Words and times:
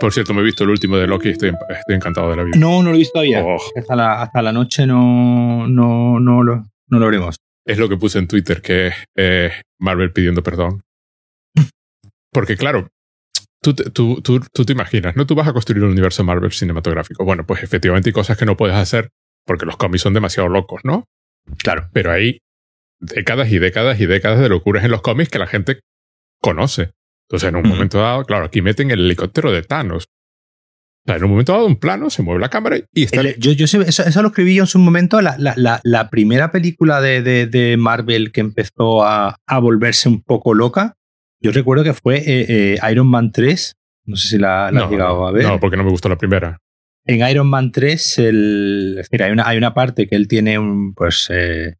Por 0.00 0.12
cierto, 0.12 0.32
me 0.32 0.40
he 0.42 0.44
visto 0.44 0.62
el 0.64 0.70
último 0.70 0.96
de 0.96 1.06
Loki 1.08 1.28
y 1.28 1.32
estoy, 1.32 1.48
estoy 1.70 1.94
encantado 1.96 2.30
de 2.30 2.36
la 2.36 2.44
vida. 2.44 2.56
No, 2.58 2.82
no 2.82 2.90
lo 2.90 2.94
he 2.94 2.98
visto 2.98 3.14
todavía. 3.14 3.44
Oh. 3.44 3.58
Hasta, 3.76 3.96
la, 3.96 4.22
hasta 4.22 4.42
la 4.42 4.52
noche 4.52 4.86
no, 4.86 5.66
no, 5.66 6.20
no, 6.20 6.42
lo, 6.44 6.64
no 6.88 6.98
lo 6.98 7.06
veremos. 7.06 7.36
Es 7.66 7.78
lo 7.78 7.88
que 7.88 7.96
puse 7.96 8.18
en 8.18 8.28
Twitter, 8.28 8.62
que 8.62 8.92
eh, 9.16 9.50
Marvel 9.80 10.12
pidiendo 10.12 10.42
perdón. 10.42 10.82
Porque 12.32 12.56
claro, 12.56 12.88
tú, 13.62 13.74
te- 13.74 13.90
tú, 13.90 14.20
tú, 14.22 14.40
tú 14.52 14.64
te 14.64 14.72
imaginas, 14.72 15.16
¿no? 15.16 15.26
Tú 15.26 15.34
vas 15.34 15.48
a 15.48 15.52
construir 15.52 15.82
un 15.82 15.90
universo 15.90 16.22
Marvel 16.24 16.52
cinematográfico. 16.52 17.24
Bueno, 17.24 17.44
pues 17.46 17.62
efectivamente 17.62 18.10
hay 18.10 18.12
cosas 18.14 18.36
que 18.38 18.46
no 18.46 18.56
puedes 18.56 18.76
hacer 18.76 19.08
porque 19.46 19.66
los 19.66 19.76
cómics 19.76 20.02
son 20.02 20.14
demasiado 20.14 20.48
locos, 20.48 20.82
¿no? 20.84 21.04
Claro. 21.62 21.88
Pero 21.92 22.12
hay 22.12 22.38
décadas 23.00 23.50
y 23.50 23.58
décadas 23.58 24.00
y 24.00 24.06
décadas 24.06 24.40
de 24.40 24.48
locuras 24.48 24.84
en 24.84 24.90
los 24.90 25.02
cómics 25.02 25.30
que 25.30 25.38
la 25.38 25.46
gente 25.46 25.80
conoce. 26.40 26.90
Entonces, 27.28 27.48
en 27.50 27.56
un 27.56 27.68
momento 27.68 27.98
dado, 27.98 28.24
claro, 28.24 28.46
aquí 28.46 28.62
meten 28.62 28.90
el 28.90 29.00
helicóptero 29.00 29.52
de 29.52 29.62
Thanos. 29.62 30.04
O 30.04 31.10
sea, 31.10 31.16
en 31.16 31.24
un 31.24 31.30
momento 31.30 31.52
dado, 31.52 31.66
un 31.66 31.76
plano, 31.76 32.10
se 32.10 32.22
mueve 32.22 32.40
la 32.40 32.48
cámara 32.50 32.78
y 32.92 33.04
está. 33.04 33.20
El- 33.20 33.36
yo, 33.38 33.52
yo 33.52 33.64
eso, 33.66 33.82
eso 33.82 34.22
lo 34.22 34.28
escribí 34.28 34.54
yo 34.54 34.62
en 34.64 34.66
su 34.66 34.78
momento. 34.78 35.20
La, 35.20 35.36
la, 35.38 35.54
la, 35.56 35.80
la 35.84 36.10
primera 36.10 36.50
película 36.50 37.00
de, 37.00 37.22
de, 37.22 37.46
de 37.46 37.76
Marvel 37.76 38.32
que 38.32 38.40
empezó 38.40 39.04
a, 39.04 39.36
a 39.46 39.58
volverse 39.58 40.08
un 40.08 40.22
poco 40.22 40.54
loca, 40.54 40.94
yo 41.40 41.50
recuerdo 41.52 41.84
que 41.84 41.94
fue 41.94 42.16
eh, 42.18 42.46
eh, 42.76 42.78
Iron 42.90 43.06
Man 43.08 43.30
3. 43.32 43.74
No 44.06 44.16
sé 44.16 44.28
si 44.28 44.38
la, 44.38 44.70
la 44.72 44.84
has 44.84 44.90
llegado 44.90 45.26
a 45.26 45.32
ver. 45.32 45.44
no, 45.44 45.60
porque 45.60 45.76
no 45.76 45.84
me 45.84 45.90
gustó 45.90 46.08
la 46.08 46.16
primera. 46.16 46.58
En 47.06 47.26
Iron 47.28 47.48
Man 47.48 47.72
3, 47.72 48.18
el, 48.18 48.94
decir, 48.96 49.22
hay, 49.22 49.32
una, 49.32 49.46
hay 49.48 49.56
una 49.56 49.72
parte 49.74 50.06
que 50.06 50.16
él 50.16 50.28
tiene 50.28 50.58
un, 50.58 50.92
pues, 50.94 51.28
eh, 51.30 51.74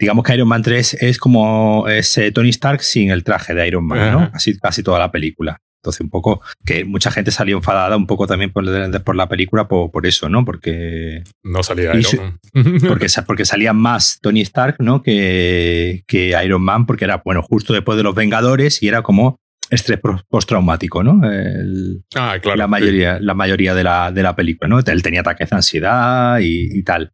digamos 0.00 0.24
que 0.24 0.34
Iron 0.34 0.48
Man 0.48 0.62
3 0.62 0.94
es 0.94 1.18
como 1.18 1.86
es, 1.86 2.16
eh, 2.18 2.32
Tony 2.32 2.48
Stark 2.48 2.82
sin 2.82 3.10
el 3.10 3.22
traje 3.22 3.54
de 3.54 3.68
Iron 3.68 3.86
Man, 3.86 4.12
¿no? 4.12 4.30
Así 4.32 4.58
casi 4.58 4.82
toda 4.82 4.98
la 4.98 5.12
película. 5.12 5.58
Entonces, 5.82 6.00
un 6.02 6.10
poco 6.10 6.42
que 6.66 6.84
mucha 6.84 7.10
gente 7.10 7.30
salió 7.30 7.56
enfadada 7.56 7.96
un 7.96 8.06
poco 8.06 8.26
también 8.26 8.52
por, 8.52 8.64
por 9.02 9.16
la 9.16 9.28
película 9.28 9.66
por, 9.66 9.90
por 9.90 10.06
eso, 10.06 10.28
¿no? 10.28 10.44
Porque, 10.44 11.22
No 11.42 11.62
salía 11.62 11.94
Iron 11.96 12.38
Man. 12.54 12.78
porque, 12.88 13.06
porque 13.26 13.44
salía 13.44 13.72
más 13.72 14.18
Tony 14.20 14.42
Stark, 14.42 14.76
¿no? 14.78 15.02
Que, 15.02 16.02
que 16.06 16.34
Iron 16.44 16.62
Man, 16.62 16.84
porque 16.86 17.04
era, 17.04 17.22
bueno, 17.24 17.42
justo 17.42 17.72
después 17.72 17.96
de 17.96 18.02
los 18.02 18.14
Vengadores 18.14 18.82
y 18.82 18.88
era 18.88 19.02
como 19.02 19.36
estrés 19.70 20.00
postraumático, 20.28 21.02
¿no? 21.02 21.30
El- 21.30 22.02
ah, 22.14 22.38
claro. 22.42 22.58
la 22.58 22.64
sí. 22.64 22.70
mayoría, 22.70 23.18
la 23.20 23.34
mayoría 23.34 23.74
de, 23.74 23.84
la, 23.84 24.12
de 24.12 24.22
la 24.22 24.36
película, 24.36 24.68
¿no? 24.68 24.80
Él 24.80 25.02
tenía 25.02 25.20
ataques 25.20 25.48
de 25.48 25.56
ansiedad 25.56 26.40
y, 26.40 26.78
y 26.78 26.82
tal. 26.82 27.12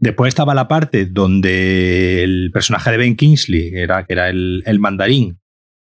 Después 0.00 0.30
estaba 0.30 0.54
la 0.54 0.66
parte 0.66 1.06
donde 1.06 2.22
el 2.24 2.50
personaje 2.52 2.90
de 2.90 2.96
Ben 2.96 3.16
Kingsley, 3.16 3.70
era, 3.74 4.04
que 4.06 4.14
era 4.14 4.28
el, 4.30 4.62
el 4.66 4.78
mandarín, 4.78 5.38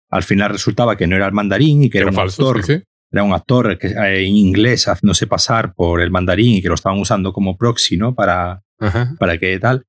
al 0.09 0.21
final 0.23 0.51
resultaba 0.51 0.95
que 0.95 1.07
no 1.07 1.15
era 1.15 1.25
el 1.25 1.31
mandarín 1.33 1.83
y 1.83 1.89
que 1.89 1.97
Era 1.97 2.05
era, 2.05 2.11
un 2.11 2.15
falso, 2.15 2.47
actor, 2.49 2.63
sí, 2.63 2.75
sí. 2.75 2.83
era 3.11 3.23
un 3.23 3.33
actor 3.33 3.77
que, 3.79 3.87
eh, 3.87 4.25
en 4.27 4.35
inglés 4.35 4.87
haciéndose 4.87 5.25
pasar 5.25 5.73
por 5.73 5.99
el 6.01 6.11
mandarín 6.11 6.53
y 6.53 6.61
que 6.61 6.67
lo 6.69 6.75
estaban 6.75 6.99
usando 6.99 7.33
como 7.33 7.57
proxy, 7.57 7.97
¿no? 7.97 8.13
Para, 8.13 8.61
Ajá. 8.79 9.15
para 9.17 9.39
que 9.39 9.57
tal. 9.59 9.85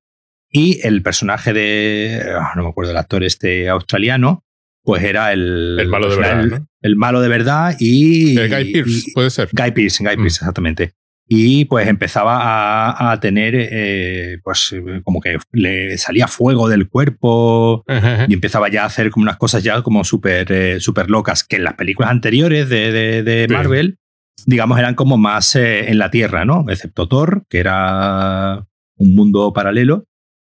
Y 0.49 0.79
el 0.87 1.03
personaje 1.03 1.53
de, 1.53 2.21
ah, 2.39 2.53
no 2.55 2.63
me 2.63 2.69
acuerdo, 2.69 2.91
el 2.91 2.97
actor 2.97 3.23
este 3.23 3.69
australiano, 3.69 4.43
pues 4.83 5.03
era 5.03 5.33
el, 5.33 5.77
El 5.79 5.87
malo 5.87 6.09
de 6.09 6.15
verdad, 6.15 6.39
el, 6.41 6.49
¿no? 6.49 6.67
el 6.81 6.95
malo 6.95 7.21
de 7.21 7.27
verdad 7.27 7.75
y... 7.79 8.35
Guy 8.35 8.71
Pearce, 8.73 9.11
puede 9.13 9.29
ser. 9.29 9.49
Guy 9.51 9.71
Pearce, 9.71 10.03
Guy 10.03 10.13
Mm. 10.15 10.21
Pearce, 10.21 10.37
exactamente. 10.37 10.93
Y 11.27 11.65
pues 11.65 11.87
empezaba 11.87 12.37
a, 12.91 13.11
a 13.11 13.19
tener, 13.19 13.53
eh, 13.57 14.37
pues 14.43 14.75
como 15.03 15.21
que 15.21 15.37
le 15.53 15.97
salía 15.97 16.27
fuego 16.27 16.69
del 16.69 16.87
cuerpo 16.87 17.83
Ajá, 17.87 18.25
y 18.29 18.33
empezaba 18.35 18.69
ya 18.69 18.83
a 18.83 18.85
hacer 18.85 19.09
como 19.09 19.23
unas 19.23 19.37
cosas 19.37 19.63
ya 19.63 19.81
como 19.81 20.03
súper 20.03 20.51
eh, 20.51 20.79
súper 20.79 21.09
locas, 21.09 21.43
que 21.43 21.55
en 21.55 21.63
las 21.63 21.73
películas 21.73 22.11
anteriores 22.11 22.69
de, 22.69 22.91
de- 22.91 23.23
de 23.23 23.45
Sí. 23.49 23.53
Marvel, 23.53 23.97
digamos, 24.45 24.77
eran 24.77 24.93
como 24.93 25.17
más 25.17 25.55
eh, 25.55 25.89
en 25.89 25.97
la 25.97 26.11
Tierra, 26.11 26.45
¿no? 26.45 26.65
Excepto 26.69 27.07
Thor, 27.07 27.43
que 27.49 27.57
era 27.59 28.63
un 28.97 29.15
mundo 29.15 29.51
paralelo. 29.51 30.05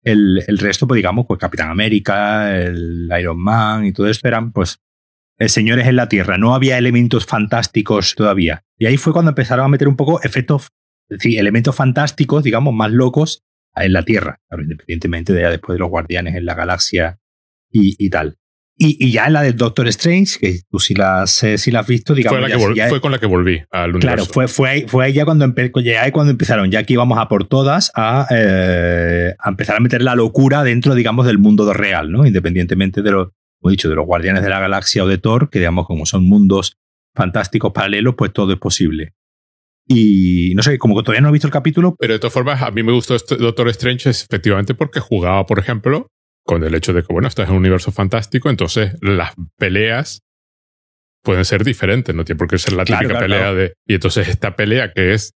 El, 0.04 0.42
el 0.46 0.58
resto, 0.58 0.86
pues 0.86 0.96
digamos, 0.96 1.26
pues 1.26 1.38
Capitán 1.40 1.68
América, 1.70 2.56
el 2.56 3.10
Iron 3.20 3.38
Man 3.42 3.84
y 3.86 3.92
todo 3.92 4.08
esto 4.08 4.26
eran, 4.28 4.52
pues, 4.52 4.78
señores 5.48 5.86
en 5.86 5.96
la 5.96 6.08
Tierra. 6.08 6.36
No 6.38 6.54
había 6.54 6.76
elementos 6.78 7.24
fantásticos 7.26 8.14
todavía. 8.14 8.62
Y 8.78 8.86
ahí 8.86 8.96
fue 8.96 9.12
cuando 9.12 9.30
empezaron 9.30 9.64
a 9.64 9.68
meter 9.68 9.88
un 9.88 9.96
poco 9.96 10.22
efectos, 10.22 10.68
es 11.08 11.18
decir, 11.18 11.38
elementos 11.38 11.74
fantásticos, 11.74 12.44
digamos, 12.44 12.74
más 12.74 12.90
locos 12.92 13.42
en 13.74 13.92
la 13.92 14.04
Tierra. 14.04 14.40
Claro, 14.48 14.62
independientemente 14.62 15.32
de 15.32 15.42
ya 15.42 15.50
después 15.50 15.74
de 15.76 15.80
los 15.80 15.88
Guardianes 15.90 16.34
en 16.36 16.44
la 16.44 16.54
Galaxia 16.54 17.18
y, 17.70 17.94
y 17.98 18.10
tal. 18.10 18.36
Y, 18.82 18.96
y 18.98 19.12
ya 19.12 19.26
en 19.26 19.34
la 19.34 19.42
del 19.42 19.56
Doctor 19.56 19.86
Strange, 19.88 20.38
que 20.40 20.60
tú 20.70 20.78
si 20.78 20.94
la 20.94 21.20
has, 21.22 21.42
eh, 21.42 21.58
si 21.58 21.70
la 21.70 21.80
has 21.80 21.86
visto, 21.86 22.14
digamos, 22.14 22.38
Fue, 22.40 22.48
la 22.48 22.54
ya- 22.54 22.56
que 22.58 22.64
vol- 22.70 22.74
ya- 22.74 22.88
fue 22.88 23.00
con 23.02 23.12
la 23.12 23.18
que 23.18 23.26
volví 23.26 23.62
al 23.70 23.90
universo. 23.94 24.00
Claro, 24.00 24.24
fue, 24.24 24.48
fue, 24.48 24.70
ahí, 24.70 24.84
fue 24.88 25.04
ahí 25.04 25.12
ya 25.12 25.26
cuando, 25.26 25.44
empe- 25.46 25.70
ya 25.84 26.02
ahí 26.02 26.12
cuando 26.12 26.30
empezaron, 26.30 26.70
ya 26.70 26.78
aquí 26.78 26.94
íbamos 26.94 27.18
a 27.18 27.28
por 27.28 27.46
todas 27.46 27.92
a, 27.94 28.26
eh, 28.30 29.34
a 29.38 29.48
empezar 29.50 29.76
a 29.76 29.80
meter 29.80 30.00
la 30.00 30.14
locura 30.14 30.64
dentro, 30.64 30.94
digamos, 30.94 31.26
del 31.26 31.36
mundo 31.38 31.70
real, 31.74 32.10
¿no? 32.10 32.24
Independientemente 32.26 33.02
de 33.02 33.10
lo, 33.10 33.34
como 33.60 33.70
he 33.70 33.72
dicho, 33.72 33.88
de 33.88 33.94
los 33.96 34.06
Guardianes 34.06 34.42
de 34.42 34.48
la 34.50 34.60
Galaxia 34.60 35.04
o 35.04 35.06
de 35.06 35.18
Thor, 35.18 35.50
que 35.50 35.58
digamos, 35.58 35.86
como 35.86 36.06
son 36.06 36.24
mundos 36.24 36.76
fantásticos 37.14 37.72
paralelos, 37.72 38.14
pues 38.16 38.32
todo 38.32 38.52
es 38.52 38.58
posible. 38.58 39.12
Y 39.86 40.52
no 40.54 40.62
sé, 40.62 40.78
como 40.78 40.94
que 40.96 41.02
todavía 41.02 41.20
no 41.20 41.28
he 41.28 41.32
visto 41.32 41.48
el 41.48 41.52
capítulo, 41.52 41.96
Pero 41.98 42.12
de 42.14 42.18
todas 42.20 42.32
formas, 42.32 42.62
a 42.62 42.70
mí 42.70 42.82
me 42.82 42.92
gustó 42.92 43.14
este 43.16 43.36
Doctor 43.36 43.68
Strange 43.70 44.10
es 44.10 44.22
efectivamente 44.24 44.74
porque 44.74 45.00
jugaba, 45.00 45.44
por 45.46 45.58
ejemplo, 45.58 46.06
con 46.44 46.62
el 46.64 46.74
hecho 46.74 46.92
de 46.92 47.02
que, 47.02 47.12
bueno, 47.12 47.26
estás 47.28 47.48
en 47.48 47.52
un 47.54 47.58
universo 47.60 47.90
fantástico, 47.92 48.50
entonces 48.50 48.94
las 49.02 49.32
peleas 49.58 50.22
pueden 51.22 51.44
ser 51.44 51.64
diferentes, 51.64 52.14
no 52.14 52.24
tiene 52.24 52.38
por 52.38 52.48
qué 52.48 52.56
ser 52.58 52.72
la 52.74 52.84
Claro, 52.84 53.00
típica 53.00 53.18
claro, 53.18 53.24
pelea 53.26 53.40
claro. 53.40 53.56
de... 53.56 53.74
Y 53.86 53.94
entonces 53.94 54.28
esta 54.28 54.56
pelea 54.56 54.92
que 54.92 55.12
es... 55.12 55.32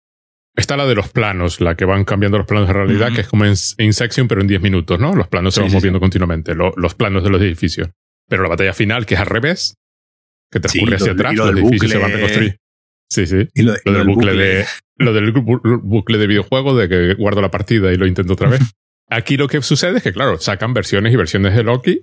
Está 0.57 0.77
la 0.77 0.87
de 0.87 0.95
los 0.95 1.09
planos, 1.09 1.61
la 1.61 1.75
que 1.75 1.85
van 1.85 2.05
cambiando 2.05 2.39
los 2.39 2.47
planos 2.47 2.69
de 2.69 2.75
realidad, 2.75 3.13
que 3.13 3.23
es 3.23 3.29
como 3.29 3.45
en 3.45 3.55
Insection, 3.79 4.29
pero 4.29 4.41
en 4.41 4.47
10 4.47 4.63
minutos, 4.63 5.01
¿no? 5.01 5.13
Los 5.15 5.27
planos 5.27 5.53
se 5.55 5.61
van 5.61 5.69
sí, 5.69 5.75
moviendo 5.77 5.99
continuamente, 5.99 6.55
lo- 6.55 6.73
los 6.77 6.95
planos 6.95 7.25
de 7.25 7.31
los 7.31 7.43
edificios. 7.43 7.89
Pero 8.29 8.43
la 8.43 8.49
batalla 8.49 8.73
final, 8.75 9.07
que 9.07 9.15
es 9.15 9.21
al 9.21 9.27
revés, 9.27 9.75
que 10.51 10.61
transcurre 10.61 10.99
Sí, 10.99 11.03
hacia 11.03 11.13
atrás, 11.13 11.35
lo 11.35 11.53
los 11.53 11.79
se 11.91 11.99
van 11.99 12.11
a 12.11 12.15
reconstruir. 12.15 12.57
Sí, 13.11 13.27
sí. 13.27 13.49
y 13.55 13.63
lo, 13.63 13.73
del 13.75 14.07
bucle, 14.07 14.33
bucle. 14.33 14.35
de. 14.35 14.67
Lo 14.97 15.13
del 15.13 15.33
bu- 15.35 15.81
bucle 15.83 16.19
de 16.19 16.27
videojuego 16.27 16.77
de 16.77 16.89
que 16.89 17.15
guardo 17.15 17.41
la 17.43 17.51
partida 17.51 17.93
y 17.93 17.97
lo 17.97 18.07
intento 18.07 18.33
otra 18.35 18.49
vez. 18.49 18.61
Aquí 19.11 19.37
lo 19.37 19.49
que 19.49 19.61
sucede 19.63 19.99
es 19.99 20.03
que, 20.03 20.13
claro, 20.13 20.39
sacan 20.39 20.73
versiones 20.73 21.13
y 21.13 21.17
versiones 21.17 21.55
de 21.55 21.63
Loki 21.63 22.01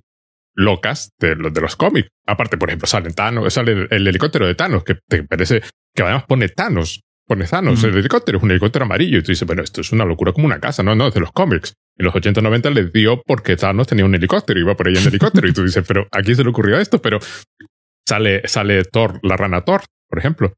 locas 0.54 1.12
de 1.20 1.36
los 1.36 1.54
de 1.54 1.62
los 1.62 1.76
cómics. 1.76 2.10
Aparte, 2.28 2.58
por 2.58 2.70
ejemplo, 2.70 2.88
sale 2.88 3.12
Thanos, 3.12 3.54
sale 3.54 3.72
el, 3.72 3.88
el 3.90 4.08
helicóptero 4.08 4.46
de 4.46 4.56
Thanos, 4.56 4.84
que 4.84 4.96
te 5.08 5.24
parece 5.24 5.62
que 5.96 6.04
además 6.04 6.26
pone 6.28 6.50
Thanos. 6.50 7.02
Pone 7.28 7.46
Thanos, 7.46 7.80
Ujú. 7.80 7.88
el 7.88 7.98
helicóptero 7.98 8.38
es 8.40 8.44
un 8.44 8.52
helicóptero 8.52 8.86
amarillo. 8.86 9.18
Y 9.20 9.24
tú 9.24 9.32
dices, 9.32 9.46
bueno, 9.48 9.64
esto 9.64 9.82
es 9.82 9.92
una 9.92 10.06
locura 10.06 10.34
como 10.34 10.48
una 10.48 10.60
casa. 10.60 10.84
No, 10.84 10.96
no, 10.96 11.08
es 11.08 11.14
de 11.14 11.20
los 11.22 11.32
cómics. 11.32 11.74
En 11.98 12.06
los 12.06 12.14
80-90 12.14 12.74
les 12.74 12.92
dio 12.92 13.22
porque 13.26 13.56
Thanos 13.56 13.88
tenía 13.88 14.06
un 14.06 14.16
helicóptero, 14.16 14.60
iba 14.60 14.76
por 14.76 14.88
ahí 14.88 14.96
en 14.98 15.08
helicóptero. 15.08 15.48
y 15.48 15.54
tú 15.54 15.64
dices, 15.64 15.84
pero 15.88 16.08
aquí 16.12 16.36
se 16.36 16.44
le 16.44 16.50
ocurrió 16.50 16.78
esto, 16.80 17.02
pero 17.02 17.20
sale, 18.08 18.42
sale 18.48 18.84
Thor, 18.84 19.20
la 19.24 19.38
rana 19.38 19.62
Thor, 19.62 19.82
por 20.10 20.20
ejemplo. 20.20 20.54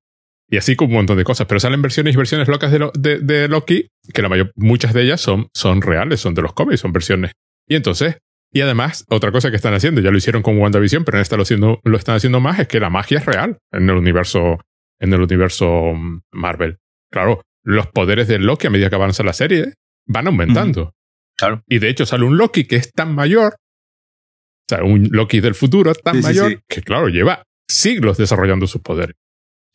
Y 0.50 0.57
así 0.57 0.75
con 0.75 0.88
un 0.90 0.94
montón 0.96 1.18
de 1.18 1.23
cosas. 1.23 1.47
Pero 1.47 1.59
salen 1.59 1.81
versiones 1.81 2.13
y 2.13 2.18
versiones 2.18 2.47
locas 2.47 2.72
de, 2.72 2.79
Lo- 2.79 2.91
de, 2.97 3.19
de 3.19 3.47
Loki, 3.47 3.88
que 4.13 4.22
la 4.22 4.29
mayor, 4.29 4.52
muchas 4.56 4.94
de 4.94 5.03
ellas 5.03 5.22
son, 5.22 5.47
son 5.53 5.81
reales, 5.81 6.19
son 6.19 6.34
de 6.35 6.41
los 6.41 6.53
cómics, 6.53 6.81
son 6.81 6.94
versiones. 6.94 7.31
Y 7.68 7.75
entonces, 7.75 8.18
y 8.52 8.62
además, 8.62 9.06
otra 9.09 9.31
cosa 9.31 9.50
que 9.50 9.56
están 9.56 9.73
haciendo, 9.73 10.02
ya 10.02 10.12
lo 10.12 10.18
hicieron 10.18 10.44
con 10.44 10.57
WandaVision, 10.59 11.06
pero 11.06 11.18
en 11.18 11.22
esta 11.23 11.38
lo, 11.38 11.44
haciendo, 11.44 11.79
lo 11.84 11.97
están 11.97 12.16
haciendo 12.16 12.40
más, 12.40 12.59
es 12.59 12.68
que 12.68 12.79
la 12.79 12.90
magia 12.90 13.18
es 13.19 13.25
real 13.25 13.57
en 13.72 13.90
el 13.90 13.96
universo, 13.96 14.59
en 15.03 15.14
el 15.14 15.22
universo 15.22 15.94
mm, 15.94 16.22
Marvel. 16.31 16.80
Claro, 17.12 17.41
los 17.64 17.88
poderes 17.88 18.28
de 18.28 18.40
Loki 18.40 18.68
a 18.68 18.69
medida 18.72 18.90
que 18.90 18.96
avanza 18.96 19.24
la 19.24 19.34
serie 19.34 19.74
van 20.08 20.28
aumentando. 20.28 20.94
Claro. 21.38 21.64
Y 21.68 21.80
de 21.80 21.90
hecho 21.90 22.06
sale 22.06 22.25
un 22.25 22.38
Loki 22.38 22.66
que 22.66 22.75
es 22.78 22.91
tan 22.91 23.14
mayor, 23.16 23.53
o 23.53 24.66
sea, 24.76 24.84
un 24.84 25.09
Loki 25.11 25.40
del 25.41 25.55
futuro 25.55 25.94
tan 25.94 26.17
Sí, 26.17 26.22
mayor, 26.22 26.52
sí. 26.52 26.58
que 26.67 26.82
claro, 26.82 27.08
lleva 27.09 27.44
siglos 27.70 28.17
desarrollando 28.17 28.67
sus 28.67 28.82
poderes. 28.82 29.16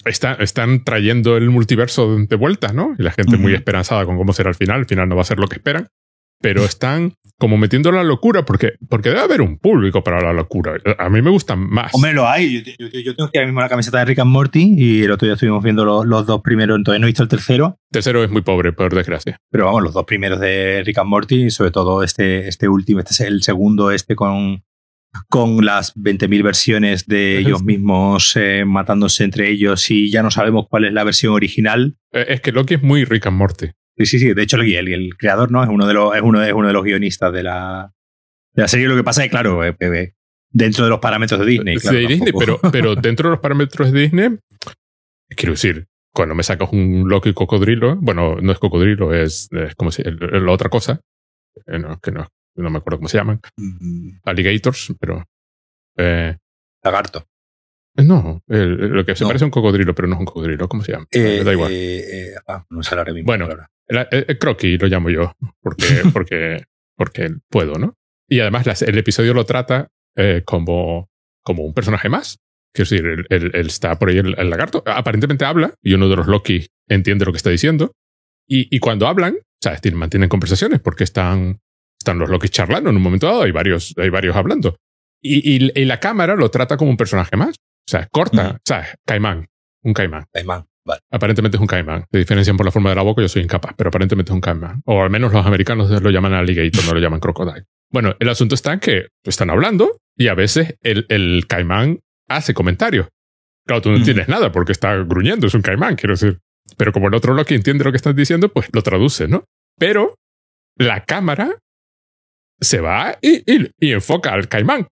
Está- 0.05 0.35
están 0.35 0.85
trayendo 0.85 1.37
el 1.37 1.51
multiverso 1.51 2.17
de 2.19 2.37
vuelta, 2.37 2.73
¿no? 2.73 2.95
Y 2.99 3.03
la 3.03 3.11
gente 3.11 3.37
muy 3.37 3.55
esperanzada 3.55 4.05
con 4.07 4.17
cómo 4.17 4.33
será 4.33 4.49
el 4.51 4.55
final. 4.55 4.79
Al 4.81 4.87
final 4.87 5.09
no 5.09 5.17
va 5.17 5.23
a 5.23 5.25
ser 5.25 5.39
lo 5.39 5.49
que 5.49 5.57
esperan. 5.57 5.89
Pero 6.41 6.65
están 6.65 7.15
como 7.39 7.57
metiendo 7.57 7.93
la 7.93 8.03
locura 8.03 8.45
porque, 8.45 8.73
porque 8.89 9.11
debe 9.11 9.21
haber 9.21 9.43
un 9.43 9.59
público 9.59 10.03
para 10.03 10.21
la 10.21 10.33
locura. 10.33 10.73
A 10.99 11.09
mí 11.09 11.23
me 11.23 11.31
gustan 11.31 11.61
más. 11.61 11.95
Hombre, 11.95 12.13
lo 12.13 12.29
hay. 12.29 12.63
Yo, 12.79 12.89
yo- 12.89 13.01
yo 13.01 13.15
tengo 13.15 13.29
aquí 13.29 13.39
ahora 13.39 13.47
mismo 13.47 13.61
la 13.61 13.69
camiseta 13.69 13.99
de 13.99 14.05
Rick 14.07 14.19
and 14.21 14.31
Morty 14.31 14.75
y 14.77 15.03
el 15.05 15.11
otro 15.13 15.27
día 15.27 15.35
estuvimos 15.35 15.63
viendo 15.63 15.85
los, 15.85 16.05
los 16.07 16.27
dos 16.27 16.41
primeros, 16.43 16.77
entonces 16.77 17.01
no 17.01 17.07
he 17.07 17.11
visto 17.11 17.23
el 17.23 17.29
tercero, 17.29 17.79
Tercero 17.93 18.25
es 18.25 18.31
muy 18.31 18.43
pobre, 18.43 18.73
por 18.73 18.93
desgracia. 18.95 19.39
pero 19.51 19.67
vamos, 19.67 19.83
los 19.85 19.95
dos 19.95 20.05
primeros 20.05 20.41
de 20.41 20.83
Rick 20.85 20.99
and 20.99 21.09
Morty 21.09 21.45
y 21.45 21.51
sobre 21.51 21.71
todo 21.71 22.03
este, 22.03 22.49
este 22.49 22.69
último, 22.69 22.99
este 23.01 23.13
es 23.13 23.21
el 23.21 23.43
segundo, 23.43 23.91
este 23.93 24.17
con, 24.17 24.65
con 25.29 25.65
las 25.65 25.95
20.000 25.97 26.43
versiones 26.43 27.07
de 27.07 27.39
ellos 27.39 27.63
mismos 27.63 28.33
eh, 28.37 28.65
matándose 28.67 29.25
entre 29.25 29.49
ellos 29.49 29.91
y 29.91 30.11
ya 30.11 30.23
no 30.23 30.31
sabemos 30.31 30.67
cuál 30.69 30.85
es 30.87 30.93
la 30.93 31.05
versión 31.05 31.33
original. 31.35 31.97
Eh, 32.13 32.27
Es 32.29 32.41
que 32.41 32.53
Loki 32.53 32.75
es 32.75 32.83
muy 32.83 33.05
Rick 33.05 33.27
and 33.27 33.37
Morty. 33.37 33.67
Sí, 33.99 34.07
sí, 34.07 34.19
sí. 34.19 34.33
De 34.35 34.43
hecho, 34.43 34.57
el, 34.57 34.73
el, 34.75 34.89
el 34.93 35.17
creador 35.17 35.51
no 35.51 35.63
es 35.63 35.69
uno 35.69 35.87
de 35.87 35.95
los, 35.95 36.15
es 36.17 36.23
uno, 36.23 36.43
es 36.43 36.53
uno 36.53 36.67
de 36.69 36.73
los 36.73 36.85
guionistas 36.85 37.33
de 37.33 37.43
la, 37.43 37.93
de 38.55 38.63
la 38.63 38.69
serie. 38.69 38.87
Lo 38.89 38.97
que 38.97 39.05
pasa 39.05 39.23
es 39.23 39.27
que, 39.27 39.31
claro, 39.31 39.65
eh, 39.65 39.77
eh, 39.81 40.13
dentro 40.51 40.85
de 40.85 40.91
los 40.91 41.01
parámetros 41.01 41.41
de 41.41 41.47
Disney. 41.47 41.77
Claro, 41.77 41.99
de 41.99 42.07
Disney, 42.07 42.33
pero, 42.39 42.59
pero 42.73 42.95
dentro 42.95 43.29
de 43.29 43.33
los 43.35 43.41
parámetros 43.41 43.93
de 43.93 44.01
Disney, 44.01 44.39
quiero 45.31 45.53
decir, 45.53 45.87
cuando 46.15 46.35
me 46.35 46.43
sacas 46.43 46.71
un 46.73 47.05
Loki 47.09 47.33
cocodrilo, 47.35 47.97
bueno, 47.97 48.37
no 48.41 48.53
es 48.53 48.59
cocodrilo, 48.59 49.13
es, 49.15 49.49
es 49.53 49.75
como 49.75 49.91
si, 49.91 50.03
la 50.05 50.53
otra 50.53 50.69
cosa, 50.71 51.01
eh, 51.67 51.79
no, 51.79 51.99
que 52.01 52.11
no, 52.13 52.27
no 52.57 52.71
me 52.71 52.79
acuerdo 52.79 52.99
cómo 52.99 53.09
se 53.09 53.19
llaman, 53.19 53.41
Mm, 53.57 54.19
alligators, 54.25 54.95
pero... 55.01 55.25
Eh, 55.97 56.37
Lagarto. 56.85 57.27
no, 57.97 58.43
el- 58.49 58.77
lo 58.77 59.05
que 59.05 59.17
se 59.17 59.25
No. 59.25 59.29
parece 59.29 59.45
a 59.45 59.47
un 59.47 59.51
cocodrilo, 59.51 59.95
pero 59.95 60.07
no 60.09 60.15
es 60.15 60.21
un 60.21 60.27
cocodrilo, 60.27 60.69
¿cómo 60.69 60.83
se 60.85 60.93
llama? 60.93 61.07
Eh, 61.11 61.43
da 61.45 61.53
igual. 61.53 61.73
eh, 61.73 62.29
eh, 62.31 62.35
ah, 62.47 62.65
no 62.71 62.83
sale 62.83 63.01
ahora 63.01 63.13
mismo. 63.13 63.27
Bueno. 63.27 63.45
la 63.47 63.51
palabra. 63.51 63.71
El, 63.89 63.99
el- 64.11 64.25
el 64.29 64.39
croquis 64.39 64.81
lo 64.81 64.89
llamo 64.89 65.11
yo, 65.11 65.33
porque, 65.61 65.85
porque, 66.13 66.65
porque 66.97 67.31
puedo, 67.49 67.75
¿no? 67.75 67.95
Y 68.29 68.41
además 68.41 68.67
las- 68.67 68.83
el 68.83 68.99
episodio 68.99 69.35
lo 69.35 69.45
trata 69.45 69.89
eh, 70.17 70.43
como, 70.45 71.09
como 71.43 71.63
un 71.65 71.73
personaje 71.75 72.09
más. 72.09 72.39
Quiero 72.75 72.91
decir, 72.91 73.07
él, 73.07 73.27
él- 73.31 73.51
él 73.55 73.67
está 73.67 73.99
por 73.99 74.11
ahí 74.11 74.19
el, 74.19 74.35
el 74.39 74.51
lagarto. 74.51 74.83
Aparentemente 74.87 75.45
habla 75.45 75.73
y 75.83 75.95
uno 75.95 76.09
de 76.09 76.17
los 76.17 76.27
Loki 76.27 76.67
entiende 76.89 77.25
lo 77.25 77.33
que 77.33 77.39
está 77.39 77.51
diciendo. 77.51 77.93
Y, 78.47 78.75
y 78.75 78.79
cuando 78.81 79.07
hablan, 79.07 79.39
¿sabes? 79.63 79.81
Tienen- 79.81 79.99
mantienen 79.99 80.29
conversaciones 80.29 80.81
porque 80.81 81.05
están, 81.05 81.61
están 81.99 82.19
los 82.19 82.29
Loki 82.29 82.49
charlando 82.51 82.91
en 82.91 82.97
un 82.97 83.03
momento 83.03 83.27
dado. 83.27 83.43
Hay 83.43 83.53
varios, 83.53 83.95
hay 83.97 84.11
varios 84.11 84.37
hablando. 84.37 84.77
Y, 85.23 85.57
y- 85.67 85.73
y 85.75 85.85
la 85.87 85.99
cámara 85.99 86.37
lo 86.37 86.51
trata 86.51 86.77
como 86.77 86.91
un 86.91 86.97
personaje 86.99 87.37
más. 87.37 87.57
O 87.57 87.91
sea, 87.91 88.07
corta, 88.13 88.49
Ujú. 88.51 88.59
¿sabes? 88.67 88.89
Caimán. 89.07 89.47
Un 89.83 89.95
caimán. 89.95 90.27
Caimán. 90.33 90.67
Vale. 90.89 91.01
Aparentemente 91.13 91.57
es 91.57 91.61
un 91.61 91.67
caimán. 91.67 92.05
Se 92.11 92.19
diferencian 92.19 92.57
por 92.57 92.65
la 92.67 92.73
forma 92.73 92.89
de 92.91 92.97
la 92.97 93.03
boca, 93.03 93.21
yo 93.23 93.29
soy 93.29 93.43
incapaz, 93.43 93.75
pero 93.77 93.89
aparentemente 93.89 94.33
es 94.33 94.35
un 94.35 94.41
caimán. 94.41 94.83
O 94.87 95.03
al 95.03 95.11
menos 95.11 95.33
los 95.33 95.45
americanos 95.45 95.91
lo 95.91 96.11
llaman 96.11 96.33
alligator, 96.33 96.83
no 96.87 96.95
lo 96.95 97.01
llaman 97.01 97.21
crocodile. 97.21 97.65
Bueno, 97.93 98.15
el 98.19 98.29
asunto 98.29 98.55
está 98.55 98.73
en 98.73 98.81
que 98.81 99.09
están 99.25 99.51
hablando 99.51 99.99
y 100.17 100.29
a 100.29 100.35
veces 100.35 100.77
el, 100.83 101.05
el 101.11 101.45
caimán 101.47 102.01
hace 102.29 102.55
comentarios. 102.55 103.09
Claro, 103.67 103.83
tú 103.83 103.91
no 103.91 103.97
Ujú. 103.97 104.01
entiendes 104.01 104.29
nada 104.29 104.51
porque 104.51 104.73
está 104.73 104.95
gruñendo, 104.97 105.47
es 105.47 105.55
un 105.55 105.61
caimán, 105.63 105.95
quiero 105.97 106.15
decir. 106.15 106.39
Pero 106.79 106.93
como 106.93 107.09
el 107.09 107.15
otro 107.15 107.35
Loki 107.35 107.55
entiende 107.55 107.85
lo 107.85 107.91
que 107.93 107.97
están 107.99 108.17
diciendo, 108.17 108.49
pues 108.51 108.69
lo 108.73 108.83
traduce, 108.83 109.29
¿no? 109.29 109.45
Pero 109.79 110.15
la 110.77 111.05
cámara 111.05 111.59
se 112.61 112.81
va 112.81 113.17
y, 113.23 113.39
y- 113.51 113.71
y 113.79 113.93
enfoca 113.93 114.33
al 114.33 114.49
caimán. 114.49 114.87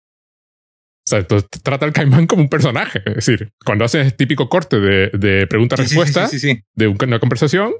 O 1.06 1.08
sea, 1.08 1.20
entonces 1.20 1.49
trata 1.62 1.87
al 1.87 1.93
caimán 1.93 2.26
como 2.26 2.43
un 2.43 2.49
personaje. 2.49 3.00
Es 3.06 3.14
decir, 3.26 3.50
cuando 3.64 3.85
haces 3.85 4.06
el 4.06 4.14
típico 4.14 4.49
corte 4.49 4.81
de, 4.81 5.47
pregunta-respuesta 5.47 6.26
sí, 6.26 6.38
sí, 6.41 6.55
sí. 6.55 6.61
de 6.75 6.88
un- 6.88 6.99
una 7.00 7.20
conversación, 7.20 7.75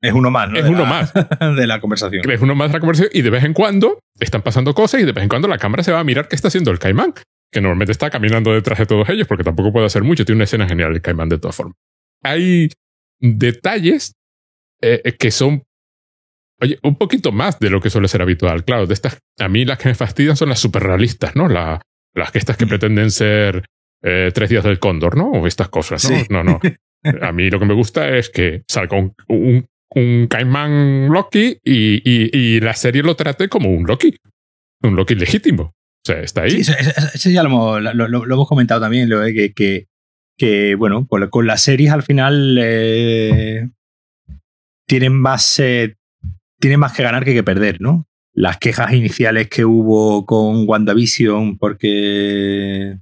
Es 0.00 0.12
uno 0.12 0.30
más, 0.30 0.48
¿no? 0.50 0.56
Es 0.58 0.64
De 0.64 0.70
uno 0.70 0.82
la- 0.84 0.88
más. 0.88 1.12
De 1.56 1.66
la 1.66 1.80
conversación. 1.80 2.22
ves 2.26 2.40
uno 2.40 2.54
más 2.54 2.68
de 2.68 2.74
la 2.74 2.80
conversación 2.80 3.10
y 3.12 3.22
de 3.22 3.30
vez 3.30 3.44
en 3.44 3.52
cuando 3.52 3.98
están 4.20 4.42
pasando 4.42 4.72
cosas 4.74 5.00
y 5.02 5.04
de 5.04 5.12
vez 5.12 5.22
en 5.22 5.28
cuando 5.28 5.48
la 5.48 5.58
cámara 5.58 5.82
se 5.82 5.92
va 5.92 6.00
a 6.00 6.04
mirar 6.04 6.28
qué 6.28 6.36
está 6.36 6.48
haciendo 6.48 6.70
el 6.70 6.78
caimán, 6.78 7.12
que 7.52 7.60
normalmente 7.60 7.92
está 7.92 8.08
caminando 8.10 8.52
detrás 8.52 8.78
de 8.78 8.86
todos 8.86 9.08
ellos 9.10 9.26
porque 9.28 9.44
tampoco 9.44 9.72
puede 9.72 9.86
hacer 9.86 10.02
mucho. 10.02 10.24
Tiene 10.24 10.36
una 10.38 10.44
escena 10.44 10.66
genial 10.68 10.92
el 10.92 11.02
caimán 11.02 11.28
de 11.28 11.38
todas 11.38 11.56
formas. 11.56 11.76
Hay 12.22 12.70
detalles 13.20 14.12
eh, 14.82 15.00
eh, 15.04 15.12
que 15.12 15.30
son, 15.30 15.62
oye, 16.60 16.78
un 16.82 16.96
poquito 16.96 17.32
más 17.32 17.58
de 17.58 17.70
lo 17.70 17.80
que 17.80 17.90
suele 17.90 18.08
ser 18.08 18.22
habitual. 18.22 18.64
Claro, 18.64 18.86
de 18.86 18.94
estas, 18.94 19.18
a 19.38 19.48
mí 19.48 19.64
las 19.64 19.78
que 19.78 19.88
me 19.90 19.94
fastidian 19.94 20.36
son 20.36 20.48
las 20.50 20.58
super 20.60 20.82
realistas, 20.82 21.34
¿no? 21.36 21.48
La- 21.48 21.80
las 22.16 22.32
que 22.32 22.38
estas 22.38 22.56
que 22.56 22.66
Mm. 22.66 22.68
pretenden 22.68 23.10
ser 23.12 23.64
eh, 24.02 24.30
tres 24.34 24.50
días 24.50 24.64
del 24.64 24.78
cóndor, 24.78 25.16
¿no? 25.16 25.30
O 25.30 25.46
estas 25.46 25.68
cosas, 25.68 26.08
¿no? 26.10 26.16
Sí. 26.18 26.26
No, 26.30 26.42
no. 26.44 26.60
A 27.22 27.30
mí 27.32 27.50
lo 27.50 27.58
que 27.60 27.66
me 27.66 27.74
gusta 27.74 28.16
es 28.16 28.30
que 28.30 28.62
salga 28.68 28.98
un, 28.98 29.14
un, 29.28 29.66
un 29.90 30.26
caimán 30.28 31.08
Loki 31.08 31.58
y, 31.62 31.96
y, 32.04 32.30
y 32.36 32.60
la 32.60 32.74
serie 32.74 33.02
lo 33.02 33.14
trate 33.16 33.48
como 33.48 33.70
un 33.70 33.86
Loki. 33.86 34.16
Un 34.82 34.96
Loki 34.96 35.14
legítimo. 35.14 35.62
O 35.62 35.72
sea, 36.06 36.20
está 36.20 36.42
ahí. 36.42 36.62
Sí, 36.62 36.72
eso, 37.14 37.30
ya 37.30 37.42
lo 37.42 37.48
hemos, 37.48 37.82
lo, 37.82 38.08
lo- 38.08 38.24
lo 38.26 38.34
hemos 38.34 38.48
comentado 38.48 38.80
también, 38.80 39.08
lo 39.08 39.24
que, 39.24 39.52
que, 39.52 39.86
que, 40.38 40.74
bueno, 40.76 41.06
con, 41.06 41.28
con 41.30 41.46
las 41.46 41.62
series 41.62 41.90
al 41.92 42.02
final 42.02 42.58
eh, 42.60 43.68
tienen 44.86 45.14
más 45.14 45.58
eh, 45.58 45.96
tienen 46.60 46.80
más 46.80 46.92
que 46.92 47.02
ganar 47.02 47.24
que 47.24 47.34
que 47.34 47.42
perder, 47.42 47.80
¿no? 47.80 48.06
Las 48.38 48.58
quejas 48.58 48.92
iniciales 48.92 49.48
que 49.48 49.64
hubo 49.64 50.26
con 50.26 50.68
WandaVision, 50.68 51.56
porque 51.58 52.98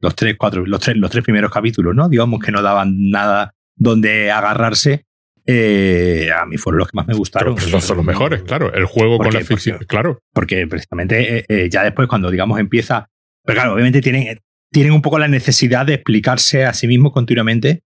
los 0.00 0.14
tres, 0.16 0.36
cuatro, 0.36 0.66
los 0.66 0.80
tres, 0.80 0.96
los 0.96 1.10
tres 1.10 1.22
primeros 1.24 1.50
capítulos, 1.52 1.94
¿no? 1.94 2.08
Digamos 2.08 2.40
que 2.40 2.50
no 2.52 2.60
daban 2.62 3.10
nada 3.10 3.54
donde 3.76 4.30
agarrarse. 4.30 5.04
eh, 5.48 6.28
a 6.36 6.44
mí 6.46 6.56
fueron 6.56 6.80
los 6.80 6.88
que 6.88 6.96
más 6.96 7.06
me 7.06 7.14
gustaron. 7.14 7.54
Pero 7.54 7.68
esos 7.68 7.84
son 7.84 7.98
los 7.98 8.06
mejores, 8.06 8.42
claro. 8.42 8.74
El 8.74 8.84
juego 8.86 9.16
¿Por 9.18 9.26
con 9.26 9.34
la 9.34 9.44
ficción, 9.44 9.76
Porque- 9.76 9.86
claro. 9.86 10.18
porque 10.34 10.66
precisamente 10.66 11.38
eh, 11.38 11.44
eh, 11.48 11.68
ya 11.70 11.84
después 11.84 12.08
cuando 12.08 12.32
digamos 12.32 12.58
empieza 12.58 13.08
pero 13.44 13.54
claro 13.60 13.74
obviamente 13.74 14.00
tienen 14.00 14.40
tienen 14.72 14.92
un 14.92 15.02
poco 15.02 15.20
la 15.20 15.28
necesidad 15.28 15.86
de 15.86 15.94
explicarse 15.94 16.64
a 16.64 16.72
sí 16.74 16.88
mismos 16.88 17.12
continuamente 17.12 17.84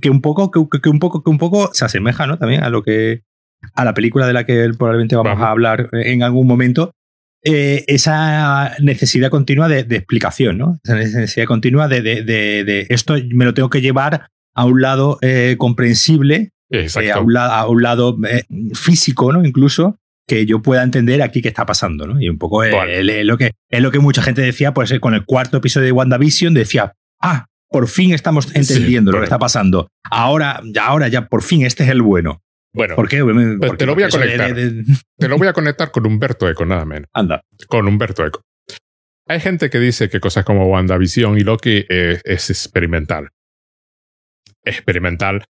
que 0.00 0.08
un 0.08 0.22
poco 0.22 0.50
que, 0.50 0.80
que 0.80 0.88
un 0.88 0.98
poco 0.98 1.22
que 1.22 1.28
un 1.28 1.36
poco 1.36 1.68
se 1.74 1.84
asemeja 1.84 2.26
no 2.26 2.38
también 2.38 2.62
a 2.64 2.70
lo 2.70 2.82
que 2.82 3.20
a 3.74 3.84
la 3.84 3.94
película 3.94 4.26
de 4.26 4.32
la 4.32 4.44
que 4.44 4.70
probablemente 4.76 5.16
vamos 5.16 5.32
a 5.46 5.50
hablar 5.50 5.88
en 5.92 6.22
algún 6.22 6.46
momento 6.46 6.92
eh, 7.46 7.84
esa 7.88 8.72
necesidad 8.80 9.28
continua 9.30 9.68
de, 9.68 9.84
de 9.84 9.96
explicación 9.96 10.58
no 10.58 10.78
esa 10.82 10.94
necesidad 10.96 11.46
continua 11.46 11.88
de, 11.88 12.00
de, 12.02 12.22
de- 12.22 12.86
esto 12.88 13.14
me 13.32 13.44
lo 13.44 13.52
tengo 13.54 13.68
que 13.70 13.80
llevar 13.82 14.28
a 14.54 14.64
un 14.64 14.80
lado 14.80 15.18
eh, 15.20 15.56
comprensible 15.58 16.50
eh, 17.02 17.12
a, 17.12 17.20
un 17.20 17.32
la- 17.34 17.58
a 17.58 17.68
un 17.68 17.82
lado 17.82 18.16
eh, 18.28 18.44
físico, 18.74 19.32
¿no? 19.32 19.44
Incluso 19.44 19.96
que 20.26 20.46
yo 20.46 20.62
pueda 20.62 20.82
entender 20.82 21.20
aquí 21.22 21.42
qué 21.42 21.48
está 21.48 21.66
pasando, 21.66 22.06
¿no? 22.06 22.20
Y 22.20 22.28
un 22.30 22.38
poco 22.38 22.64
eh, 22.64 22.70
Vale. 22.72 23.00
el- 23.00 23.26
lo, 23.26 23.36
que, 23.36 23.50
es 23.70 23.82
lo 23.82 23.90
que 23.90 23.98
mucha 23.98 24.22
gente 24.22 24.40
decía, 24.42 24.72
pues 24.72 24.90
eh, 24.90 24.98
con 25.00 25.12
el 25.14 25.24
cuarto 25.26 25.58
episodio 25.58 25.86
de 25.86 25.92
WandaVision, 25.92 26.54
decía, 26.54 26.94
ah, 27.20 27.46
por 27.68 27.88
fin 27.88 28.14
estamos 28.14 28.46
entendiendo 28.54 29.10
lo 29.12 29.18
que 29.18 29.24
está 29.24 29.38
pasando. 29.38 29.88
Ahora, 30.10 30.62
ya, 30.64 30.86
ahora 30.86 31.08
ya, 31.08 31.26
por 31.28 31.42
fin 31.42 31.64
este 31.66 31.82
es 31.84 31.90
el 31.90 32.00
bueno. 32.00 32.40
Bueno, 32.74 32.96
¿Por 32.96 33.08
qué? 33.08 33.22
Obviamente, 33.22 33.64
Pues 33.66 33.78
te 33.78 33.86
lo 33.86 33.94
voy 33.94 34.02
a 34.02 34.08
conectar. 34.10 34.54
de- 34.54 34.70
de- 34.70 34.84
te 35.18 35.28
lo 35.28 35.38
voy 35.38 35.46
a 35.48 35.52
conectar 35.52 35.90
con 35.90 36.04
Humberto 36.06 36.48
Eco, 36.48 36.66
nada 36.66 36.84
menos. 36.84 37.08
Anda. 37.14 37.40
Con 37.68 37.86
Humberto 37.88 38.26
Eco. 38.26 38.42
Hay 39.26 39.40
gente 39.40 39.70
que 39.70 39.78
dice 39.78 40.10
que 40.10 40.20
cosas 40.20 40.44
como 40.44 40.66
WandaVision 40.66 41.38
y 41.38 41.42
Loki 41.44 41.86
eh, 41.88 42.20
es 42.24 42.50
experimental. 42.50 43.30
Experimental 44.64 45.44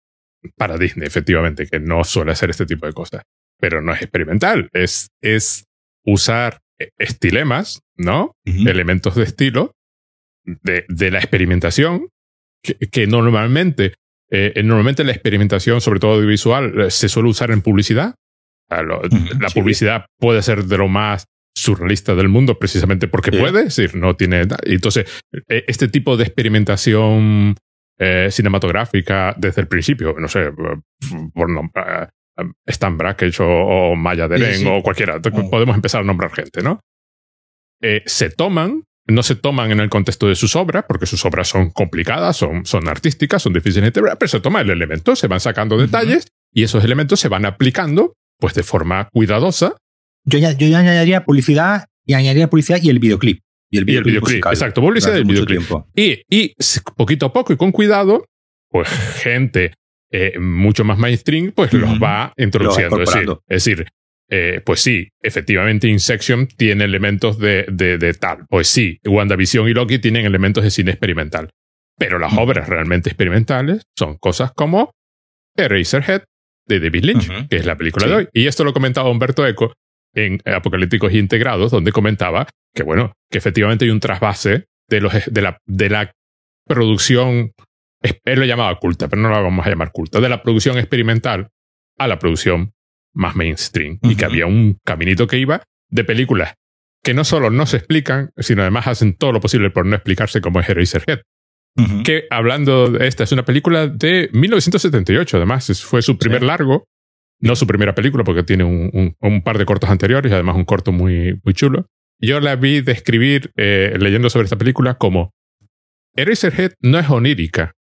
para 0.57 0.77
Disney, 0.77 1.06
efectivamente, 1.07 1.68
que 1.68 1.79
no 1.79 2.03
suele 2.03 2.31
hacer 2.31 2.50
este 2.50 2.65
tipo 2.65 2.85
de 2.85 2.94
cosas. 2.94 3.21
Pero 3.59 3.81
no 3.81 3.94
es 3.94 4.01
experimental, 4.01 4.69
es, 4.73 5.09
es 5.21 5.65
usar 6.06 6.59
eh, 6.79 6.89
estilemas, 6.97 7.81
¿no? 7.95 8.33
elementos 8.45 9.15
de 9.15 9.23
estilo 9.23 9.73
de, 10.44 10.85
de 10.90 11.11
la 11.11 11.19
experimentación 11.19 12.07
que, 12.63 12.75
que 12.90 13.06
normalmente 13.06 13.94
eh, 14.31 14.61
normalmente 14.64 15.04
la 15.04 15.11
experimentación 15.11 15.81
sobre 15.81 16.00
todo 16.00 16.14
audiovisual 16.14 16.81
eh, 16.81 16.92
se 16.92 17.09
suele 17.09 17.30
usar 17.30 17.52
en 17.52 17.61
publicidad 17.61 18.16
A 18.69 18.81
lo- 18.81 19.02
la 19.40 19.50
publicidad 19.54 20.06
puede 20.19 20.42
ser 20.42 20.64
de 20.64 20.78
lo 20.78 20.88
más 20.88 21.26
surrealista 21.54 22.16
del 22.16 22.30
mundo 22.30 22.57
precisamente 22.57 23.07
porque 23.09 23.31
Sí. 23.31 23.38
puede 23.38 23.59
es 23.59 23.76
decir 23.76 23.95
no 23.95 24.16
tiene 24.16 24.44
entonces 24.64 25.06
eh, 25.50 25.66
este 25.68 25.90
tipo 25.90 26.16
de 26.16 26.23
experimentación 26.23 27.56
eh, 28.00 28.30
cinematográfica 28.31 29.35
desde 29.38 29.61
el 29.61 29.68
principio 29.68 30.16
no 30.18 30.28
sé 30.28 30.44
eh, 30.45 30.52
por 31.33 31.50
nombrar 31.50 32.09
eh, 32.38 32.44
Stan 32.68 32.97
Brakhage 32.97 33.44
o, 33.44 33.47
o 33.92 33.95
Maya 33.95 34.28
Deren 34.30 34.54
Sí, 34.56 34.61
sí. 34.61 34.68
o 34.68 34.81
cualquiera 34.81 35.19
podemos 35.19 35.76
empezar 35.76 36.02
a 36.02 36.04
nombrar 36.06 36.31
gente 36.31 36.61
no 36.64 36.80
eh, 37.83 38.04
se 38.06 38.30
toman, 38.30 38.83
no 39.07 39.23
se 39.23 39.35
toman 39.35 39.71
en 39.71 39.79
el 39.79 39.89
contexto 39.89 40.27
de 40.27 40.35
sus 40.35 40.55
obras, 40.55 40.85
porque 40.87 41.05
sus 41.05 41.25
obras 41.25 41.47
son 41.47 41.71
complicadas, 41.71 42.37
son, 42.37 42.65
son 42.65 42.87
artísticas, 42.87 43.41
son 43.41 43.53
difíciles 43.53 43.91
de 43.91 44.01
pero 44.01 44.27
se 44.27 44.39
toma 44.39 44.61
el 44.61 44.69
elemento, 44.69 45.15
se 45.15 45.27
van 45.27 45.39
sacando 45.39 45.75
Ujú. 45.75 45.85
detalles 45.85 46.27
y 46.53 46.63
esos 46.63 46.83
elementos 46.83 47.19
se 47.19 47.27
van 47.27 47.45
aplicando 47.45 48.13
pues 48.39 48.53
de 48.53 48.63
forma 48.63 49.07
cuidadosa 49.11 49.75
Yo 50.25 50.39
ya, 50.39 50.51
yo 50.53 50.67
ya 50.67 50.79
añadiría 50.79 51.23
publicidad 51.23 51.85
y 52.05 52.13
añadiría 52.13 52.49
publicidad 52.49 52.79
y 52.81 52.89
el 52.89 52.99
videoclip. 52.99 53.41
Y 53.69 53.77
el 53.77 53.89
y 53.89 53.95
el 53.95 54.03
videoclip, 54.03 54.21
musical 54.21 54.53
exacto, 54.53 54.81
publicidad 54.81 55.13
del 55.13 55.25
mucho 55.25 55.45
videoclip. 55.45 55.85
Y, 55.95 56.23
y 56.29 56.55
poquito 56.95 57.27
a 57.27 57.33
poco 57.33 57.53
y 57.53 57.57
con 57.57 57.71
cuidado, 57.71 58.25
pues 58.69 58.89
gente 58.89 59.73
eh, 60.11 60.37
mucho 60.39 60.83
más 60.83 60.97
mainstream, 60.97 61.53
pues 61.55 61.71
los 61.71 61.91
Ujú. 61.91 61.99
va 62.03 62.33
introduciendo. 62.37 62.97
Los 62.97 63.07
va 63.07 63.13
es 63.13 63.19
decir, 63.19 63.37
es 63.47 63.63
decir, 63.63 63.87
eh, 64.33 64.61
pues 64.66 64.80
sí, 64.81 65.09
efectivamente 65.21 65.88
Insection 65.90 66.47
tiene 66.47 66.85
elementos 66.85 67.38
de, 67.38 67.66
de, 67.69 67.97
de 67.97 68.14
tal. 68.14 68.45
Pues 68.50 68.68
sí, 68.69 68.97
WandaVision 69.06 69.68
y 69.68 69.73
Loki 69.73 70.00
tienen 70.00 70.26
elementos 70.26 70.64
de 70.64 70.71
cine 70.71 70.92
experimental. 70.92 71.50
Pero 71.97 72.18
las 72.18 72.33
obras 72.38 72.68
realmente 72.69 73.09
experimentales 73.09 73.83
son 73.97 74.18
cosas 74.18 74.54
como 74.54 74.92
Eraserhead 75.57 76.23
de 76.68 76.80
David 76.80 77.04
Lynch, 77.04 77.47
que 77.50 77.57
es 77.57 77.66
la 77.66 77.76
película 77.76 78.06
Sí. 78.06 78.09
de 78.09 78.16
hoy. 78.16 78.28
Y 78.33 78.47
esto 78.47 78.64
lo 78.64 78.73
comentaba 78.73 79.09
Humberto 79.09 79.45
Eco 79.45 79.73
en 80.16 80.40
Apocalípticos 80.45 81.14
Integrados, 81.14 81.69
donde 81.71 81.92
comentaba 81.92 82.47
que, 82.73 82.83
bueno, 82.83 83.14
que 83.30 83.38
efectivamente 83.38 83.85
hay 83.85 83.92
un 83.92 84.00
trasvase 84.00 84.66
de, 84.90 85.02
los, 85.02 85.14
de, 85.26 85.42
la, 85.42 85.57
de 85.68 85.90
la 85.90 86.11
producción, 86.68 87.52
él 88.02 88.40
lo 88.40 88.45
llamaba 88.45 88.78
culta, 88.80 89.07
pero 89.07 89.21
no 89.21 89.30
la 89.30 89.40
vamos 89.40 89.66
a 89.66 89.69
llamar 89.69 89.92
culta, 89.92 90.19
de 90.19 90.30
la 90.30 90.42
producción 90.42 90.78
experimental 90.78 91.50
a 91.97 92.07
la 92.07 92.18
producción 92.18 92.71
más 93.13 93.35
mainstream. 93.35 93.99
Y 94.01 94.15
que 94.15 94.25
había 94.25 94.45
un 94.45 94.77
caminito 94.83 95.27
que 95.27 95.37
iba 95.37 95.63
de 95.89 96.03
películas 96.03 96.56
que 97.03 97.13
no 97.13 97.23
solo 97.23 97.49
no 97.49 97.65
se 97.65 97.77
explican, 97.77 98.31
sino 98.37 98.61
además 98.61 98.87
hacen 98.87 99.15
todo 99.15 99.31
lo 99.31 99.39
posible 99.39 99.71
por 99.71 99.85
no 99.85 99.95
explicarse 99.95 100.41
como 100.41 100.59
es 100.59 100.69
Eraserhead. 100.69 101.21
que 102.03 102.25
hablando 102.30 102.91
de 102.91 103.07
esta, 103.07 103.23
es 103.23 103.31
una 103.31 103.45
película 103.45 103.87
de 103.87 104.30
1978, 104.33 105.37
además, 105.37 105.83
fue 105.83 106.01
su 106.01 106.18
primer 106.18 106.44
largo, 106.44 106.85
no 107.39 107.56
su 107.56 107.65
primera 107.65 107.95
película 107.95 108.23
porque 108.23 108.44
tiene 108.44 108.63
un, 108.63 109.15
un, 109.19 109.41
par 109.41 109.57
de 109.57 109.65
cortos 109.65 109.89
anteriores 109.89 110.31
además 110.31 110.56
un 110.56 110.65
corto 110.65 110.91
muy, 110.91 111.39
muy 111.44 111.53
chulo. 111.53 111.87
Yo 112.19 112.39
la 112.39 112.56
vi 112.56 112.81
describir, 112.81 113.51
eh, 113.57 113.97
leyendo 113.99 114.30
sobre 114.30 114.44
esta 114.44 114.57
película, 114.57 114.95
como 114.95 115.31
Eraserhead 116.15 116.73
no 116.81 116.99
es 116.99 117.09
onírica. 117.09 117.73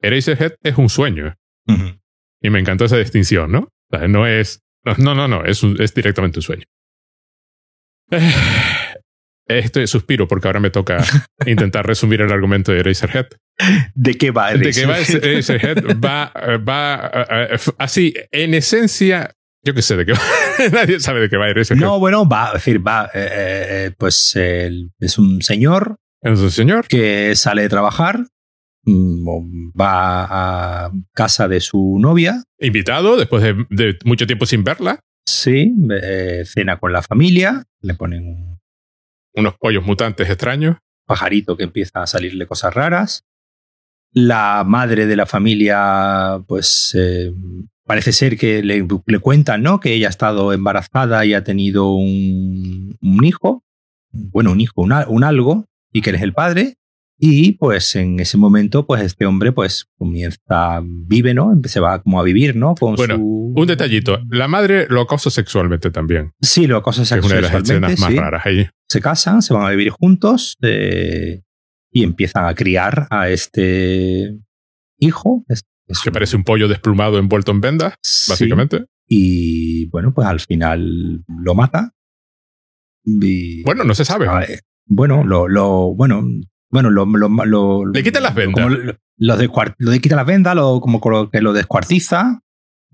Eraserhead 0.00 0.54
es 0.64 0.78
un 0.78 0.88
sueño. 0.88 1.36
Y 2.40 2.50
me 2.50 2.58
encantó 2.58 2.84
esa 2.86 2.98
distinción, 2.98 3.52
¿no? 3.52 3.68
No 4.08 4.26
es. 4.26 4.60
No, 4.84 5.14
no, 5.14 5.28
no, 5.28 5.44
es, 5.44 5.62
es 5.62 5.94
directamente 5.94 6.38
un 6.38 6.42
sueño. 6.42 6.64
Esto 9.46 9.86
suspiro 9.86 10.28
porque 10.28 10.48
ahora 10.48 10.60
me 10.60 10.70
toca 10.70 11.04
intentar 11.46 11.86
resumir 11.86 12.20
el 12.20 12.32
argumento 12.32 12.72
de 12.72 12.80
Eraserhead. 12.80 13.26
¿De 13.94 14.14
qué 14.14 14.30
va 14.30 14.52
Eraserhead? 14.52 14.64
¿De 14.64 14.72
qué 14.72 14.86
va 14.86 15.28
Eraserhead? 15.28 16.00
va, 16.00 16.32
va 16.58 17.06
así, 17.78 18.14
en 18.30 18.54
esencia, 18.54 19.34
yo 19.64 19.74
qué 19.74 19.82
sé 19.82 19.96
de 19.96 20.06
qué 20.06 20.12
va. 20.12 20.20
Nadie 20.72 20.98
sabe 21.00 21.20
de 21.20 21.28
qué 21.28 21.36
va 21.36 21.48
Eraserhead. 21.48 21.84
No, 21.84 21.98
bueno, 22.00 22.28
va, 22.28 22.50
a 22.50 22.54
decir, 22.54 22.86
va, 22.86 23.10
eh, 23.14 23.20
eh, 23.20 23.66
eh, 23.86 23.90
pues 23.96 24.34
es 24.36 25.18
un 25.18 25.42
señor. 25.42 25.96
Es 26.20 26.38
un 26.38 26.50
señor. 26.50 26.86
Que 26.88 27.34
sale 27.36 27.62
de 27.62 27.68
trabajar, 27.68 28.26
va 28.86 30.86
a 30.86 30.90
casa 31.12 31.48
de 31.48 31.60
su 31.60 31.98
novia. 32.00 32.42
Invitado, 32.58 33.16
después 33.16 33.42
de, 33.42 33.66
de 33.70 33.98
mucho 34.04 34.26
tiempo 34.26 34.46
sin 34.46 34.64
verla. 34.64 35.00
Sí, 35.24 35.72
cena 36.44 36.78
con 36.78 36.92
la 36.92 37.02
familia, 37.02 37.64
le 37.80 37.94
ponen 37.94 38.26
un 38.26 38.52
unos 39.34 39.56
pollos 39.56 39.84
mutantes 39.84 40.28
extraños. 40.28 40.76
Pajarito 41.06 41.56
que 41.56 41.64
empieza 41.64 42.02
a 42.02 42.06
salirle 42.06 42.46
cosas 42.46 42.74
raras. 42.74 43.24
La 44.12 44.64
madre 44.66 45.06
de 45.06 45.16
la 45.16 45.26
familia, 45.26 46.42
pues 46.46 46.94
eh, 46.98 47.32
parece 47.84 48.12
ser 48.12 48.36
que 48.36 48.62
le, 48.62 48.86
cuentan, 49.20 49.62
¿no? 49.62 49.80
Que 49.80 49.94
ella 49.94 50.08
ha 50.08 50.10
estado 50.10 50.52
embarazada 50.52 51.24
y 51.24 51.34
ha 51.34 51.44
tenido 51.44 51.94
un, 51.94 52.96
hijo. 53.22 53.64
Bueno, 54.10 54.52
un 54.52 54.60
hijo, 54.60 54.82
un 54.82 55.24
algo, 55.24 55.64
y 55.92 56.02
que 56.02 56.10
él 56.10 56.16
es 56.16 56.22
el 56.22 56.34
padre. 56.34 56.76
Y 57.18 57.52
pues 57.52 57.94
en 57.94 58.18
ese 58.18 58.36
momento, 58.36 58.84
pues 58.86 59.02
este 59.02 59.26
hombre 59.26 59.52
pues 59.52 59.86
comienza, 59.96 60.80
vive, 60.82 61.34
¿no? 61.34 61.52
Se 61.64 61.78
va 61.78 62.02
como 62.02 62.18
a 62.18 62.24
vivir, 62.24 62.56
¿no? 62.56 62.74
Con 62.74 62.96
bueno, 62.96 63.16
un 63.16 63.66
detallito. 63.66 64.18
La 64.28 64.48
madre 64.48 64.86
lo 64.88 65.02
acosa 65.02 65.30
sexualmente 65.30 65.90
también. 65.90 66.32
Sí, 66.40 66.66
lo 66.66 66.76
acosa 66.76 67.04
sexualmente. 67.04 67.46
Es 67.46 67.52
una 67.52 67.58
de 67.58 67.80
las 67.80 67.94
escenas 67.94 68.00
más 68.00 68.16
raras 68.16 68.46
ahí. 68.46 68.66
Se 68.88 69.00
casan, 69.00 69.42
se 69.42 69.54
van 69.54 69.66
a 69.66 69.70
vivir 69.70 69.90
juntos 69.90 70.56
eh, 70.62 71.42
y 71.92 72.02
empiezan 72.02 72.46
a 72.46 72.54
criar 72.54 73.06
a 73.10 73.28
este 73.28 74.38
hijo. 74.98 75.44
Es, 75.48 75.64
que 76.02 76.10
parece 76.10 76.36
un 76.36 76.44
pollo 76.44 76.68
desplumado 76.68 77.18
envuelto 77.18 77.52
en 77.52 77.60
vendas, 77.60 77.94
básicamente. 78.28 78.86
Y 79.06 79.86
bueno, 79.90 80.14
pues 80.14 80.26
al 80.26 80.40
final 80.40 81.22
lo 81.28 81.54
mata. 81.54 81.92
bueno, 83.04 83.84
no 83.84 83.94
se 83.94 84.04
sabe. 84.04 84.26
Bueno, 84.86 85.22
lo, 85.22 85.48
lo, 85.48 85.94
bueno, 85.94 86.24
bueno, 86.72 86.90
lo, 86.90 87.04
lo, 87.04 87.86
le 87.86 88.02
quita 88.02 88.20
las 88.20 88.34
vendas. 88.34 88.66
Lo, 89.18 89.36
lo 89.78 90.00
quita 90.00 90.16
las 90.16 90.26
vendas, 90.26 90.56
lo, 90.56 90.80
como 90.80 91.30
que 91.30 91.40
lo 91.40 91.52
descuartiza. 91.52 92.40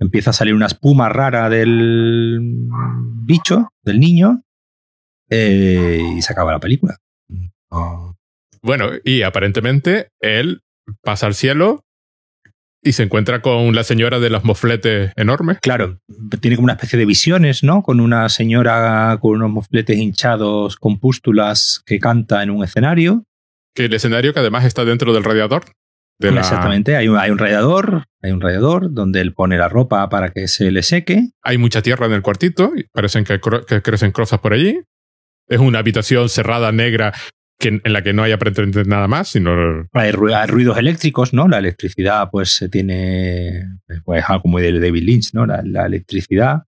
Empieza 0.00 0.30
a 0.30 0.32
salir 0.32 0.54
una 0.54 0.66
espuma 0.66 1.08
rara 1.08 1.48
del 1.48 2.40
bicho, 3.24 3.68
del 3.82 4.00
niño. 4.00 4.42
Eh, 5.30 6.00
y 6.16 6.22
se 6.22 6.32
acaba 6.32 6.52
la 6.52 6.60
película. 6.60 6.96
Bueno, 8.62 8.90
y 9.04 9.22
aparentemente 9.22 10.10
él 10.20 10.62
pasa 11.02 11.26
al 11.26 11.34
cielo 11.34 11.84
y 12.82 12.92
se 12.92 13.02
encuentra 13.04 13.42
con 13.42 13.74
la 13.74 13.84
señora 13.84 14.18
de 14.18 14.30
los 14.30 14.44
mofletes 14.44 15.12
enormes. 15.16 15.58
Claro, 15.60 16.00
tiene 16.40 16.56
como 16.56 16.66
una 16.66 16.74
especie 16.74 16.98
de 16.98 17.04
visiones, 17.04 17.62
¿no? 17.62 17.82
Con 17.82 18.00
una 18.00 18.28
señora 18.28 19.18
con 19.20 19.32
unos 19.32 19.50
mofletes 19.50 19.98
hinchados 19.98 20.76
con 20.76 20.98
pústulas 20.98 21.82
que 21.86 21.98
canta 21.98 22.42
en 22.42 22.50
un 22.50 22.64
escenario. 22.64 23.24
Que 23.78 23.84
el 23.84 23.94
escenario 23.94 24.34
que 24.34 24.40
además 24.40 24.64
está 24.64 24.84
dentro 24.84 25.12
del 25.12 25.22
radiador. 25.22 25.62
Exactamente, 26.18 26.96
hay 26.96 27.06
un, 27.06 27.16
hay 27.16 27.30
un 27.30 27.38
radiador, 27.38 28.02
hay 28.20 28.32
un 28.32 28.40
radiador 28.40 28.92
donde 28.92 29.20
él 29.20 29.34
pone 29.34 29.56
la 29.56 29.68
ropa 29.68 30.08
para 30.08 30.30
que 30.30 30.48
se 30.48 30.72
le 30.72 30.82
seque. 30.82 31.28
Hay 31.44 31.58
mucha 31.58 31.80
tierra 31.80 32.06
en 32.06 32.12
el 32.12 32.22
cuartito, 32.22 32.72
y 32.76 32.82
parecen 32.92 33.22
que, 33.22 33.38
crecen 33.38 34.10
cosas 34.10 34.40
por 34.40 34.52
allí. 34.52 34.80
Es 35.46 35.60
una 35.60 35.78
habitación 35.78 36.28
cerrada, 36.28 36.72
negra, 36.72 37.14
que, 37.56 37.80
en 37.84 37.92
la 37.92 38.02
que 38.02 38.12
no 38.12 38.24
hay 38.24 38.32
aparentemente 38.32 38.82
nada 38.84 39.06
más, 39.06 39.28
sino... 39.28 39.86
Hay, 39.92 40.10
ruidos 40.10 40.76
eléctricos, 40.76 41.32
¿no? 41.32 41.46
La 41.46 41.58
electricidad, 41.58 42.30
pues, 42.32 42.56
se 42.56 42.68
tiene... 42.68 43.62
Pues 44.04 44.24
algo 44.26 44.48
muy 44.48 44.60
de 44.60 44.80
David 44.80 45.04
Lynch, 45.04 45.34
¿no? 45.34 45.46
La, 45.46 45.86
electricidad. 45.86 46.64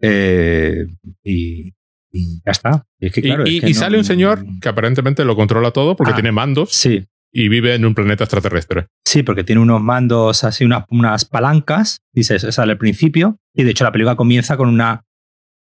Eh, 0.00 0.86
y, 1.22 1.74
y 2.12 2.40
ya 2.44 2.52
está. 2.52 2.86
Y, 2.98 3.74
sale 3.74 3.98
un 3.98 4.04
señor 4.04 4.44
que 4.60 4.68
aparentemente 4.68 5.24
lo 5.24 5.36
controla 5.36 5.70
todo 5.70 5.96
porque 5.96 6.12
ah, 6.12 6.16
tiene 6.16 6.32
mandos. 6.32 6.70
Sí. 6.72 7.06
Y 7.32 7.48
vive 7.48 7.74
en 7.74 7.84
un 7.84 7.94
planeta 7.94 8.24
extraterrestre. 8.24 8.88
Sí, 9.04 9.22
porque 9.22 9.44
tiene 9.44 9.60
unos 9.60 9.80
mandos 9.80 10.42
así, 10.42 10.64
unas, 10.64 10.84
unas 10.90 11.24
palancas, 11.24 12.00
dice, 12.12 12.38
sale 12.38 12.72
al 12.72 12.78
principio. 12.78 13.38
Y 13.54 13.62
de 13.62 13.70
hecho 13.70 13.84
la 13.84 13.92
película 13.92 14.16
comienza 14.16 14.56
con 14.56 14.68
una 14.68 15.04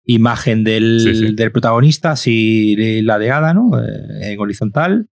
imagen 0.06 0.64
del, 0.64 1.36
del 1.36 1.52
protagonista, 1.52 2.12
así 2.12 2.76
ladeada, 3.02 3.54
¿no? 3.54 3.78
Eh, 3.80 4.32
en 4.32 4.40
horizontal. 4.40 5.10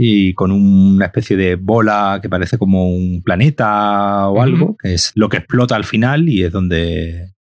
Y 0.00 0.32
con 0.34 0.52
una 0.52 1.06
especie 1.06 1.36
de 1.36 1.56
bola 1.56 2.20
que 2.22 2.28
parece 2.28 2.56
como 2.56 2.88
un 2.88 3.20
planeta 3.24 4.28
o 4.28 4.40
algo, 4.40 4.76
que 4.80 4.94
es 4.94 5.10
lo 5.16 5.28
que 5.28 5.38
explota 5.38 5.74
al 5.74 5.82
final 5.82 6.28
y 6.28 6.44
es 6.44 6.52
donde 6.52 7.34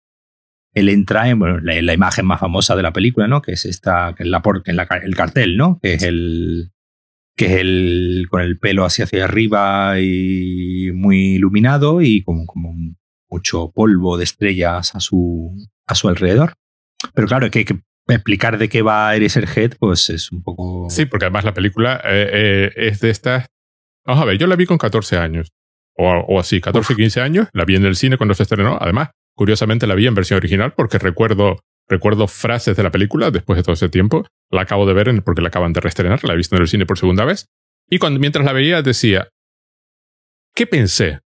él 0.75 0.89
entra 0.89 1.29
en 1.29 1.39
bueno, 1.39 1.61
la, 1.61 1.95
imagen 1.95 2.27
más 2.27 2.41
famosa 2.41 2.77
de 2.77 2.83
la 2.83 2.93
película, 2.93 3.29
¿no? 3.29 3.41
Que 3.41 3.53
es 3.53 3.65
esta, 3.65 4.15
que 4.17 4.25
es 4.25 4.29
la, 4.29 4.43
que 4.43 4.71
es 4.71 4.77
la 4.77 4.89
el 5.03 5.15
cartel, 5.15 5.57
¿no? 5.57 5.79
Que 5.81 5.95
es 5.95 6.03
el 6.03 6.71
que 7.37 7.47
es 7.47 7.53
el 7.53 8.27
con 8.31 8.43
el 8.43 8.59
pelo 8.59 8.85
hacia 8.85 9.05
hacia 9.05 9.25
arriba 9.25 10.01
y 10.01 10.91
muy 10.93 11.35
iluminado 11.35 12.03
y 12.03 12.23
como, 12.23 12.47
como 12.47 12.75
mucho 13.31 13.73
polvo 13.73 14.17
de 14.17 14.25
estrellas 14.25 14.95
a 14.95 15.01
su 15.01 15.55
a 15.87 15.95
su 15.95 16.09
alrededor. 16.09 16.55
Pero 17.15 17.27
claro, 17.29 17.51
que 17.51 17.61
hay 17.61 17.65
que 17.65 17.81
explicar 18.09 18.59
de 18.59 18.69
qué 18.69 18.83
va 18.83 19.15
Eraserhead, 19.15 19.77
pues 19.79 20.11
es 20.11 20.33
un 20.33 20.43
poco. 20.43 20.89
Sí, 20.91 21.07
porque 21.07 21.27
además 21.27 21.45
la 21.45 21.55
película 21.55 22.01
eh, 22.05 22.31
eh, 22.33 22.73
es 22.77 23.01
de 23.01 23.11
estas. 23.11 23.47
Vamos 24.05 24.23
a 24.23 24.27
ver, 24.27 24.39
yo 24.39 24.47
la 24.47 24.57
vi 24.57 24.67
con 24.67 24.79
14 24.79 25.17
años. 25.19 25.53
O, 25.97 26.09
o 26.11 26.41
así, 26.41 26.61
14, 26.61 26.97
15 26.97 27.21
años. 27.21 27.49
La 27.53 27.65
vi 27.65 27.77
en 27.77 27.87
el 27.87 27.97
cine 27.97 28.17
cuando 28.17 28.35
se 28.35 28.43
estrenó. 28.43 28.79
Además, 28.81 29.11
Curiosamente 29.35 29.87
la 29.87 29.95
vi 29.95 30.07
en 30.07 30.15
versión 30.15 30.37
original 30.37 30.73
porque 30.77 30.99
recuerdo, 30.99 31.59
recuerdo 31.89 32.29
frases 32.29 32.77
de 32.77 32.83
la 32.83 32.91
película 32.91 33.31
después 33.31 33.57
de 33.57 33.63
todo 33.63 33.73
ese 33.73 33.89
tiempo. 33.89 34.27
La 34.51 34.63
acabo 34.63 34.87
de 34.87 34.95
ver 34.95 35.23
porque 35.23 35.43
la 35.43 35.49
acaban 35.49 35.73
de 35.73 35.81
reestrenar, 35.81 36.25
la 36.25 36.35
he 36.35 36.37
visto 36.37 36.57
en 36.57 36.63
el 36.63 36.69
cine 36.69 36.87
por 36.87 36.99
segunda 36.99 37.25
vez. 37.25 37.47
Y 37.91 37.99
cuando, 37.99 38.21
mientras 38.21 38.45
la 38.45 38.53
veía 38.53 38.83
decía, 38.83 39.29
¿qué 40.55 40.67
pensé? 40.67 41.21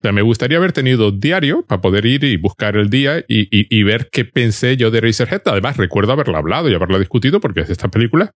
O 0.00 0.02
sea, 0.02 0.12
me 0.12 0.22
gustaría 0.22 0.58
haber 0.58 0.72
tenido 0.72 1.10
diario 1.10 1.64
para 1.66 1.80
poder 1.80 2.06
ir 2.06 2.22
y 2.22 2.36
buscar 2.36 2.76
el 2.76 2.88
día 2.88 3.18
y, 3.26 3.48
y, 3.50 3.82
ver 3.82 4.08
qué 4.12 4.24
pensé 4.24 4.76
yo 4.76 4.92
de 4.92 5.00
Razorhead. 5.00 5.42
Además, 5.46 5.76
recuerdo 5.76 6.12
haberla 6.12 6.38
hablado 6.38 6.70
y 6.70 6.74
haberla 6.74 7.00
discutido 7.00 7.40
porque 7.40 7.62
es 7.62 7.70
esta 7.70 7.88
película 7.88 8.30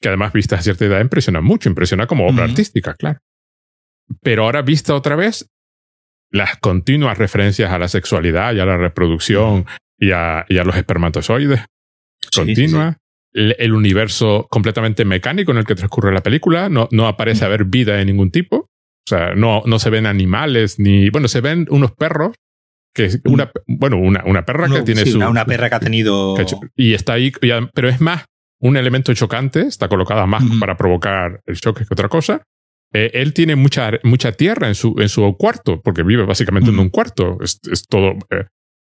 que 0.00 0.08
además 0.08 0.32
vista 0.32 0.56
a 0.56 0.62
cierta 0.62 0.84
edad 0.84 1.00
impresiona 1.00 1.40
mucho, 1.40 1.68
impresiona 1.68 2.06
como 2.06 2.26
obra 2.26 2.44
artística, 2.44 2.94
claro. 2.94 3.20
Pero 4.22 4.44
ahora 4.44 4.62
vista 4.62 4.94
otra 4.94 5.14
vez, 5.14 5.48
las 6.30 6.56
continuas 6.58 7.18
referencias 7.18 7.70
a 7.70 7.78
la 7.78 7.88
sexualidad 7.88 8.54
y 8.54 8.60
a 8.60 8.66
la 8.66 8.76
reproducción 8.76 9.66
y, 9.98 10.12
a, 10.12 10.46
los 10.48 10.76
espermatozoides. 10.76 11.64
Continua. 12.34 12.96
El, 13.32 13.72
universo 13.72 14.46
completamente 14.50 15.04
mecánico 15.04 15.52
en 15.52 15.58
el 15.58 15.64
que 15.64 15.74
transcurre 15.74 16.12
la 16.12 16.22
película. 16.22 16.68
No, 16.68 16.88
no 16.90 17.06
aparece 17.06 17.44
haber 17.44 17.64
vida 17.64 17.94
de 17.94 18.04
ningún 18.04 18.30
tipo. 18.30 18.56
O 18.56 19.08
sea, 19.08 19.34
no, 19.34 19.62
no 19.66 19.78
se 19.78 19.90
ven 19.90 20.06
animales 20.06 20.78
ni. 20.78 21.10
Bueno, 21.10 21.28
se 21.28 21.40
ven 21.40 21.66
unos 21.70 21.92
perros. 21.92 22.34
Que 22.92 23.04
es 23.04 23.20
una, 23.24 23.52
bueno, 23.68 23.98
una, 23.98 24.24
una 24.26 24.44
perra 24.44 24.68
que 24.68 24.82
tiene 24.82 25.06
su. 25.06 25.18
Una, 25.18 25.44
perra 25.44 25.68
que 25.68 25.74
ha 25.76 25.80
tenido. 25.80 26.34
y 26.74 26.94
está 26.94 27.12
ahí. 27.12 27.32
Pero 27.40 27.88
es 27.88 28.00
más 28.00 28.24
un 28.58 28.76
elemento 28.76 29.14
chocante. 29.14 29.60
Está 29.60 29.88
colocada 29.88 30.26
más 30.26 30.42
para 30.58 30.76
provocar 30.76 31.40
el 31.46 31.60
choque 31.60 31.84
que 31.84 31.94
otra 31.94 32.08
cosa. 32.08 32.42
Eh, 32.92 33.10
él 33.14 33.32
tiene 33.34 33.56
mucha, 33.56 33.92
mucha 34.02 34.32
tierra 34.32 34.68
en 34.68 34.74
su, 34.74 34.94
en 34.98 35.08
su 35.08 35.22
cuarto, 35.36 35.80
porque 35.80 36.02
vive 36.02 36.24
básicamente 36.24 36.70
en 36.70 36.78
un 36.78 36.88
cuarto. 36.88 37.38
Es, 37.40 37.60
todo. 37.88 38.16
Eh, 38.30 38.46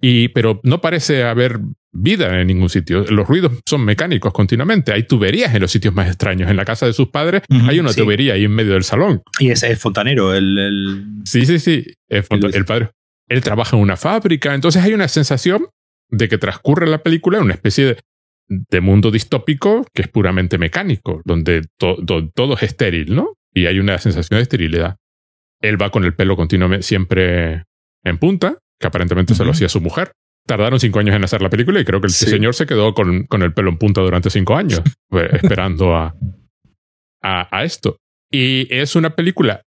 y, 0.02 0.28
pero 0.30 0.60
no 0.64 0.82
parece 0.82 1.24
haber 1.24 1.60
vida 1.92 2.42
en 2.42 2.48
ningún 2.48 2.70
sitio. 2.70 3.06
Los 3.10 3.28
ruidos 3.28 3.54
son 3.66 3.86
mecánicos 3.86 4.34
continuamente. 4.34 4.92
Hay 4.92 5.04
tuberías 5.04 5.54
en 5.54 5.62
los 5.62 5.72
sitios 5.72 5.94
más 5.94 6.08
extraños. 6.08 6.50
En 6.50 6.58
la 6.58 6.66
casa 6.66 6.88
de 6.88 6.94
sus 6.94 7.10
padres 7.10 7.44
hay 7.68 7.80
una 7.80 7.94
tubería 7.94 8.34
ahí 8.34 8.46
en 8.46 8.52
medio 8.52 8.74
del 8.74 8.84
salón. 8.84 9.22
Y 9.40 9.52
es 9.52 9.64
el 9.64 9.78
fontanero, 9.78 10.34
el, 10.34 11.06
Sí, 11.24 11.46
sí, 11.46 11.60
sí. 11.60 11.86
El, 12.10 12.66
padre. 12.66 12.90
Él 13.30 13.42
trabaja 13.42 13.78
en 13.78 13.84
una 13.84 13.96
fábrica. 13.96 14.56
Entonces 14.56 14.84
hay 14.84 14.94
una 14.94 15.08
sensación 15.08 15.68
de 16.10 16.28
que 16.28 16.38
transcurre 16.38 16.88
la 16.88 17.04
película 17.04 17.38
en 17.38 17.46
una 17.46 17.54
especie 17.54 17.98
de, 18.50 18.82
mundo 18.82 19.10
distópico 19.12 19.86
que 19.94 20.02
es 20.02 20.08
puramente 20.08 20.58
mecánico, 20.58 21.22
donde 21.26 21.62
todo 21.78 22.56
es 22.58 22.64
estéril, 22.64 23.16
¿no? 23.16 23.36
Y 23.54 23.66
hay 23.68 23.80
una 23.80 23.98
sensación 23.98 24.38
de 24.38 24.44
esterilidad. 24.44 24.98
Él 25.62 25.82
va 25.82 25.90
con 25.90 26.04
el 26.04 26.14
pelo 26.14 26.36
continuamente 26.36 26.84
siempre 26.84 27.64
en 28.04 28.18
punta, 28.18 28.58
que 28.80 28.88
aparentemente 28.88 29.36
se 29.36 29.46
lo 29.46 29.52
hacía 29.52 29.70
su 29.70 29.82
mujer. 29.82 30.12
Tardaron 30.46 30.80
cinco 30.80 31.00
años 31.00 31.16
en 31.16 31.24
hacer 31.24 31.42
la 31.42 31.50
película 31.50 31.80
y 31.80 31.86
creo 31.86 32.02
que 32.02 32.08
el 32.08 32.14
señor 32.14 32.54
se 32.54 32.66
quedó 32.66 32.94
con, 32.94 33.24
con, 33.28 33.44
el 33.44 33.54
pelo 33.54 33.70
en 33.70 33.78
punta 33.78 34.02
durante 34.02 34.30
cinco 34.30 34.58
años, 34.58 34.82
pues, 35.08 35.32
esperando 35.42 35.96
a, 35.96 36.16
a, 37.22 37.58
a 37.58 37.64
esto. 37.64 37.98
Y 38.30 38.68
es 38.74 38.96
una 38.96 39.16
película 39.16 39.62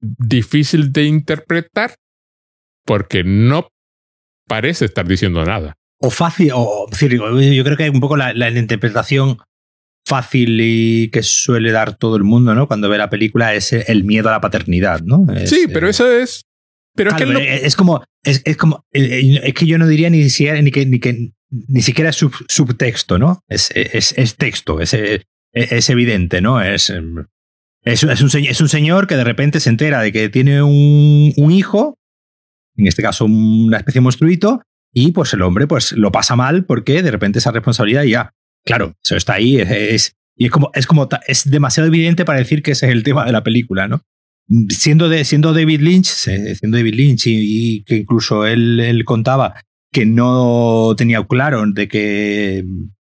difícil 0.00 0.92
de 0.92 1.04
interpretar 1.04 1.94
porque 2.84 3.22
no 3.24 3.68
parece 4.46 4.84
estar 4.84 5.06
diciendo 5.06 5.44
nada. 5.44 5.76
O 6.00 6.10
fácil, 6.10 6.50
o 6.54 6.86
decir, 6.90 7.12
yo 7.12 7.64
creo 7.64 7.76
que 7.76 7.84
hay 7.84 7.90
un 7.90 8.00
poco 8.00 8.16
la, 8.16 8.32
la, 8.32 8.50
interpretación 8.50 9.38
fácil 10.10 10.58
y 10.60 11.08
que 11.10 11.22
suele 11.22 11.70
dar 11.70 11.96
todo 11.96 12.16
el 12.16 12.24
mundo, 12.24 12.54
¿no? 12.54 12.66
Cuando 12.66 12.88
ve 12.88 12.98
la 12.98 13.08
película 13.08 13.54
es 13.54 13.72
el 13.72 14.04
miedo 14.04 14.28
a 14.28 14.32
la 14.32 14.40
paternidad, 14.40 15.00
¿no? 15.02 15.24
sí, 15.46 15.66
pero 15.72 15.86
eh, 15.86 15.90
eso 15.90 16.10
es. 16.10 16.42
Pero 16.96 17.12
claro, 17.12 17.30
es 17.30 17.38
que 17.38 17.54
es, 17.54 17.62
es 17.62 17.76
como, 17.76 18.04
es, 18.24 18.42
es, 18.44 18.56
como, 18.56 18.84
es 18.90 19.54
que 19.54 19.66
yo 19.66 19.78
no 19.78 19.86
diría 19.86 20.10
ni 20.10 20.28
siquiera, 20.28 20.60
ni 20.60 20.72
que, 20.72 20.84
ni 20.84 20.98
que 20.98 21.30
ni 21.50 21.82
siquiera 21.82 22.10
es 22.10 22.16
sub, 22.16 22.32
subtexto, 22.48 23.18
¿no? 23.18 23.42
Es, 23.48 23.70
es, 23.74 24.12
es 24.18 24.36
texto, 24.36 24.80
es, 24.80 24.94
es, 25.52 25.90
evidente, 25.90 26.40
¿no? 26.40 26.60
Es, 26.60 26.90
es, 26.90 28.02
es, 28.02 28.22
un, 28.22 28.44
es 28.44 28.60
un 28.60 28.68
señor 28.68 29.06
que 29.06 29.16
de 29.16 29.24
repente 29.24 29.60
se 29.60 29.70
entera 29.70 30.02
de 30.02 30.10
que 30.10 30.28
tiene 30.28 30.62
un, 30.62 31.32
un 31.36 31.52
hijo, 31.52 31.96
en 32.76 32.88
este 32.88 33.02
caso 33.02 33.24
una 33.24 33.78
especie 33.78 34.00
de 34.00 34.04
monstruito, 34.04 34.62
y 34.92 35.12
pues 35.12 35.32
el 35.34 35.42
hombre 35.42 35.68
pues 35.68 35.92
lo 35.92 36.10
pasa 36.10 36.34
mal 36.34 36.64
porque 36.64 37.02
de 37.02 37.12
repente 37.12 37.38
esa 37.38 37.52
responsabilidad 37.52 38.02
ya, 38.02 38.32
claro, 38.64 38.94
eso 39.02 39.16
está 39.16 39.34
ahí, 39.34 39.56
es, 39.58 40.16
y 40.36 40.46
es 40.46 40.50
como, 40.50 40.70
es 40.74 40.86
como, 40.86 41.08
es 41.26 41.50
demasiado 41.50 41.88
evidente 41.88 42.24
para 42.24 42.38
decir 42.38 42.62
que 42.62 42.72
ese 42.72 42.86
es 42.86 42.92
el 42.92 43.02
tema 43.02 43.24
de 43.24 43.32
la 43.32 43.42
película, 43.42 43.88
¿no? 43.88 44.02
Siendo, 44.68 45.08
de, 45.08 45.24
siendo 45.24 45.52
David 45.52 45.80
Lynch, 45.80 46.06
siendo 46.06 46.76
David 46.76 46.94
Lynch 46.94 47.26
y, 47.26 47.84
que 47.84 47.96
incluso 47.96 48.46
él, 48.46 48.80
él 48.80 49.04
contaba 49.04 49.54
que 49.92 50.06
no 50.06 50.94
tenía 50.96 51.22
claro 51.24 51.64
de 51.66 51.88
que 51.88 52.64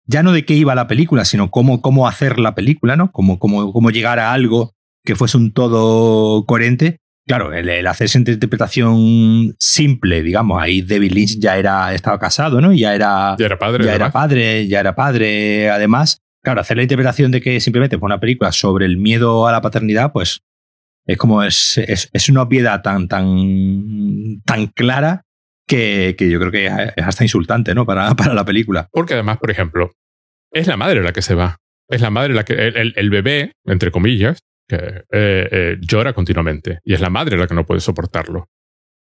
ya 0.06 0.22
no 0.22 0.32
de 0.32 0.44
qué 0.44 0.54
iba 0.54 0.74
la 0.74 0.86
película, 0.86 1.24
sino 1.24 1.50
cómo, 1.50 1.82
cómo 1.82 2.06
hacer 2.06 2.38
la 2.38 2.54
película, 2.54 2.96
¿no? 2.96 3.10
Cómo, 3.12 3.38
cómo, 3.38 3.72
cómo 3.72 3.90
llegar 3.90 4.18
a 4.18 4.32
algo 4.32 4.74
que 5.04 5.16
fuese 5.16 5.36
un 5.36 5.52
todo 5.52 6.46
coherente. 6.46 7.00
Claro, 7.26 7.52
el, 7.52 7.68
el 7.68 7.87
hacer 7.88 8.04
esa 8.04 8.18
interpretación 8.18 9.56
simple, 9.59 10.23
digamos, 10.23 10.62
ahí 10.62 10.83
David 10.83 11.12
Lynch 11.12 11.38
ya 11.40 11.56
era, 11.56 11.92
estaba 11.92 12.21
casado, 12.21 12.61
¿no? 12.61 12.73
Ya 12.73 12.95
era, 12.95 13.35
ya 13.37 13.47
era 13.47 13.59
padre. 13.59 13.85
Ya 13.85 13.90
además. 13.90 14.06
era 14.06 14.12
padre, 14.12 14.68
ya 14.68 14.80
era 14.80 14.95
padre, 14.95 15.71
además. 15.71 16.23
Claro, 16.45 16.61
hacer 16.61 16.76
la 16.76 16.85
interpretación 16.85 17.33
de 17.33 17.40
que 17.40 17.59
simplemente 17.59 17.99
fue 17.99 18.06
una 18.06 18.21
película 18.21 18.52
sobre 18.52 18.87
el 18.87 18.97
miedo 18.97 19.49
a 19.49 19.52
la 19.52 19.61
paternidad, 19.61 20.12
pues 20.12 20.42
es 21.04 21.16
como 21.16 21.42
es, 21.42 21.78
es, 21.78 22.09
es 22.12 22.28
una 22.28 22.42
obviedad 22.42 22.83
tan, 22.83 23.09
tan, 23.09 24.40
tan 24.45 24.68
clara 24.68 25.23
que, 25.66 26.14
que, 26.16 26.30
yo 26.30 26.38
creo 26.38 26.52
que 26.52 26.66
es 26.66 27.04
hasta 27.04 27.25
insultante, 27.25 27.75
¿no? 27.75 27.87
Para, 27.87 28.14
para 28.14 28.35
la 28.35 28.45
película. 28.45 28.88
Porque 28.92 29.14
además, 29.14 29.38
por 29.38 29.50
ejemplo, 29.50 29.90
es 30.52 30.68
la 30.68 30.76
madre 30.76 31.02
la 31.02 31.12
que 31.12 31.23
se 31.23 31.35
va. 31.35 31.56
Es 31.88 32.00
la 32.00 32.11
madre 32.11 32.35
la 32.35 32.45
que. 32.45 32.52
El, 32.54 32.76
el, 32.76 32.92
el 32.97 33.11
bebé, 33.11 33.52
entre 33.64 33.90
comillas, 33.90 34.38
que 34.68 34.76
eh, 34.76 35.04
eh, 35.11 35.76
llora 35.80 36.12
continuamente. 36.12 36.80
Y 36.85 36.94
es 36.94 37.00
la 37.00 37.11
madre 37.11 37.37
la 37.37 37.46
que 37.46 37.54
no 37.54 37.66
puede 37.66 37.80
soportarlo. 37.80 38.49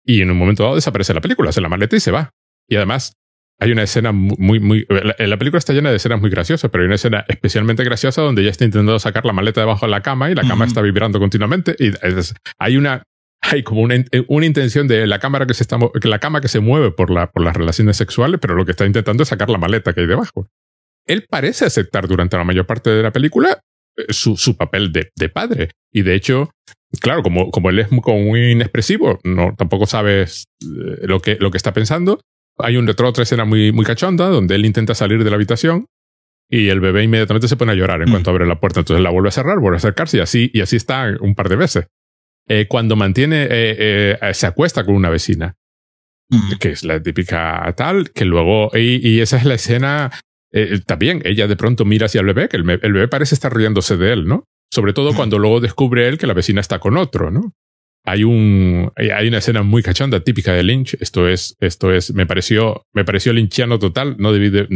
Y 0.04 0.22
en 0.22 0.30
un 0.30 0.38
momento 0.38 0.62
dado 0.62 0.74
desaparece 0.74 1.14
la 1.14 1.20
película, 1.20 1.50
hace 1.50 1.60
la 1.60 1.68
maleta 1.68 1.96
y 1.96 2.00
se 2.00 2.10
va. 2.10 2.30
Y 2.68 2.76
además, 2.76 3.14
hay 3.60 3.72
una 3.72 3.82
escena 3.82 4.12
muy, 4.12 4.60
muy. 4.60 4.86
La, 4.88 5.14
la, 5.18 5.36
película 5.36 5.58
está 5.58 5.72
llena 5.72 5.90
de 5.90 5.96
escenas 5.96 6.20
muy 6.20 6.30
graciosas, 6.30 6.70
pero 6.70 6.82
hay 6.82 6.86
una 6.86 6.94
escena 6.94 7.24
especialmente 7.28 7.82
graciosa 7.84 8.22
donde 8.22 8.42
ella 8.42 8.50
está 8.50 8.64
intentando 8.64 8.98
sacar 8.98 9.24
la 9.24 9.32
maleta 9.32 9.60
debajo 9.60 9.86
de 9.86 9.90
la 9.90 10.00
cama 10.00 10.30
y 10.30 10.34
la 10.34 10.42
cama 10.42 10.54
uh 10.54 10.58
-huh. 10.60 10.68
está 10.68 10.82
vibrando 10.82 11.18
continuamente. 11.18 11.74
Y 11.78 11.88
es, 12.02 12.34
hay 12.58 12.76
una. 12.76 13.02
Hay 13.40 13.62
como 13.62 13.82
una, 13.82 13.94
una, 14.26 14.46
intención 14.46 14.88
de 14.88 15.06
la 15.06 15.20
cámara 15.20 15.46
que 15.46 15.54
se 15.54 15.62
está 15.62 15.78
la 15.78 16.18
cama 16.18 16.40
que 16.40 16.48
se 16.48 16.58
mueve 16.58 16.90
por, 16.90 17.08
la, 17.08 17.30
por 17.30 17.44
las 17.44 17.56
relaciones 17.56 17.96
sexuales, 17.96 18.40
pero 18.40 18.56
lo 18.56 18.64
que 18.64 18.72
está 18.72 18.84
intentando 18.84 19.22
es 19.22 19.28
sacar 19.28 19.48
la 19.48 19.58
maleta 19.58 19.92
que 19.92 20.00
hay 20.00 20.06
debajo. 20.08 20.48
Él 21.06 21.24
parece 21.30 21.64
aceptar 21.64 22.08
durante 22.08 22.36
la 22.36 22.42
mayor 22.42 22.66
parte 22.66 22.90
de 22.90 23.00
la 23.00 23.12
película 23.12 23.60
su, 24.08 24.36
su 24.36 24.56
papel 24.56 24.92
de, 24.92 25.10
de, 25.16 25.28
padre. 25.28 25.70
Y 25.92 26.02
de 26.02 26.14
hecho, 26.14 26.50
claro, 27.00 27.22
como, 27.22 27.50
como 27.50 27.70
él 27.70 27.78
es 27.78 27.88
muy, 27.90 28.52
inexpresivo, 28.52 29.18
no, 29.24 29.54
tampoco 29.56 29.86
sabes 29.86 30.44
lo 30.60 31.20
que, 31.20 31.36
lo 31.36 31.50
que 31.50 31.56
está 31.56 31.72
pensando. 31.72 32.20
Hay 32.58 32.76
un 32.76 32.86
retro, 32.86 33.08
otra 33.08 33.22
escena 33.22 33.44
muy, 33.44 33.72
muy 33.72 33.84
cachonda 33.84 34.28
donde 34.28 34.54
él 34.56 34.66
intenta 34.66 34.94
salir 34.94 35.22
de 35.22 35.30
la 35.30 35.36
habitación 35.36 35.86
y 36.50 36.68
el 36.68 36.80
bebé 36.80 37.04
inmediatamente 37.04 37.46
se 37.46 37.56
pone 37.56 37.72
a 37.72 37.74
llorar 37.74 38.00
en 38.00 38.08
mm. 38.08 38.12
cuanto 38.12 38.30
abre 38.30 38.46
la 38.46 38.58
puerta. 38.58 38.80
Entonces 38.80 39.02
la 39.02 39.10
vuelve 39.10 39.28
a 39.28 39.32
cerrar, 39.32 39.58
vuelve 39.60 39.76
a 39.76 39.78
acercarse 39.78 40.16
y 40.16 40.20
así, 40.20 40.50
y 40.52 40.60
así 40.60 40.76
está 40.76 41.14
un 41.20 41.34
par 41.34 41.48
de 41.48 41.56
veces. 41.56 41.86
Eh, 42.48 42.66
cuando 42.66 42.96
mantiene, 42.96 43.42
eh, 43.42 44.18
eh, 44.20 44.34
se 44.34 44.46
acuesta 44.46 44.84
con 44.84 44.94
una 44.94 45.10
vecina, 45.10 45.54
mm. 46.30 46.56
que 46.58 46.70
es 46.70 46.84
la 46.84 47.02
típica 47.02 47.72
tal, 47.76 48.10
que 48.10 48.24
luego, 48.24 48.70
y, 48.74 49.06
y 49.06 49.20
esa 49.20 49.36
es 49.36 49.44
la 49.44 49.54
escena 49.54 50.10
eh, 50.52 50.80
también 50.86 51.22
ella 51.24 51.46
de 51.46 51.56
pronto 51.56 51.84
mira 51.84 52.06
hacia 52.06 52.20
el 52.20 52.26
bebé, 52.26 52.48
que 52.48 52.56
el, 52.56 52.68
el, 52.70 52.92
bebé 52.92 53.08
parece 53.08 53.34
estar 53.34 53.54
riéndose 53.54 53.96
de 53.96 54.12
él, 54.12 54.26
¿no? 54.26 54.44
Sobre 54.70 54.92
todo 54.92 55.14
cuando 55.14 55.38
luego 55.38 55.60
descubre 55.60 56.08
él 56.08 56.18
que 56.18 56.26
la 56.26 56.34
vecina 56.34 56.60
está 56.60 56.78
con 56.78 56.96
otro, 56.96 57.30
¿no? 57.30 57.52
Hay 58.04 58.24
un, 58.24 58.90
hay 58.96 59.28
una 59.28 59.38
escena 59.38 59.62
muy 59.62 59.82
cachonda 59.82 60.20
típica 60.20 60.52
de 60.54 60.62
Lynch. 60.62 60.96
Esto 61.00 61.28
es, 61.28 61.56
esto 61.60 61.92
es, 61.92 62.14
me 62.14 62.26
pareció, 62.26 62.86
me 62.94 63.04
pareció 63.04 63.32
lynchiano 63.32 63.78
total. 63.78 64.16
No 64.18 64.32
debí 64.32 64.48
de, 64.48 64.66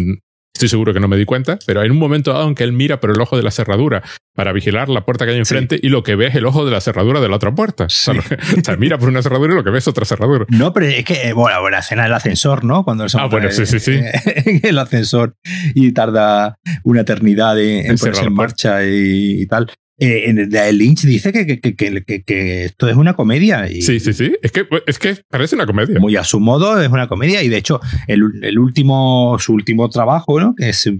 estoy 0.62 0.68
seguro 0.68 0.94
que 0.94 1.00
no 1.00 1.08
me 1.08 1.16
di 1.16 1.24
cuenta, 1.24 1.58
pero 1.66 1.80
hay 1.80 1.90
un 1.90 1.98
momento 1.98 2.32
dado 2.32 2.46
en 2.46 2.54
que 2.54 2.62
él 2.62 2.72
mira 2.72 3.00
por 3.00 3.10
el 3.10 3.20
ojo 3.20 3.36
de 3.36 3.42
la 3.42 3.50
cerradura 3.50 4.02
para 4.34 4.52
vigilar 4.52 4.88
la 4.88 5.04
puerta 5.04 5.24
que 5.24 5.32
hay 5.32 5.38
enfrente 5.38 5.76
sí. 5.76 5.80
y 5.84 5.88
lo 5.88 6.04
que 6.04 6.14
ve 6.14 6.28
es 6.28 6.36
el 6.36 6.46
ojo 6.46 6.64
de 6.64 6.70
la 6.70 6.80
cerradura 6.80 7.20
de 7.20 7.28
la 7.28 7.36
otra 7.36 7.52
puerta. 7.52 7.88
Sí. 7.88 8.12
O, 8.12 8.22
sea, 8.22 8.38
o, 8.58 8.64
sea, 8.64 8.76
mira 8.76 8.96
por 8.96 9.08
una 9.08 9.22
cerradura 9.22 9.54
y 9.54 9.56
lo 9.56 9.64
que 9.64 9.70
ve 9.70 9.78
es 9.78 9.88
otra 9.88 10.04
cerradura. 10.04 10.46
No, 10.50 10.72
pero 10.72 10.86
es 10.86 11.04
que, 11.04 11.32
bueno, 11.32 11.68
la 11.68 11.80
escena 11.80 12.04
del 12.04 12.12
ascensor, 12.12 12.64
¿no? 12.64 12.84
Cuando 12.84 13.06
ah, 13.14 13.26
bueno, 13.26 13.50
sí, 13.50 13.66
sí, 13.66 13.80
sí. 13.80 13.98
el 14.62 14.78
ascensor 14.78 15.34
y 15.74 15.90
tarda 15.92 16.58
una 16.84 17.00
eternidad 17.00 17.60
en, 17.60 17.90
en 17.90 17.98
ponerse 17.98 18.24
en 18.24 18.32
marcha 18.32 18.84
y, 18.84 19.42
y 19.42 19.46
tal. 19.46 19.68
Eh, 19.98 20.30
el 20.30 20.78
Lynch 20.78 21.02
dice 21.02 21.32
que, 21.32 21.46
que, 21.60 21.76
que, 21.76 22.22
que, 22.24 22.64
esto 22.64 22.88
es 22.88 22.96
una 22.96 23.14
comedia. 23.14 23.70
Y 23.70 23.82
sí, 23.82 24.00
sí, 24.00 24.12
sí. 24.12 24.34
Es 24.42 24.50
que, 24.50 24.66
es 24.86 24.98
que 24.98 25.16
parece 25.28 25.54
una 25.54 25.66
comedia. 25.66 26.00
Muy 26.00 26.16
a 26.16 26.24
su 26.24 26.40
modo 26.40 26.80
es 26.80 26.88
una 26.88 27.08
comedia. 27.08 27.42
Y 27.42 27.48
de 27.48 27.58
hecho, 27.58 27.80
el, 28.06 28.22
el 28.42 28.58
último, 28.58 29.36
su 29.38 29.52
último 29.52 29.88
trabajo, 29.90 30.40
¿no? 30.40 30.54
que 30.56 30.70
es 30.70 30.90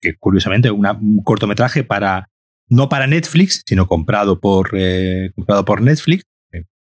que 0.00 0.14
curiosamente 0.16 0.70
una, 0.70 0.92
un 0.92 1.22
cortometraje 1.22 1.84
para, 1.84 2.28
no 2.68 2.88
para 2.88 3.06
Netflix, 3.06 3.62
sino 3.66 3.86
comprado 3.86 4.40
por, 4.40 4.70
eh, 4.74 5.32
comprado 5.34 5.64
por 5.64 5.82
Netflix. 5.82 6.24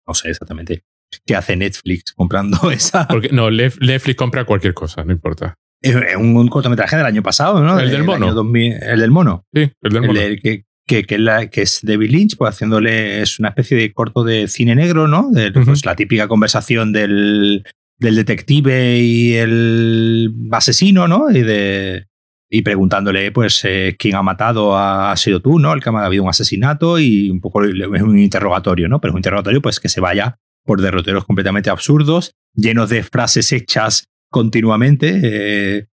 No 0.08 0.14
sé 0.14 0.30
exactamente 0.30 0.84
qué 1.26 1.36
hace 1.36 1.56
Netflix 1.56 2.14
comprando 2.14 2.72
esa. 2.72 3.08
Porque 3.08 3.30
no, 3.30 3.50
Netflix 3.50 4.16
compra 4.16 4.46
cualquier 4.46 4.74
cosa, 4.74 5.04
no 5.04 5.12
importa. 5.12 5.56
Es 5.82 5.96
un, 5.96 6.36
un 6.36 6.48
cortometraje 6.48 6.96
del 6.96 7.06
año 7.06 7.22
pasado, 7.22 7.62
¿no? 7.62 7.80
El 7.80 7.92
del 7.92 8.04
mono. 8.04 8.34
2000, 8.34 8.74
el 8.82 9.00
del 9.00 9.12
mono. 9.12 9.46
Sí, 9.54 9.72
el 9.82 9.92
del 9.92 10.02
mono. 10.02 10.20
El, 10.20 10.42
que, 10.42 10.66
que, 10.86 11.04
que, 11.04 11.18
la, 11.18 11.48
que 11.50 11.64
es 11.64 11.80
David 11.84 12.12
Lynch, 12.12 12.38
pues 12.38 12.56
haciéndole, 12.56 13.22
es 13.22 13.40
una 13.40 13.50
especie 13.50 13.78
de 13.78 13.92
corto 13.94 14.24
de 14.24 14.48
cine 14.48 14.76
negro, 14.76 15.08
¿no? 15.08 15.30
De, 15.32 15.48
uh 15.48 15.52
-huh. 15.52 15.66
pues, 15.66 15.86
la 15.86 15.96
típica 15.96 16.28
conversación 16.28 16.92
del, 16.92 17.66
del 17.98 18.16
detective 18.16 19.00
y 19.00 19.34
el 19.34 20.34
asesino, 20.52 21.08
¿no? 21.08 21.32
Y 21.32 21.42
de 21.42 22.06
y 22.48 22.62
preguntándole, 22.62 23.32
pues, 23.32 23.62
eh, 23.66 23.96
quién 23.98 24.16
ha 24.16 24.22
matado 24.22 24.78
ha, 24.78 25.12
ha, 25.12 25.18
sido 25.18 25.42
tú, 25.42 25.60
¿no? 25.60 25.74
El 25.74 25.82
que 25.82 25.90
ha 25.90 26.06
habido 26.06 26.24
un 26.24 26.30
asesinato 26.30 27.00
y 27.00 27.30
un 27.30 27.42
poco 27.42 27.64
es 27.64 28.02
un 28.02 28.20
interrogatorio, 28.20 28.88
¿no? 28.88 29.02
Pero 29.02 29.12
es 29.12 29.16
un 29.16 29.20
interrogatorio, 29.20 29.62
pues, 29.62 29.80
que 29.80 29.90
se 29.90 30.00
vaya 30.00 30.38
por 30.64 30.80
derroteros 30.80 31.26
completamente 31.26 31.70
absurdos, 31.70 32.34
llenos 32.54 32.90
de 32.90 33.04
frases 33.04 33.52
hechas 33.52 34.06
continuamente. 34.30 35.20
Eh, 35.24 35.88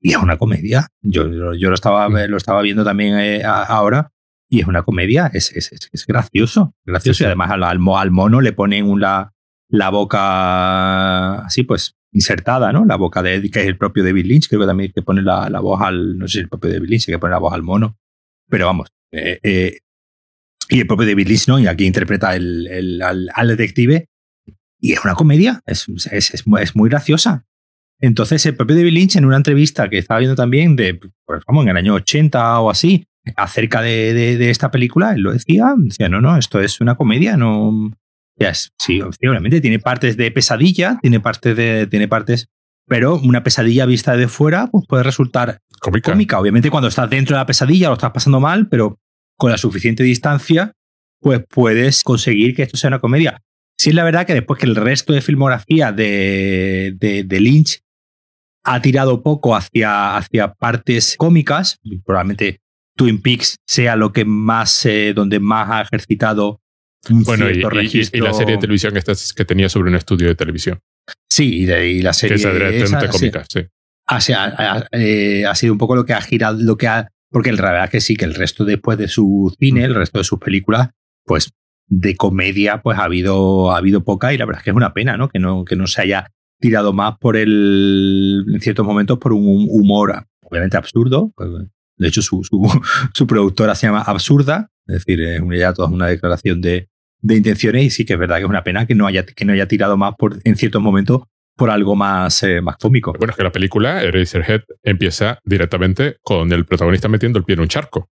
y 0.00 0.10
es 0.10 0.16
una 0.18 0.36
comedia. 0.36 0.88
Yo, 1.00 1.54
yo 1.54 1.70
lo, 1.70 1.74
estaba, 1.74 2.08
lo 2.08 2.36
estaba 2.36 2.60
viendo 2.60 2.84
también 2.84 3.18
eh, 3.18 3.42
ahora 3.44 4.10
y 4.48 4.60
es 4.60 4.66
una 4.66 4.82
comedia, 4.82 5.30
es, 5.32 5.52
es, 5.52 5.72
es 5.72 6.06
gracioso, 6.06 6.74
gracioso 6.84 7.18
sí, 7.18 7.24
y 7.24 7.26
además 7.26 7.50
al, 7.50 7.62
al, 7.62 8.10
mono 8.10 8.40
le 8.40 8.52
ponen 8.52 8.86
una, 8.86 9.32
la 9.68 9.90
boca 9.90 11.44
así 11.44 11.62
pues 11.64 11.96
insertada, 12.12 12.72
¿no? 12.72 12.84
La 12.84 12.96
boca 12.96 13.22
de 13.22 13.50
que 13.50 13.60
es 13.60 13.66
el 13.66 13.76
propio 13.76 14.04
David 14.04 14.26
Lynch, 14.26 14.48
creo 14.48 14.60
que 14.60 14.66
también 14.66 14.92
que 14.92 15.02
pone 15.02 15.22
la, 15.22 15.50
la 15.50 15.60
voz 15.60 15.80
al, 15.80 16.16
no 16.16 16.28
sé 16.28 16.32
si 16.32 16.38
el 16.40 16.48
propio 16.48 16.72
David 16.72 16.88
Lynch 16.88 17.06
que 17.06 17.18
pone 17.18 17.32
la 17.32 17.38
voz 17.38 17.52
al 17.52 17.62
mono, 17.62 17.98
pero 18.48 18.66
vamos, 18.66 18.88
eh, 19.10 19.40
eh, 19.42 19.78
y 20.68 20.80
el 20.80 20.86
propio 20.86 21.06
David 21.06 21.28
Lynch, 21.28 21.48
¿no? 21.48 21.58
Y 21.58 21.66
aquí 21.66 21.84
interpreta 21.84 22.36
el, 22.36 22.66
el 22.68 23.02
al, 23.02 23.28
al, 23.34 23.48
detective 23.48 24.08
y 24.80 24.92
es 24.92 25.04
una 25.04 25.14
comedia, 25.14 25.62
es, 25.66 25.88
es, 25.88 26.34
es, 26.34 26.46
muy, 26.46 26.62
es 26.62 26.76
muy 26.76 26.88
graciosa. 26.88 27.46
Entonces, 28.00 28.44
el 28.46 28.56
propio 28.56 28.76
David 28.76 28.92
Lynch, 28.92 29.16
en 29.16 29.24
una 29.24 29.36
entrevista 29.36 29.88
que 29.88 29.98
estaba 29.98 30.20
viendo 30.20 30.36
también, 30.36 30.76
de, 30.76 31.00
pues, 31.24 31.42
vamos, 31.46 31.64
en 31.64 31.70
el 31.70 31.76
año 31.78 31.94
80 31.94 32.60
o 32.60 32.70
así, 32.70 33.06
acerca 33.36 33.82
de, 33.82 34.12
de, 34.14 34.36
de, 34.36 34.50
esta 34.50 34.70
película, 34.70 35.12
él 35.12 35.22
lo 35.22 35.32
decía, 35.32 35.74
decía, 35.76 36.08
no, 36.08 36.20
no, 36.20 36.36
esto 36.36 36.60
es 36.60 36.80
una 36.80 36.94
comedia, 36.94 37.36
no... 37.36 37.92
Ya 38.36 38.48
es, 38.48 38.72
sí, 38.78 39.00
obviamente 39.00 39.60
tiene 39.60 39.78
partes 39.78 40.16
de 40.16 40.30
pesadilla, 40.32 40.98
tiene 41.00 41.20
partes 41.20 41.56
de, 41.56 41.86
tiene 41.86 42.08
partes, 42.08 42.48
pero 42.86 43.16
una 43.16 43.44
pesadilla 43.44 43.86
vista 43.86 44.16
de 44.16 44.26
fuera 44.26 44.66
pues 44.66 44.86
puede 44.88 45.04
resultar 45.04 45.60
cómica. 45.80 46.10
cómica. 46.10 46.40
Obviamente 46.40 46.68
cuando 46.68 46.88
estás 46.88 47.08
dentro 47.08 47.36
de 47.36 47.40
la 47.40 47.46
pesadilla 47.46 47.88
lo 47.88 47.94
estás 47.94 48.10
pasando 48.10 48.40
mal, 48.40 48.68
pero 48.68 48.98
con 49.36 49.52
la 49.52 49.56
suficiente 49.56 50.02
distancia 50.02 50.72
pues 51.20 51.44
puedes 51.48 52.02
conseguir 52.02 52.54
que 52.54 52.64
esto 52.64 52.76
sea 52.76 52.88
una 52.88 52.98
comedia. 52.98 53.40
Sí 53.78 53.90
es 53.90 53.94
la 53.94 54.04
verdad 54.04 54.26
que 54.26 54.34
después 54.34 54.58
que 54.58 54.66
el 54.66 54.76
resto 54.76 55.12
de 55.12 55.22
filmografía 55.22 55.92
de, 55.92 56.94
de, 56.98 57.40
Lynch 57.40 57.80
ha 58.64 58.80
tirado 58.80 59.22
poco 59.22 59.54
hacia, 59.56 60.16
hacia 60.16 60.54
partes 60.54 61.16
cómicas, 61.16 61.78
probablemente 62.04 62.60
Twin 62.96 63.20
Peaks 63.20 63.56
sea 63.66 63.96
lo 63.96 64.12
que 64.12 64.24
más, 64.24 64.86
eh, 64.86 65.12
donde 65.14 65.40
más 65.40 65.70
ha 65.70 65.82
ejercitado 65.82 66.60
un 67.10 67.22
bueno, 67.22 67.50
y, 67.50 67.54
y, 67.54 68.20
la 68.20 68.32
serie 68.32 68.54
de 68.54 68.60
televisión 68.60 68.94
que 68.94 69.44
tenía 69.44 69.68
sobre 69.68 69.90
un 69.90 69.96
estudio 69.96 70.28
de 70.28 70.34
televisión. 70.34 70.80
Sí, 71.28 71.64
y, 71.64 72.02
la 72.02 72.12
serie. 72.12 72.36
Que 72.36 72.78
es 72.78 72.84
esa, 72.84 73.08
cómica, 73.08 73.44
sí. 73.48 73.60
Ha, 74.06 74.86
eh, 74.92 75.44
ha, 75.46 75.54
sido 75.54 75.72
un 75.72 75.78
poco 75.78 75.96
lo 75.96 76.04
que 76.04 76.14
ha 76.14 76.20
girado, 76.20 76.58
lo 76.60 76.76
que 76.76 76.88
ha. 76.88 77.08
Porque 77.30 77.52
la 77.52 77.72
verdad 77.72 77.90
que 77.90 78.00
sí, 78.00 78.16
que 78.16 78.24
el 78.24 78.34
resto 78.34 78.64
después 78.64 78.96
de 78.96 79.08
su 79.08 79.54
cine, 79.58 79.84
el 79.84 79.94
resto 79.94 80.18
de 80.18 80.24
sus 80.24 80.38
películas, 80.38 80.90
pues 81.24 81.50
de 81.88 82.14
comedia, 82.16 82.80
pues 82.80 82.98
ha 82.98 83.04
habido, 83.04 83.72
ha 83.72 83.78
habido 83.78 84.04
poca 84.04 84.32
y 84.32 84.38
la 84.38 84.46
verdad 84.46 84.60
es 84.60 84.64
que 84.64 84.70
es 84.70 84.76
una 84.76 84.94
pena, 84.94 85.16
¿no? 85.16 85.28
Que 85.28 85.40
no, 85.40 85.64
que 85.64 85.76
no 85.76 85.86
se 85.86 86.02
haya 86.02 86.30
tirado 86.60 86.92
más 86.92 87.18
por 87.18 87.36
el, 87.36 88.44
en 88.52 88.60
ciertos 88.60 88.86
momentos, 88.86 89.18
por 89.18 89.32
un 89.32 89.66
humor 89.68 90.26
obviamente 90.42 90.76
absurdo. 90.76 91.32
Pues, 91.34 91.50
de 91.96 92.08
hecho, 92.08 92.22
su, 92.22 92.42
su, 92.44 92.62
su 93.14 93.26
productora 93.26 93.74
se 93.74 93.86
llama 93.86 94.02
Absurda, 94.02 94.70
es 94.86 95.04
decir, 95.04 95.20
es 95.20 95.42
ya 95.58 95.72
toda 95.72 95.88
una 95.88 96.06
declaración 96.06 96.60
de, 96.60 96.88
de 97.20 97.36
intenciones 97.36 97.84
y 97.84 97.90
sí 97.90 98.04
que 98.04 98.14
es 98.14 98.18
verdad 98.18 98.36
que 98.36 98.42
es 98.42 98.48
una 98.48 98.64
pena 98.64 98.86
que 98.86 98.94
no 98.94 99.06
haya, 99.06 99.24
que 99.24 99.44
no 99.44 99.52
haya 99.52 99.66
tirado 99.66 99.96
más 99.96 100.14
por, 100.18 100.38
en 100.44 100.56
ciertos 100.56 100.82
momentos 100.82 101.22
por 101.56 101.70
algo 101.70 101.94
más, 101.94 102.42
eh, 102.42 102.60
más 102.60 102.76
cómico. 102.76 103.12
Bueno, 103.16 103.30
es 103.30 103.36
que 103.36 103.44
la 103.44 103.52
película, 103.52 104.02
Eraserhead, 104.02 104.62
empieza 104.82 105.38
directamente 105.44 106.16
con 106.22 106.52
el 106.52 106.66
protagonista 106.66 107.08
metiendo 107.08 107.38
el 107.38 107.44
pie 107.44 107.54
en 107.54 107.60
un 107.60 107.68
charco. 107.68 108.10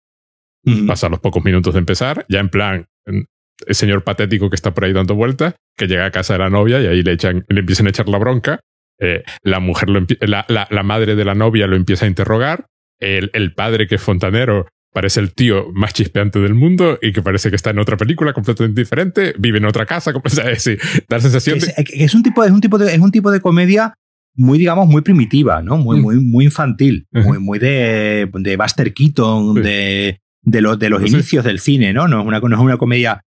Pasa 0.87 1.10
los 1.10 1.20
pocos 1.20 1.44
minutos 1.44 1.74
de 1.74 1.80
empezar, 1.80 2.24
ya 2.26 2.40
en 2.40 2.48
plan, 2.48 2.87
el 3.04 3.74
señor 3.74 4.02
patético 4.02 4.48
que 4.48 4.56
está 4.56 4.72
por 4.72 4.84
ahí 4.84 4.94
dando 4.94 5.14
vueltas, 5.14 5.56
que 5.76 5.87
llega 5.87 6.06
a 6.06 6.10
casa 6.10 6.34
de 6.34 6.38
la 6.38 6.48
novia 6.48 6.80
y 6.80 6.87
ahí 6.87 7.02
le, 7.02 7.12
echan, 7.12 7.44
le 7.48 7.60
empiezan 7.60 7.87
a 7.87 7.90
echar 7.90 8.08
la 8.08 8.16
bronca. 8.16 8.60
Eh, 8.98 9.22
la 9.42 9.60
mujer, 9.60 9.90
lo 9.90 10.06
la, 10.20 10.46
la, 10.48 10.66
la, 10.70 10.82
madre 10.82 11.16
de 11.16 11.24
la 11.24 11.34
novia 11.34 11.66
lo 11.66 11.76
empieza 11.76 12.06
a 12.06 12.08
interrogar. 12.08 12.66
El, 13.00 13.30
el 13.35 13.54
padre, 13.54 13.87
que 13.87 13.96
es 13.96 14.02
fontanero, 14.02 14.66
parece 14.94 15.20
el 15.20 15.35
tío 15.35 15.72
más 15.74 15.92
chispeante 15.92 16.38
del 16.38 16.54
mundo 16.54 16.98
y 17.02 17.12
que 17.12 17.20
parece 17.20 17.50
que 17.50 17.57
está 17.57 17.70
en 17.70 17.80
otra 17.80 17.96
película 17.96 18.33
completamente 18.33 18.80
diferente, 18.80 19.35
vive 19.37 19.59
en 19.59 19.64
otra 19.64 19.85
casa, 19.85 20.12
como, 20.12 20.22
da 20.35 20.44
la 20.44 21.20
sensación 21.20 21.59
es, 21.59 21.74
es, 21.76 22.14
un 22.14 22.22
tipo, 22.22 22.44
es 22.44 22.52
un 22.52 22.61
tipo 22.61 22.78
de, 22.78 22.94
es 22.94 23.00
un 23.00 23.11
tipo 23.11 23.33
de 23.33 23.40
comedia 23.40 23.94
muy, 24.37 24.57
digamos, 24.57 24.88
muy 24.88 25.02
primitiva, 25.02 25.62
¿no? 25.62 25.76
Muy, 25.76 25.98
mm. 25.98 26.02
muy, 26.02 26.20
muy 26.20 26.44
infantil, 26.44 27.07
muy, 27.12 27.38
muy 27.38 27.59
de, 27.59 28.30
de 28.33 28.57
Buster 28.57 28.94
Keaton, 28.94 29.54
de, 29.62 30.20
de, 30.42 30.61
los 30.61 30.78
de 30.78 30.90
los 30.90 31.00
pues 31.00 31.12
inicios 31.12 31.44
del 31.44 31.59
cine, 31.59 31.92
¿no? 31.92 32.07
No 32.07 32.20
es, 32.20 32.26
una, 32.26 32.38
no 32.38 32.57
es 32.57 32.62
una 32.62 32.76
comedia 32.76 33.20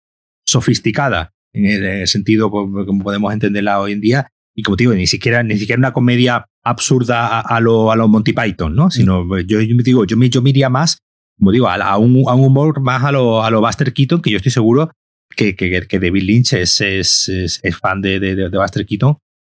sofisticada 0.46 1.32
en 1.54 1.84
el 1.84 2.06
sentido 2.08 2.50
pues, 2.50 2.86
como 2.86 3.02
podemos 3.02 3.32
entenderla 3.32 3.80
hoy 3.80 3.92
en 3.92 4.00
día. 4.00 4.28
Y 4.54 4.62
como 4.62 4.76
te 4.76 4.84
digo, 4.84 4.94
ni 4.94 5.06
siquiera, 5.06 5.42
ni 5.42 5.58
siquiera 5.58 5.78
una 5.78 5.92
comedia 5.92 6.46
absurda 6.62 7.40
a, 7.40 7.60
lo, 7.60 7.90
a 7.90 7.96
los 7.96 8.08
Monty 8.08 8.32
Python, 8.32 8.74
¿no? 8.74 8.90
Sino, 8.90 9.24
mm. 9.24 9.40
yo, 9.46 9.60
yo, 9.60 9.76
digo, 9.82 10.04
yo, 10.04 10.16
yo 10.16 10.42
me 10.42 10.50
iría 10.50 10.68
más 10.68 10.98
como 11.38 11.50
digo, 11.50 11.68
a, 11.68 11.98
un, 11.98 12.22
humor 12.26 12.80
más 12.80 13.02
a 13.02 13.12
lo, 13.12 13.42
a 13.42 13.50
lo 13.50 13.60
Buster 13.60 13.92
Keaton, 13.92 14.22
que 14.22 14.30
yo 14.30 14.36
estoy 14.36 14.52
seguro 14.52 14.90
que, 15.36 15.56
que, 15.56 15.86
que 15.86 15.98
David 15.98 16.22
Lynch 16.22 16.52
es, 16.52 16.80
es, 16.80 17.28
es, 17.28 17.76
fan 17.76 18.00
de, 18.00 18.20
de, 18.20 18.36
de, 18.36 18.48
Buster 18.56 18.86
Keaton 18.86 19.16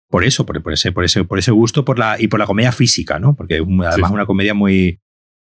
por 0.08 0.24
eso, 0.24 0.46
por, 0.46 0.62
por, 0.62 0.72
ese, 0.72 0.92
por, 0.92 1.04
ese, 1.04 1.24
por 1.24 1.38
ese 1.38 1.50
gusto 1.50 1.84
por 1.84 1.98
la, 1.98 2.16
y 2.18 2.28
por 2.28 2.40
la 2.40 2.46
comedia 2.46 2.72
física, 2.72 3.18
¿no? 3.18 3.34
Porque 3.34 3.56
además 3.56 3.98
es 3.98 4.10
una 4.10 4.24
comedia 4.24 4.54
muy, 4.54 5.00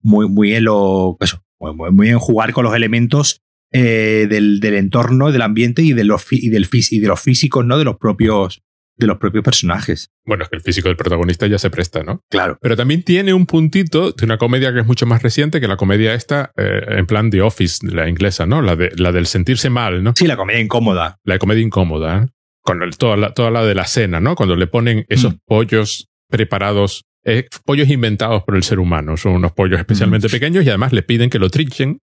muy, 0.02 0.28
muy 0.28 0.54
en 0.54 0.64
lo, 0.64 1.16
eso, 1.20 1.42
muy, 1.60 1.90
muy 1.92 2.08
en 2.08 2.18
jugar 2.18 2.52
con 2.52 2.64
los 2.64 2.74
elementos 2.74 3.40
eh, 3.72 4.26
del, 4.28 4.60
del, 4.60 4.74
entorno, 4.74 5.30
del 5.30 5.42
ambiente 5.42 5.82
y 5.82 5.92
de 5.92 6.04
los, 6.04 6.26
y 6.30 6.48
del, 6.50 6.68
y 6.90 6.98
de 6.98 7.06
los 7.08 7.20
físicos, 7.20 7.64
¿no? 7.64 7.78
De 7.78 7.84
los 7.84 7.96
propios, 7.96 8.60
de 8.98 9.06
los 9.06 9.18
propios 9.18 9.44
personajes. 9.44 10.10
Bueno, 10.26 10.44
es 10.44 10.50
que 10.50 10.56
el 10.56 10.62
físico 10.62 10.88
del 10.88 10.96
protagonista 10.96 11.46
ya 11.46 11.58
se 11.58 11.70
presta, 11.70 12.02
¿no? 12.02 12.22
Claro. 12.28 12.58
Pero 12.60 12.76
también 12.76 13.02
tiene 13.02 13.32
un 13.32 13.46
puntito 13.46 14.12
de 14.12 14.24
una 14.24 14.38
comedia 14.38 14.72
que 14.72 14.80
es 14.80 14.86
mucho 14.86 15.06
más 15.06 15.22
reciente 15.22 15.60
que 15.60 15.68
la 15.68 15.76
comedia 15.76 16.14
esta, 16.14 16.52
eh, 16.56 16.82
en 16.88 17.06
plan 17.06 17.30
de 17.30 17.40
Office, 17.40 17.86
la 17.86 18.08
inglesa, 18.08 18.44
¿no? 18.46 18.60
La, 18.60 18.76
de, 18.76 18.90
la 18.96 19.12
del 19.12 19.26
sentirse 19.26 19.70
mal, 19.70 20.02
¿no? 20.02 20.12
Sí, 20.16 20.26
la 20.26 20.36
comedia 20.36 20.60
incómoda. 20.60 21.18
La 21.24 21.38
comedia 21.38 21.62
incómoda, 21.62 22.24
¿eh? 22.24 22.26
Con 22.62 22.82
el, 22.82 22.98
toda, 22.98 23.16
la, 23.16 23.32
toda 23.32 23.50
la 23.50 23.64
de 23.64 23.74
la 23.74 23.86
cena, 23.86 24.20
¿no? 24.20 24.34
Cuando 24.34 24.56
le 24.56 24.66
ponen 24.66 25.06
esos 25.08 25.34
mm. 25.34 25.38
pollos 25.46 26.08
preparados, 26.28 27.04
eh, 27.24 27.46
pollos 27.64 27.88
inventados 27.88 28.42
por 28.42 28.56
el 28.56 28.62
ser 28.64 28.80
humano. 28.80 29.16
Son 29.16 29.32
unos 29.32 29.52
pollos 29.52 29.78
especialmente 29.78 30.28
mm. 30.28 30.30
pequeños 30.30 30.64
y 30.64 30.68
además 30.68 30.92
le 30.92 31.02
piden 31.02 31.30
que 31.30 31.38
lo 31.38 31.48
trinchen 31.48 32.00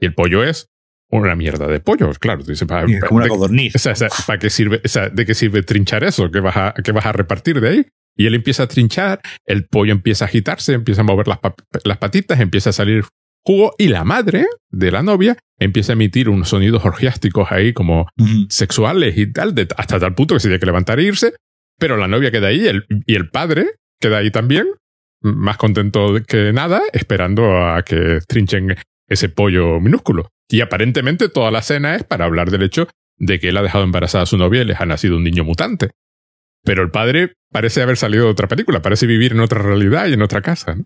y 0.00 0.06
el 0.06 0.14
pollo 0.14 0.42
es 0.42 0.70
una 1.10 1.34
mierda 1.34 1.66
de 1.66 1.80
pollos, 1.80 2.18
claro. 2.18 2.42
Dice, 2.42 2.66
para, 2.66 2.86
como 3.06 3.18
una 3.20 3.28
codorniz. 3.28 3.74
O 3.74 3.78
sea, 3.78 3.94
¿para 4.26 4.38
qué 4.38 4.50
sirve, 4.50 4.80
o 4.84 4.88
sea, 4.88 5.08
¿De 5.08 5.24
qué 5.24 5.34
sirve 5.34 5.62
trinchar 5.62 6.04
eso? 6.04 6.30
¿Qué 6.30 6.40
vas, 6.40 6.56
a, 6.56 6.74
¿Qué 6.82 6.92
vas 6.92 7.06
a 7.06 7.12
repartir 7.12 7.60
de 7.60 7.68
ahí? 7.68 7.86
Y 8.16 8.26
él 8.26 8.34
empieza 8.34 8.64
a 8.64 8.66
trinchar, 8.66 9.20
el 9.46 9.66
pollo 9.66 9.92
empieza 9.92 10.24
a 10.24 10.28
agitarse, 10.28 10.72
empieza 10.72 11.02
a 11.02 11.04
mover 11.04 11.28
las, 11.28 11.38
las 11.84 11.98
patitas, 11.98 12.40
empieza 12.40 12.70
a 12.70 12.72
salir 12.72 13.04
jugo 13.44 13.74
y 13.78 13.88
la 13.88 14.04
madre 14.04 14.46
de 14.70 14.90
la 14.90 15.02
novia 15.02 15.36
empieza 15.58 15.92
a 15.92 15.94
emitir 15.94 16.28
unos 16.28 16.48
sonidos 16.48 16.84
orgiásticos 16.84 17.50
ahí 17.50 17.72
como 17.72 18.08
sexuales 18.48 19.16
y 19.16 19.32
tal, 19.32 19.54
de, 19.54 19.68
hasta 19.76 19.98
tal 19.98 20.14
punto 20.14 20.34
que 20.34 20.40
se 20.40 20.48
tiene 20.48 20.60
que 20.60 20.66
levantar 20.66 20.98
e 20.98 21.04
irse, 21.04 21.32
pero 21.78 21.96
la 21.96 22.08
novia 22.08 22.30
queda 22.30 22.48
ahí 22.48 22.66
el, 22.66 22.84
y 23.06 23.14
el 23.14 23.30
padre 23.30 23.70
queda 24.00 24.18
ahí 24.18 24.30
también, 24.30 24.66
más 25.22 25.56
contento 25.56 26.16
que 26.26 26.52
nada, 26.52 26.82
esperando 26.92 27.66
a 27.66 27.82
que 27.82 28.20
trinchen 28.26 28.76
ese 29.08 29.28
pollo 29.28 29.80
minúsculo. 29.80 30.28
Y 30.48 30.60
aparentemente 30.60 31.28
toda 31.28 31.50
la 31.50 31.58
escena 31.58 31.94
es 31.94 32.04
para 32.04 32.24
hablar 32.24 32.50
del 32.50 32.62
hecho 32.62 32.88
de 33.18 33.38
que 33.38 33.50
él 33.50 33.56
ha 33.56 33.62
dejado 33.62 33.84
embarazada 33.84 34.24
a 34.24 34.26
su 34.26 34.38
novia 34.38 34.62
y 34.62 34.64
les 34.64 34.80
ha 34.80 34.86
nacido 34.86 35.16
un 35.16 35.24
niño 35.24 35.44
mutante. 35.44 35.90
Pero 36.64 36.82
el 36.82 36.90
padre 36.90 37.34
parece 37.50 37.82
haber 37.82 37.96
salido 37.96 38.24
de 38.24 38.30
otra 38.30 38.48
película, 38.48 38.82
parece 38.82 39.06
vivir 39.06 39.32
en 39.32 39.40
otra 39.40 39.62
realidad 39.62 40.06
y 40.06 40.14
en 40.14 40.22
otra 40.22 40.42
casa. 40.42 40.76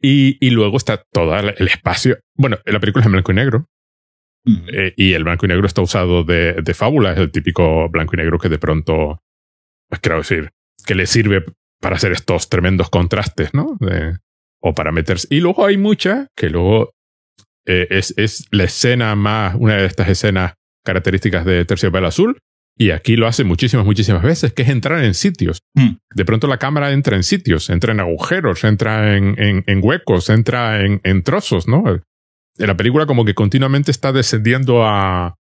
Y, 0.00 0.38
y, 0.44 0.50
luego 0.50 0.76
está 0.76 1.02
todo 1.12 1.36
el 1.36 1.68
espacio. 1.68 2.18
Bueno, 2.36 2.58
la 2.64 2.78
película 2.78 3.02
es 3.02 3.06
en 3.06 3.12
blanco 3.12 3.32
y 3.32 3.34
negro. 3.34 3.66
Eh, 4.46 4.94
y 4.96 5.12
el 5.12 5.24
blanco 5.24 5.46
y 5.46 5.48
negro 5.48 5.66
está 5.66 5.82
usado 5.82 6.22
de, 6.22 6.54
de 6.54 6.74
fábula, 6.74 7.12
es 7.12 7.18
el 7.18 7.32
típico 7.32 7.88
blanco 7.88 8.14
y 8.14 8.18
negro 8.18 8.38
que 8.38 8.48
de 8.48 8.58
pronto, 8.58 9.20
pues 9.88 10.00
quiero 10.00 10.18
decir, 10.18 10.50
que 10.86 10.94
le 10.94 11.06
sirve 11.06 11.44
para 11.80 11.96
hacer 11.96 12.12
estos 12.12 12.48
tremendos 12.48 12.90
contrastes, 12.90 13.52
¿no? 13.54 13.76
o 14.60 14.74
para 14.74 14.92
meterse. 14.92 15.28
Y 15.30 15.40
luego 15.40 15.66
hay 15.66 15.76
mucha 15.76 16.28
que 16.36 16.50
luego 16.50 16.92
eh, 17.68 17.86
es, 17.90 18.14
es, 18.16 18.46
la 18.50 18.64
escena 18.64 19.14
más, 19.14 19.54
una 19.54 19.76
de 19.76 19.84
estas 19.84 20.08
escenas 20.08 20.54
características 20.84 21.44
de 21.44 21.64
Terciopelo 21.64 22.06
Azul. 22.06 22.38
Y 22.80 22.92
aquí 22.92 23.16
lo 23.16 23.26
hace 23.26 23.42
muchísimas, 23.44 23.84
muchísimas 23.84 24.22
veces, 24.22 24.52
que 24.52 24.62
es 24.62 24.68
entrar 24.68 25.04
en 25.04 25.12
sitios. 25.14 25.60
Mm. 25.74 25.96
De 26.14 26.24
pronto 26.24 26.46
la 26.46 26.58
cámara 26.58 26.92
entra 26.92 27.16
en 27.16 27.24
sitios, 27.24 27.70
entra 27.70 27.92
en 27.92 28.00
agujeros, 28.00 28.62
entra 28.64 29.16
en, 29.16 29.34
en, 29.36 29.80
huecos, 29.82 30.30
entra 30.30 30.80
en, 30.80 31.00
en, 31.02 31.22
trozos, 31.24 31.66
¿no? 31.66 31.82
La 32.56 32.76
película 32.76 33.06
como 33.06 33.24
que 33.24 33.34
continuamente 33.34 33.90
está 33.90 34.12
descendiendo 34.12 34.84
a, 34.84 35.34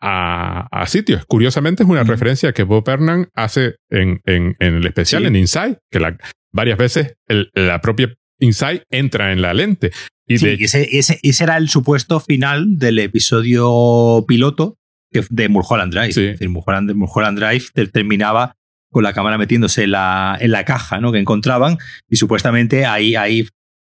a, 0.00 0.68
a 0.70 0.86
sitios. 0.86 1.24
Curiosamente 1.26 1.82
es 1.82 1.88
una 1.88 2.04
mm. 2.04 2.08
referencia 2.08 2.52
que 2.52 2.62
Bob 2.62 2.88
Hernan 2.88 3.28
hace 3.34 3.76
en, 3.88 4.20
en, 4.26 4.56
en 4.60 4.74
el 4.76 4.86
especial, 4.86 5.24
en 5.24 5.36
Inside, 5.36 5.78
que 5.90 5.98
la, 5.98 6.16
varias 6.52 6.78
veces 6.78 7.14
el, 7.26 7.50
la 7.54 7.80
propia 7.80 8.14
Inside 8.38 8.84
entra 8.90 9.32
en 9.32 9.42
la 9.42 9.54
lente. 9.54 9.92
Y 10.30 10.38
sí, 10.38 10.56
ese, 10.60 10.96
ese, 10.96 11.18
ese, 11.24 11.44
era 11.44 11.56
el 11.56 11.68
supuesto 11.68 12.20
final 12.20 12.78
del 12.78 13.00
episodio 13.00 14.24
piloto 14.28 14.78
de 15.10 15.48
Mulholland 15.48 15.92
Drive. 15.92 16.12
Sí. 16.12 16.22
Es 16.22 16.32
decir, 16.32 16.48
Mulholland, 16.48 16.94
Mulholland 16.94 17.36
Drive 17.36 17.88
terminaba 17.88 18.56
con 18.92 19.02
la 19.02 19.12
cámara 19.12 19.38
metiéndose 19.38 19.84
en 19.84 19.90
la, 19.90 20.38
en 20.40 20.52
la 20.52 20.64
caja 20.64 21.00
¿no? 21.00 21.10
que 21.10 21.18
encontraban 21.18 21.78
y 22.08 22.14
supuestamente 22.14 22.86
ahí, 22.86 23.16
ahí 23.16 23.48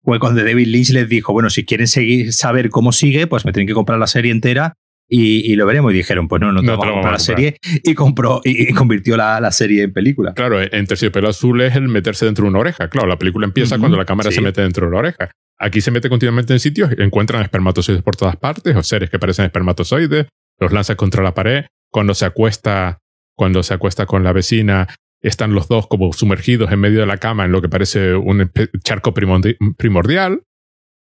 fue 0.03 0.19
cuando 0.19 0.41
David 0.41 0.67
Lynch 0.67 0.91
les 0.91 1.09
dijo, 1.09 1.33
bueno, 1.33 1.49
si 1.49 1.65
quieren 1.65 1.87
seguir, 1.87 2.31
saber 2.31 2.69
cómo 2.69 2.93
sigue, 2.93 3.27
pues 3.27 3.43
me 3.43 3.51
tienen 3.51 3.67
que 3.67 3.73
comprar 3.73 3.99
la 3.99 4.07
serie 4.07 4.31
entera 4.31 4.77
y, 5.13 5.55
lo 5.55 5.65
veremos. 5.65 5.91
Y 5.91 5.97
dijeron, 5.97 6.27
pues 6.29 6.41
no, 6.41 6.53
no 6.53 6.61
te, 6.61 6.67
vamos 6.67 7.05
a 7.05 7.11
la 7.11 7.19
serie. 7.19 7.57
Y 7.83 7.93
compró 7.93 8.39
y, 8.45 8.73
convirtió 8.73 9.17
la, 9.17 9.41
la, 9.41 9.51
serie 9.51 9.83
en 9.83 9.91
película. 9.91 10.33
Claro, 10.33 10.61
en 10.61 10.87
Terciopelo 10.87 11.27
Azul 11.27 11.61
es 11.61 11.75
el 11.75 11.89
meterse 11.89 12.25
dentro 12.25 12.45
de 12.45 12.49
una 12.49 12.59
oreja. 12.59 12.87
Claro, 12.87 13.07
la 13.07 13.17
película 13.17 13.45
empieza 13.45 13.77
cuando 13.77 13.97
la 13.97 14.05
cámara 14.05 14.31
se 14.31 14.41
mete 14.41 14.61
dentro 14.61 14.85
de 14.85 14.89
una 14.89 14.99
oreja. 14.99 15.31
Aquí 15.59 15.81
se 15.81 15.91
mete 15.91 16.09
continuamente 16.09 16.53
en 16.53 16.59
sitios, 16.59 16.91
encuentran 16.97 17.43
espermatozoides 17.43 18.01
por 18.01 18.15
todas 18.15 18.37
partes, 18.37 18.75
o 18.75 18.81
seres 18.81 19.09
que 19.09 19.19
parecen 19.19 19.45
espermatozoides, 19.45 20.27
los 20.59 20.71
lanza 20.71 20.95
contra 20.95 21.21
la 21.21 21.33
pared. 21.33 21.65
Cuando 21.91 22.13
se 22.15 22.25
acuesta, 22.25 22.99
cuando 23.35 23.61
se 23.63 23.73
acuesta 23.73 24.05
con 24.05 24.23
la 24.23 24.31
vecina, 24.31 24.87
están 25.21 25.53
los 25.53 25.67
dos 25.67 25.87
como 25.87 26.13
sumergidos 26.13 26.71
en 26.71 26.79
medio 26.79 27.01
de 27.01 27.05
la 27.05 27.17
cama 27.17 27.45
en 27.45 27.51
lo 27.51 27.61
que 27.61 27.69
parece 27.69 28.15
un 28.15 28.49
charco 28.83 29.13
primordial. 29.13 30.43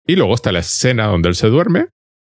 Y 0.06 0.16
luego 0.16 0.34
está 0.34 0.52
la 0.52 0.60
escena 0.60 1.06
donde 1.06 1.30
él 1.30 1.34
se 1.34 1.48
duerme, 1.48 1.86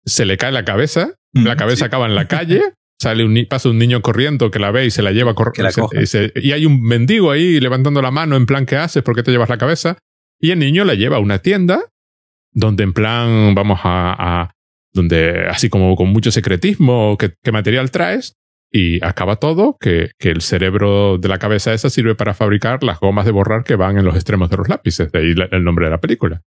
se 0.04 0.24
le 0.24 0.36
cae 0.36 0.50
la 0.50 0.64
cabeza, 0.64 1.14
la 1.32 1.56
cabeza 1.56 1.86
acaba 1.86 2.06
en 2.06 2.14
la 2.14 2.26
calle, 2.26 2.62
sale 3.00 3.24
un, 3.24 3.46
pasa 3.48 3.68
un 3.68 3.78
niño 3.78 4.02
corriendo 4.02 4.50
que 4.50 4.58
la 4.58 4.70
ve 4.70 4.86
y 4.86 4.90
se 4.90 5.02
la 5.02 5.12
lleva 5.12 5.34
corriendo. 5.34 5.88
Y, 6.34 6.52
hay 6.52 6.66
un 6.66 6.82
mendigo 6.82 7.30
ahí 7.30 7.60
levantando 7.60 8.02
la 8.02 8.10
mano 8.10 8.36
en 8.36 8.46
plan, 8.46 8.66
¿qué 8.66 8.76
haces? 8.76 9.02
¿Por 9.02 9.14
qué 9.14 9.22
te 9.22 9.30
llevas 9.30 9.48
la 9.48 9.58
cabeza? 9.58 9.98
Y 10.38 10.50
el 10.50 10.58
niño 10.58 10.84
la 10.84 10.94
lleva 10.94 11.16
a 11.16 11.20
una 11.20 11.38
tienda 11.38 11.80
donde 12.52 12.82
en 12.82 12.92
plan 12.92 13.54
vamos 13.54 13.80
a, 13.84 14.52
donde 14.92 15.46
así 15.48 15.68
como 15.68 15.94
con 15.96 16.08
mucho 16.08 16.30
secretismo, 16.30 17.16
¿qué, 17.18 17.34
qué 17.42 17.52
material 17.52 17.90
traes? 17.90 18.34
Y 18.72 19.04
acaba 19.04 19.36
todo 19.36 19.76
que, 19.80 20.10
que, 20.18 20.30
el 20.30 20.42
cerebro 20.42 21.18
de 21.18 21.28
la 21.28 21.38
cabeza 21.38 21.74
esa 21.74 21.90
sirve 21.90 22.14
para 22.14 22.34
fabricar 22.34 22.84
las 22.84 23.00
gomas 23.00 23.24
de 23.24 23.32
borrar 23.32 23.64
que 23.64 23.74
van 23.74 23.98
en 23.98 24.04
los 24.04 24.14
extremos 24.14 24.48
de 24.48 24.58
los 24.58 24.68
lápices, 24.68 25.10
de 25.10 25.18
ahí 25.18 25.34
el 25.50 25.64
nombre 25.64 25.86
de 25.86 25.90
la 25.90 26.00
película. 26.00 26.42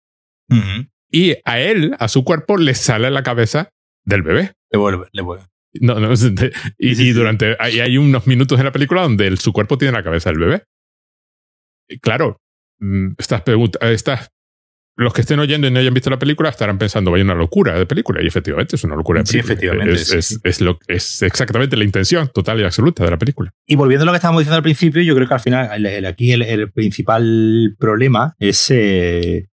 Y 1.11 1.35
a 1.45 1.59
él, 1.59 1.95
a 1.97 2.07
su 2.07 2.23
cuerpo, 2.23 2.57
le 2.57 2.73
sale 2.73 3.09
la 3.09 3.23
cabeza 3.23 3.69
del 4.09 4.23
bebé. 4.23 4.53
Le 4.71 4.79
vuelve, 4.79 5.07
le 5.11 5.21
vuelve. 5.21 5.43
No, 5.73 5.99
no, 5.99 6.11
y, 6.79 7.01
y 7.01 7.11
durante 7.11 7.55
hay, 7.59 7.79
hay, 7.79 7.97
unos 7.97 8.25
minutos 8.25 8.57
en 8.57 8.65
la 8.65 8.71
película 8.71 9.03
donde 9.03 9.27
el, 9.27 9.37
su 9.37 9.53
cuerpo 9.53 9.77
tiene 9.77 9.91
la 9.91 10.03
cabeza 10.03 10.31
del 10.31 10.39
bebé. 10.39 10.63
Y 11.87 11.99
claro, 11.99 12.41
mm, 12.79 13.13
estas 13.17 13.43
preguntas, 13.43 13.81
estas 13.83 14.31
los 14.99 15.13
que 15.13 15.21
estén 15.21 15.39
oyendo 15.39 15.65
y 15.65 15.71
no 15.71 15.79
hayan 15.79 15.93
visto 15.93 16.09
la 16.09 16.19
película 16.19 16.49
estarán 16.49 16.77
pensando, 16.77 17.09
vaya 17.09 17.23
una 17.23 17.33
locura 17.33 17.77
de 17.77 17.85
película. 17.85 18.21
Y 18.21 18.27
efectivamente 18.27 18.75
es 18.75 18.83
una 18.83 18.97
locura 18.97 19.21
de 19.21 19.31
película. 19.31 19.43
Sí, 19.43 19.53
efectivamente. 19.53 19.93
Es, 19.93 20.11
es, 20.11 20.39
es, 20.43 20.59
lo, 20.59 20.77
es, 20.87 21.21
exactamente 21.21 21.77
la 21.77 21.85
intención 21.85 22.29
total 22.33 22.59
y 22.59 22.65
absoluta 22.65 23.05
de 23.05 23.11
la 23.11 23.17
película. 23.17 23.49
Y 23.65 23.77
volviendo 23.77 24.03
a 24.03 24.05
lo 24.07 24.11
que 24.11 24.17
estábamos 24.17 24.41
diciendo 24.41 24.57
al 24.57 24.63
principio, 24.63 25.01
yo 25.01 25.15
creo 25.15 25.25
que 25.25 25.33
al 25.33 25.39
final, 25.39 25.69
el, 25.73 25.85
el, 25.85 26.05
aquí 26.05 26.33
el, 26.33 26.41
el, 26.41 26.69
principal 26.71 27.77
problema 27.79 28.35
es 28.39 28.71
eh, 28.71 29.47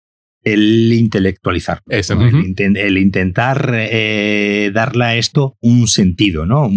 el 0.46 0.92
intelectualizar. 0.92 1.82
Eso, 1.88 2.14
¿no? 2.14 2.26
uh 2.26 2.30
-huh. 2.30 2.54
el, 2.56 2.76
el, 2.76 2.98
intentar 2.98 3.72
eh, 3.74 4.70
darle 4.72 5.04
a 5.04 5.16
esto 5.16 5.56
un 5.60 5.88
sentido, 5.88 6.46
¿no? 6.46 6.70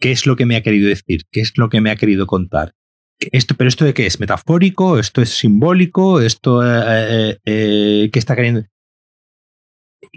¿Qué 0.00 0.10
es 0.10 0.26
lo 0.26 0.36
que 0.36 0.46
me 0.46 0.56
ha 0.56 0.62
querido 0.62 0.88
decir? 0.88 1.24
¿Qué 1.30 1.42
es 1.42 1.52
lo 1.56 1.68
que 1.68 1.82
me 1.82 1.90
ha 1.90 1.96
querido 1.96 2.26
contar? 2.26 2.72
Esto, 3.18 3.54
pero 3.56 3.68
esto 3.68 3.84
de 3.84 3.92
qué 3.92 4.06
es 4.06 4.20
metafórico, 4.20 4.98
esto 4.98 5.20
es 5.20 5.30
simbólico, 5.30 6.20
esto 6.22 6.62
eh, 6.64 7.38
eh, 7.44 8.10
qué 8.10 8.18
está 8.18 8.34
queriendo. 8.34 8.64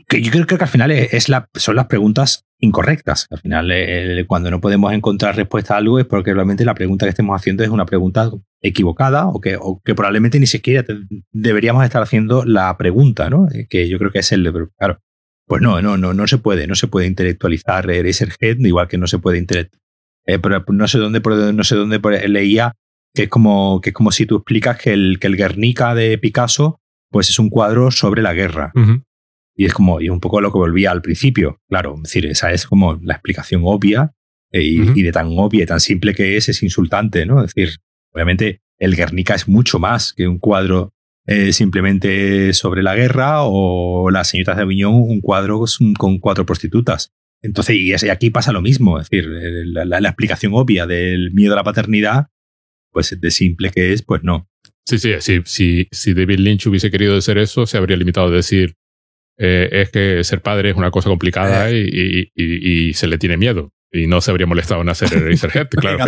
Que 0.07 0.21
yo 0.21 0.31
creo, 0.31 0.45
creo, 0.45 0.57
que 0.57 0.63
al 0.63 0.69
final 0.69 0.91
es 0.91 1.27
la, 1.27 1.49
son 1.55 1.75
las 1.75 1.87
preguntas 1.87 2.45
incorrectas. 2.59 3.27
Al 3.29 3.39
final, 3.39 3.71
eh, 3.71 4.25
cuando 4.27 4.51
no 4.51 4.59
podemos 4.59 4.93
encontrar 4.93 5.35
respuesta 5.35 5.73
a 5.73 5.77
algo 5.77 5.99
es 5.99 6.05
porque 6.05 6.33
realmente 6.33 6.65
la 6.65 6.75
pregunta 6.75 7.05
que 7.05 7.11
estemos 7.11 7.39
haciendo 7.39 7.63
es 7.63 7.69
una 7.69 7.85
pregunta 7.85 8.29
equivocada 8.61 9.27
o 9.27 9.39
que, 9.39 9.57
o 9.59 9.81
que 9.83 9.95
probablemente 9.95 10.39
ni 10.39 10.47
siquiera 10.47 10.85
deberíamos 11.31 11.83
estar 11.85 12.01
haciendo 12.01 12.43
la 12.45 12.75
pregunta, 12.77 13.29
¿no? 13.29 13.47
Que 13.69 13.87
yo 13.87 13.97
creo 13.97 14.11
que 14.11 14.19
es 14.19 14.31
el. 14.31 14.51
Claro, 14.77 14.99
pues 15.45 15.61
no, 15.61 15.81
no, 15.81 15.97
no, 15.97 16.13
no 16.13 16.27
se 16.27 16.37
puede, 16.37 16.67
no 16.67 16.75
se 16.75 16.87
puede 16.87 17.07
intelectualizar 17.07 17.89
Eraserhead, 17.89 18.57
igual 18.59 18.87
que 18.87 18.97
no 18.97 19.07
se 19.07 19.19
puede 19.19 19.37
intelectualizar. 19.37 19.79
pero 20.41 20.63
no 20.67 20.87
sé 20.87 20.97
dónde, 20.97 21.21
no 21.53 21.63
sé 21.63 21.75
dónde 21.75 21.99
leía 22.27 22.75
que 23.13 23.23
es 23.23 23.29
como, 23.29 23.81
que 23.81 23.89
es 23.89 23.93
como 23.93 24.11
si 24.11 24.25
tú 24.25 24.37
explicas 24.37 24.77
que 24.77 24.93
el, 24.93 25.17
que 25.19 25.27
el 25.27 25.35
Guernica 25.35 25.95
de 25.95 26.17
Picasso 26.17 26.79
pues 27.11 27.29
es 27.29 27.39
un 27.39 27.49
cuadro 27.49 27.91
sobre 27.91 28.21
la 28.21 28.33
guerra. 28.33 28.71
Uh. 28.75 29.01
Y 29.59 29.65
es 29.65 29.73
como, 29.73 29.99
y 29.99 30.07
un 30.07 30.21
poco 30.21 30.39
lo 30.39 30.53
que 30.53 30.57
volvía 30.57 30.91
al 30.91 31.01
principio. 31.01 31.59
Claro, 31.67 31.95
es 31.97 32.03
decir, 32.03 32.25
esa 32.27 32.53
es 32.53 32.65
como 32.65 32.97
la 33.03 33.15
explicación 33.15 33.61
obvia 33.65 34.13
eh, 34.53 34.63
y, 34.63 34.79
uh 34.79 34.85
-huh. 34.85 34.97
y, 34.97 35.03
de 35.03 35.11
tan 35.11 35.27
obvia 35.37 35.63
y 35.63 35.65
tan 35.65 35.81
simple 35.81 36.13
que 36.13 36.37
es, 36.37 36.47
es 36.47 36.63
insultante, 36.63 37.25
¿no? 37.25 37.43
Es 37.43 37.53
decir, 37.53 37.75
obviamente 38.13 38.61
el 38.77 38.95
Guernica 38.95 39.35
es 39.35 39.49
mucho 39.49 39.77
más 39.77 40.13
que 40.13 40.29
un 40.29 40.39
cuadro 40.39 40.93
eh, 41.27 41.51
simplemente 41.51 42.53
sobre 42.53 42.81
la 42.83 42.95
guerra 42.95 43.43
o 43.43 44.09
las 44.09 44.29
señoritas 44.29 44.55
de 44.55 44.63
Aviñón, 44.63 44.93
un 44.93 45.19
cuadro 45.19 45.65
con 45.97 46.19
cuatro 46.19 46.45
prostitutas. 46.45 47.11
Entonces, 47.41 47.75
y, 47.75 47.91
es, 47.91 48.03
y 48.03 48.09
aquí 48.09 48.29
pasa 48.29 48.53
lo 48.53 48.61
mismo, 48.61 48.99
es 48.99 49.09
decir, 49.09 49.27
la, 49.27 49.83
la, 49.83 49.99
la 49.99 50.09
explicación 50.09 50.53
obvia 50.55 50.87
del 50.87 51.31
miedo 51.33 51.53
a 51.53 51.57
la 51.57 51.63
paternidad 51.63 52.27
pues 52.91 53.19
de 53.19 53.31
simple 53.31 53.71
que 53.71 53.93
es, 53.93 54.01
pues 54.03 54.23
no. 54.23 54.47
Sí, 54.85 54.97
sí, 54.97 55.11
sí, 55.19 55.41
sí, 55.45 55.87
si 55.91 56.13
David 56.13 56.39
Lynch 56.39 56.65
hubiese 56.67 56.89
querido 56.89 57.15
hacer 57.15 57.37
eso, 57.37 57.65
se 57.65 57.77
habría 57.77 57.97
limitado 57.97 58.27
a 58.27 58.31
decir, 58.31 58.73
eh, 59.39 59.69
es 59.71 59.89
que 59.89 60.23
ser 60.23 60.41
padre 60.41 60.71
es 60.71 60.75
una 60.75 60.91
cosa 60.91 61.09
complicada 61.09 61.69
eh. 61.69 61.79
y, 61.79 62.19
y, 62.19 62.31
y, 62.35 62.89
y, 62.89 62.93
se 62.93 63.07
le 63.07 63.17
tiene 63.17 63.37
miedo. 63.37 63.71
Y 63.91 64.05
no 64.05 64.21
se 64.21 64.29
habría 64.29 64.45
molestado 64.45 64.81
en 64.81 64.89
hacer 64.89 65.11
Eraserhead, 65.13 65.67
claro. 65.69 66.05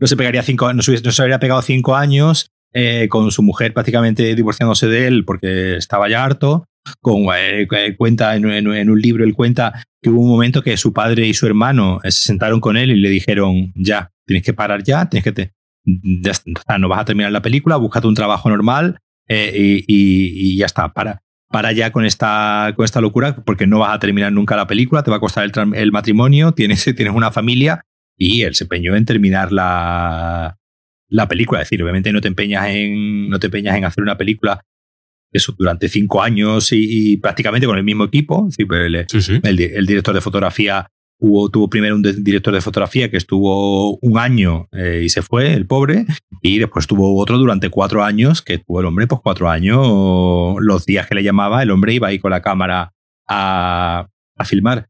no 0.00 0.06
se 0.06 0.16
pegaría 0.16 0.42
cinco, 0.42 0.72
no 0.72 0.80
se, 0.80 1.00
no 1.02 1.12
se 1.12 1.22
habría 1.22 1.38
pegado 1.38 1.60
cinco 1.60 1.94
años 1.94 2.50
eh, 2.72 3.08
con 3.10 3.30
su 3.30 3.42
mujer 3.42 3.74
prácticamente 3.74 4.34
divorciándose 4.34 4.86
de 4.86 5.06
él 5.06 5.24
porque 5.24 5.76
estaba 5.76 6.08
ya 6.08 6.24
harto. 6.24 6.64
Con, 7.02 7.26
eh, 7.36 7.68
cuenta 7.98 8.34
en, 8.36 8.50
en, 8.50 8.72
en, 8.72 8.90
un 8.90 9.00
libro, 9.00 9.22
él 9.22 9.34
cuenta 9.34 9.84
que 10.00 10.08
hubo 10.08 10.22
un 10.22 10.30
momento 10.30 10.62
que 10.62 10.78
su 10.78 10.94
padre 10.94 11.26
y 11.26 11.34
su 11.34 11.46
hermano 11.46 12.00
se 12.04 12.10
sentaron 12.10 12.58
con 12.58 12.78
él 12.78 12.90
y 12.90 12.96
le 12.96 13.10
dijeron, 13.10 13.72
ya, 13.76 14.10
tienes 14.26 14.44
que 14.44 14.54
parar 14.54 14.82
ya, 14.82 15.08
tienes 15.08 15.24
que... 15.24 15.32
Te 15.32 15.52
ya 15.84 16.32
está, 16.32 16.78
no 16.78 16.88
vas 16.88 17.00
a 17.00 17.04
terminar 17.04 17.32
la 17.32 17.42
película, 17.42 17.76
búscate 17.76 18.06
un 18.06 18.14
trabajo 18.14 18.48
normal 18.48 18.98
eh, 19.28 19.52
y, 19.54 19.78
y, 19.86 20.52
y, 20.52 20.56
ya 20.56 20.66
está. 20.66 20.92
Para, 20.92 21.22
para 21.50 21.72
ya 21.72 21.90
con 21.90 22.04
esta, 22.04 22.72
con 22.76 22.84
esta 22.84 23.00
locura, 23.00 23.36
porque 23.36 23.66
no 23.66 23.80
vas 23.80 23.94
a 23.94 23.98
terminar 23.98 24.32
nunca 24.32 24.56
la 24.56 24.66
película, 24.66 25.02
te 25.02 25.10
va 25.10 25.16
a 25.16 25.20
costar 25.20 25.44
el, 25.44 25.74
el 25.74 25.92
matrimonio, 25.92 26.52
tienes, 26.56 26.84
tienes 26.84 27.14
una 27.14 27.32
familia 27.32 27.84
y 28.16 28.42
él 28.42 28.54
se 28.54 28.64
empeñó 28.64 28.94
en 28.94 29.04
terminar 29.04 29.50
la, 29.50 30.56
la 31.08 31.28
película. 31.28 31.60
Es 31.60 31.66
decir, 31.66 31.82
obviamente 31.82 32.12
no 32.12 32.20
te 32.20 32.28
empeñas 32.28 32.68
en, 32.68 33.28
no 33.28 33.38
te 33.38 33.48
empeñas 33.48 33.76
en 33.76 33.84
hacer 33.84 34.02
una 34.02 34.16
película 34.16 34.62
eso 35.32 35.54
durante 35.56 35.88
cinco 35.88 36.22
años 36.22 36.72
y, 36.72 37.12
y 37.12 37.16
prácticamente 37.16 37.66
con 37.66 37.78
el 37.78 37.84
mismo 37.84 38.04
equipo. 38.04 38.46
Es 38.48 38.56
decir, 38.56 38.66
pues 38.66 38.80
el, 38.86 39.04
sí, 39.08 39.22
sí. 39.22 39.40
El, 39.42 39.60
el, 39.60 39.86
director 39.86 40.14
de 40.14 40.20
fotografía 40.20 40.88
Hubo, 41.22 41.50
tuvo 41.50 41.68
primero 41.68 41.94
un 41.94 42.02
director 42.02 42.54
de 42.54 42.62
fotografía 42.62 43.10
que 43.10 43.18
estuvo 43.18 43.96
un 43.98 44.18
año 44.18 44.68
eh, 44.72 45.02
y 45.04 45.10
se 45.10 45.20
fue, 45.20 45.52
el 45.52 45.66
pobre, 45.66 46.06
y 46.40 46.58
después 46.58 46.86
tuvo 46.86 47.20
otro 47.20 47.36
durante 47.36 47.68
cuatro 47.68 48.02
años, 48.02 48.40
que 48.40 48.58
tuvo 48.58 48.80
el 48.80 48.86
hombre, 48.86 49.06
pues 49.06 49.20
cuatro 49.22 49.50
años, 49.50 50.56
los 50.58 50.86
días 50.86 51.06
que 51.06 51.14
le 51.14 51.22
llamaba, 51.22 51.62
el 51.62 51.70
hombre 51.70 51.92
iba 51.92 52.08
ahí 52.08 52.18
con 52.18 52.30
la 52.30 52.40
cámara 52.40 52.92
a, 53.28 54.08
a 54.36 54.44
filmar 54.44 54.88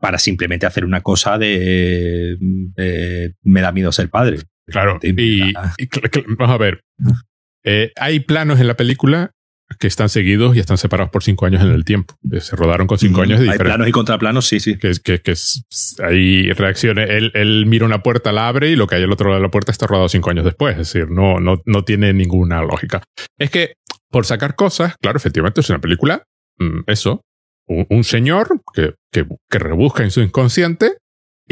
para 0.00 0.18
simplemente 0.18 0.66
hacer 0.66 0.84
una 0.84 1.00
cosa 1.00 1.36
de, 1.36 2.36
de, 2.40 3.34
me 3.42 3.60
da 3.60 3.72
miedo 3.72 3.90
ser 3.92 4.08
padre. 4.08 4.38
Claro, 4.66 5.00
y, 5.02 5.50
y 5.50 5.52
vamos 6.38 6.54
a 6.54 6.58
ver, 6.58 6.84
eh, 7.64 7.90
hay 7.96 8.20
planos 8.20 8.60
en 8.60 8.68
la 8.68 8.76
película 8.76 9.32
que 9.78 9.86
están 9.86 10.08
seguidos 10.08 10.56
y 10.56 10.60
están 10.60 10.78
separados 10.78 11.10
por 11.10 11.22
cinco 11.22 11.46
años 11.46 11.62
en 11.62 11.70
el 11.70 11.84
tiempo. 11.84 12.14
Se 12.40 12.56
rodaron 12.56 12.86
con 12.86 12.98
cinco 12.98 13.20
mm, 13.20 13.22
años 13.22 13.40
de 13.40 13.50
Hay 13.50 13.58
planos 13.58 13.88
y 13.88 13.92
contraplanos, 13.92 14.46
sí, 14.46 14.60
sí. 14.60 14.78
Que, 14.78 14.92
que, 15.02 15.20
que 15.20 15.34
hay 16.02 16.52
reacciones. 16.52 17.10
Él, 17.10 17.30
él, 17.34 17.66
mira 17.66 17.86
una 17.86 18.02
puerta, 18.02 18.32
la 18.32 18.48
abre 18.48 18.70
y 18.70 18.76
lo 18.76 18.86
que 18.86 18.96
hay 18.96 19.02
al 19.02 19.12
otro 19.12 19.28
lado 19.28 19.40
de 19.40 19.46
la 19.46 19.50
puerta 19.50 19.72
está 19.72 19.86
rodado 19.86 20.08
cinco 20.08 20.30
años 20.30 20.44
después. 20.44 20.72
Es 20.72 20.92
decir, 20.92 21.10
no, 21.10 21.38
no, 21.40 21.62
no 21.66 21.84
tiene 21.84 22.12
ninguna 22.12 22.62
lógica. 22.62 23.02
Es 23.38 23.50
que, 23.50 23.74
por 24.10 24.26
sacar 24.26 24.54
cosas, 24.54 24.94
claro, 25.00 25.16
efectivamente 25.16 25.60
es 25.60 25.70
una 25.70 25.80
película, 25.80 26.24
mm, 26.58 26.80
eso, 26.86 27.22
un, 27.66 27.86
un 27.90 28.04
señor 28.04 28.60
que, 28.74 28.94
que, 29.10 29.26
que 29.50 29.58
rebusca 29.58 30.02
en 30.02 30.10
su 30.10 30.20
inconsciente 30.20 30.96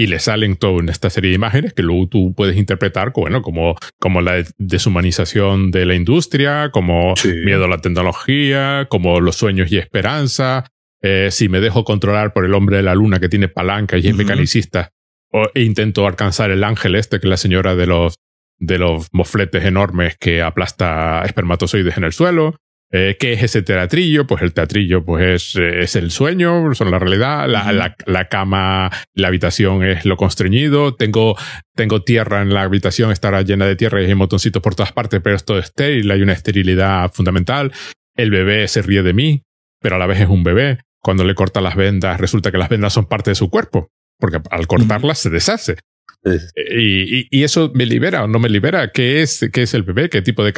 y 0.00 0.06
le 0.06 0.18
salen 0.18 0.56
toda 0.56 0.82
esta 0.90 1.10
serie 1.10 1.28
de 1.28 1.34
imágenes 1.34 1.74
que 1.74 1.82
luego 1.82 2.08
tú 2.08 2.34
puedes 2.34 2.56
interpretar 2.56 3.12
bueno, 3.14 3.42
como, 3.42 3.76
como 3.98 4.22
la 4.22 4.42
deshumanización 4.56 5.70
de 5.70 5.84
la 5.84 5.94
industria, 5.94 6.70
como 6.72 7.14
sí. 7.16 7.30
miedo 7.44 7.66
a 7.66 7.68
la 7.68 7.82
tecnología, 7.82 8.86
como 8.88 9.20
los 9.20 9.36
sueños 9.36 9.70
y 9.70 9.76
esperanza. 9.76 10.64
Eh, 11.02 11.28
si 11.30 11.50
me 11.50 11.60
dejo 11.60 11.84
controlar 11.84 12.32
por 12.32 12.46
el 12.46 12.54
hombre 12.54 12.78
de 12.78 12.82
la 12.82 12.94
luna 12.94 13.20
que 13.20 13.28
tiene 13.28 13.48
palanca 13.48 13.98
y 13.98 14.00
es 14.00 14.06
uh 14.06 14.08
-huh. 14.14 14.16
mecanicista, 14.16 14.90
o, 15.32 15.50
e 15.54 15.64
intento 15.64 16.06
alcanzar 16.06 16.50
el 16.50 16.64
ángel 16.64 16.94
este, 16.94 17.20
que 17.20 17.26
es 17.26 17.30
la 17.30 17.36
señora 17.36 17.74
de 17.74 17.86
los, 17.86 18.14
de 18.58 18.78
los 18.78 19.08
mofletes 19.12 19.66
enormes 19.66 20.16
que 20.18 20.40
aplasta 20.40 21.22
espermatozoides 21.26 21.98
en 21.98 22.04
el 22.04 22.14
suelo. 22.14 22.56
Eh, 22.92 23.16
¿Qué 23.20 23.34
es 23.34 23.42
ese 23.44 23.62
teatrillo? 23.62 24.26
Pues 24.26 24.42
el 24.42 24.52
teatrillo 24.52 25.04
pues 25.04 25.24
es, 25.24 25.56
eh, 25.56 25.82
es 25.82 25.94
el 25.94 26.10
sueño, 26.10 26.74
son 26.74 26.90
la 26.90 26.98
realidad, 26.98 27.48
la, 27.48 27.62
uh 27.62 27.66
-huh. 27.68 27.72
la, 27.72 27.96
la, 28.06 28.24
cama, 28.28 28.90
la 29.14 29.28
habitación 29.28 29.84
es 29.84 30.04
lo 30.04 30.16
constreñido, 30.16 30.96
tengo, 30.96 31.36
tengo 31.76 32.02
tierra 32.02 32.42
en 32.42 32.52
la 32.52 32.62
habitación, 32.62 33.12
estará 33.12 33.42
llena 33.42 33.66
de 33.66 33.76
tierra 33.76 34.02
y 34.02 34.06
hay 34.06 34.14
motoncitos 34.16 34.60
por 34.60 34.74
todas 34.74 34.92
partes, 34.92 35.20
pero 35.22 35.36
esto 35.36 35.56
es 35.56 35.66
estéril, 35.66 36.10
hay 36.10 36.22
una 36.22 36.32
esterilidad 36.32 37.12
fundamental, 37.12 37.72
el 38.16 38.30
bebé 38.30 38.66
se 38.66 38.82
ríe 38.82 39.04
de 39.04 39.12
mí, 39.12 39.42
pero 39.80 39.94
a 39.94 39.98
la 39.98 40.06
vez 40.06 40.20
es 40.20 40.28
un 40.28 40.42
bebé, 40.42 40.78
cuando 41.00 41.22
le 41.22 41.36
corta 41.36 41.60
las 41.60 41.76
vendas 41.76 42.20
resulta 42.20 42.50
que 42.50 42.58
las 42.58 42.68
vendas 42.68 42.92
son 42.92 43.06
parte 43.06 43.30
de 43.30 43.36
su 43.36 43.50
cuerpo, 43.50 43.88
porque 44.18 44.40
al 44.50 44.66
cortarlas 44.66 45.24
uh 45.24 45.28
-huh. 45.28 45.30
se 45.30 45.30
deshace. 45.30 45.76
Y, 46.22 47.20
y, 47.20 47.28
y, 47.30 47.44
eso 47.44 47.70
me 47.74 47.86
libera 47.86 48.24
o 48.24 48.26
no 48.26 48.38
me 48.38 48.50
libera. 48.50 48.90
¿Qué 48.92 49.22
es, 49.22 49.48
qué 49.54 49.62
es 49.62 49.72
el 49.72 49.84
bebé? 49.84 50.10
¿Qué 50.10 50.20
tipo 50.20 50.44
de 50.44 50.52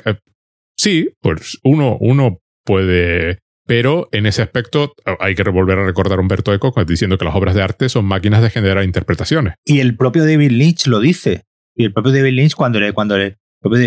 Sí, 0.77 1.11
pues 1.21 1.59
uno, 1.63 1.97
uno 2.01 2.39
puede 2.65 3.39
pero 3.67 4.09
en 4.13 4.27
ese 4.27 4.43
aspecto 4.43 4.93
hay 5.21 5.35
que 5.35 5.43
volver 5.45 5.79
a 5.79 5.85
recordar 5.87 6.19
a 6.19 6.21
Humberto 6.21 6.53
Eco 6.53 6.75
diciendo 6.87 7.17
que 7.17 7.25
las 7.25 7.35
obras 7.35 7.55
de 7.55 7.63
arte 7.63 7.89
son 7.89 8.05
máquinas 8.05 8.43
de 8.43 8.51
generar 8.51 8.85
interpretaciones. 8.85 9.55
Y 9.65 9.81
el 9.81 9.97
propio 9.97 10.25
David 10.25 10.51
Lynch 10.51 10.87
lo 10.89 11.01
dice. 11.01 11.45
Y 11.75 11.85
el 11.85 11.93
propio 11.93 12.13
David 12.13 12.33
Lynch 12.33 12.55
cuando 12.55 12.81
le, 12.81 12.93
cuando 12.93 13.17
le, 13.17 13.25
el 13.25 13.37
propio, 13.61 13.79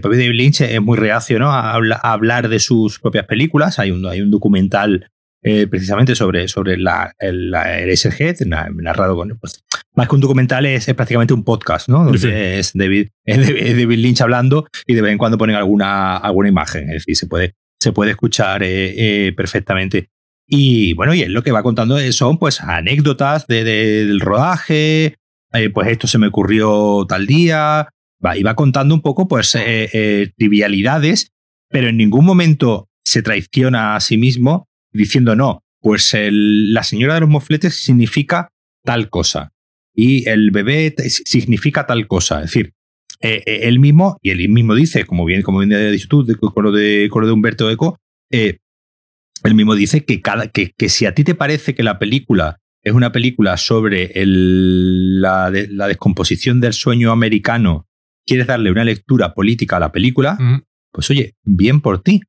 propio 0.00 0.18
David 0.18 0.34
Lynch 0.34 0.60
es 0.62 0.80
muy 0.80 0.96
reacio 0.96 1.38
¿no? 1.38 1.50
a, 1.50 1.72
a, 1.72 2.12
hablar 2.12 2.48
de 2.48 2.60
sus 2.60 3.00
propias 3.00 3.26
películas. 3.26 3.78
Hay 3.78 3.90
un, 3.90 4.06
hay 4.06 4.20
un 4.20 4.30
documental 4.30 5.08
eh, 5.46 5.66
precisamente 5.66 6.14
sobre, 6.14 6.48
sobre 6.48 6.76
la, 6.76 7.14
el, 7.18 7.50
la 7.50 7.78
Eraserhead, 7.78 8.40
narrado 8.46 9.16
con. 9.16 9.38
Pues, 9.38 9.64
más 9.94 10.08
que 10.08 10.14
un 10.14 10.20
documental, 10.20 10.66
es, 10.66 10.88
es 10.88 10.94
prácticamente 10.94 11.32
un 11.32 11.44
podcast, 11.44 11.88
¿no? 11.88 12.04
Donde 12.04 12.18
sí. 12.18 12.28
es, 12.32 12.72
David, 12.74 13.08
es 13.24 13.46
David 13.46 13.98
Lynch 13.98 14.20
hablando 14.20 14.66
y 14.86 14.94
de 14.94 15.02
vez 15.02 15.12
en 15.12 15.18
cuando 15.18 15.38
ponen 15.38 15.56
alguna, 15.56 16.16
alguna 16.16 16.48
imagen. 16.48 16.90
Es 16.90 16.96
decir, 16.96 17.16
se 17.16 17.26
puede, 17.26 17.54
se 17.80 17.92
puede 17.92 18.10
escuchar 18.10 18.62
eh, 18.62 19.28
eh, 19.28 19.32
perfectamente. 19.32 20.10
Y 20.48 20.92
bueno, 20.94 21.14
y 21.14 21.22
él 21.22 21.32
lo 21.32 21.42
que 21.42 21.52
va 21.52 21.62
contando 21.62 21.98
son 22.12 22.38
pues 22.38 22.60
anécdotas 22.60 23.46
de, 23.46 23.64
del 23.64 24.20
rodaje, 24.20 25.16
eh, 25.52 25.70
pues 25.70 25.88
esto 25.88 26.06
se 26.06 26.18
me 26.18 26.28
ocurrió 26.28 27.04
tal 27.08 27.26
día, 27.26 27.88
va, 28.24 28.36
y 28.36 28.42
va 28.42 28.54
contando 28.54 28.94
un 28.94 29.00
poco 29.00 29.26
pues 29.26 29.54
eh, 29.54 29.88
eh, 29.92 30.30
trivialidades, 30.36 31.32
pero 31.68 31.88
en 31.88 31.96
ningún 31.96 32.24
momento 32.24 32.88
se 33.04 33.22
traiciona 33.22 33.96
a 33.96 34.00
sí 34.00 34.18
mismo 34.18 34.68
diciendo 34.96 35.36
no, 35.36 35.62
pues 35.80 36.14
el, 36.14 36.72
la 36.72 36.82
señora 36.82 37.14
de 37.14 37.20
los 37.20 37.28
mofletes 37.28 37.74
significa 37.74 38.50
tal 38.84 39.10
cosa 39.10 39.52
y 39.94 40.28
el 40.28 40.50
bebé 40.50 40.94
significa 41.08 41.86
tal 41.86 42.06
cosa. 42.06 42.42
Es 42.42 42.52
decir, 42.52 42.74
él 43.20 43.78
mismo, 43.80 44.18
y 44.22 44.30
él 44.30 44.48
mismo 44.48 44.74
dice, 44.74 45.04
como 45.04 45.24
bien, 45.24 45.42
como 45.42 45.60
bien 45.60 45.92
dicho 45.92 46.06
tú, 46.08 46.26
con, 46.54 46.64
lo 46.64 46.72
de, 46.72 47.08
con 47.10 47.22
lo 47.22 47.26
de 47.26 47.32
Humberto 47.32 47.70
Eco, 47.70 47.98
él 48.30 49.54
mismo 49.54 49.74
dice 49.74 50.04
que, 50.04 50.20
cada, 50.20 50.48
que, 50.48 50.72
que, 50.76 50.88
si 50.88 51.06
a 51.06 51.14
ti 51.14 51.24
te 51.24 51.34
parece 51.34 51.74
que 51.74 51.82
la 51.82 51.98
película 51.98 52.58
es 52.82 52.92
una 52.92 53.10
película 53.10 53.56
sobre 53.56 54.12
el, 54.20 55.20
la, 55.20 55.50
de, 55.50 55.66
la, 55.68 55.88
descomposición 55.88 56.60
del 56.60 56.72
sueño 56.72 57.10
americano, 57.10 57.88
quieres 58.24 58.46
darle 58.46 58.70
una 58.70 58.84
lectura 58.84 59.34
política 59.34 59.78
a 59.78 59.80
la 59.80 59.92
película, 59.92 60.36
mm. 60.38 60.62
pues 60.92 61.10
oye, 61.10 61.34
bien 61.42 61.80
por 61.80 62.02
ti. 62.02 62.20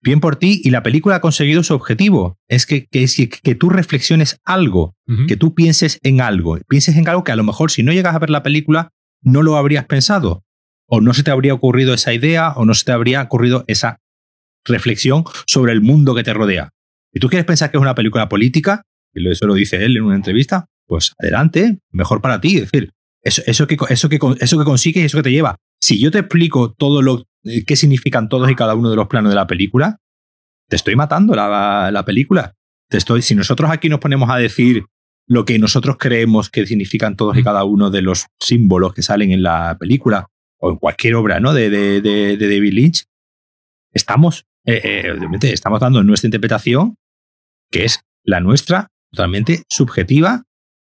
Bien 0.00 0.20
por 0.20 0.36
ti 0.36 0.60
y 0.62 0.70
la 0.70 0.82
película 0.82 1.16
ha 1.16 1.20
conseguido 1.20 1.62
su 1.62 1.74
objetivo. 1.74 2.38
Es 2.48 2.66
que, 2.66 2.86
que, 2.86 3.06
que 3.28 3.54
tú 3.54 3.68
reflexiones 3.68 4.40
algo, 4.44 4.94
uh 5.06 5.12
-huh. 5.12 5.26
que 5.26 5.36
tú 5.36 5.54
pienses 5.54 5.98
en 6.02 6.20
algo, 6.20 6.58
pienses 6.68 6.96
en 6.96 7.08
algo 7.08 7.24
que 7.24 7.32
a 7.32 7.36
lo 7.36 7.44
mejor 7.44 7.70
si 7.70 7.82
no 7.82 7.92
llegas 7.92 8.14
a 8.14 8.18
ver 8.18 8.30
la 8.30 8.42
película 8.42 8.90
no 9.22 9.42
lo 9.42 9.56
habrías 9.56 9.86
pensado, 9.86 10.44
o 10.86 11.00
no 11.00 11.12
se 11.14 11.22
te 11.22 11.30
habría 11.30 11.54
ocurrido 11.54 11.94
esa 11.94 12.14
idea, 12.14 12.52
o 12.52 12.64
no 12.64 12.74
se 12.74 12.84
te 12.84 12.92
habría 12.92 13.22
ocurrido 13.22 13.64
esa 13.66 13.98
reflexión 14.64 15.24
sobre 15.46 15.72
el 15.72 15.80
mundo 15.80 16.14
que 16.14 16.22
te 16.22 16.32
rodea. 16.32 16.70
Si 17.12 17.20
tú 17.20 17.28
quieres 17.28 17.46
pensar 17.46 17.70
que 17.70 17.76
es 17.76 17.82
una 17.82 17.94
película 17.94 18.28
política, 18.28 18.82
y 19.14 19.28
eso 19.28 19.46
lo 19.46 19.54
dice 19.54 19.84
él 19.84 19.96
en 19.96 20.04
una 20.04 20.16
entrevista, 20.16 20.66
pues 20.86 21.14
adelante, 21.18 21.78
mejor 21.90 22.20
para 22.20 22.40
ti. 22.40 22.56
Es 22.56 22.70
decir, 22.70 22.92
eso, 23.22 23.42
eso, 23.46 23.66
que, 23.66 23.76
eso, 23.88 24.08
que, 24.08 24.18
eso 24.40 24.58
que 24.58 24.64
consigues 24.64 25.02
y 25.02 25.06
eso 25.06 25.18
que 25.18 25.24
te 25.24 25.32
lleva. 25.32 25.56
Si 25.80 26.00
yo 26.00 26.10
te 26.10 26.18
explico 26.18 26.72
todo 26.72 27.02
lo 27.02 27.24
qué 27.66 27.76
significan 27.76 28.28
todos 28.28 28.50
y 28.50 28.54
cada 28.54 28.74
uno 28.74 28.90
de 28.90 28.96
los 28.96 29.08
planos 29.08 29.30
de 29.30 29.36
la 29.36 29.46
película, 29.46 29.98
te 30.68 30.76
estoy 30.76 30.96
matando 30.96 31.34
la, 31.34 31.90
la 31.92 32.04
película. 32.04 32.54
Te 32.88 32.96
estoy, 32.98 33.22
si 33.22 33.34
nosotros 33.34 33.70
aquí 33.70 33.88
nos 33.88 34.00
ponemos 34.00 34.30
a 34.30 34.36
decir 34.36 34.84
lo 35.26 35.44
que 35.44 35.58
nosotros 35.58 35.96
creemos 35.98 36.48
que 36.48 36.66
significan 36.66 37.16
todos 37.16 37.36
y 37.36 37.42
cada 37.42 37.64
uno 37.64 37.90
de 37.90 38.02
los 38.02 38.26
símbolos 38.40 38.94
que 38.94 39.02
salen 39.02 39.30
en 39.30 39.42
la 39.42 39.76
película 39.78 40.26
o 40.58 40.70
en 40.70 40.76
cualquier 40.76 41.14
obra 41.16 41.38
¿no? 41.38 41.52
de, 41.52 41.68
de, 41.68 42.00
de, 42.00 42.36
de 42.36 42.48
David 42.48 42.72
Lynch, 42.72 43.04
estamos 43.92 44.46
eh, 44.68 44.82
eh, 44.84 45.12
obviamente 45.12 45.50
estamos 45.54 45.80
dando 45.80 46.02
nuestra 46.02 46.26
interpretación, 46.26 46.96
que 47.70 47.86
es 47.86 48.02
la 48.22 48.40
nuestra, 48.40 48.88
totalmente 49.10 49.62
subjetiva 49.70 50.44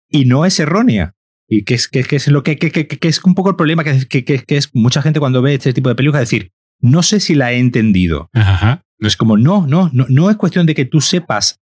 y 0.06 0.26
no 0.26 0.44
es 0.44 0.60
errónea. 0.60 1.14
Y 1.52 1.64
que 1.64 1.74
es, 1.74 1.88
que, 1.88 2.04
que 2.04 2.16
es 2.16 2.28
lo 2.28 2.44
que, 2.44 2.56
que, 2.56 2.70
que, 2.70 3.08
es 3.08 3.24
un 3.24 3.34
poco 3.34 3.50
el 3.50 3.56
problema 3.56 3.82
que, 3.82 4.24
que, 4.24 4.44
es 4.46 4.70
mucha 4.72 5.02
gente 5.02 5.18
cuando 5.18 5.42
ve 5.42 5.54
este 5.54 5.72
tipo 5.72 5.88
de 5.88 5.96
películas 5.96 6.20
decir, 6.22 6.52
no 6.78 7.02
sé 7.02 7.18
si 7.18 7.34
la 7.34 7.52
he 7.52 7.58
entendido. 7.58 8.30
Ajá. 8.32 8.82
Es 9.00 9.16
como, 9.16 9.36
no, 9.36 9.66
no, 9.66 9.90
no, 9.92 10.06
no 10.08 10.30
es 10.30 10.36
cuestión 10.36 10.64
de 10.64 10.74
que 10.74 10.84
tú 10.84 11.00
sepas, 11.00 11.58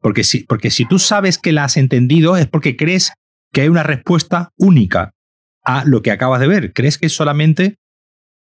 porque 0.00 0.24
si, 0.24 0.44
porque 0.44 0.70
si 0.70 0.86
tú 0.86 0.98
sabes 0.98 1.36
que 1.36 1.52
la 1.52 1.64
has 1.64 1.76
entendido 1.76 2.38
es 2.38 2.46
porque 2.46 2.76
crees 2.76 3.12
que 3.52 3.60
hay 3.60 3.68
una 3.68 3.82
respuesta 3.82 4.50
única 4.56 5.12
a 5.62 5.84
lo 5.84 6.00
que 6.00 6.10
acabas 6.10 6.40
de 6.40 6.48
ver. 6.48 6.72
Crees 6.72 6.96
que 6.96 7.10
solamente 7.10 7.76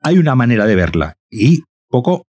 hay 0.01 0.17
una 0.17 0.35
manera 0.35 0.65
de 0.65 0.75
verla. 0.75 1.15
Y 1.31 1.63
poco 1.87 2.25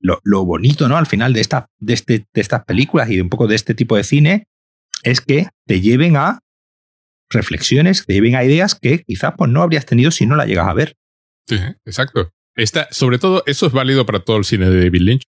lo, 0.00 0.20
lo, 0.22 0.44
bonito, 0.44 0.88
¿no? 0.88 0.96
Al 0.96 1.06
final 1.06 1.32
de, 1.32 1.40
esta, 1.40 1.66
de, 1.78 1.94
este, 1.94 2.26
de 2.32 2.40
estas 2.40 2.64
películas 2.64 3.10
y 3.10 3.16
de 3.16 3.22
un 3.22 3.28
poco 3.28 3.48
de 3.48 3.56
este 3.56 3.74
tipo 3.74 3.96
de 3.96 4.04
cine 4.04 4.44
es 5.02 5.20
que 5.20 5.48
te 5.66 5.80
lleven 5.80 6.16
a 6.16 6.38
reflexiones, 7.30 8.04
te 8.06 8.14
lleven 8.14 8.36
a 8.36 8.44
ideas 8.44 8.74
que 8.74 9.02
quizás 9.04 9.34
pues, 9.36 9.50
no 9.50 9.62
habrías 9.62 9.86
tenido 9.86 10.10
si 10.10 10.26
no 10.26 10.36
la 10.36 10.46
llegas 10.46 10.68
a 10.68 10.74
ver. 10.74 10.96
Sí, 11.46 11.58
exacto. 11.84 12.32
Esta, 12.54 12.88
sobre 12.90 13.18
todo, 13.18 13.42
eso 13.46 13.66
es 13.66 13.72
válido 13.72 14.04
para 14.04 14.20
todo 14.20 14.36
el 14.36 14.44
cine 14.44 14.68
de 14.68 14.84
David 14.84 15.00
Lynch, 15.00 15.22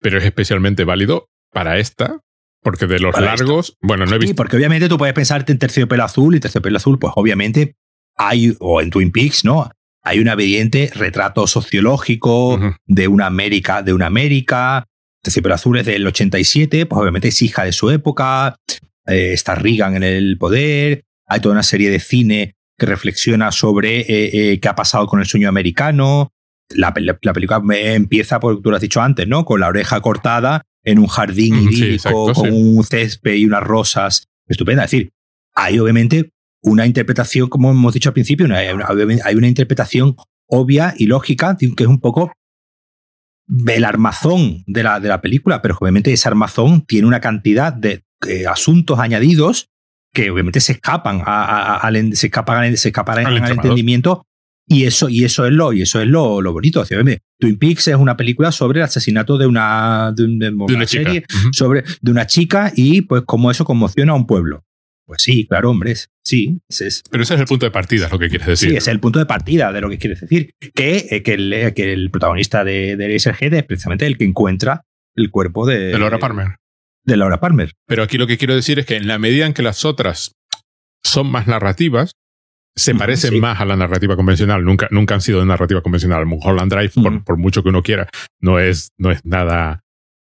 pero 0.00 0.18
es 0.18 0.24
especialmente 0.24 0.84
válido 0.84 1.28
para 1.52 1.78
esta, 1.78 2.20
porque 2.62 2.86
de 2.86 2.98
los 2.98 3.12
para 3.12 3.26
largos, 3.26 3.70
esta. 3.70 3.78
bueno, 3.86 4.06
no 4.06 4.14
he 4.14 4.18
visto. 4.18 4.30
Sí, 4.30 4.34
porque 4.34 4.56
obviamente 4.56 4.88
tú 4.88 4.96
puedes 4.96 5.14
pensarte 5.14 5.52
en 5.52 5.58
Terciopelo 5.58 6.04
Azul 6.04 6.34
y 6.34 6.40
Terciopelo 6.40 6.76
Azul, 6.76 6.98
pues 6.98 7.12
obviamente 7.16 7.76
hay, 8.16 8.56
o 8.60 8.80
en 8.80 8.90
Twin 8.90 9.12
Peaks, 9.12 9.44
¿no? 9.44 9.70
hay 10.02 10.18
un 10.18 10.28
evidente 10.28 10.90
retrato 10.94 11.46
sociológico 11.46 12.54
uh 12.54 12.58
-huh. 12.58 12.76
de 12.86 13.08
una 13.08 13.26
América, 13.26 13.82
de 13.82 13.92
una 13.92 14.06
América. 14.06 14.86
Terciopelo 15.22 15.54
Azul 15.54 15.78
es 15.78 15.86
del 15.86 16.06
87, 16.06 16.86
pues 16.86 17.00
obviamente 17.00 17.28
es 17.28 17.40
hija 17.42 17.64
de 17.64 17.72
su 17.72 17.90
época. 17.90 18.56
Eh, 19.06 19.32
está 19.32 19.54
Reagan 19.54 19.96
en 19.96 20.02
el 20.02 20.36
poder. 20.38 21.04
Hay 21.26 21.40
toda 21.40 21.54
una 21.54 21.62
serie 21.62 21.90
de 21.90 22.00
cine 22.00 22.54
que 22.78 22.86
reflexiona 22.86 23.52
sobre 23.52 24.00
eh, 24.00 24.52
eh, 24.52 24.60
qué 24.60 24.68
ha 24.68 24.74
pasado 24.74 25.06
con 25.06 25.20
el 25.20 25.26
sueño 25.26 25.48
americano. 25.48 26.32
La, 26.70 26.92
la, 26.96 27.18
la, 27.20 27.32
película 27.32 27.62
empieza, 27.70 28.40
por 28.40 28.60
tú 28.62 28.70
lo 28.70 28.76
has 28.76 28.82
dicho 28.82 29.00
antes, 29.00 29.28
¿no? 29.28 29.44
Con 29.44 29.60
la 29.60 29.68
oreja 29.68 30.00
cortada 30.00 30.62
en 30.84 30.98
un 30.98 31.06
jardín 31.06 31.54
idílico, 31.54 31.76
sí, 31.76 31.92
exacto, 31.92 32.32
con 32.32 32.50
sí. 32.50 32.50
un 32.50 32.84
césped 32.84 33.34
y 33.34 33.44
unas 33.44 33.62
rosas. 33.62 34.28
Estupenda. 34.48 34.84
Es 34.84 34.90
decir, 34.90 35.12
hay 35.54 35.78
obviamente 35.78 36.32
una 36.62 36.86
interpretación, 36.86 37.48
como 37.48 37.70
hemos 37.70 37.94
dicho 37.94 38.08
al 38.08 38.14
principio, 38.14 38.46
una, 38.46 38.58
hay 38.58 39.34
una 39.34 39.48
interpretación 39.48 40.16
obvia 40.46 40.94
y 40.96 41.06
lógica, 41.06 41.56
que 41.56 41.82
es 41.84 41.88
un 41.88 42.00
poco 42.00 42.32
el 43.66 43.84
armazón 43.84 44.64
de 44.66 44.82
la, 44.82 45.00
de 45.00 45.08
la 45.08 45.20
película, 45.20 45.62
pero 45.62 45.76
obviamente 45.80 46.12
ese 46.12 46.28
armazón 46.28 46.82
tiene 46.82 47.06
una 47.06 47.20
cantidad 47.20 47.72
de 47.72 48.04
eh, 48.26 48.46
asuntos 48.46 48.98
añadidos 48.98 49.71
que 50.12 50.30
obviamente 50.30 50.60
se 50.60 50.72
escapan, 50.72 51.22
a, 51.24 51.44
a, 51.44 51.76
a, 51.76 51.76
al, 51.78 52.14
se 52.14 52.26
escapan, 52.26 52.76
se 52.76 52.88
escapan 52.88 53.26
al, 53.26 53.42
al 53.42 53.50
entendimiento 53.52 54.26
y 54.68 54.84
eso, 54.84 55.08
y 55.08 55.24
eso 55.24 55.44
es 55.46 55.52
lo, 55.52 55.72
y 55.72 55.82
eso 55.82 56.00
es 56.00 56.06
lo, 56.06 56.40
lo 56.40 56.52
bonito. 56.52 56.84
Twin 57.38 57.58
Peaks 57.58 57.88
es 57.88 57.96
una 57.96 58.16
película 58.16 58.52
sobre 58.52 58.80
el 58.80 58.84
asesinato 58.84 59.36
de 59.38 59.46
una, 59.46 60.12
de, 60.14 60.26
de, 60.26 60.36
de 60.38 60.50
una, 60.50 60.76
una 60.76 60.86
serie, 60.86 61.24
uh 61.28 61.48
-huh. 61.48 61.52
sobre 61.52 61.82
de 62.00 62.10
una 62.10 62.26
chica 62.26 62.72
y 62.74 63.02
pues 63.02 63.22
cómo 63.26 63.50
eso 63.50 63.64
conmociona 63.64 64.12
a 64.12 64.14
un 64.14 64.26
pueblo. 64.26 64.64
Pues 65.04 65.22
sí, 65.22 65.46
claro, 65.46 65.70
hombre, 65.70 65.94
sí. 66.24 66.60
Ese 66.70 66.86
es, 66.86 67.02
Pero 67.10 67.24
ese 67.24 67.34
es 67.34 67.40
el 67.40 67.46
punto 67.46 67.66
de 67.66 67.72
partida, 67.72 68.06
es 68.06 68.12
lo 68.12 68.18
que 68.20 68.28
quieres 68.28 68.46
decir. 68.46 68.70
Sí, 68.70 68.76
es 68.76 68.86
el 68.86 69.00
punto 69.00 69.18
de 69.18 69.26
partida 69.26 69.72
de 69.72 69.80
lo 69.80 69.90
que 69.90 69.98
quieres 69.98 70.20
decir. 70.20 70.54
Que, 70.74 71.06
eh, 71.10 71.22
que, 71.22 71.34
el, 71.34 71.72
que 71.74 71.92
el 71.92 72.10
protagonista 72.10 72.64
de, 72.64 72.96
de 72.96 73.16
Head 73.16 73.52
es 73.52 73.64
precisamente 73.64 74.06
el 74.06 74.16
que 74.16 74.24
encuentra 74.24 74.84
el 75.16 75.30
cuerpo 75.30 75.66
de, 75.66 75.78
de 75.88 75.98
Laura 75.98 76.18
Palmer. 76.18 76.56
De 77.04 77.16
Laura 77.16 77.40
Palmer. 77.40 77.72
Pero 77.86 78.02
aquí 78.02 78.18
lo 78.18 78.26
que 78.26 78.38
quiero 78.38 78.54
decir 78.54 78.78
es 78.78 78.86
que 78.86 78.96
en 78.96 79.06
la 79.06 79.18
medida 79.18 79.46
en 79.46 79.54
que 79.54 79.62
las 79.62 79.84
otras 79.84 80.36
son 81.02 81.30
más 81.30 81.46
narrativas, 81.46 82.12
se 82.74 82.94
parecen 82.94 83.32
sí. 83.32 83.40
más 83.40 83.60
a 83.60 83.64
la 83.64 83.76
narrativa 83.76 84.16
convencional. 84.16 84.64
Nunca, 84.64 84.88
nunca 84.90 85.14
han 85.14 85.20
sido 85.20 85.40
de 85.40 85.46
narrativa 85.46 85.82
convencional. 85.82 86.24
Mulholland 86.26 86.72
Drive, 86.72 86.92
mm. 86.94 87.02
por, 87.02 87.24
por, 87.24 87.36
mucho 87.38 87.62
que 87.62 87.68
uno 87.68 87.82
quiera, 87.82 88.08
no 88.40 88.58
es, 88.58 88.92
no 88.96 89.10
es 89.10 89.24
nada 89.24 89.82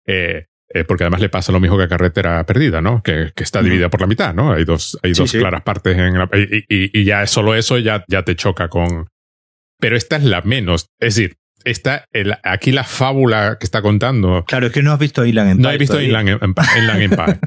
eh, 0.06 0.46
eh, 0.68 0.84
porque 0.84 1.04
además 1.04 1.20
le 1.20 1.28
pasa 1.28 1.52
lo 1.52 1.60
mismo 1.60 1.76
que 1.76 1.84
a 1.84 1.88
Carretera 1.88 2.44
Perdida, 2.44 2.80
¿no? 2.80 3.02
Que, 3.02 3.30
que 3.34 3.44
está 3.44 3.62
dividida 3.62 3.88
por 3.88 4.00
la 4.00 4.06
mitad, 4.06 4.34
¿no? 4.34 4.52
Hay 4.52 4.64
dos, 4.64 4.98
hay 5.02 5.14
sí, 5.14 5.22
dos 5.22 5.30
sí. 5.30 5.38
claras 5.38 5.62
partes 5.62 5.96
en 5.96 6.18
la, 6.18 6.28
y, 6.34 6.64
y, 6.68 7.00
y, 7.00 7.04
ya 7.04 7.22
es 7.22 7.30
solo 7.30 7.54
eso 7.54 7.78
ya, 7.78 8.04
ya 8.08 8.24
te 8.24 8.34
choca 8.34 8.68
con. 8.68 9.06
Pero 9.78 9.96
esta 9.96 10.16
es 10.16 10.24
la 10.24 10.42
menos. 10.42 10.88
Es 10.98 11.14
decir, 11.14 11.36
está 11.66 12.06
el, 12.12 12.34
aquí 12.42 12.72
la 12.72 12.84
fábula 12.84 13.58
que 13.58 13.66
está 13.66 13.82
contando. 13.82 14.44
Claro, 14.46 14.68
es 14.68 14.72
que 14.72 14.82
no 14.82 14.92
has 14.92 14.98
visto 14.98 15.26
Inland 15.26 15.50
Empire. 15.50 15.68
No 15.68 15.74
he 15.74 15.78
visto 15.78 16.00
Inland, 16.00 16.28
Inland 16.78 17.02
Empire. 17.02 17.40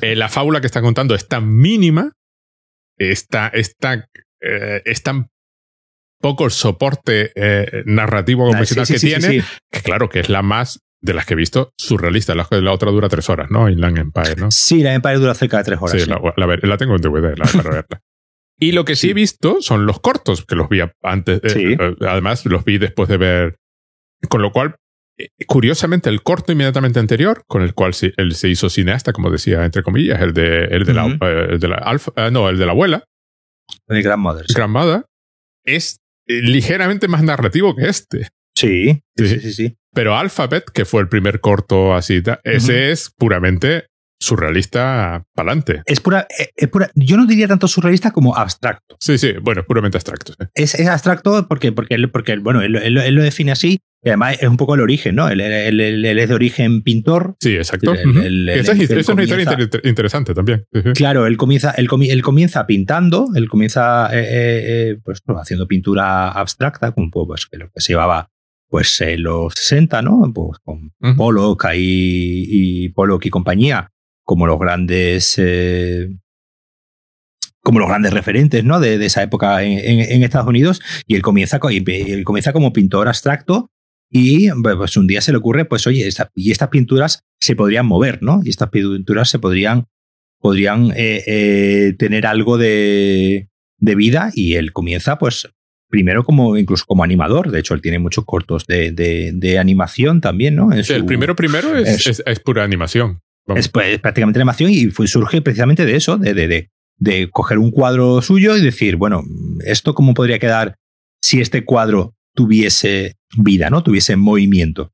eh, 0.00 0.16
la 0.16 0.28
fábula 0.28 0.60
que 0.60 0.66
está 0.66 0.80
contando 0.80 1.14
es 1.14 1.28
tan 1.28 1.54
mínima, 1.56 2.12
está, 2.98 3.48
está, 3.48 4.08
eh, 4.40 4.82
es 4.84 5.02
tan 5.02 5.28
poco 6.20 6.46
el 6.46 6.50
soporte 6.50 7.32
eh, 7.34 7.82
narrativo 7.86 8.46
convencional 8.46 8.86
sí, 8.86 8.98
sí, 8.98 9.08
que 9.08 9.18
tiene, 9.18 9.44
que 9.70 9.80
claro, 9.80 10.08
que 10.08 10.20
es 10.20 10.28
la 10.28 10.42
más 10.42 10.80
de 11.02 11.14
las 11.14 11.24
que 11.24 11.34
he 11.34 11.36
visto, 11.36 11.72
surrealista. 11.78 12.34
La, 12.34 12.46
la 12.50 12.72
otra 12.72 12.90
dura 12.90 13.08
tres 13.08 13.28
horas, 13.30 13.50
¿no? 13.50 13.68
Inland 13.68 13.98
Empire, 13.98 14.36
¿no? 14.36 14.50
Sí, 14.50 14.82
la 14.82 14.94
Empire 14.94 15.16
dura 15.16 15.34
cerca 15.34 15.58
de 15.58 15.64
tres 15.64 15.78
horas. 15.80 15.92
Sí, 15.92 16.00
sí. 16.00 16.10
La, 16.10 16.20
la, 16.36 16.58
la, 16.60 16.76
tengo 16.76 16.96
en 16.96 17.02
DVD, 17.02 17.36
la, 17.38 17.44
para 17.44 17.70
verla. 17.70 18.00
Y 18.60 18.72
lo 18.72 18.84
que 18.84 18.94
sí, 18.94 19.02
sí, 19.02 19.10
he 19.10 19.14
visto 19.14 19.62
son 19.62 19.86
los 19.86 20.00
cortos, 20.00 20.44
que 20.44 20.54
los 20.54 20.68
vi 20.68 20.80
antes. 21.02 21.40
Eh, 21.56 21.76
eh, 21.80 21.96
además, 22.06 22.44
los 22.46 22.64
vi 22.64 22.78
después 22.78 23.08
de 23.08 23.16
ver. 23.16 23.56
Con 24.28 24.42
lo 24.42 24.52
cual, 24.52 24.76
eh, 25.18 25.28
curiosamente, 25.46 26.10
el 26.10 26.22
corto 26.22 26.52
inmediatamente 26.52 27.00
anterior, 27.00 27.42
con 27.48 27.62
el 27.62 27.72
cual 27.72 27.94
se, 27.94 28.12
él 28.18 28.34
se 28.34 28.48
hizo 28.48 28.68
cineasta, 28.68 29.14
como 29.14 29.30
decía, 29.30 29.64
entre 29.64 29.82
comillas, 29.82 30.20
el 30.20 30.34
de, 30.34 30.64
el 30.64 30.84
de, 30.84 30.92
uh 30.92 30.96
-huh. 30.96 31.18
la, 31.18 31.52
el 31.54 31.58
de 31.58 31.68
la 31.68 31.76
alfa, 31.76 32.30
no, 32.30 32.50
el 32.50 32.58
de 32.58 32.66
la 32.66 32.72
abuela. 32.72 33.04
El 33.88 34.02
Grandmother. 34.02 34.46
Sí. 34.46 34.54
Grandmother. 34.54 35.04
Es 35.64 36.00
ligeramente 36.26 37.08
más 37.08 37.22
narrativo 37.22 37.74
que 37.74 37.88
este. 37.88 38.28
Sí, 38.54 39.00
sí, 39.16 39.26
sí, 39.26 39.40
sí. 39.40 39.52
sí. 39.52 39.76
Pero 39.92 40.16
Alphabet, 40.16 40.70
que 40.70 40.84
fue 40.84 41.00
el 41.00 41.08
primer 41.08 41.40
corto 41.40 41.94
así, 41.94 42.22
ese 42.44 42.72
uh 42.72 42.76
-huh. 42.76 42.90
es 42.92 43.10
puramente 43.16 43.86
surrealista 44.20 45.24
para 45.34 45.50
adelante. 45.50 45.82
Es 45.86 46.00
pura, 46.00 46.26
eh, 46.38 46.50
es 46.56 46.68
pura, 46.68 46.90
yo 46.94 47.16
no 47.16 47.26
diría 47.26 47.48
tanto 47.48 47.66
surrealista 47.68 48.10
como 48.10 48.36
abstracto. 48.36 48.96
Sí, 49.00 49.18
sí, 49.18 49.32
bueno, 49.42 49.62
es 49.62 49.66
puramente 49.66 49.96
abstracto. 49.96 50.32
Sí. 50.32 50.46
Es, 50.54 50.74
es, 50.74 50.86
abstracto 50.88 51.46
porque, 51.48 51.72
porque, 51.72 51.96
porque 52.08 52.36
bueno, 52.38 52.60
él, 52.62 52.76
él, 52.76 52.96
él, 52.98 53.14
lo 53.14 53.22
define 53.22 53.52
así, 53.52 53.78
Y 54.04 54.08
además 54.08 54.36
es 54.40 54.48
un 54.48 54.56
poco 54.56 54.74
el 54.74 54.80
origen, 54.80 55.14
¿no? 55.14 55.28
Él, 55.28 55.40
él- 55.40 55.80
él- 55.80 56.04
él 56.04 56.18
es 56.18 56.28
de 56.28 56.34
origen 56.34 56.82
pintor. 56.82 57.36
Sí, 57.40 57.56
exacto. 57.56 57.92
Esa 57.94 58.72
es, 58.72 59.08
una 59.08 59.22
historia 59.22 59.42
inter- 59.60 59.80
interesante 59.84 60.34
también. 60.34 60.64
Claro, 60.94 61.26
él 61.26 61.36
comienza, 61.36 61.72
él, 61.72 61.88
comi- 61.88 62.10
él 62.10 62.22
comienza 62.22 62.66
pintando, 62.66 63.26
él 63.34 63.48
comienza 63.48 64.08
eh, 64.12 64.90
eh, 64.92 64.96
pues, 65.04 65.20
pues, 65.24 65.38
haciendo 65.40 65.66
pintura 65.66 66.30
abstracta, 66.30 66.92
como 66.92 67.10
pues, 67.10 67.46
que 67.46 67.58
lo 67.58 67.70
que 67.70 67.80
se 67.80 67.92
llevaba 67.92 68.28
pues 68.68 69.00
en 69.00 69.24
los 69.24 69.52
60, 69.54 70.00
¿no? 70.02 70.30
Pues 70.32 70.60
con 70.62 70.92
Ujú. 71.00 71.16
Pollock 71.16 71.64
ahí, 71.64 72.44
y 72.48 72.88
Pollock 72.90 73.26
y 73.26 73.30
compañía, 73.30 73.90
como 74.30 74.46
los 74.46 74.60
grandes 74.60 75.34
eh, 75.38 76.08
como 77.62 77.80
los 77.80 77.88
grandes 77.88 78.12
referentes 78.12 78.64
¿no? 78.64 78.78
de, 78.78 78.96
de 78.96 79.06
esa 79.06 79.24
época 79.24 79.62
en, 79.64 79.72
en- 79.78 80.12
en 80.12 80.22
Estados 80.22 80.46
Unidos 80.48 80.80
y 81.06 81.16
él 81.16 81.22
comienza, 81.22 81.58
él 81.64 82.24
comienza 82.24 82.52
como 82.52 82.72
pintor 82.72 83.08
abstracto 83.08 83.70
y 84.08 84.48
pues 84.62 84.96
un 84.96 85.08
día 85.08 85.20
se 85.20 85.32
le 85.32 85.38
ocurre, 85.38 85.64
pues 85.64 85.84
oye, 85.88 86.06
esta- 86.06 86.30
y 86.34 86.52
estas 86.52 86.68
pinturas 86.68 87.24
se 87.40 87.56
podrían 87.56 87.86
mover, 87.86 88.22
¿no? 88.22 88.40
Y 88.44 88.50
estas 88.50 88.70
pinturas 88.70 89.28
se 89.30 89.40
podrían, 89.40 89.86
podrían 90.40 90.92
eh, 90.96 91.24
eh, 91.26 91.94
tener 91.98 92.24
algo 92.26 92.56
de, 92.56 93.48
de 93.78 93.94
vida 93.96 94.30
y 94.34 94.54
él 94.54 94.72
comienza 94.72 95.18
pues 95.18 95.48
primero 95.88 96.22
como 96.24 96.56
incluso 96.56 96.84
como 96.86 97.02
animador, 97.02 97.50
de 97.50 97.58
hecho 97.58 97.74
él 97.74 97.82
tiene 97.82 97.98
muchos 97.98 98.24
cortos 98.24 98.64
de, 98.68 98.92
de- 98.92 99.32
de 99.34 99.58
animación 99.58 100.20
también, 100.20 100.54
¿no? 100.54 100.72
En 100.72 100.84
Sí, 100.84 100.92
el 100.92 101.04
primero 101.04 101.34
primero 101.34 101.76
es- 101.76 102.22
es 102.24 102.40
pura 102.40 102.62
animación. 102.62 103.20
Vamos. 103.50 103.64
es, 103.64 103.68
pues, 103.68 103.98
prácticamente 104.00 104.38
animación 104.38 104.70
y 104.70 104.86
fue, 104.86 105.06
surge 105.06 105.42
precisamente 105.42 105.84
de 105.84 105.96
eso, 105.96 106.16
de, 106.16 106.34
de, 106.34 106.48
de, 106.48 106.70
de 106.98 107.28
coger 107.30 107.58
un 107.58 107.70
cuadro 107.70 108.22
suyo 108.22 108.56
y 108.56 108.60
decir, 108.62 108.96
bueno, 108.96 109.22
¿esto 109.64 109.94
cómo 109.94 110.14
podría 110.14 110.38
quedar 110.38 110.76
si 111.22 111.40
este 111.40 111.64
cuadro 111.64 112.14
tuviese 112.34 113.16
vida, 113.36 113.70
¿no? 113.70 113.82
Tuviese 113.82 114.16
movimiento. 114.16 114.92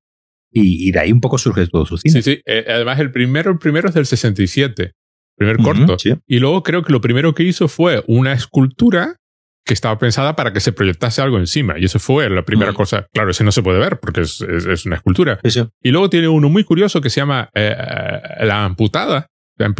Y, 0.50 0.88
y 0.88 0.92
de 0.92 1.00
ahí 1.00 1.12
un 1.12 1.20
poco 1.20 1.38
surge 1.38 1.66
todo 1.66 1.84
su 1.86 1.98
cine. 1.98 2.22
Sí, 2.22 2.34
sí. 2.34 2.40
Eh, 2.46 2.64
además, 2.68 2.98
el 2.98 3.12
primero, 3.12 3.50
el 3.50 3.59
primero 3.59 3.88
es 3.88 3.94
del 3.94 4.07
67. 4.07 4.92
Primer 5.36 5.59
corto. 5.59 5.98
sí. 5.98 6.14
Y 6.26 6.38
luego 6.38 6.62
creo 6.62 6.82
que 6.82 6.92
lo 6.92 7.02
primero 7.02 7.34
que 7.34 7.42
hizo 7.42 7.68
fue 7.68 8.02
una 8.07 8.32
escultura 8.32 9.16
que 9.66 9.74
estaba 9.74 9.98
pensada 9.98 10.36
para 10.36 10.52
que 10.52 10.60
se 10.60 10.70
proyectase 10.72 11.20
algo 11.20 11.38
encima. 11.38 11.76
Y 11.78 11.84
eso 11.86 11.98
fue 11.98 12.30
la 12.30 12.44
primera 12.44 12.70
Mm. 12.70 12.74
cosa. 12.76 13.06
Claro, 13.12 13.30
ese 13.32 13.42
no 13.44 13.50
se 13.50 13.62
puede 13.62 13.80
ver 13.80 13.98
porque 13.98 14.20
es, 14.22 14.40
es- 14.40 14.64
es 14.64 14.86
una 14.86 14.94
escultura. 14.96 15.40
Sí, 15.42 15.50
sí. 15.50 15.64
Y 15.82 15.90
luego 15.90 16.08
tiene 16.08 16.28
uno 16.28 16.48
muy 16.48 16.62
curioso 16.64 17.00
que 17.00 17.10
se 17.10 17.20
llama 17.20 17.50
eh, 17.54 17.74
eh, 17.76 18.46
La 18.46 18.64
Amputada. 18.64 19.26
De, 19.58 19.72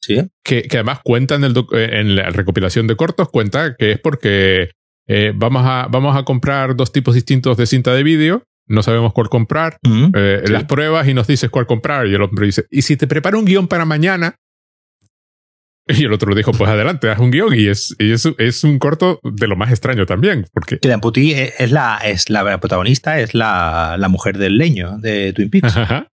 Sí, 0.00 0.24
que, 0.44 0.62
que 0.62 0.76
además 0.76 1.00
cuenta 1.04 1.34
en, 1.36 1.44
el 1.44 1.56
eh, 1.72 1.88
en 2.00 2.16
la 2.16 2.30
recopilación 2.30 2.86
de 2.86 2.96
cortos, 2.96 3.28
cuenta 3.30 3.74
que 3.76 3.92
es 3.92 3.98
porque 4.00 4.70
eh, 5.08 5.32
vamos, 5.34 5.62
a, 5.66 5.86
vamos 5.90 6.16
a 6.16 6.22
comprar 6.24 6.76
dos 6.76 6.92
tipos 6.92 7.14
distintos 7.14 7.56
de 7.56 7.66
cinta 7.66 7.94
de 7.94 8.02
vídeo, 8.02 8.42
no 8.66 8.82
sabemos 8.82 9.12
cuál 9.12 9.28
comprar, 9.28 9.78
eh, 10.14 10.42
Sí. 10.44 10.52
las 10.52 10.64
pruebas 10.64 11.08
y 11.08 11.14
nos 11.14 11.26
dices 11.26 11.48
cuál 11.50 11.66
comprar. 11.66 12.06
Y 12.06 12.14
el 12.14 12.22
hombre 12.22 12.46
dice, 12.46 12.64
¿y 12.70 12.82
si 12.82 12.96
te 12.96 13.06
preparo 13.06 13.38
un 13.38 13.44
guion 13.46 13.68
para 13.68 13.84
mañana? 13.84 14.36
Y 15.88 16.04
el 16.04 16.12
otro 16.12 16.30
le 16.30 16.36
dijo, 16.36 16.52
pues 16.52 16.68
adelante, 16.70 17.08
haz 17.08 17.18
un 17.18 17.30
guion. 17.30 17.54
Y 17.54 17.66
es, 17.68 17.96
y 17.98 18.12
es, 18.12 18.28
es 18.38 18.62
un 18.64 18.78
corto 18.78 19.20
de 19.22 19.46
lo 19.46 19.56
más 19.56 19.70
extraño 19.70 20.04
también, 20.06 20.46
porque... 20.52 20.78
Que 20.78 20.88
de 20.88 20.94
Amputee 20.94 21.54
es- 21.58 21.70
la, 21.72 21.98
es 22.04 22.28
la 22.28 22.58
protagonista, 22.60 23.20
es 23.20 23.34
la, 23.34 23.96
la 23.98 24.08
mujer 24.08 24.36
del 24.36 24.58
leño 24.58 24.98
de 24.98 25.32
Twin 25.32 25.48
Peaks. 25.50 25.76
Ajá. 25.76 26.08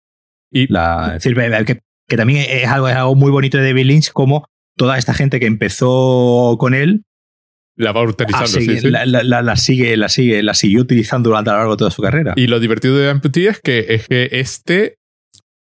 Y 0.52 0.70
La, 0.70 1.14
es 1.16 1.24
decir, 1.24 1.34
que, 1.64 1.80
que 2.06 2.16
también 2.18 2.44
es 2.48 2.68
algo, 2.68 2.88
es 2.88 2.94
algo 2.96 3.14
muy 3.14 3.30
bonito 3.30 3.56
de 3.56 3.64
David 3.64 3.86
Lynch, 3.86 4.12
como 4.12 4.44
toda 4.76 4.98
esta 4.98 5.14
gente 5.14 5.40
que 5.40 5.46
empezó 5.46 6.56
con 6.58 6.74
él 6.74 7.04
la 7.74 7.92
va 7.92 8.02
ah, 8.02 8.04
utilizando. 8.04 8.46
sigue- 8.48 8.74
sí, 8.74 8.80
sí. 8.80 8.90
La, 8.90 9.06
la- 9.06 9.22
la- 9.22 9.40
la 9.40 9.56
sigue, 9.56 9.96
la 9.96 10.10
sigue, 10.10 10.42
la 10.42 10.52
siguió 10.52 10.82
utilizando 10.82 11.30
durante 11.30 11.48
a 11.48 11.54
lo 11.54 11.58
largo 11.60 11.72
de 11.72 11.78
toda 11.78 11.90
su 11.90 12.02
carrera. 12.02 12.34
Y 12.36 12.46
lo 12.46 12.60
divertido 12.60 12.98
de 12.98 13.08
Amputee 13.08 13.48
es 13.48 13.60
que, 13.60 13.86
es 13.88 14.06
que 14.06 14.28
este 14.32 14.96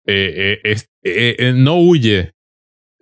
eh, 0.07 0.33
eh, 0.55 0.61
es- 0.65 0.89
eh, 1.05 1.37
eh, 1.39 1.53
no 1.55 1.77
huye 1.77 2.33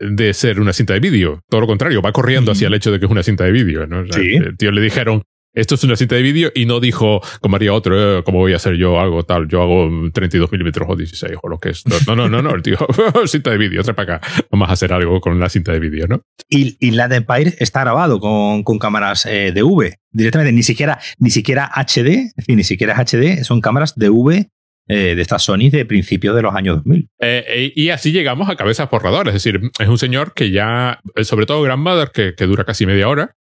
de 0.01 0.35
ser 0.35 0.61
una 0.61 0.73
cinta 0.73 0.95
de 0.95 1.01
vídeo. 1.01 1.41
Todo 1.49 1.61
lo 1.61 1.67
contrario, 1.67 2.03
va 2.03 2.13
corriendo 2.13 2.53
hacia 2.53 2.69
el 2.69 2.75
hecho 2.75 2.91
de 2.91 2.99
que 2.99 3.07
es 3.07 3.11
una 3.13 3.23
cinta 3.23 3.45
de 3.45 3.53
vídeo. 3.53 3.87
¿no? 3.87 4.01
O 4.01 4.07
sea, 4.07 4.21
Sí. 4.21 4.35
El 4.35 4.57
tío 4.57 4.73
le 4.73 4.81
dijeron, 4.81 5.23
esto 5.53 5.75
es 5.75 5.83
una 5.83 5.97
cinta 5.97 6.15
de 6.15 6.23
vídeo 6.23 6.53
y 6.55 6.65
no 6.65 6.79
dijo, 6.79 7.21
como 7.41 7.57
haría 7.57 7.73
otro, 7.73 8.19
eh, 8.19 8.23
¿cómo 8.25 8.39
voy 8.39 8.53
a 8.53 8.57
hacer 8.57 8.77
yo 8.77 9.01
algo 9.01 9.25
tal? 9.25 9.49
Yo 9.49 9.63
hago 9.63 9.91
32 10.13 10.51
milímetros 10.53 10.87
o 10.89 10.97
16 10.97 11.33
o 11.43 11.49
lo 11.49 11.59
que 11.59 11.71
es. 11.71 11.85
No, 12.07 12.15
no, 12.15 12.29
no, 12.29 12.41
no. 12.41 12.55
El 12.55 12.63
tío, 12.63 12.79
cinta 13.27 13.51
de 13.51 13.59
vídeo, 13.59 13.83
trae 13.83 13.95
para 13.95 14.17
acá. 14.17 14.29
Vamos 14.51 14.69
a 14.71 14.73
hacer 14.73 14.93
algo 14.93 15.21
con 15.21 15.41
la 15.41 15.49
cinta 15.49 15.73
de 15.73 15.81
vídeo, 15.81 16.07
¿no? 16.07 16.23
Y 16.49 16.77
Inland 16.87 17.13
Empire 17.13 17.55
está 17.59 17.81
grabado 17.81 18.21
con, 18.21 18.63
con 18.63 18.79
cámaras 18.79 19.27
eh, 19.27 19.51
de 19.53 19.63
V 19.63 19.97
directamente, 20.13 20.53
ni 20.53 20.63
siquiera, 20.63 20.99
ni 21.19 21.31
siquiera 21.31 21.71
HD, 21.75 22.09
es 22.09 22.35
decir, 22.37 22.57
ni 22.57 22.65
siquiera 22.65 22.95
es 22.95 22.99
HD, 23.13 23.45
son 23.45 23.61
cámaras 23.61 23.95
de 23.97 24.09
V 24.09 24.49
eh, 24.91 25.14
de 25.14 25.22
estas 25.22 25.43
Sony 25.45 25.70
de 25.70 25.84
principios 25.84 26.34
de 26.34 26.43
los 26.43 26.55
años 26.55 26.76
2000. 26.78 27.09
Eh, 27.20 27.45
eh, 27.47 27.72
y 27.76 27.91
así 27.91 28.11
llegamos 28.12 28.49
a 28.49 28.57
cabezas 28.57 28.91
borradoras. 28.91 29.34
Es 29.34 29.43
decir, 29.45 29.61
es 29.78 29.88
un 29.88 29.99
señor 29.99 30.34
que 30.34 30.51
ya, 30.51 31.01
eh, 31.14 31.24
sobre 31.24 31.47
todo 31.47 31.62
Grandmother, 31.62 32.11
que, 32.12 32.34
que 32.34 32.47
dura 32.47 32.64
casi 32.64 32.86
media 32.86 33.09
hora, 33.09 33.36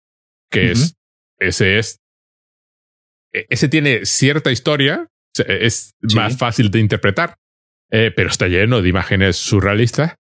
que 0.52 0.72
es, 0.72 0.96
ese 1.40 1.78
es, 1.80 2.00
e- 3.34 3.46
ese 3.50 3.70
tiene 3.70 4.06
cierta 4.06 4.52
historia, 4.52 5.08
se- 5.36 5.66
es 5.66 5.94
Sí. 6.08 6.16
más 6.16 6.38
fácil 6.38 6.70
de 6.72 6.80
interpretar, 6.80 7.36
eh, 7.92 8.12
pero 8.16 8.30
está 8.30 8.48
lleno 8.48 8.82
de 8.82 8.90
imágenes 8.90 9.38
surrealistas. 9.38 10.16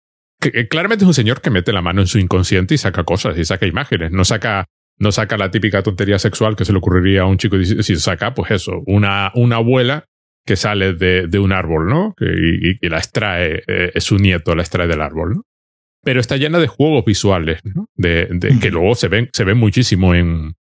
Que, 0.42 0.50
eh, 0.54 0.68
claramente 0.68 1.06
es 1.06 1.08
un 1.08 1.14
señor 1.14 1.42
que 1.42 1.50
mete 1.50 1.72
la 1.72 1.82
mano 1.82 2.02
en 2.02 2.08
su 2.08 2.20
inconsciente 2.20 2.74
y 2.76 2.78
saca 2.78 3.04
cosas 3.04 3.38
y 3.38 3.46
saca 3.46 3.66
imágenes. 3.66 4.12
No 4.12 4.26
saca, 4.26 4.66
no 5.00 5.12
saca 5.12 5.38
la 5.38 5.52
típica 5.52 5.84
tontería 5.84 6.20
sexual 6.20 6.56
que 6.56 6.66
se 6.66 6.74
le 6.74 6.80
ocurriría 6.80 7.22
a 7.22 7.26
un 7.28 7.38
chico, 7.38 7.58
si 7.64 7.96
saca, 7.96 8.34
pues 8.34 8.52
eso, 8.52 8.82
una, 8.86 9.32
una 9.36 9.56
abuela 9.58 10.06
que 10.46 10.56
sale 10.56 10.94
de, 10.94 11.28
de 11.28 11.40
un 11.40 11.52
árbol, 11.54 11.88
¿no? 11.88 12.16
Y, 12.20 12.86
y 12.86 12.90
la 12.90 12.98
extrae, 12.98 13.64
eh, 13.68 13.92
es 13.94 14.04
su 14.04 14.18
nieto, 14.18 14.56
la 14.56 14.62
extrae 14.64 14.88
del 14.88 15.02
árbol, 15.02 15.36
¿no? 15.36 15.42
Pero 16.04 16.20
está 16.20 16.36
llena 16.38 16.60
de 16.60 16.68
juegos 16.68 17.06
visuales, 17.06 17.62
¿no? 17.64 17.86
De, 17.96 18.28
de- 18.30 18.60
que 18.60 18.70
luego 18.72 18.94
se 18.96 19.08
ven, 19.08 19.30
se 19.32 19.46
ven 19.46 19.58
muchísimo 19.58 20.14
en, 20.16 20.54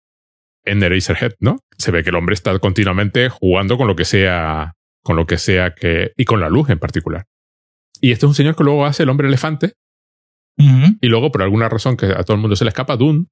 en 0.66 0.84
Eraserhead, 0.84 1.34
¿no? 1.40 1.58
Se 1.78 1.90
ve 1.92 2.04
que 2.04 2.10
el 2.12 2.16
hombre 2.16 2.34
está 2.36 2.58
continuamente 2.60 3.30
jugando 3.30 3.76
con 3.78 3.88
lo 3.88 3.96
que 3.96 4.06
sea, 4.06 4.74
con 5.04 5.16
lo 5.16 5.26
que 5.26 5.40
sea 5.40 5.74
que, 5.74 6.12
y 6.16 6.26
con 6.26 6.40
la 6.42 6.50
luz 6.50 6.70
en 6.70 6.78
particular. 6.78 7.26
Y 8.00 8.12
este 8.12 8.26
es 8.26 8.30
un 8.30 8.36
señor 8.36 8.56
que 8.56 8.64
luego 8.64 8.86
hace 8.86 9.02
el 9.04 9.10
hombre 9.10 9.28
elefante, 9.28 9.74
y 11.02 11.08
luego 11.08 11.32
por 11.32 11.42
alguna 11.42 11.70
razón 11.70 11.98
que 11.98 12.06
a 12.08 12.24
todo 12.24 12.36
el 12.36 12.42
mundo 12.42 12.56
se 12.56 12.66
le 12.66 12.70
escapa, 12.70 12.96
Dune, 12.98 13.26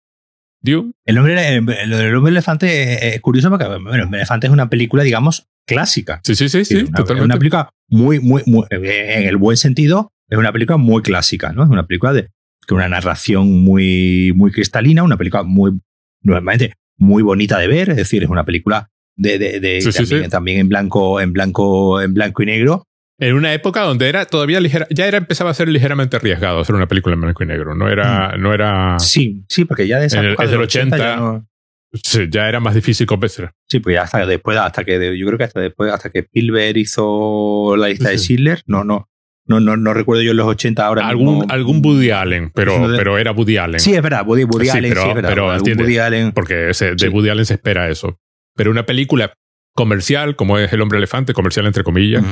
Dune, 0.62 0.94
El 1.06 1.18
hombre, 1.20 1.56
el- 1.58 1.66
lo 1.90 1.98
del 1.98 2.16
hombre 2.16 2.32
elefante 2.32 2.94
es- 2.96 3.16
es 3.16 3.22
curioso 3.22 3.50
porque 3.52 3.66
bueno, 3.68 3.94
el 3.94 4.14
elefante 4.16 4.48
es 4.48 4.54
una 4.54 4.68
película, 4.70 5.04
digamos, 5.04 5.48
clásica. 5.76 6.20
sí, 6.24 6.36
sí, 6.36 6.50
sí, 6.50 6.66
sí, 6.66 6.76
Es 6.76 6.82
una, 6.84 6.90
es 6.90 6.96
totalmente. 6.96 7.26
una 7.26 7.38
película 7.38 7.70
muy, 7.90 8.20
muy, 8.20 8.44
muy, 8.46 8.66
en 8.70 9.24
el 9.28 9.38
buen 9.38 9.58
sentido, 9.58 10.12
es 10.30 10.38
una 10.38 10.52
película 10.52 10.78
muy 10.78 11.02
clásica, 11.02 11.52
¿no? 11.54 11.64
Es 11.64 11.70
una 11.70 11.86
película 11.88 12.14
de 12.14 12.28
con 12.68 12.78
una 12.78 12.90
narración 12.90 13.64
muy, 13.64 14.32
muy 14.36 14.52
cristalina, 14.52 15.02
una 15.04 15.18
película 15.18 15.42
muy, 15.44 15.80
normalmente 16.22 16.74
muy 16.98 17.24
bonita 17.24 17.58
de 17.58 17.68
ver, 17.68 17.90
es 17.90 17.96
decir, 17.96 18.22
es 18.24 18.30
una 18.30 18.44
película 18.46 18.90
de, 19.16 19.40
de- 19.40 19.60
de- 19.60 19.82
Sí, 19.82 19.92
también, 19.92 20.24
sí. 20.26 20.30
también 20.30 20.60
en 20.60 20.70
blanco, 20.70 21.20
en 21.20 21.34
blanco, 21.34 22.00
en 22.02 22.14
blanco 22.14 22.44
y 22.44 22.46
negro. 22.46 22.84
En 23.22 23.34
una 23.34 23.54
época 23.54 23.82
donde 23.82 24.08
era 24.08 24.26
todavía 24.26 24.60
ligera, 24.62 24.88
ya 24.92 25.06
era 25.08 25.18
empezaba 25.18 25.50
a 25.50 25.54
ser 25.54 25.68
ligeramente 25.68 26.16
arriesgado 26.16 26.60
hacer 26.60 26.76
una 26.76 26.88
película 26.88 27.16
en 27.16 27.22
blanco 27.22 27.44
y 27.44 27.48
negro. 27.48 27.76
No 27.76 27.90
era, 27.90 28.38
no 28.38 28.54
era, 28.54 28.98
Sí, 29.00 29.44
sí, 29.50 29.66
porque 29.66 29.88
ya 29.88 30.00
de 30.00 30.06
esa 30.06 30.20
En 30.20 30.26
el- 30.26 30.32
época 30.34 30.44
es 30.46 30.52
del 30.52 30.60
los 30.60 30.68
80 30.68 30.98
ya 30.98 31.04
80. 31.16 31.20
no- 31.22 31.49
sí, 31.94 32.28
ya 32.30 32.48
era 32.48 32.60
más 32.60 32.76
difícil 32.76 33.06
convencer. 33.08 33.52
Sí, 33.68 33.80
pues 33.80 33.96
ya 33.96 34.04
hasta 34.04 34.26
después, 34.26 34.58
hasta 34.58 34.84
que 34.84 35.18
yo 35.18 35.26
creo 35.26 35.38
que 35.38 35.44
hasta 35.46 35.60
después, 35.60 35.92
hasta 35.92 36.10
que 36.10 36.20
Spielberg 36.20 36.78
hizo 36.78 37.76
la 37.78 37.88
lista 37.90 38.10
de 38.10 38.18
Sí. 38.18 38.26
Schindler, 38.36 38.62
no, 38.68 38.84
no, 38.84 39.10
no, 39.48 39.60
no, 39.60 39.76
no 39.78 39.94
recuerdo 39.94 40.22
yo 40.22 40.32
en 40.32 40.38
los 40.38 40.48
80 40.48 40.86
ahora 40.86 41.08
Algún, 41.08 41.40
mismo. 41.40 41.46
algún 41.54 41.82
Woody 41.84 42.12
Allen, 42.12 42.52
pero, 42.54 42.88
de- 42.88 42.98
pero 42.98 43.18
era 43.18 43.32
Woody 43.32 43.58
Allen. 43.58 43.80
Sí, 43.80 43.94
es 43.96 44.02
verdad, 44.02 44.24
Woody, 44.28 44.44
Woody 44.44 44.66
Sí, 44.66 44.78
Allen, 44.78 44.90
pero- 44.92 45.02
sí, 45.04 45.10
es 45.10 45.16
verdad. 45.16 45.30
pero 45.30 45.50
algún. 45.52 45.80
Woody 45.80 45.98
Allen. 45.98 46.32
Porque 46.34 46.70
ese- 46.70 46.92
de 46.92 47.00
Sí. 47.00 47.08
Woody 47.08 47.30
Allen 47.30 47.46
se 47.46 47.56
espera 47.56 47.90
eso. 47.90 48.20
Pero 48.56 48.70
una 48.72 48.86
película 48.86 49.34
comercial, 49.76 50.36
como 50.36 50.58
es 50.60 50.72
El 50.74 50.82
hombre 50.82 50.98
elefante, 50.98 51.34
comercial 51.34 51.66
entre 51.66 51.84
comillas. 51.84 52.24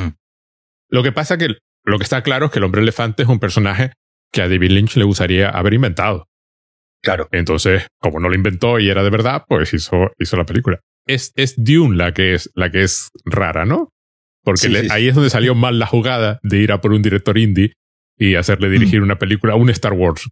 Lo 0.90 1.02
que 1.04 1.12
pasa 1.12 1.38
que 1.38 1.56
lo 1.86 1.98
que 1.98 2.04
está 2.04 2.22
claro 2.22 2.48
es 2.48 2.52
que 2.52 2.60
el 2.60 2.66
hombre 2.66 2.82
elefante 2.82 3.24
es 3.24 3.30
un 3.30 3.40
personaje 3.40 3.92
que 4.34 4.42
a 4.42 4.50
David 4.50 4.72
Lynch 4.72 4.98
le 4.98 5.06
gustaría 5.06 5.50
haber 5.50 5.74
inventado. 5.74 6.27
Claro. 7.08 7.28
Entonces, 7.32 7.88
como 8.00 8.20
no 8.20 8.30
lo 8.30 8.36
inventó 8.36 8.80
y 8.80 8.90
era 8.90 9.02
de 9.04 9.10
verdad, 9.10 9.44
pues 9.48 9.74
hizo, 9.74 10.12
hizo 10.20 10.38
la 10.38 10.46
película. 10.46 10.80
Es, 11.06 11.32
es 11.36 11.56
Dune 11.58 11.96
la 11.96 12.14
que 12.14 12.34
es, 12.34 12.50
la 12.54 12.70
que 12.70 12.84
es 12.84 13.10
rara, 13.26 13.66
¿no? 13.66 13.90
Porque 14.44 14.62
Sí, 14.62 14.70
le- 14.70 14.82
sí, 14.82 14.86
sí. 14.88 14.92
ahí 14.94 15.08
es 15.08 15.16
donde 15.16 15.30
salió 15.30 15.56
mal 15.56 15.80
la 15.80 15.86
jugada 15.88 16.40
de 16.44 16.58
ir 16.58 16.72
a 16.72 16.82
por 16.82 16.92
un 16.94 17.02
director 17.02 17.38
indie 17.38 17.74
y 18.18 18.36
hacerle 18.36 18.70
dirigir 18.70 19.02
una 19.02 19.18
película 19.18 19.54
a 19.54 19.56
un 19.56 19.70
Star 19.70 19.94
Wars, 19.94 20.28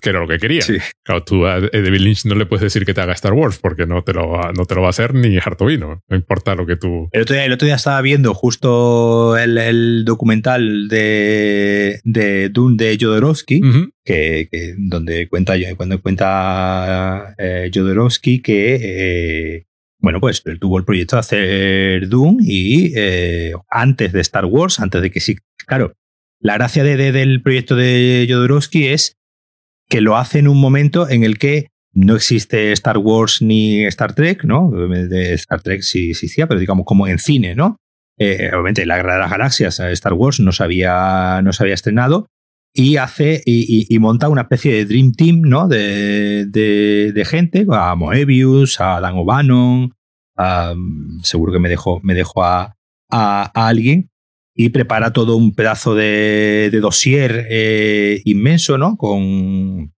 que 0.00 0.10
era 0.10 0.20
lo 0.20 0.28
que 0.28 0.38
quería. 0.38 0.62
Sí. 0.62 0.76
Claro, 1.04 1.24
tú 1.24 1.46
a 1.46 1.60
David 1.60 2.00
Lynch 2.00 2.24
no 2.26 2.34
le 2.34 2.46
puedes 2.46 2.62
decir 2.62 2.84
que 2.84 2.94
te 2.94 3.00
haga 3.00 3.12
Star 3.14 3.32
Wars 3.32 3.58
porque 3.58 3.86
no 3.86 4.02
te 4.04 4.12
lo 4.12 4.28
va, 4.28 4.52
no 4.52 4.64
te 4.64 4.74
lo 4.74 4.82
va 4.82 4.88
a 4.88 4.90
hacer 4.90 5.14
ni 5.14 5.36
Hartovino. 5.38 6.02
No 6.08 6.16
importa 6.16 6.54
lo 6.54 6.66
que 6.66 6.76
tú. 6.76 7.08
El 7.12 7.22
otro, 7.22 7.34
día, 7.34 7.44
el 7.44 7.52
otro 7.52 7.66
día 7.66 7.76
estaba 7.76 8.00
viendo 8.00 8.34
justo 8.34 9.36
el, 9.36 9.58
el 9.58 10.04
documental 10.04 10.88
de, 10.88 12.00
de 12.04 12.48
Dune 12.50 12.76
de 12.76 12.98
Jodorowsky, 13.00 13.60
que, 14.04 14.48
que 14.50 14.74
donde 14.78 15.28
cuenta 15.28 15.54
cuando 15.76 16.00
cuenta 16.00 17.34
eh, 17.38 17.70
Jodorowsky 17.74 18.40
que 18.40 18.78
eh, 18.80 19.68
bueno, 20.00 20.20
pues 20.20 20.42
él 20.44 20.60
tuvo 20.60 20.78
el 20.78 20.84
proyecto 20.84 21.16
de 21.16 21.20
hacer 21.20 22.08
Doom 22.08 22.38
y 22.40 22.92
eh, 22.94 23.52
antes 23.68 24.12
de 24.12 24.20
Star 24.20 24.44
Wars, 24.44 24.78
antes 24.80 25.02
de 25.02 25.10
que 25.10 25.20
sí, 25.20 25.36
claro, 25.66 25.94
la 26.40 26.54
gracia 26.54 26.84
de, 26.84 27.10
del 27.10 27.42
proyecto 27.42 27.74
de 27.74 28.26
Jodorowsky 28.28 28.86
es 28.88 29.17
que 29.88 30.00
lo 30.00 30.16
hace 30.16 30.38
en 30.38 30.48
un 30.48 30.60
momento 30.60 31.08
en 31.08 31.24
el 31.24 31.38
que 31.38 31.68
no 31.92 32.14
existe 32.14 32.72
Star 32.72 32.98
Wars 32.98 33.42
ni 33.42 33.84
Star 33.86 34.14
Trek, 34.14 34.44
¿no? 34.44 34.70
De 34.70 35.34
Star 35.34 35.62
Trek 35.62 35.82
sí 35.82 36.10
existía, 36.10 36.46
pero 36.46 36.60
digamos 36.60 36.84
como 36.86 37.06
en 37.06 37.18
cine, 37.18 37.54
¿no? 37.54 37.76
Eh, 38.18 38.50
obviamente, 38.52 38.84
La 38.84 38.96
Guerra 38.96 39.14
de 39.14 39.20
las 39.20 39.30
Galaxias, 39.30 39.80
eh, 39.80 39.92
Star 39.92 40.12
Wars, 40.12 40.40
no 40.40 40.52
se 40.52 40.64
había, 40.64 41.40
no 41.42 41.52
se 41.52 41.72
estrenado 41.72 42.26
y 42.74 42.96
hace 42.96 43.42
y, 43.44 43.98
monta 43.98 44.28
una 44.28 44.42
especie 44.42 44.72
de 44.72 44.84
Dream 44.84 45.12
Team, 45.12 45.40
¿no? 45.42 45.66
De, 45.66 46.46
de, 46.46 47.24
gente, 47.24 47.66
a 47.70 47.94
Moebius, 47.94 48.80
a 48.80 49.00
Dan 49.00 49.16
O'Bannon, 49.16 49.94
seguro 51.22 51.52
que 51.52 51.58
me 51.58 51.68
dejó, 51.68 52.00
me 52.02 52.14
dejó 52.14 52.44
a, 52.44 52.76
a, 53.10 53.50
alguien 53.54 54.10
y 54.60 54.70
prepara 54.70 55.12
todo 55.12 55.36
un 55.36 55.54
pedazo 55.54 55.94
de, 55.94 56.68
de 56.72 56.80
dossier 56.80 57.46
eh, 57.48 58.20
inmenso, 58.24 58.76
¿no? 58.76 58.96
Con, 58.96 59.94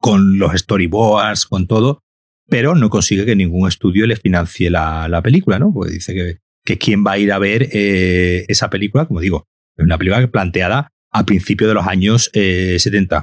con 0.00 0.36
los 0.36 0.52
storyboards, 0.52 1.46
con 1.46 1.68
todo, 1.68 2.02
pero 2.48 2.74
no 2.74 2.90
consigue 2.90 3.24
que 3.24 3.36
ningún 3.36 3.68
estudio 3.68 4.04
le 4.08 4.16
financie 4.16 4.68
la, 4.68 5.06
la 5.08 5.22
película, 5.22 5.60
¿no? 5.60 5.72
Porque 5.72 5.92
dice 5.92 6.12
que, 6.12 6.38
que 6.64 6.76
quién 6.76 7.06
va 7.06 7.12
a 7.12 7.18
ir 7.18 7.30
a 7.30 7.38
ver 7.38 7.68
eh, 7.72 8.44
esa 8.48 8.68
película, 8.68 9.06
como 9.06 9.20
digo, 9.20 9.46
es 9.76 9.84
una 9.84 9.96
película 9.96 10.26
planteada 10.26 10.90
a 11.12 11.24
principios 11.24 11.68
de 11.68 11.74
los 11.74 11.86
años 11.86 12.32
70. 12.34 13.16
Eh, 13.16 13.22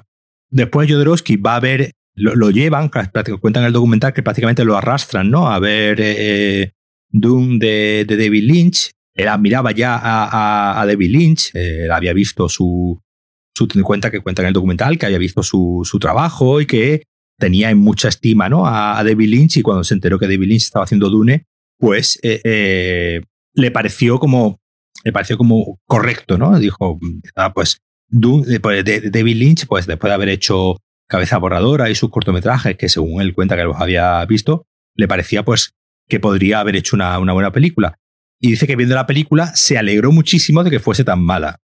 Después 0.51 0.89
Jodorowsky 0.89 1.35
va 1.35 1.57
a 1.57 1.59
ver, 1.59 1.91
lo, 2.15 2.49
llevan, 2.49 2.87
cuentan 2.87 3.63
en 3.63 3.67
el 3.67 3.73
documental 3.73 4.13
que 4.13 4.23
prácticamente 4.23 4.63
lo 4.63 4.77
arrastran, 4.77 5.29
¿no? 5.29 5.51
A 5.51 5.59
ver 5.59 6.73
Doom 7.09 7.59
de, 7.59 8.05
David 8.07 8.43
Lynch. 8.43 8.91
Él 9.21 9.27
admiraba 9.27 9.71
ya 9.71 9.99
a, 10.01 10.85
David 10.85 11.11
Lynch, 11.11 11.51
él 11.53 11.91
había 11.91 12.13
visto 12.13 12.49
su, 12.49 12.99
su 13.55 13.67
cuenta 13.83 14.11
que 14.11 14.21
cuenta 14.21 14.41
en 14.41 14.49
el 14.49 14.53
documental, 14.53 14.97
que 14.97 15.05
había 15.05 15.17
visto 15.17 15.43
su, 15.43 15.81
su 15.83 15.99
trabajo 15.99 16.61
y 16.61 16.65
que 16.65 17.03
tenía 17.39 17.69
en 17.69 17.77
mucha 17.77 18.07
estima 18.07 18.49
¿no? 18.49 18.65
a, 18.67 19.03
David 19.03 19.29
Lynch 19.29 19.57
y 19.57 19.61
cuando 19.61 19.83
se 19.83 19.93
enteró 19.93 20.19
que 20.19 20.27
David 20.27 20.47
Lynch 20.47 20.63
estaba 20.63 20.85
haciendo 20.85 21.09
Dune, 21.09 21.45
pues 21.77 22.19
le 22.21 23.71
pareció 23.71 24.19
como 24.19 24.61
le 25.03 25.11
pareció 25.11 25.37
como 25.37 25.79
correcto, 25.85 26.37
¿no? 26.37 26.57
Dijo, 26.59 26.99
ah, 27.35 27.53
pues, 27.53 27.77
pues 28.61 28.85
de, 28.85 29.09
David 29.09 29.35
Lynch, 29.35 29.67
pues 29.67 29.87
después 29.87 30.09
de 30.09 30.15
haber 30.15 30.29
hecho 30.29 30.77
Cabeza 31.07 31.37
Borradora 31.37 31.89
y 31.89 31.95
sus 31.95 32.09
cortometrajes, 32.09 32.77
que 32.77 32.89
según 32.89 33.21
él 33.21 33.33
cuenta 33.33 33.55
que 33.55 33.63
los 33.63 33.77
había 33.77 34.23
visto, 34.25 34.65
le 34.95 35.07
parecía 35.07 35.43
pues 35.43 35.73
que 36.07 36.19
podría 36.19 36.59
haber 36.59 36.75
hecho 36.75 36.95
una, 36.95 37.17
una 37.19 37.33
buena 37.33 37.51
película. 37.51 37.97
Y 38.41 38.51
dice 38.51 38.67
que 38.67 38.75
viendo 38.75 38.95
la 38.95 39.05
película 39.05 39.55
se 39.55 39.77
alegró 39.77 40.11
muchísimo 40.11 40.63
de 40.63 40.71
que 40.71 40.79
fuese 40.79 41.03
tan 41.03 41.23
mala. 41.23 41.59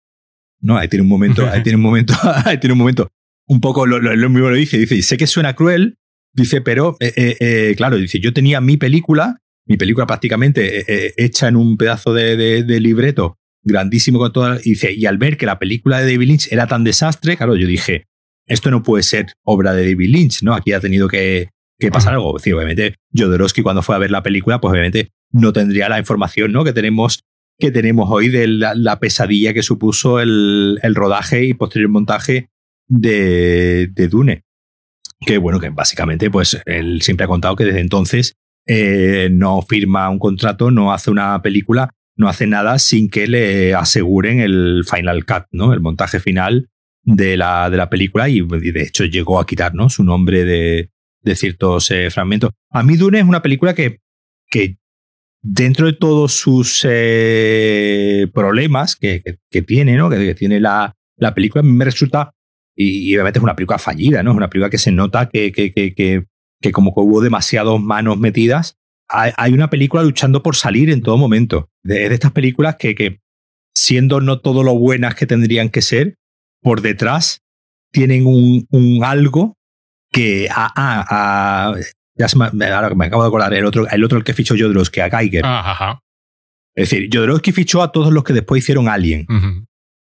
No, 0.60 0.78
ahí 0.78 0.88
tiene 0.88 1.02
un 1.02 1.08
momento, 1.08 1.46
ahí 1.50 1.62
tiene 1.62 1.76
un 1.76 1.82
momento, 1.82 2.14
ahí 2.44 2.58
tiene 2.58 2.72
un 2.72 2.78
momento. 2.78 3.08
Un 3.46 3.60
poco 3.60 3.84
lo, 3.86 4.00
mismo 4.30 4.48
lo 4.48 4.56
dice, 4.56 4.78
dice, 4.78 5.02
sé 5.02 5.16
que 5.16 5.26
suena 5.26 5.54
cruel, 5.54 5.98
dice, 6.32 6.60
pero 6.60 6.96
eh, 7.00 7.12
eh, 7.16 7.36
eh, 7.40 7.74
claro, 7.76 7.96
dice, 7.96 8.20
yo 8.20 8.32
tenía 8.32 8.60
mi 8.60 8.76
película 8.76 9.38
mi 9.66 9.76
película 9.76 10.06
prácticamente 10.06 11.12
hecha 11.22 11.46
en 11.46 11.54
un 11.54 11.76
pedazo 11.76 12.14
de, 12.14 12.64
libreto 12.80 13.36
grandísimo 13.62 14.18
con 14.18 14.32
toda 14.32 14.58
y, 14.64 14.78
y 14.98 15.04
al 15.04 15.18
ver 15.18 15.36
que 15.36 15.44
la 15.44 15.58
película 15.58 16.00
de 16.00 16.10
David 16.10 16.26
Lynch 16.26 16.50
era 16.50 16.66
tan 16.66 16.84
desastre, 16.84 17.36
claro, 17.36 17.54
yo 17.54 17.66
dije, 17.66 18.06
esto 18.46 18.70
no 18.70 18.82
puede 18.82 19.02
ser 19.02 19.26
obra 19.44 19.74
de 19.74 19.92
David 19.92 20.08
Lynch, 20.08 20.42
¿no? 20.42 20.54
Aquí 20.54 20.72
ha 20.72 20.80
tenido 20.80 21.06
que, 21.06 21.50
pasar 21.90 22.14
algo. 22.14 22.36
Es 22.36 22.42
decir, 22.42 22.54
obviamente, 22.54 22.94
Jodorowsky 23.16 23.62
cuando 23.62 23.82
fue 23.82 23.94
a 23.94 23.98
ver 23.98 24.10
la 24.10 24.22
película, 24.22 24.60
pues 24.60 24.72
obviamente 24.72 25.10
no 25.30 25.52
tendría 25.52 25.88
la 25.88 25.98
información, 25.98 26.52
¿no? 26.52 26.64
Que 26.64 26.72
tenemos, 26.72 27.24
que 27.58 27.70
tenemos 27.70 28.08
hoy 28.10 28.28
de 28.28 28.46
la, 28.48 28.98
pesadilla 29.00 29.54
que 29.54 29.62
supuso 29.62 30.20
el, 30.20 30.78
rodaje 30.94 31.44
y 31.44 31.54
posterior 31.54 31.90
montaje 31.90 32.50
de, 32.88 33.88
de 33.92 34.08
Dune. 34.08 34.44
Que 35.20 35.38
bueno, 35.38 35.60
que 35.60 35.70
básicamente, 35.70 36.30
pues 36.30 36.60
él 36.66 37.02
siempre 37.02 37.24
ha 37.24 37.28
contado 37.28 37.56
que 37.56 37.64
desde 37.64 37.80
entonces 37.80 38.36
eh, 38.66 39.28
no 39.32 39.62
firma 39.62 40.10
un 40.10 40.18
contrato, 40.18 40.70
no 40.70 40.92
hace 40.92 41.10
una 41.10 41.40
película, 41.40 41.90
no 42.16 42.28
hace 42.28 42.46
nada 42.46 42.78
sin 42.78 43.08
que 43.08 43.26
le 43.26 43.74
aseguren 43.74 44.40
el 44.40 44.84
final 44.84 45.24
cut, 45.24 45.44
¿no? 45.52 45.72
El 45.72 45.80
montaje 45.80 46.20
final 46.20 46.68
de 47.02 47.38
la, 47.38 47.70
de 47.70 47.78
la 47.78 47.88
película 47.88 48.28
y, 48.28 48.42
de 48.42 48.82
hecho 48.82 49.04
llegó 49.04 49.40
a 49.40 49.46
quitar 49.46 49.72
su 49.88 50.04
nombre 50.04 50.44
de, 50.44 50.90
de 51.22 51.36
ciertos 51.36 51.90
eh, 51.90 52.10
fragmentos. 52.10 52.50
A 52.70 52.82
mí 52.82 52.96
Dune 52.96 53.18
es 53.18 53.24
una 53.24 53.42
película 53.42 53.74
que, 53.74 54.00
que 54.50 54.78
dentro 55.42 55.86
de 55.86 55.92
todos 55.92 56.32
sus 56.32 56.86
eh, 56.88 58.26
problemas 58.32 58.96
que, 58.96 59.22
que, 59.50 59.62
tiene, 59.62 59.96
¿no? 59.96 60.10
Que, 60.10 60.34
tiene 60.34 60.60
la, 60.60 60.96
la, 61.16 61.34
película, 61.34 61.60
a 61.60 61.64
mí 61.64 61.72
me 61.72 61.84
resulta, 61.84 62.34
y, 62.74 63.14
obviamente 63.14 63.38
es 63.38 63.42
una 63.42 63.56
película 63.56 63.78
fallida, 63.78 64.22
¿no? 64.22 64.32
Es 64.32 64.36
una 64.36 64.50
película 64.50 64.70
que 64.70 64.78
se 64.78 64.92
nota 64.92 65.28
que, 65.28 65.52
que, 65.52 66.72
como 66.72 66.94
que 66.94 67.00
hubo 67.00 67.20
demasiadas 67.20 67.80
manos 67.80 68.18
metidas, 68.18 68.76
hay, 69.10 69.54
una 69.54 69.70
película 69.70 70.02
luchando 70.02 70.42
por 70.42 70.54
salir 70.54 70.90
en 70.90 71.00
todo 71.00 71.16
momento. 71.16 71.70
Es 71.82 72.08
de, 72.08 72.14
estas 72.14 72.32
películas 72.32 72.76
que, 72.76 72.94
que, 72.94 73.20
siendo 73.74 74.20
no 74.20 74.40
todo 74.40 74.62
lo 74.62 74.74
buenas 74.74 75.14
que 75.14 75.26
tendrían 75.26 75.70
que 75.70 75.80
ser, 75.80 76.16
por 76.60 76.82
detrás 76.82 77.40
tienen 77.90 78.26
un, 78.26 78.66
un 78.70 79.02
algo 79.02 79.57
que 80.18 80.48
ah, 80.50 80.72
ah, 80.74 81.06
ah 81.08 81.74
ya 82.16 82.26
me, 82.52 82.66
ahora 82.66 82.94
me 82.94 83.06
acabo 83.06 83.22
de 83.22 83.28
acordar, 83.28 83.54
el 83.54 83.64
otro, 83.64 83.88
el 83.88 84.02
otro 84.02 84.18
el 84.18 84.24
que 84.24 84.34
fichó 84.34 84.56
Jodorowsky, 84.58 85.00
a 85.00 85.08
Geiger. 85.08 85.44
Es 86.74 86.90
decir, 86.90 87.08
Jodorowsky 87.12 87.52
fichó 87.52 87.82
a 87.82 87.92
todos 87.92 88.12
los 88.12 88.24
que 88.24 88.32
después 88.32 88.64
hicieron 88.64 88.88
Alien. 88.88 89.26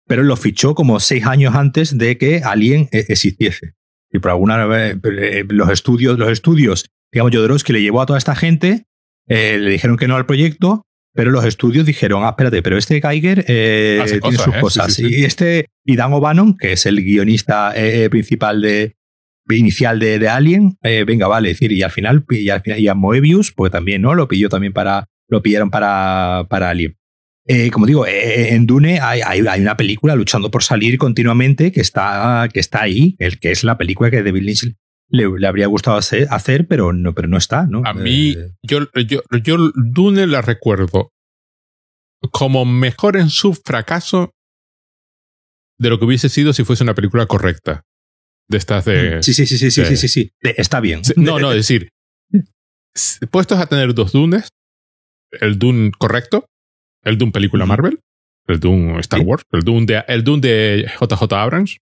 Pero 0.07 0.22
lo 0.22 0.36
fichó 0.36 0.74
como 0.74 1.00
seis 1.00 1.24
años 1.24 1.55
antes 1.55 1.96
de 1.96 2.18
que 2.18 2.42
Alien 2.44 2.90
e, 2.92 3.07
existiese. 3.09 3.72
Y 4.12 4.18
por 4.18 4.32
alguna 4.32 4.66
vez, 4.66 4.98
eh, 5.02 5.44
los 5.48 5.70
estudios, 5.70 6.18
los 6.18 6.28
estudios, 6.28 6.84
digamos, 7.11 7.32
Jodorowsky 7.34 7.72
le 7.72 7.80
llevó 7.80 8.02
a 8.02 8.07
toda 8.07 8.18
esta 8.18 8.36
gente, 8.36 8.84
eh, 9.26 9.57
le 9.59 9.70
dijeron 9.70 9.96
que 9.96 10.07
no 10.07 10.16
al 10.16 10.26
proyecto, 10.26 10.82
pero 11.14 11.30
los 11.30 11.46
estudios 11.46 11.86
dijeron, 11.86 12.22
ah, 12.22 12.30
espérate, 12.30 12.62
pero 12.62 12.76
este 12.76 13.00
Geiger 13.00 13.46
eh, 13.48 14.20
tiene 14.20 14.36
sus 14.36 14.55
cosas. 14.57 14.98
Y 14.98 15.24
este, 15.24 15.70
y 15.86 15.96
Dan 15.96 16.12
O'Bannon, 16.12 16.59
que 16.59 16.72
es 16.72 16.84
el 16.84 17.02
guionista 17.02 17.72
principal 18.11 18.61
de, 18.61 18.94
inicial 19.49 19.99
de, 19.99 20.18
de 20.18 20.28
Alien, 20.28 20.78
venga, 20.82 21.26
vale, 21.26 21.49
decir, 21.49 21.72
y 21.72 21.82
al 21.82 21.90
final, 21.90 22.24
y 22.30 22.49
al 22.49 22.62
final, 22.62 22.78
y 22.78 22.88
a 22.88 22.95
Moebius, 22.95 23.53
pues 23.53 23.70
también, 23.70 24.03
¿no? 24.03 24.14
Lo 24.14 24.28
pilló 24.28 24.49
también 24.49 24.72
para, 24.72 25.07
lo 25.28 25.42
pillaron 25.42 25.70
para, 25.70 26.47
para 26.49 26.70
Alien. 26.70 26.97
Eh, 27.47 27.70
como 27.70 27.84
digo, 27.84 28.07
eh, 28.07 28.12
eh, 28.12 28.55
en 28.55 28.66
Dune 28.66 29.01
hay, 29.01 29.20
hay, 29.20 29.61
una 29.61 29.76
película 29.76 30.16
luchando 30.16 30.51
por 30.51 30.62
salir 30.62 30.97
continuamente 30.97 31.72
que 31.72 31.82
está, 31.82 32.49
que 32.53 32.61
está 32.61 32.82
ahí, 32.82 33.16
el 33.18 33.38
que 33.38 33.51
es 33.51 33.64
la 33.64 33.76
película 33.76 34.11
que 34.11 34.22
David 34.22 34.42
Lynch 34.42 34.74
le, 35.11 35.47
habría 35.47 35.66
gustado 35.66 35.99
hacer, 35.99 36.66
pero 36.66 36.95
no, 36.95 37.14
pero 37.14 37.28
no 37.28 37.36
está. 37.36 37.66
¿no? 37.66 37.82
A 37.84 37.92
mí, 37.92 38.34
yo, 38.62 38.88
yo, 39.07 39.20
yo 39.42 39.72
Dune 39.74 40.26
la 40.26 40.40
recuerdo 40.40 41.11
como 42.30 42.64
mejor 42.64 43.18
en 43.18 43.28
su 43.28 43.53
fracaso 43.53 44.30
de 45.78 45.90
lo 45.90 45.99
que 45.99 46.07
hubiese 46.07 46.30
sido 46.30 46.55
si 46.55 46.64
fuese 46.64 46.82
una 46.82 46.95
película 46.95 47.26
correcta. 47.26 47.82
De 48.49 48.59
estas 48.59 48.84
de. 48.84 49.18
Mm, 49.18 49.22
sí, 49.22 49.34
sí, 49.34 49.47
sí, 49.47 49.59
sí, 49.59 49.70
sí, 49.70 49.97
sí, 49.97 50.09
sí, 50.09 50.32
Está 50.42 50.80
bien. 50.80 51.03
No, 51.16 51.38
no, 51.38 51.51
es 51.53 51.57
decir, 51.57 51.88
puestos 53.30 53.59
a 53.59 53.66
tener 53.66 53.95
dos 53.95 54.12
Dunes, 54.12 54.49
el 55.40 55.59
Dune 55.59 55.92
correcto 55.99 56.47
el 57.05 57.18
Doom 57.18 57.32
película 57.32 57.66
Marvel, 57.66 58.01
el 58.49 58.61
Doom 58.61 58.99
Star 59.01 59.20
Wars, 59.20 59.45
el 59.53 59.62
Doom 59.62 59.86
de, 59.86 60.03
el 60.09 60.24
Doom 60.24 60.40
de 60.40 60.90
JJ 61.01 61.32
Abrams. 61.32 61.78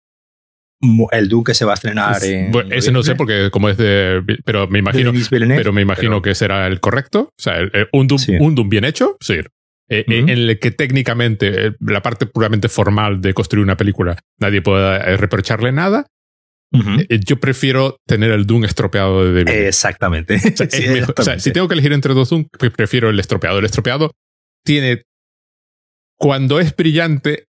El 1.11 1.27
Doom 1.27 1.43
que 1.43 1.55
se 1.55 1.65
va 1.65 1.71
a 1.71 1.73
estrenar 1.73 2.23
en. 2.23 2.51
ese 2.71 2.91
no 2.91 3.01
sé 3.01 3.15
porque 3.15 3.49
como 3.51 3.67
es 3.67 3.77
de. 3.77 4.23
Pero 4.45 4.67
me 4.67 4.79
imagino. 4.79 5.11
pero 5.29 5.73
me 5.73 5.81
imagino 5.81 6.21
que 6.21 6.35
será 6.35 6.67
el 6.67 6.79
correcto. 6.79 7.29
O 7.37 7.41
sea, 7.41 7.57
un, 7.91 8.07
Doom, 8.07 8.21
un 8.39 8.55
Doom 8.55 8.69
bien 8.69 8.85
hecho, 8.85 9.17
sí. 9.19 9.39
Eh, 9.89 10.03
eh, 10.05 10.19
en 10.19 10.29
el 10.29 10.59
que 10.59 10.71
técnicamente, 10.71 11.67
eh, 11.67 11.71
la 11.79 12.01
parte 12.01 12.25
puramente 12.25 12.67
formal 12.67 13.21
de 13.21 13.33
construir 13.33 13.63
una 13.63 13.77
película, 13.77 14.17
nadie 14.37 14.61
puede 14.61 15.17
reprocharle 15.17 15.71
nada. 15.71 16.05
Yo 16.71 17.39
prefiero 17.39 17.97
tener 18.05 18.31
el 18.31 18.45
Doom 18.45 18.65
estropeado 18.65 19.25
de 19.25 19.43
David. 19.43 19.67
Exactamente. 19.67 20.37
O 21.17 21.23
sea, 21.23 21.39
si 21.39 21.51
tengo 21.51 21.67
que 21.67 21.73
elegir 21.73 21.93
entre 21.93 22.13
dos 22.13 22.29
Doom, 22.29 22.45
prefiero 22.75 23.09
el 23.09 23.19
estropeado. 23.19 23.59
El 23.59 23.65
estropeado 23.65 24.11
tiene. 24.63 25.03
Cuando 26.19 26.59
es 26.59 26.75
brillante, 26.75 27.45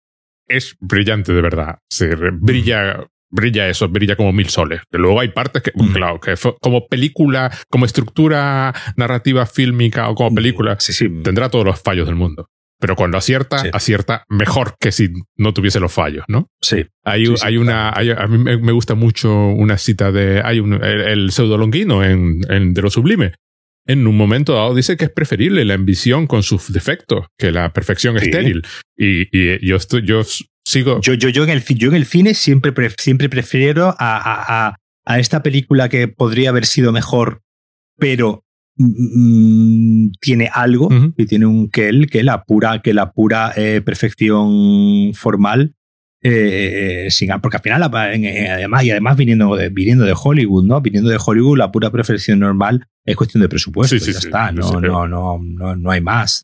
es 0.48 0.76
brillante 0.80 1.32
de 1.32 1.40
verdad. 1.40 1.78
Se 1.90 2.14
brilla, 2.14 3.06
brilla 3.30 3.68
eso, 3.68 3.88
brilla 3.88 4.16
como 4.16 4.32
mil 4.32 4.48
soles. 4.48 4.82
Luego 4.90 5.20
hay 5.20 5.28
partes 5.28 5.62
que, 5.62 5.72
claro, 5.92 6.20
que 6.20 6.34
como 6.60 6.86
película, 6.88 7.50
como 7.70 7.84
estructura 7.84 8.74
narrativa 8.96 9.46
fílmica 9.46 10.08
o 10.08 10.14
como 10.14 10.34
película, 10.34 10.76
tendrá 11.22 11.48
todos 11.48 11.64
los 11.64 11.80
fallos 11.80 12.06
del 12.06 12.16
mundo. 12.16 12.48
Pero 12.78 12.94
cuando 12.94 13.16
acierta, 13.16 13.64
acierta 13.72 14.24
mejor 14.28 14.74
que 14.78 14.92
si 14.92 15.08
no 15.36 15.54
tuviese 15.54 15.80
los 15.80 15.92
fallos, 15.92 16.24
¿no? 16.28 16.50
Sí. 16.60 16.84
Hay, 17.04 17.24
hay 17.42 17.56
una, 17.56 17.90
a 17.90 18.26
mí 18.26 18.38
me 18.38 18.72
gusta 18.72 18.94
mucho 18.94 19.34
una 19.34 19.78
cita 19.78 20.12
de, 20.12 20.42
hay 20.44 20.60
un, 20.60 20.74
el, 20.84 21.30
pseudo 21.30 21.56
longuino 21.56 22.04
en, 22.04 22.40
en, 22.50 22.74
de 22.74 22.82
lo 22.82 22.90
sublime, 22.90 23.32
en 23.86 24.06
un 24.06 24.16
momento 24.16 24.54
dado 24.54 24.74
dice 24.74 24.96
que 24.96 25.04
es 25.04 25.10
preferible 25.10 25.64
la 25.64 25.74
ambición 25.74 26.26
con 26.26 26.42
sus 26.42 26.72
defectos 26.72 27.26
que 27.38 27.52
la 27.52 27.72
perfección 27.72 28.16
estéril. 28.16 28.66
Y, 28.96 29.66
yo, 29.66 29.76
estoy, 29.76 30.02
yo 30.04 30.22
sigo. 30.64 31.00
Yo, 31.00 31.14
yo, 31.14 31.28
yo, 31.28 31.44
en 31.44 31.50
el, 31.50 31.62
yo 31.62 31.90
en 31.90 31.94
el 31.94 32.04
cine 32.04 32.34
siempre, 32.34 32.72
siempre 32.98 33.28
prefiero 33.28 33.88
a, 33.88 33.96
a, 33.98 34.76
a, 35.04 35.18
esta 35.18 35.42
película 35.42 35.88
que 35.88 36.08
podría 36.08 36.50
haber 36.50 36.66
sido 36.66 36.90
mejor, 36.92 37.42
pero 37.96 38.42
mm, 38.76 40.10
tiene 40.20 40.50
algo 40.52 40.88
y 41.16 41.26
tiene 41.26 41.46
un 41.46 41.68
que 41.70 42.06
que 42.10 42.22
la 42.22 42.44
pura, 42.44 42.80
que 42.82 42.94
la 42.94 43.12
pura 43.12 43.52
eh, 43.56 43.82
perfección 43.84 45.12
formal 45.14 45.74
eh, 46.22 47.06
sin, 47.10 47.30
porque 47.40 47.58
al 47.58 47.62
final, 47.62 47.82
además, 47.82 48.84
y 48.84 48.90
además 48.90 49.16
viniendo 49.16 49.54
de, 49.54 49.68
viniendo 49.68 50.04
de 50.04 50.14
Hollywood, 50.20 50.64
¿no? 50.64 50.80
Viniendo 50.80 51.10
de 51.10 51.18
Hollywood, 51.24 51.58
la 51.58 51.70
pura 51.70 51.90
perfección 51.90 52.40
normal 52.40 52.86
es 53.04 53.16
cuestión 53.16 53.42
de 53.42 53.48
presupuesto. 53.48 53.96
ya 53.96 54.10
está, 54.10 54.50
no, 54.50 54.80
no, 54.80 55.06
no, 55.06 55.38
no, 55.40 55.76
no 55.76 55.90
hay 55.90 56.00
más. 56.00 56.42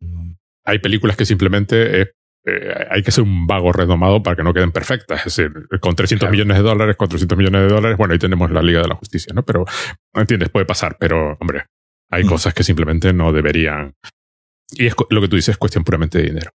Hay 0.65 0.79
películas 0.79 1.17
que 1.17 1.25
simplemente 1.25 2.03
eh, 2.45 2.87
hay 2.91 3.03
que 3.03 3.11
ser 3.11 3.25
un 3.25 3.47
vago 3.47 3.73
redomado 3.73 4.23
para 4.23 4.37
que 4.37 4.45
no 4.45 4.55
queden 4.55 4.73
perfectas. 4.73 5.27
Es 5.27 5.37
decir, 5.37 5.53
con 5.81 5.97
300 5.97 6.31
millones 6.31 6.57
de 6.59 6.63
dólares, 6.63 6.97
400 6.97 7.37
millones 7.37 7.63
de 7.63 7.69
dólares, 7.69 7.99
bueno, 7.99 8.13
ahí 8.13 8.19
tenemos 8.19 8.51
la 8.51 8.63
Liga 8.63 8.83
de 8.83 8.89
la 8.89 8.95
Justicia, 8.95 9.33
¿no? 9.35 9.43
Pero, 9.45 9.65
¿entiendes? 10.15 10.51
Puede 10.51 10.67
pasar, 10.67 10.97
pero, 11.01 11.37
hombre, 11.41 11.65
hay 12.13 12.25
mm. 12.25 12.29
cosas 12.29 12.55
que 12.55 12.63
simplemente 12.63 13.13
no 13.13 13.33
deberían. 13.33 13.95
Y 14.71 14.87
es 14.87 14.95
lo 15.11 15.21
que 15.21 15.29
tú 15.29 15.37
dices, 15.37 15.55
es 15.55 15.59
cuestión 15.59 15.83
puramente 15.83 16.19
de 16.19 16.25
dinero. 16.25 16.51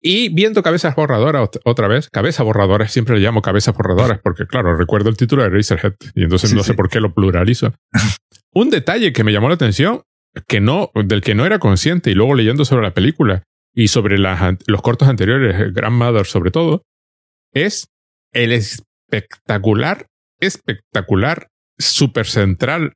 Y 0.00 0.28
viendo 0.30 0.62
cabezas 0.62 0.94
borradoras 0.94 1.48
otra 1.64 1.88
vez, 1.88 2.10
cabezas 2.10 2.44
borradoras, 2.44 2.92
siempre 2.92 3.14
le 3.14 3.22
llamo 3.22 3.40
cabezas 3.40 3.74
borradoras 3.74 4.18
porque, 4.22 4.46
claro, 4.46 4.76
recuerdo 4.76 5.08
el 5.08 5.16
título 5.16 5.42
de 5.42 5.48
Razorhead 5.48 5.94
y 6.14 6.24
entonces 6.24 6.52
no 6.54 6.64
sé 6.64 6.74
por 6.74 6.88
qué 6.88 7.00
lo 7.00 7.14
pluralizo. 7.14 7.72
Un 8.52 8.68
detalle 8.68 9.12
que 9.12 9.24
me 9.24 9.32
llamó 9.32 9.48
la 9.48 9.54
atención, 9.54 10.02
que 10.48 10.60
no, 10.60 10.90
del 10.94 11.22
que 11.22 11.34
no 11.34 11.46
era 11.46 11.58
consciente 11.58 12.10
y 12.10 12.14
luego 12.14 12.34
leyendo 12.34 12.64
sobre 12.64 12.82
la 12.82 12.94
película 12.94 13.44
y 13.72 13.88
sobre 13.88 14.18
los 14.18 14.82
cortos 14.82 15.08
anteriores, 15.08 15.72
Grandmother 15.72 16.26
sobre 16.26 16.50
todo, 16.50 16.82
es 17.52 17.86
el 18.32 18.52
espectacular, 18.52 20.06
espectacular, 20.40 21.48
súper 21.78 22.26
central, 22.26 22.94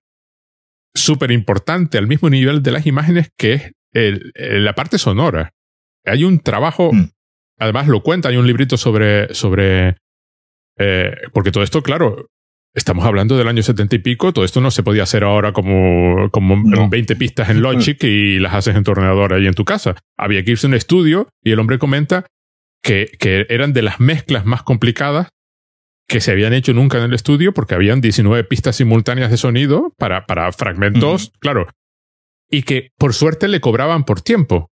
súper 0.96 1.30
importante 1.30 1.98
al 1.98 2.06
mismo 2.06 2.30
nivel 2.30 2.62
de 2.62 2.72
las 2.72 2.86
imágenes 2.86 3.28
que 3.36 3.72
es 3.92 4.20
la 4.32 4.74
parte 4.74 4.98
sonora. 4.98 5.52
Hay 6.04 6.24
un 6.24 6.40
trabajo, 6.40 6.92
mm. 6.92 7.10
además 7.58 7.88
lo 7.88 8.02
cuenta, 8.02 8.28
hay 8.28 8.36
un 8.36 8.46
librito 8.46 8.76
sobre, 8.76 9.32
sobre, 9.34 9.96
eh, 10.78 11.16
porque 11.32 11.50
todo 11.50 11.64
esto, 11.64 11.82
claro, 11.82 12.28
estamos 12.74 13.06
hablando 13.06 13.36
del 13.36 13.48
año 13.48 13.62
setenta 13.62 13.96
y 13.96 14.00
pico, 14.00 14.32
todo 14.32 14.44
esto 14.44 14.60
no 14.60 14.70
se 14.70 14.82
podía 14.82 15.04
hacer 15.04 15.24
ahora 15.24 15.52
como, 15.52 16.30
como 16.30 16.88
20 16.88 17.16
pistas 17.16 17.48
en 17.48 17.62
Logic 17.62 18.02
y 18.04 18.38
las 18.38 18.54
haces 18.54 18.76
en 18.76 18.84
tu 18.84 18.90
ordenador 18.90 19.32
ahí 19.32 19.46
en 19.46 19.54
tu 19.54 19.64
casa. 19.64 19.96
Había 20.16 20.44
que 20.44 20.52
irse 20.52 20.66
a 20.66 20.68
un 20.68 20.74
estudio 20.74 21.28
y 21.42 21.52
el 21.52 21.58
hombre 21.58 21.78
comenta 21.78 22.26
que, 22.82 23.10
que 23.18 23.46
eran 23.48 23.72
de 23.72 23.82
las 23.82 23.98
mezclas 23.98 24.44
más 24.44 24.62
complicadas 24.62 25.28
que 26.08 26.20
se 26.20 26.30
habían 26.30 26.52
hecho 26.52 26.72
nunca 26.72 26.98
en 26.98 27.04
el 27.04 27.14
estudio 27.14 27.52
porque 27.52 27.74
habían 27.74 28.00
19 28.00 28.44
pistas 28.44 28.76
simultáneas 28.76 29.30
de 29.30 29.36
sonido 29.36 29.92
para, 29.98 30.26
para 30.26 30.52
fragmentos, 30.52 31.32
claro, 31.40 31.66
y 32.50 32.62
que 32.62 32.90
por 32.96 33.14
suerte 33.14 33.48
le 33.48 33.60
cobraban 33.60 34.04
por 34.04 34.20
tiempo. 34.20 34.70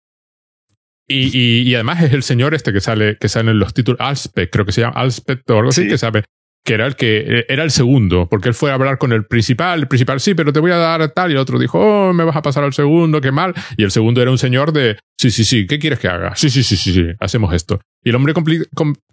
Y, 1.07 1.37
y, 1.37 1.75
además 1.75 2.05
es 2.05 2.13
el 2.13 2.23
señor 2.23 2.55
este 2.55 2.73
que 2.73 2.81
sale, 2.81 3.17
que 3.19 3.29
sale 3.29 3.51
en 3.51 3.59
los 3.59 3.75
títulos, 3.75 4.01
Alspec, 4.01 4.49
creo 4.49 4.65
que 4.65 4.71
se 4.71 4.83
llama 4.83 4.95
Alspec 4.95 5.43
o 5.51 5.55
algo 5.55 5.71
así, 5.71 5.89
que 5.89 5.99
sabe 5.99 6.23
que 6.65 6.75
era 6.75 6.87
el 6.87 6.97
que 6.97 7.47
era 7.49 7.63
el 7.63 7.71
segundo, 7.71 8.29
porque 8.29 8.49
él 8.49 8.55
fue 8.55 8.71
a 8.71 8.75
hablar 8.75 8.99
con 8.99 9.13
el 9.13 9.25
principal, 9.25 9.81
el 9.81 9.89
principal 9.89 10.21
sí, 10.21 10.35
pero 10.35 10.53
te 10.53 10.61
voy 10.61 10.73
a 10.73 10.77
dar 10.77 11.09
tal, 11.11 11.31
y 11.31 11.35
el 11.35 11.39
otro 11.39 11.59
dijo, 11.59 11.79
oh, 11.79 12.13
me 12.13 12.25
vas 12.25 12.37
a 12.37 12.43
pasar 12.43 12.65
al 12.65 12.73
segundo, 12.73 13.21
qué 13.21 13.33
mal, 13.33 13.55
y 13.77 13.85
el 13.85 13.91
segundo 13.91 14.21
era 14.21 14.31
un 14.31 14.39
señor 14.39 14.73
de, 14.73 14.99
sí, 15.19 15.31
sí, 15.31 15.45
sí, 15.45 15.67
¿qué 15.67 15.79
quieres 15.79 15.99
que 15.99 16.09
haga? 16.09 16.37
Sí, 16.37 16.51
sí, 16.51 16.63
sí, 16.63 16.77
sí, 16.77 16.93
sí, 16.93 17.07
hacemos 17.19 17.55
esto. 17.55 17.81
Y 18.05 18.11
el 18.11 18.17
hombre 18.17 18.35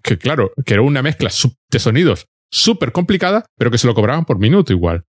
que 0.03 0.17
claro, 0.17 0.51
que 0.65 0.73
era 0.73 0.81
una 0.81 1.01
mezcla 1.01 1.29
de 1.71 1.79
sonidos 1.79 2.27
súper 2.51 2.91
complicada, 2.91 3.45
pero 3.57 3.71
que 3.71 3.77
se 3.77 3.87
lo 3.87 3.93
cobraban 3.93 4.25
por 4.25 4.39
minuto 4.39 4.73
igual. 4.73 5.05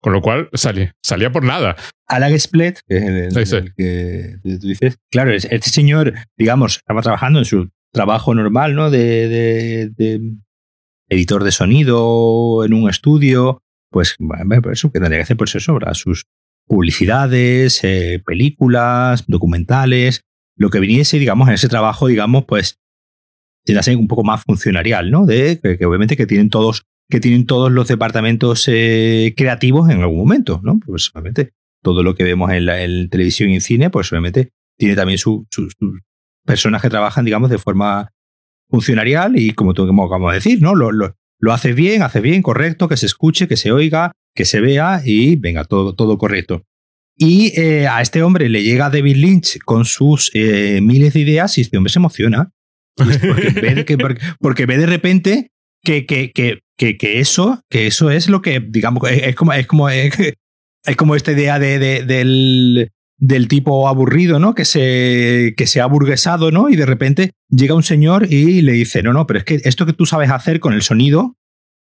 Con 0.00 0.12
lo 0.12 0.20
cual 0.20 0.48
salía, 0.52 0.96
salía 1.00 1.30
por 1.30 1.44
nada. 1.44 1.76
Alag 2.08 2.32
Split, 2.32 2.80
que 2.88 3.28
es 3.28 3.52
el, 3.52 3.72
que 3.74 4.36
tú 4.42 4.66
dices, 4.66 4.98
claro, 5.10 5.32
este 5.32 5.70
señor, 5.70 6.14
digamos, 6.36 6.78
estaba 6.78 7.02
trabajando 7.02 7.38
en 7.38 7.44
su 7.44 7.70
trabajo 7.92 8.34
normal, 8.34 8.74
¿no? 8.74 8.90
De, 8.90 9.90
de, 9.96 10.20
editor 11.12 11.44
de 11.44 11.52
sonido 11.52 12.64
en 12.64 12.74
un 12.74 12.88
estudio, 12.88 13.62
pues, 13.90 14.16
bueno, 14.18 14.70
eso 14.70 14.90
que 14.90 15.00
tendría 15.00 15.18
que 15.18 15.24
hacer, 15.24 15.36
pues 15.36 15.54
eso, 15.54 15.78
sus 15.94 16.24
publicidades, 16.66 17.82
eh, 17.84 18.22
películas, 18.24 19.24
documentales, 19.26 20.22
lo 20.56 20.70
que 20.70 20.80
viniese, 20.80 21.18
digamos, 21.18 21.48
en 21.48 21.54
ese 21.54 21.68
trabajo, 21.68 22.06
digamos, 22.06 22.44
pues, 22.46 22.78
que 23.64 23.80
ser 23.82 23.96
un 23.96 24.08
poco 24.08 24.24
más 24.24 24.42
funcionarial, 24.42 25.10
¿no? 25.10 25.26
De 25.26 25.60
que 25.60 25.84
obviamente 25.86 26.16
que 26.16 26.26
tienen 26.26 26.50
todos 26.50 26.84
que 27.08 27.20
tienen 27.20 27.46
todos 27.46 27.70
los 27.70 27.88
departamentos 27.88 28.64
eh, 28.68 29.34
creativos 29.36 29.90
en 29.90 30.00
algún 30.00 30.16
momento, 30.16 30.60
¿no? 30.64 30.80
Pues 30.84 31.10
obviamente 31.12 31.52
todo 31.82 32.02
lo 32.02 32.14
que 32.14 32.24
vemos 32.24 32.50
en, 32.52 32.64
la, 32.64 32.76
televisión 33.10 33.50
y 33.50 33.54
en 33.54 33.60
cine, 33.60 33.90
pues 33.90 34.10
obviamente 34.12 34.50
tiene 34.78 34.96
también 34.96 35.18
sus 35.18 35.46
personas 36.46 36.80
que 36.80 36.88
trabajan, 36.88 37.26
digamos, 37.26 37.50
de 37.50 37.58
forma 37.58 38.12
funcionarial 38.72 39.38
y 39.38 39.52
como 39.52 39.74
tú 39.74 39.84
acabamos 39.84 40.32
de 40.32 40.38
decir, 40.38 40.62
¿no? 40.62 40.74
Lo, 40.74 40.90
lo, 40.90 41.14
lo 41.38 41.52
hace 41.52 41.74
bien, 41.74 42.02
hace 42.02 42.20
bien, 42.20 42.42
correcto, 42.42 42.88
que 42.88 42.96
se 42.96 43.06
escuche, 43.06 43.46
que 43.46 43.56
se 43.56 43.70
oiga, 43.70 44.12
que 44.34 44.44
se 44.44 44.60
vea 44.60 45.02
y 45.04 45.36
venga, 45.36 45.64
todo, 45.64 45.94
todo 45.94 46.16
correcto. 46.16 46.64
Y 47.16 47.52
eh, 47.60 47.86
a 47.86 48.00
este 48.00 48.22
hombre 48.22 48.48
le 48.48 48.62
llega 48.62 48.90
David 48.90 49.16
Lynch 49.16 49.58
con 49.64 49.84
sus 49.84 50.30
eh, 50.34 50.80
miles 50.82 51.12
de 51.12 51.20
ideas 51.20 51.58
y 51.58 51.60
este 51.60 51.76
hombre 51.76 51.92
se 51.92 51.98
emociona. 51.98 52.50
Porque 52.96 53.60
ve, 53.60 53.84
que, 53.84 53.98
porque 54.40 54.66
ve 54.66 54.78
de 54.78 54.86
repente 54.86 55.50
que, 55.82 56.06
que, 56.06 56.32
que, 56.32 56.60
que, 56.76 57.20
eso, 57.20 57.60
que 57.68 57.86
eso 57.86 58.10
es 58.10 58.28
lo 58.28 58.40
que, 58.40 58.60
digamos, 58.60 59.02
es, 59.10 59.34
como, 59.34 59.52
es 59.52 59.66
como, 59.66 59.88
es, 59.90 60.12
como 60.96 61.14
esta 61.14 61.32
idea 61.32 61.58
de, 61.58 61.78
del, 61.78 62.90
del 63.22 63.46
tipo 63.46 63.86
aburrido, 63.86 64.40
¿no? 64.40 64.52
Que 64.56 64.64
se, 64.64 65.54
que 65.56 65.68
se 65.68 65.80
ha 65.80 65.86
burguesado, 65.86 66.50
¿no? 66.50 66.68
Y 66.68 66.74
de 66.74 66.86
repente 66.86 67.30
llega 67.50 67.76
un 67.76 67.84
señor 67.84 68.26
y 68.28 68.62
le 68.62 68.72
dice, 68.72 69.00
no, 69.04 69.12
no, 69.12 69.28
pero 69.28 69.38
es 69.38 69.44
que 69.44 69.60
esto 69.62 69.86
que 69.86 69.92
tú 69.92 70.06
sabes 70.06 70.28
hacer 70.30 70.58
con 70.58 70.72
el 70.72 70.82
sonido 70.82 71.36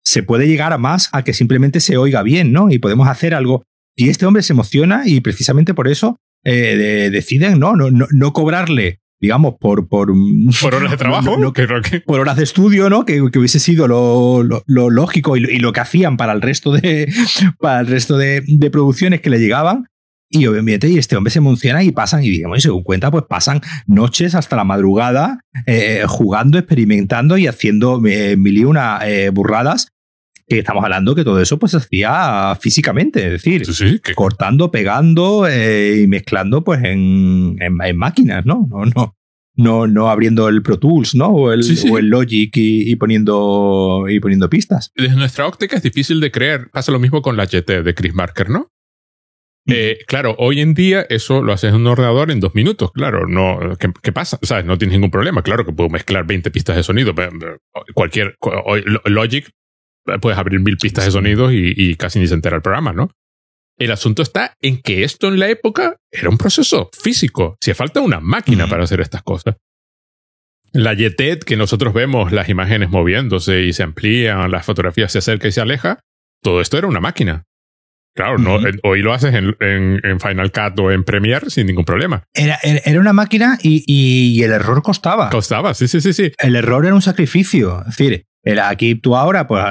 se 0.04 0.22
puede 0.22 0.46
llegar 0.46 0.72
a 0.72 0.78
más 0.78 1.08
a 1.12 1.24
que 1.24 1.32
simplemente 1.32 1.80
se 1.80 1.96
oiga 1.96 2.22
bien, 2.22 2.52
¿no? 2.52 2.70
Y 2.70 2.78
podemos 2.78 3.08
hacer 3.08 3.34
algo. 3.34 3.64
Y 3.96 4.08
este 4.08 4.24
hombre 4.24 4.44
se 4.44 4.52
emociona 4.52 5.02
y 5.04 5.20
precisamente 5.20 5.74
por 5.74 5.88
eso 5.88 6.20
eh, 6.44 7.10
deciden 7.10 7.58
¿no? 7.58 7.74
No, 7.74 7.90
no, 7.90 8.06
no 8.12 8.32
cobrarle 8.32 9.00
digamos, 9.20 9.54
por... 9.58 9.88
Por, 9.88 10.12
por 10.60 10.74
horas 10.74 10.90
de 10.90 10.96
trabajo, 10.96 11.36
no, 11.38 11.52
que, 11.52 11.66
por 12.04 12.20
horas 12.20 12.36
de 12.36 12.44
estudio, 12.44 12.88
¿no? 12.88 13.04
Que, 13.04 13.14
que 13.32 13.38
hubiese 13.38 13.58
sido 13.58 13.88
lo, 13.88 14.42
lo, 14.44 14.90
lógico 14.90 15.36
y 15.36 15.40
lo, 15.40 15.50
y 15.50 15.58
lo, 15.58 15.72
que 15.72 15.80
hacían 15.80 16.16
para 16.16 16.32
el 16.32 16.42
resto 16.42 16.70
de, 16.70 17.12
para 17.58 17.80
el 17.80 17.86
resto 17.86 18.16
de, 18.16 18.42
de, 18.46 18.70
producciones 18.70 19.20
que 19.20 19.30
le 19.30 19.38
llegaban. 19.38 19.86
Y 20.28 20.46
obviamente, 20.46 20.88
y 20.88 20.98
este 20.98 21.16
hombre 21.16 21.30
se 21.30 21.38
emociona 21.38 21.82
y 21.84 21.92
pasan, 21.92 22.24
y 22.24 22.30
digamos, 22.30 22.58
y 22.58 22.60
según 22.62 22.82
cuenta, 22.82 23.10
pues 23.10 23.24
pasan 23.28 23.60
noches 23.86 24.34
hasta 24.34 24.56
la 24.56 24.64
madrugada 24.64 25.40
eh, 25.66 26.02
jugando, 26.08 26.58
experimentando 26.58 27.38
y 27.38 27.46
haciendo 27.46 28.04
eh, 28.06 28.36
mil 28.36 28.58
y 28.58 28.64
una 28.64 28.98
eh, 29.04 29.30
burradas 29.30 29.92
que 30.48 30.60
estamos 30.60 30.84
hablando 30.84 31.14
que 31.14 31.24
todo 31.24 31.40
eso 31.40 31.58
pues 31.58 31.72
se 31.72 31.78
hacía 31.78 32.56
físicamente, 32.60 33.26
es 33.26 33.42
decir, 33.42 34.00
cortando, 34.14 34.70
pegando 34.70 35.46
eh, 35.48 36.02
y 36.02 36.06
mezclando 36.06 36.62
pues 36.62 36.84
en, 36.84 37.56
en, 37.60 37.96
máquinas, 37.96 38.46
¿no? 38.46 38.66
No, 38.70 38.84
no, 38.86 39.16
no, 39.56 39.86
no 39.86 40.08
abriendo 40.08 40.48
el 40.48 40.62
Pro 40.62 40.78
Tools, 40.78 41.14
¿no? 41.14 41.28
O 41.28 41.52
el, 41.52 41.62
O 41.90 41.98
el 41.98 42.08
Logic 42.08 42.52
y, 42.54 42.94
poniendo, 42.96 44.04
y 44.08 44.20
poniendo 44.20 44.48
pistas. 44.48 44.92
Desde 44.94 45.16
nuestra 45.16 45.46
óptica 45.46 45.76
es 45.76 45.82
difícil 45.82 46.20
de 46.20 46.30
creer. 46.30 46.70
Pasa 46.70 46.92
lo 46.92 47.00
mismo 47.00 47.22
con 47.22 47.36
la 47.36 47.46
GT 47.46 47.82
de 47.82 47.94
Chris 47.94 48.14
Marker, 48.14 48.48
¿no? 48.48 48.70
Eh, 49.68 49.98
claro, 50.06 50.36
hoy 50.38 50.60
en 50.60 50.74
día 50.74 51.06
eso 51.08 51.42
lo 51.42 51.52
haces 51.52 51.70
en 51.70 51.76
un 51.76 51.86
ordenador 51.88 52.30
en 52.30 52.38
dos 52.38 52.54
minutos, 52.54 52.92
claro, 52.92 53.26
no, 53.26 53.76
¿qué, 53.78 53.92
qué 54.00 54.12
pasa? 54.12 54.38
¿Sabes? 54.42 54.64
No 54.64 54.78
tienes 54.78 54.94
ningún 54.94 55.10
problema, 55.10 55.42
claro 55.42 55.64
que 55.64 55.72
puedo 55.72 55.90
mezclar 55.90 56.24
20 56.24 56.50
pistas 56.52 56.76
de 56.76 56.84
sonido, 56.84 57.14
cualquier, 57.94 58.36
Logic 59.06 59.50
puedes 60.20 60.38
abrir 60.38 60.60
mil 60.60 60.76
pistas 60.76 61.04
de 61.04 61.10
sonidos 61.10 61.52
y, 61.52 61.94
casi 61.96 62.18
ni 62.18 62.26
se 62.26 62.34
entera 62.34 62.56
el 62.56 62.62
programa, 62.62 62.92
¿no? 62.92 63.10
El 63.78 63.90
asunto 63.90 64.22
está 64.22 64.54
en 64.60 64.80
que 64.80 65.04
esto 65.04 65.28
en 65.28 65.38
la 65.38 65.48
época 65.48 65.96
era 66.10 66.30
un 66.30 66.38
proceso 66.38 66.88
físico. 66.98 67.56
Si 67.60 67.74
falta 67.74 68.00
una 68.00 68.20
máquina 68.20 68.66
para 68.68 68.84
hacer 68.84 69.00
estas 69.00 69.22
cosas. 69.22 69.56
La 70.72 70.94
Yetet 70.94 71.44
que 71.44 71.56
nosotros 71.56 71.92
vemos, 71.92 72.32
las 72.32 72.48
imágenes 72.48 72.88
moviéndose 72.88 73.62
y 73.62 73.72
se 73.72 73.82
amplían, 73.82 74.50
las 74.50 74.64
fotografías 74.64 75.12
se 75.12 75.18
acerca 75.18 75.48
y 75.48 75.52
se 75.52 75.60
aleja, 75.60 76.00
todo 76.42 76.60
esto 76.60 76.78
era 76.78 76.86
una 76.86 77.00
máquina. 77.00 77.44
Claro, 78.16 78.38
no, 78.38 78.58
hoy 78.82 79.02
lo 79.02 79.12
haces 79.12 79.34
en, 79.34 80.20
Final 80.20 80.50
Cut 80.50 80.80
o 80.80 80.90
en 80.90 81.04
Premiere 81.04 81.50
sin 81.50 81.66
ningún 81.66 81.84
problema. 81.84 82.24
Era, 82.32 82.58
era 82.62 82.98
una 82.98 83.12
máquina 83.12 83.58
y, 83.62 83.84
y, 83.86 84.42
el 84.42 84.52
error 84.52 84.82
costaba. 84.82 85.28
Costaba, 85.28 85.74
sí, 85.74 85.86
sí, 85.86 86.00
sí, 86.00 86.14
sí. 86.14 86.32
El 86.38 86.56
error 86.56 86.86
era 86.86 86.94
un 86.94 87.02
sacrificio. 87.02 87.80
Es 87.80 87.96
decir, 87.98 88.24
aquí 88.62 88.94
tú 88.94 89.16
ahora, 89.16 89.46
pues 89.46 89.62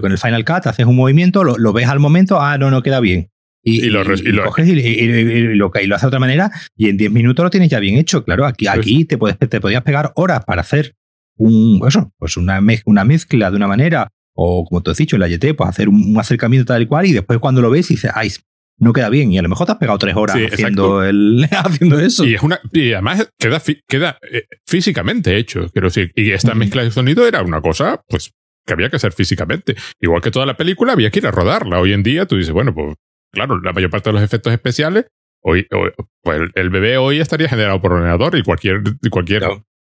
con 0.00 0.12
el 0.12 0.18
Final 0.18 0.44
Cut 0.44 0.66
haces 0.68 0.86
un 0.86 0.94
movimiento, 0.94 1.42
lo, 1.42 1.72
ves 1.72 1.88
al 1.88 1.98
momento, 1.98 2.40
ah, 2.40 2.56
no, 2.56 2.70
no 2.70 2.84
queda 2.84 3.00
bien. 3.00 3.30
y, 3.64 3.90
lo, 3.90 4.04
coges 4.44 4.68
y, 4.68 4.74
lo, 5.56 5.70
hace 5.96 6.06
de 6.06 6.06
otra 6.06 6.20
manera 6.20 6.52
y 6.76 6.88
en 6.88 6.96
10 6.96 7.10
minutos 7.10 7.42
lo 7.42 7.50
tienes 7.50 7.68
ya 7.68 7.80
bien 7.80 7.96
hecho. 7.96 8.24
Claro, 8.24 8.46
aquí, 8.46 8.68
aquí 8.68 9.04
te, 9.06 9.18
puedes, 9.18 9.36
te 9.38 9.60
podías 9.60 9.82
pegar 9.82 10.12
horas 10.14 10.44
para 10.44 10.60
hacer 10.60 10.94
un, 11.36 11.82
eso, 11.86 12.12
pues 12.16 12.36
una, 12.36 12.60
una 12.84 13.04
mezcla 13.04 13.50
de 13.50 13.56
una 13.56 13.66
manera 13.66 14.08
o 14.34 14.64
como 14.64 14.82
tú 14.82 14.90
has 14.90 14.96
dicho, 14.96 15.16
en 15.16 15.20
la 15.20 15.28
YT, 15.28 15.54
pues 15.56 15.68
hacer 15.68 15.88
un, 15.88 16.16
acercamiento 16.18 16.72
tal 16.72 16.82
y 16.82 16.86
cual 16.86 17.06
y 17.06 17.12
después 17.12 17.38
cuando 17.38 17.60
lo 17.60 17.70
ves 17.70 17.88
dices, 17.88 18.10
ay, 18.14 18.30
no 18.78 18.92
queda 18.92 19.08
bien 19.10 19.32
y 19.32 19.38
a 19.38 19.42
lo 19.42 19.48
mejor 19.48 19.66
te 19.66 19.72
has 19.72 19.78
pegado 19.78 19.98
tres 19.98 20.16
horas 20.16 20.36
haciendo, 20.52 21.04
el, 21.04 21.46
haciendo 21.50 22.00
eso. 22.00 22.24
Y, 22.24 22.34
es 22.34 22.42
una, 22.42 22.60
y 22.72 22.92
además 22.92 23.30
queda, 23.38 23.62
queda 23.88 24.18
eh, 24.30 24.44
físicamente 24.66 25.36
hecho, 25.36 25.70
quiero 25.72 25.88
decir, 25.88 26.10
y 26.14 26.30
esta 26.30 26.54
mezcla 26.54 26.82
de 26.82 26.90
sonido 26.90 27.26
era 27.26 27.42
una 27.42 27.60
cosa, 27.60 28.02
pues, 28.08 28.32
que 28.66 28.72
había 28.72 28.88
que 28.88 28.96
hacer 28.96 29.12
físicamente. 29.12 29.76
Igual 30.00 30.22
que 30.22 30.30
toda 30.30 30.46
la 30.46 30.56
película, 30.56 30.92
había 30.92 31.10
que 31.10 31.18
ir 31.18 31.26
a 31.26 31.30
rodarla. 31.30 31.80
Hoy 31.80 31.92
en 31.92 32.02
día 32.02 32.26
tú 32.26 32.36
dices, 32.36 32.52
bueno, 32.52 32.74
pues 32.74 32.94
claro, 33.32 33.60
la 33.60 33.72
mayor 33.72 33.90
parte 33.90 34.10
de 34.10 34.14
los 34.14 34.22
efectos 34.22 34.52
especiales, 34.52 35.06
hoy, 35.42 35.66
pues 36.22 36.40
el, 36.54 36.70
bebé 36.70 36.98
hoy 36.98 37.20
estaría 37.20 37.48
generado 37.48 37.80
por 37.80 37.92
ordenador 37.92 38.36
y 38.36 38.42
cualquier, 38.42 38.82
cualquier 39.10 39.44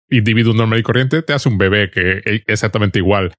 individuo 0.10 0.54
normal 0.54 0.80
y 0.80 0.84
corriente 0.84 1.22
te 1.22 1.34
hace 1.34 1.50
un 1.50 1.58
bebé 1.58 1.90
que 1.90 2.22
es 2.24 2.42
exactamente 2.48 3.00
igual. 3.00 3.34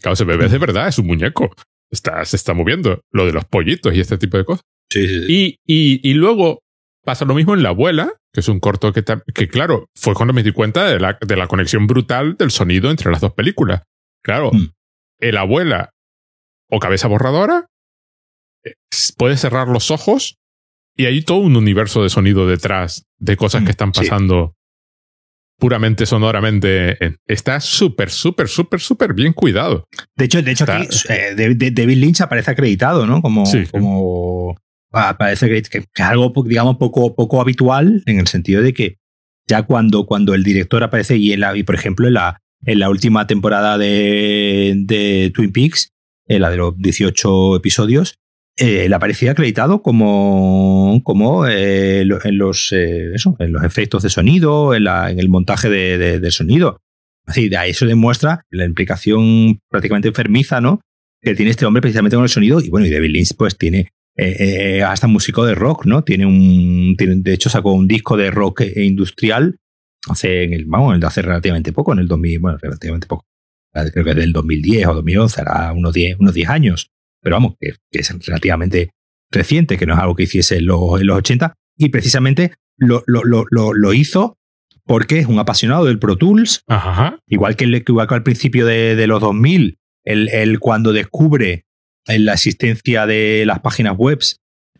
Claro, 0.00 0.14
ese 0.14 0.24
bebé 0.24 0.46
es 0.46 0.52
de 0.52 0.58
verdad, 0.58 0.88
es 0.88 0.98
un 0.98 1.06
muñeco. 1.06 1.54
Está, 1.90 2.24
se 2.24 2.36
está 2.36 2.54
moviendo. 2.54 3.00
Lo 3.12 3.26
de 3.26 3.32
los 3.32 3.44
pollitos 3.44 3.94
y 3.94 4.00
este 4.00 4.18
tipo 4.18 4.36
de 4.36 4.44
cosas. 4.44 4.64
Sí, 4.90 5.06
sí, 5.06 5.26
sí. 5.26 5.58
Y, 5.66 6.10
y, 6.10 6.14
luego 6.14 6.60
pasa 7.04 7.24
lo 7.24 7.34
mismo 7.34 7.54
en 7.54 7.62
La 7.62 7.70
Abuela, 7.70 8.12
que 8.32 8.40
es 8.40 8.48
un 8.48 8.60
corto 8.60 8.92
que, 8.92 9.04
que 9.34 9.48
claro, 9.48 9.88
fue 9.94 10.14
cuando 10.14 10.32
me 10.32 10.42
di 10.42 10.52
cuenta 10.52 10.88
de 10.88 11.00
la, 11.00 11.18
de 11.20 11.36
la 11.36 11.46
conexión 11.46 11.86
brutal 11.86 12.36
del 12.36 12.50
sonido 12.50 12.90
entre 12.90 13.10
las 13.10 13.20
dos 13.20 13.32
películas. 13.32 13.82
Claro, 14.22 14.50
mm. 14.52 14.72
el 15.20 15.36
abuela 15.36 15.90
o 16.68 16.80
cabeza 16.80 17.08
borradora 17.08 17.66
puedes 19.16 19.40
cerrar 19.40 19.68
los 19.68 19.90
ojos 19.90 20.36
y 20.96 21.06
hay 21.06 21.22
todo 21.22 21.38
un 21.38 21.56
universo 21.56 22.02
de 22.02 22.10
sonido 22.10 22.46
detrás 22.46 23.06
de 23.18 23.36
cosas 23.36 23.62
que 23.62 23.68
mm, 23.68 23.70
están 23.70 23.92
pasando 23.92 24.55
puramente 25.58 26.06
sonoramente. 26.06 26.98
Está 27.26 27.60
súper, 27.60 28.10
súper, 28.10 28.48
súper, 28.48 28.80
súper 28.80 29.14
bien 29.14 29.32
cuidado. 29.32 29.88
De 30.16 30.26
hecho, 30.26 30.42
de 30.42 30.52
hecho 30.52 30.64
aquí 30.68 30.88
eh, 31.08 31.34
David 31.36 31.96
Lynch 31.96 32.20
aparece 32.20 32.50
acreditado, 32.50 33.06
¿no? 33.06 33.22
Como, 33.22 33.44
como 33.70 34.56
aparece 34.92 35.48
que, 35.48 35.78
es 35.78 35.86
algo, 36.00 36.32
digamos, 36.44 36.76
poco, 36.76 37.14
poco 37.14 37.40
habitual 37.40 38.02
en 38.06 38.18
el 38.18 38.26
sentido 38.26 38.62
de 38.62 38.72
que 38.72 38.98
ya 39.48 39.62
cuando, 39.62 40.06
cuando 40.06 40.34
el 40.34 40.42
director 40.42 40.82
aparece 40.82 41.16
y, 41.16 41.32
en 41.32 41.40
la, 41.40 41.56
y 41.56 41.62
por 41.62 41.74
ejemplo, 41.74 42.08
en 42.08 42.14
la, 42.14 42.40
en 42.64 42.78
la 42.78 42.90
última 42.90 43.26
temporada 43.26 43.78
de, 43.78 44.74
de 44.76 45.30
Twin 45.34 45.52
Peaks, 45.52 45.92
en 46.26 46.42
la 46.42 46.50
de 46.50 46.56
los 46.56 46.76
18 46.76 47.56
episodios, 47.56 48.18
eh, 48.58 48.86
él 48.86 48.94
aparecía 48.94 49.32
acreditado 49.32 49.82
como, 49.82 51.02
como 51.04 51.46
eh, 51.46 52.00
en, 52.00 52.38
los, 52.38 52.72
eh, 52.72 53.12
eso, 53.14 53.36
en 53.38 53.52
los 53.52 53.62
efectos 53.64 54.02
de 54.02 54.08
sonido, 54.08 54.74
en, 54.74 54.84
la, 54.84 55.10
en 55.10 55.18
el 55.18 55.28
montaje 55.28 55.68
de, 55.68 56.18
de, 56.18 56.30
sonido. 56.30 56.80
Así, 57.26 57.50
de 57.50 57.58
ahí 57.58 57.72
eso 57.72 57.84
demuestra 57.84 58.44
la 58.50 58.64
implicación 58.64 59.60
prácticamente 59.68 60.08
enfermiza, 60.08 60.62
¿no? 60.62 60.80
Que 61.20 61.34
tiene 61.34 61.50
este 61.50 61.66
hombre 61.66 61.82
precisamente 61.82 62.16
con 62.16 62.24
el 62.24 62.30
sonido. 62.30 62.60
Y 62.60 62.70
bueno, 62.70 62.86
y 62.86 62.90
David 62.90 63.10
Lynch, 63.10 63.36
pues 63.36 63.58
tiene 63.58 63.90
hasta 64.86 65.06
músico 65.06 65.44
de 65.44 65.54
rock, 65.54 65.84
¿no? 65.84 66.02
Tiene 66.02 66.24
un. 66.24 66.94
Tiene, 66.96 67.16
de 67.16 67.34
hecho, 67.34 67.50
sacó 67.50 67.72
un 67.72 67.86
disco 67.86 68.16
de 68.16 68.30
rock 68.30 68.62
industrial 68.76 69.56
hace, 70.08 70.44
en 70.44 70.54
el, 70.54 70.64
vamos, 70.64 71.02
hace 71.04 71.20
relativamente 71.20 71.72
poco, 71.72 71.92
en 71.92 71.98
el 71.98 72.08
2000, 72.08 72.38
bueno, 72.38 72.58
relativamente 72.58 73.06
poco. 73.06 73.26
Creo 73.92 74.04
que 74.04 74.14
del 74.14 74.32
2010 74.32 74.86
o 74.86 74.94
2011, 74.94 75.40
era 75.42 75.72
unos 75.72 75.92
10, 75.92 76.20
unos 76.20 76.32
10 76.32 76.48
años 76.48 76.90
pero 77.26 77.34
vamos, 77.34 77.54
que, 77.58 77.72
es 77.90 78.14
relativamente 78.24 78.90
reciente, 79.32 79.76
que 79.76 79.84
no 79.84 79.94
es 79.94 79.98
algo 79.98 80.14
que 80.14 80.22
hiciese 80.22 80.58
en 80.58 80.66
los, 80.66 81.00
en 81.00 81.08
los 81.08 81.18
80, 81.18 81.54
y 81.76 81.88
precisamente 81.88 82.52
lo, 82.76 83.02
lo, 83.08 83.24
lo, 83.24 83.44
lo, 83.50 83.92
hizo 83.92 84.38
porque 84.84 85.18
es 85.18 85.26
un 85.26 85.40
apasionado 85.40 85.86
del 85.86 85.98
Pro 85.98 86.14
Tools, 86.14 86.62
igual 87.26 87.56
que, 87.56 87.64
el, 87.64 87.74
igual 87.74 88.06
que 88.06 88.14
al 88.14 88.22
principio 88.22 88.64
de, 88.64 88.94
de 88.94 89.08
los 89.08 89.20
2000, 89.20 89.76
él, 90.04 90.60
cuando 90.60 90.92
descubre 90.92 91.64
la 92.06 92.34
existencia 92.34 93.06
de 93.06 93.42
las 93.44 93.58
páginas 93.58 93.96
web, 93.96 94.20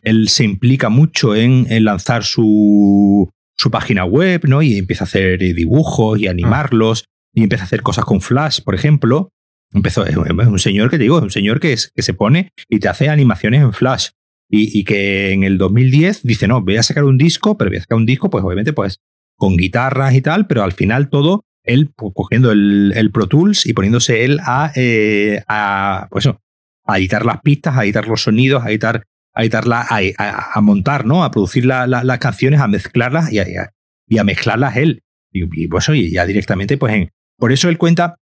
él 0.03 0.28
se 0.28 0.44
implica 0.44 0.88
mucho 0.88 1.34
en, 1.34 1.66
en 1.68 1.84
lanzar 1.84 2.22
su, 2.22 3.28
su, 3.57 3.72
página 3.72 4.05
web, 4.05 4.42
¿no? 4.44 4.62
Y 4.62 4.78
empieza 4.78 5.03
a 5.03 5.09
hacer 5.09 5.40
dibujos 5.40 6.20
y 6.20 6.28
animarlos, 6.28 7.07
y 7.34 7.42
empieza 7.42 7.64
a 7.64 7.66
hacer 7.66 7.82
cosas 7.82 8.05
con 8.05 8.20
Flash, 8.20 8.61
por 8.61 8.76
ejemplo. 8.76 9.30
Empezó, 9.77 10.07
es 10.07 10.16
un 10.16 10.59
señor 10.59 10.89
que 10.89 10.97
te 10.97 11.03
digo, 11.03 11.18
es 11.18 11.22
un 11.22 11.31
señor 11.31 11.61
que, 11.61 11.77
que 11.95 12.03
se 12.03 12.14
pone 12.14 12.51
y 12.68 12.79
te 12.79 12.89
hace 12.89 13.11
animaciones 13.11 13.61
en 13.61 13.74
Flash. 13.74 14.09
Y, 14.49 14.85
que 14.85 15.33
en 15.33 15.43
el 15.43 15.59
2010 15.59 16.22
dice, 16.22 16.47
no, 16.47 16.62
voy 16.62 16.77
a 16.77 16.83
sacar 16.83 17.05
un 17.05 17.18
disco, 17.18 17.59
pero 17.59 17.68
voy 17.68 17.79
a 17.79 17.81
sacar 17.81 17.99
un 17.99 18.07
disco, 18.07 18.31
pues 18.31 18.45
obviamente, 18.45 18.72
pues 18.72 19.01
con 19.37 19.57
guitarras 19.57 20.14
y 20.14 20.22
tal, 20.22 20.47
pero 20.47 20.62
al 20.62 20.72
final 20.72 21.11
todo, 21.11 21.45
él 21.64 21.93
pues, 21.95 22.12
cogiendo 22.14 22.53
el, 22.53 23.11
Pro 23.12 23.27
Tools 23.27 23.66
y 23.66 23.72
poniéndose 23.72 24.24
él 24.24 24.39
a, 24.45 24.72
eh, 24.77 25.43
a, 25.49 26.09
pues 26.11 26.27
a 26.27 26.99
editar 26.99 27.27
las 27.27 27.41
pistas, 27.43 27.77
a 27.77 27.85
editar 27.85 28.07
los 28.07 28.22
sonidos, 28.22 28.64
a 28.64 28.70
editar, 28.70 29.03
a 29.35 29.43
editarla, 29.43 29.87
a, 29.91 30.61
montar, 30.61 31.05
¿no? 31.05 31.24
A 31.24 31.31
producir 31.33 31.66
las 31.66 32.18
canciones, 32.18 32.61
a 32.61 32.68
mezclarlas 32.68 33.33
y 33.33 33.41
a, 33.41 33.72
y 34.09 34.18
a 34.18 34.24
mezclarlas 34.24 34.77
él. 34.77 35.03
Y, 35.33 35.66
pues 35.66 35.89
oye, 35.89 36.09
ya 36.09 36.24
directamente, 36.24 36.79
pues 36.79 37.09
por 37.37 37.53
eso 37.53 37.68
él 37.68 37.77
cuenta 37.77 38.16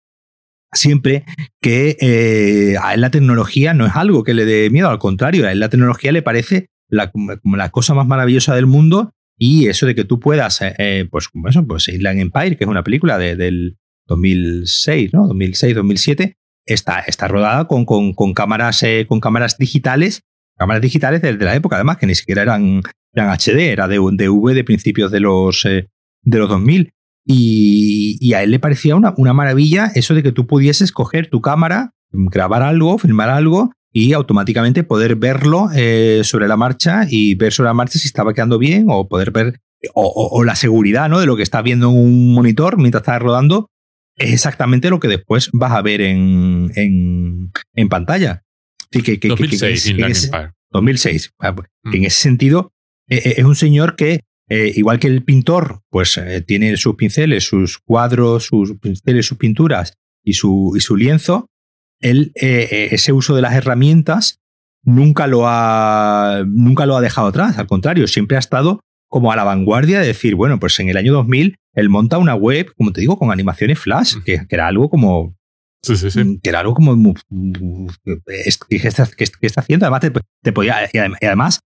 siempre 0.73 1.25
que 1.61 1.97
eh, 2.01 2.77
a 2.83 2.95
él 2.95 3.01
la 3.01 3.11
tecnología 3.11 3.75
no 3.75 3.87
es 3.87 3.95
algo 3.95 4.25
que 4.25 4.35
le 4.35 4.45
dé 4.45 4.70
miedo, 4.70 4.89
al 4.89 4.99
contrario, 4.99 5.47
a 5.47 5.53
él 5.53 5.61
la 5.61 5.68
tecnología 5.68 6.12
le 6.12 6.23
parece 6.23 6.68
la, 6.89 7.11
como 7.11 7.57
la 7.57 7.70
cosa 7.70 7.95
más 7.95 8.07
maravillosa 8.07 8.55
del 8.55 8.66
mundo 8.66 9.12
y 9.39 9.68
eso 9.68 9.87
de 9.87 9.95
que 9.95 10.05
tú 10.05 10.20
puedas, 10.20 10.61
eh, 10.62 10.75
eh, 10.79 11.09
pues 11.11 11.29
como 11.29 11.49
eso, 11.49 11.66
pues 11.66 11.89
Inland 11.89 12.20
Empire, 12.20 12.57
que 12.57 12.64
es 12.64 12.70
una 12.70 12.85
película 12.85 13.18
de, 13.18 13.37
del 13.37 13.77
2006, 14.07 15.12
¿no? 15.12 15.27
2006, 15.27 15.75
2007, 15.75 16.37
está, 16.66 17.01
está 17.01 17.29
rodada 17.29 17.66
con, 17.66 17.85
con, 17.85 18.14
con 18.14 18.35
cámaras, 18.35 18.85
con 19.09 19.20
cámaras 19.20 19.59
digitales, 19.59 20.23
cámaras 20.57 20.83
digitales 20.83 21.23
de, 21.23 21.33
la 21.35 21.55
época, 21.55 21.77
además, 21.77 21.99
que 21.99 22.07
ni 22.07 22.14
siquiera 22.14 22.43
eran, 22.43 22.83
eran 23.14 23.31
HD, 23.31 23.73
era 23.73 23.89
de, 23.89 23.99
de 24.12 24.29
V 24.29 24.55
de 24.55 24.64
principios 24.64 25.11
de 25.11 25.20
los, 25.20 25.64
de 25.64 26.39
los 26.39 26.49
2000. 26.49 26.93
Y, 27.25 28.33
a 28.35 28.43
él 28.43 28.51
le 28.51 28.59
parecía 28.59 28.97
una, 28.97 29.14
una 29.16 29.33
maravilla 29.33 29.93
eso 29.95 30.14
de 30.14 30.23
que 30.23 30.33
tú 30.33 30.47
pudieses 30.47 30.91
coger 30.93 31.29
tu 31.29 31.41
cámara, 31.41 31.93
grabar 32.11 32.62
algo, 32.62 32.99
filmar 32.99 33.31
algo 33.31 33.73
y 33.93 34.12
automáticamente 34.14 34.85
poder 34.85 35.16
verlo 35.16 35.68
eh, 35.75 36.23
sobre 36.25 36.49
la 36.49 36.57
marcha 36.57 37.07
y 37.09 37.35
ver 37.35 37.53
sobre 37.53 37.68
la 37.68 37.75
marcha 37.75 37.99
si 37.99 38.09
estaba 38.09 38.33
quedando 38.33 38.59
bien 38.59 38.87
o 38.89 39.07
poder 39.07 39.31
ver 39.31 39.61
o, 39.95 40.45
la 40.45 40.55
seguridad 40.55 41.09
¿no? 41.09 41.20
de 41.20 41.27
lo 41.27 41.37
que 41.37 41.43
estás 41.43 41.62
viendo 41.62 41.91
en 41.91 41.97
un 41.97 42.35
monitor 42.35 42.79
mientras 42.79 43.03
estás 43.03 43.20
rodando 43.20 43.68
es 44.16 44.33
exactamente 44.33 44.91
lo 44.91 45.01
que 45.01 45.09
después 45.09 45.51
vas 45.53 45.73
a 45.73 45.83
ver 45.83 46.01
en, 46.01 46.70
en, 46.75 47.89
pantalla. 47.89 48.43
que, 48.91 49.18
2006, 49.29 49.87
en 49.87 50.05
ese, 50.05 50.31
2006. 50.70 51.33
En 51.93 52.05
ese 52.05 52.20
sentido, 52.20 52.73
e, 53.09 53.16
e, 53.16 53.35
es 53.39 53.45
un 53.45 53.57
señor 53.57 53.97
que 53.97 54.20
eh, 54.55 54.71
igual 54.77 54.99
que 54.99 55.07
el 55.07 55.25
pintor, 55.25 55.81
pues 55.89 56.19
eh, 56.19 56.43
tiene 56.43 56.77
sus 56.77 56.95
pinceles, 56.97 57.45
sus 57.45 57.79
cuadros, 57.79 58.45
sus 58.45 58.79
pinceles, 58.79 59.25
sus 59.25 59.39
pinturas 59.39 59.95
y 60.23 60.35
su, 60.35 60.75
y 60.77 60.81
su 60.81 60.95
lienzo, 60.95 61.47
él, 62.01 62.33
eh, 62.35 62.89
ese 62.91 63.15
uso 63.15 63.35
de 63.35 63.41
las 63.41 63.55
herramientas 63.55 64.41
nunca 64.85 65.27
lo, 65.27 65.45
ha, 65.47 66.45
nunca 66.47 66.85
lo 66.85 66.99
ha 66.99 67.01
dejado 67.01 67.29
atrás. 67.29 67.57
Al 67.57 67.67
contrario, 67.67 68.07
siempre 68.07 68.37
ha 68.37 68.41
estado 68.41 68.81
como 69.09 69.33
a 69.33 69.37
la 69.37 69.45
vanguardia 69.45 70.01
de 70.01 70.09
decir, 70.09 70.35
bueno, 70.35 70.61
pues 70.61 70.79
en 70.81 70.91
el 70.91 70.99
año 70.99 71.15
2000 71.15 71.57
él 71.73 71.89
monta 71.89 72.19
una 72.19 72.35
web, 72.35 72.75
como 72.77 72.93
te 72.93 73.01
digo, 73.01 73.19
con 73.19 73.33
animaciones 73.33 73.79
flash, 73.79 74.17
que, 74.23 74.43
era 74.51 74.67
algo 74.67 74.91
como 74.91 75.35
Sí, 75.83 75.97
sí, 75.97 76.11
sí. 76.11 76.39
Que 76.43 76.51
era 76.51 76.61
algo 76.61 76.75
como. 76.75 77.15
¿Qué 78.69 78.77
está, 78.85 79.09
está 79.41 79.61
haciendo? 79.63 79.87
Además, 79.87 80.01
te, 80.01 80.13
te 80.43 80.53
podía. 80.53 80.91
Y 80.93 80.99
además, 81.27 81.61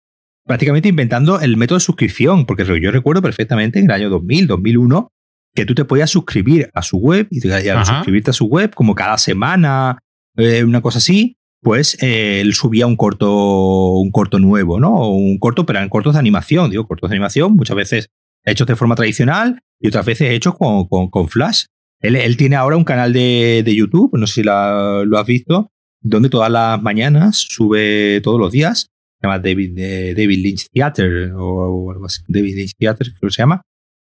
prácticamente 0.47 0.89
inventando 0.89 1.41
el 1.41 1.57
método 1.57 1.79
de 1.79 1.85
suscripción, 1.85 2.47
porque 2.47 2.65
yo 2.81 2.91
recuerdo 2.91 3.21
perfectamente 3.21 3.79
en 3.81 3.87
el 3.87 3.91
año 3.91 4.11
2000, 4.11 4.47
2001, 4.47 5.13
que 5.55 5.67
tú 5.67 5.75
te 5.75 5.85
podías 5.85 6.11
suscribir 6.11 6.71
a 6.73 6.83
su 6.83 6.99
web 6.99 7.27
y, 7.31 7.47
al 7.49 7.85
suscribirte 7.85 8.31
a 8.31 8.35
su 8.35 8.47
web, 8.47 8.73
como 8.75 8.95
cada 8.95 9.19
semana, 9.19 9.99
eh, 10.37 10.63
una 10.63 10.81
cosa 10.81 10.99
así, 10.99 11.37
pues 11.63 12.01
eh, 12.03 12.41
él 12.41 12.55
subía 12.55 12.87
un 12.87 12.97
corto, 12.97 13.95
un 13.95 14.11
corto 14.11 14.39
nuevo, 14.39 14.79
¿no? 14.79 15.11
Un 15.11 15.39
corto, 15.39 15.67
pero 15.67 15.81
en 15.81 15.89
cortos 15.89 16.13
de 16.13 16.21
animación, 16.21 16.71
digo, 16.71 16.87
cortos 16.87 17.11
de 17.11 17.17
animación, 17.17 17.55
muchas 17.57 17.77
veces 17.77 18.09
hechos 18.45 18.69
de 18.69 18.77
forma 18.77 18.95
tradicional 18.95 19.61
y 19.81 19.89
otras 19.89 20.07
veces 20.07 20.31
hechos 20.31 20.57
con, 20.57 20.87
con, 20.87 21.29
Flash. 21.29 21.65
Él, 22.01 22.37
tiene 22.37 22.55
ahora 22.55 22.77
un 22.77 22.85
canal 22.85 23.13
de, 23.13 23.63
de 23.65 23.75
YouTube, 23.75 24.17
no 24.17 24.27
sé 24.29 24.35
si 24.35 24.43
lo 24.45 25.19
has 25.19 25.27
visto, 25.27 25.73
donde 26.01 26.29
todas 26.29 26.53
las 26.53 26.81
mañanas 26.81 27.39
sube 27.49 28.21
todos 28.23 28.39
los 28.39 28.53
días 28.53 28.91
se 29.21 29.27
llama 29.27 29.39
David, 29.39 29.79
eh, 29.79 30.15
David 30.17 30.39
Lynch 30.43 30.69
Theater 30.73 31.33
o, 31.37 31.91
algo 31.91 32.07
así, 32.07 32.23
David 32.29 32.57
Lynch 32.57 32.73
Theater, 32.79 33.07
creo 33.19 33.29
que 33.29 33.35
se 33.35 33.43
llama, 33.43 33.63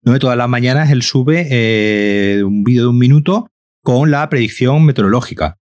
donde 0.04 0.20
todas 0.20 0.38
las 0.38 0.50
mañanas 0.50 0.91
él 0.91 1.02
sube 1.04 1.47
eh, 1.50 2.43
un 2.43 2.64
vídeo 2.64 2.84
de 2.84 2.88
un 2.89 2.97
minuto 2.97 3.47
con 3.84 4.12
la 4.12 4.28
predicción 4.30 4.86
meteorológica. 4.86 5.56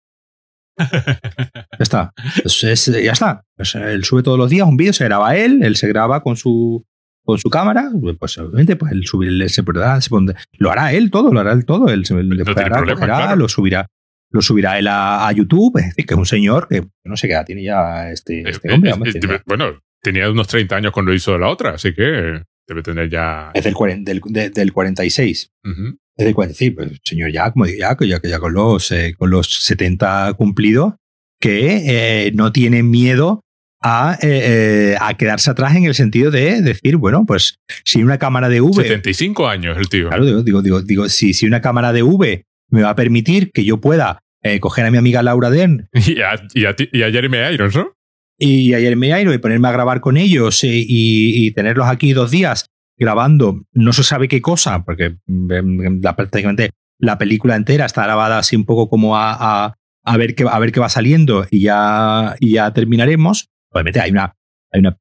Ya 0.79 1.83
está. 1.83 2.13
Pues 2.43 2.65
es- 2.65 2.87
ya 2.87 3.13
está. 3.13 3.43
Pues 3.57 3.75
él 3.75 4.05
sube 4.05 4.23
todos 4.23 4.39
los 4.39 4.51
días 4.51 4.67
un 4.69 4.77
vídeo, 4.77 4.93
se 4.93 5.05
graba 5.05 5.37
él, 5.37 5.63
él 5.63 5.77
se 5.77 5.89
graba 5.89 6.23
con 6.23 6.37
su 6.37 6.85
con 7.25 7.37
su 7.39 7.51
cámara, 7.51 7.91
pues 8.19 8.39
obviamente 8.39 8.75
pues 8.77 8.91
él 8.93 9.05
subirle, 9.05 9.51
se 9.51 9.63
pondrá- 9.63 10.01
se 10.01 10.09
pondrá- 10.09 10.35
lo 10.57 10.71
hará 10.71 10.95
él 10.95 11.11
todo, 11.11 11.31
lo 11.31 11.41
hará 11.41 11.53
él 11.53 11.67
todo, 11.67 11.89
él 11.91 12.07
se 12.07 12.15
le 12.23 12.43
hará, 12.43 12.83
claro. 12.97 13.37
lo 13.37 13.49
subirá, 13.51 13.87
lo 14.31 14.43
subirá 14.43 14.79
él 14.79 14.87
a, 14.89 15.27
a 15.27 15.33
YouTube, 15.33 15.79
es 15.79 15.87
decir, 15.87 16.07
que 16.07 16.15
es 16.15 16.19
un 16.19 16.27
señor 16.27 16.69
que 16.69 16.83
no 17.05 17.17
sé 17.17 17.27
qué 17.29 17.35
edad 17.35 17.47
tiene 17.47 17.63
ya 17.65 18.11
este, 18.11 18.49
este 18.49 18.69
Eh, 18.69 18.73
hombre, 18.75 18.91
eh, 18.91 18.95
eh, 19.07 19.21
tiene- 19.21 19.41
bueno, 19.47 19.81
tenía 20.03 20.31
unos 20.31 20.47
30 20.49 20.77
años 20.77 20.93
cuando 20.93 21.13
hizo 21.15 21.37
la 21.39 21.49
otra, 21.49 21.71
así 21.71 21.95
que 21.95 22.43
debe 22.67 22.83
tener 22.83 23.09
ya. 23.09 23.51
es 23.55 23.65
del, 23.65 23.75
cuaren- 23.75 24.05
del, 24.05 24.21
de- 24.27 24.51
del 24.51 24.73
46. 24.73 25.51
Ujú. 25.65 25.99
Es 26.17 26.25
del 26.25 26.35
46, 26.35 26.73
pues 26.75 26.91
el 26.91 27.01
señor 27.05 27.33
ya, 27.33 27.51
como 27.53 27.65
digo, 27.67 27.79
ya, 27.79 27.97
ya, 28.01 28.21
ya 28.23 28.39
con, 28.39 28.53
los, 28.53 28.91
eh, 28.93 29.15
con 29.17 29.31
los 29.31 29.65
70 29.65 30.35
cumplidos, 30.35 30.95
que 31.41 32.27
eh, 32.27 32.33
no 32.35 32.53
tiene 32.53 32.83
miedo 32.83 33.41
a, 33.81 34.19
eh, 34.23 34.97
a 35.01 35.17
quedarse 35.17 35.51
atrás 35.51 35.77
en 35.77 35.85
el 35.85 35.95
sentido 35.95 36.33
de 36.33 36.61
decir, 36.61 36.97
bueno, 36.97 37.25
pues 37.25 37.61
si 37.85 38.03
una 38.03 38.19
cámara 38.19 38.49
de 38.49 38.61
V, 38.61 38.83
75 38.83 39.47
años 39.49 39.79
el 39.79 39.89
tío. 39.89 40.09
claro, 40.09 40.25
digo, 40.27 40.43
digo, 40.43 40.63
digo, 40.63 40.83
digo, 40.83 41.09
si, 41.09 41.33
si 41.33 41.47
una 41.47 41.61
cámara 41.61 41.93
de 41.93 42.03
V 42.03 42.45
me 42.71 42.83
va 42.83 42.91
a 42.91 42.95
permitir 42.97 43.51
que 43.53 43.65
yo 43.65 43.81
pueda 43.81 44.21
eh, 44.43 44.61
coger 44.61 44.87
a 44.87 44.91
mi 44.91 44.99
amiga 44.99 45.23
Laura 45.23 45.51
Dern 45.51 45.89
Y, 45.93 46.21
a, 46.21 46.41
y, 46.55 46.65
a 46.67 46.75
ti- 46.77 46.89
y 46.93 47.03
a 47.03 47.11
Jeremy 47.11 47.39
Irons, 47.55 47.77
¿no? 47.77 47.93
y 48.41 48.73
ayer 48.75 48.95
me 48.97 49.13
airo 49.13 49.35
y 49.35 49.39
ponerme 49.39 49.67
a 49.67 49.73
grabar 49.73 50.01
con 50.01 50.17
ellos 50.17 50.63
eh, 50.63 50.69
y, 50.73 51.45
y 51.47 51.51
tenerlos 51.51 51.89
aquí 51.89 52.13
dos 52.13 52.31
días 52.31 52.67
grabando 52.97 53.63
no 53.73 53.93
se 53.93 54.05
sabe 54.05 54.29
qué 54.29 54.41
cosa, 54.41 54.85
porque 54.85 55.17
mm, 55.27 56.01
la- 56.03 56.15
prácticamente 56.15 56.71
la 57.01 57.19
película 57.19 57.57
entera 57.57 57.85
está 57.87 58.05
grabada 58.05 58.39
así 58.39 58.55
un 58.57 58.65
poco 58.65 58.89
como 58.89 59.17
a, 59.17 59.37
a, 59.67 59.75
a 60.05 60.17
ver, 60.17 60.35
qué, 60.37 60.45
a 60.49 60.59
ver 60.61 60.71
qué 60.73 60.81
va 60.81 60.89
saliendo 60.89 61.47
y 61.51 61.63
ya, 61.63 62.37
y 62.41 62.53
ya 62.55 62.73
terminaremos. 62.73 63.49
Obviamente 63.73 64.01
hay 64.01 64.11
una, 64.13 64.35
hay 64.73 64.81
una 64.81 64.99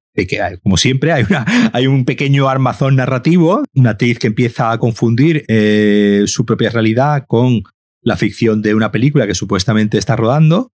como 0.63 0.77
siempre, 0.77 1.11
hay, 1.11 1.25
una, 1.29 1.45
hay 1.73 1.87
un 1.87 2.05
pequeño 2.05 2.49
armazón 2.49 2.95
narrativo, 2.95 3.63
una 3.75 3.91
actriz 3.91 4.19
que 4.19 4.27
empieza 4.27 4.71
a 4.71 4.77
confundir 4.79 5.45
eh, 5.47 6.23
su 6.27 6.45
propia 6.45 6.69
realidad 6.69 7.25
con 7.27 7.63
la 8.01 8.17
ficción 8.17 8.61
de 8.61 8.73
una 8.73 8.91
película 8.91 9.27
que 9.27 9.35
supuestamente 9.35 9.97
está 9.97 10.15
rodando. 10.15 10.71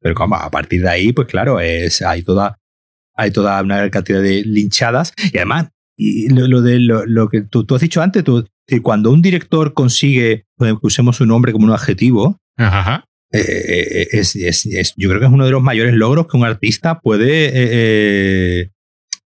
Pero 0.00 0.14
como 0.14 0.36
a 0.36 0.50
partir 0.50 0.82
de 0.82 0.90
ahí, 0.90 1.12
pues 1.12 1.26
claro, 1.26 1.58
es, 1.58 2.02
hay, 2.02 2.22
toda, 2.22 2.58
hay 3.14 3.30
toda 3.30 3.60
una 3.62 3.90
cantidad 3.90 4.22
de 4.22 4.44
linchadas. 4.44 5.12
Y 5.32 5.38
además, 5.38 5.68
lo, 5.96 6.60
de 6.60 6.78
lo, 6.78 7.28
que 7.28 7.40
tú, 7.40 7.66
has 7.74 7.80
dicho 7.80 8.02
antes, 8.02 8.22
cuando 8.82 9.10
un 9.10 9.22
director 9.22 9.72
consigue, 9.72 10.44
pues, 10.56 10.74
usemos 10.82 11.20
un 11.20 11.28
nombre 11.28 11.52
como 11.52 11.64
un 11.64 11.72
adjetivo. 11.72 12.38
Eh, 13.32 14.06
es, 14.12 14.36
es- 14.36 14.66
es- 14.66 14.94
yo 14.96 15.08
creo 15.08 15.20
que 15.20 15.26
es 15.26 15.32
uno 15.32 15.44
de 15.44 15.50
los 15.50 15.62
mayores 15.62 15.94
logros 15.94 16.26
que 16.26 16.36
un 16.36 16.44
artista 16.44 17.00
puede, 17.00 17.46
eh, 17.46 17.50
eh, 17.54 18.70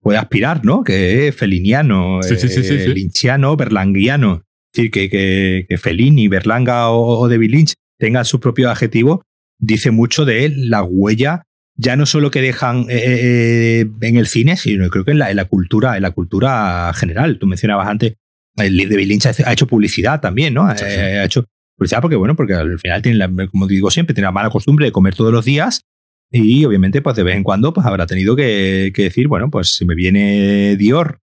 puede 0.01 0.19
aspirar, 0.19 0.65
¿no? 0.65 0.83
Que 0.85 1.29
es 1.29 1.35
feliniano, 1.37 2.21
Sí, 2.23 2.35
eh, 2.35 3.57
berlanguiano. 3.57 4.43
Es 4.73 4.77
decir, 4.77 4.91
que, 4.91 5.09
que, 5.11 5.67
que 5.69 5.79
Fellini, 5.79 6.29
Berlanga 6.29 6.91
o, 6.91 7.19
o 7.21 7.29
David 7.29 7.51
Lynch 7.51 7.75
tengan 7.99 8.25
su 8.25 8.39
propio 8.39 8.71
adjetivo, 8.71 9.23
dice 9.59 9.91
mucho 9.91 10.25
de 10.25 10.53
la 10.55 10.83
huella, 10.83 11.43
ya 11.77 11.97
no 11.97 12.07
solo 12.07 12.31
que 12.31 12.41
dejan 12.43 12.87
eh, 12.89 13.81
eh, 13.83 13.87
en 14.03 14.17
el 14.17 14.27
cine, 14.27 14.57
sino 14.57 14.89
creo 14.91 15.05
que 15.05 15.13
en 15.13 15.19
la, 15.19 15.31
en 15.31 15.37
la 15.37 15.47
cultura, 15.47 15.97
en 15.97 16.03
la 16.03 16.11
cultura 16.11 16.93
general. 16.95 17.39
Tú 17.39 17.47
mencionabas 17.47 17.89
antes, 17.89 18.15
el 18.57 18.77
David 18.89 19.07
Lynch 19.09 19.27
ha 19.27 19.33
ha 19.49 19.53
hecho 19.53 19.67
publicidad 19.67 20.21
también, 20.21 20.55
¿no? 20.55 20.69
Sí, 20.77 20.79
sí. 20.79 20.85
Eh, 20.89 21.19
ha 21.19 21.25
hecho 21.25 21.45
publicidad 21.79 22.03
porque, 22.03 22.17
bueno, 22.17 22.37
porque 22.37 22.55
al 22.55 22.79
final 22.79 23.01
tiene, 23.03 23.19
la- 23.19 23.47
como 23.49 23.67
digo 23.67 23.91
siempre, 23.91 24.15
tiene 24.15 24.27
la 24.27 24.33
mala 24.33 24.51
costumbre 24.51 24.85
de 24.87 24.93
comer 24.93 25.15
todos 25.15 25.33
los 25.33 25.45
días 25.45 25.83
y 26.31 26.65
obviamente, 26.67 27.01
pues 27.01 27.17
de 27.17 27.23
vez 27.23 27.37
en 27.37 27.43
cuando, 27.43 27.73
pues 27.73 27.87
habrá 27.87 28.07
tenido 28.07 28.37
que, 28.37 28.93
que 28.95 29.05
decir, 29.05 29.29
bueno, 29.29 29.49
pues 29.51 29.75
si 29.77 29.87
me 29.87 29.95
viene 29.95 30.77
Dior 30.77 31.21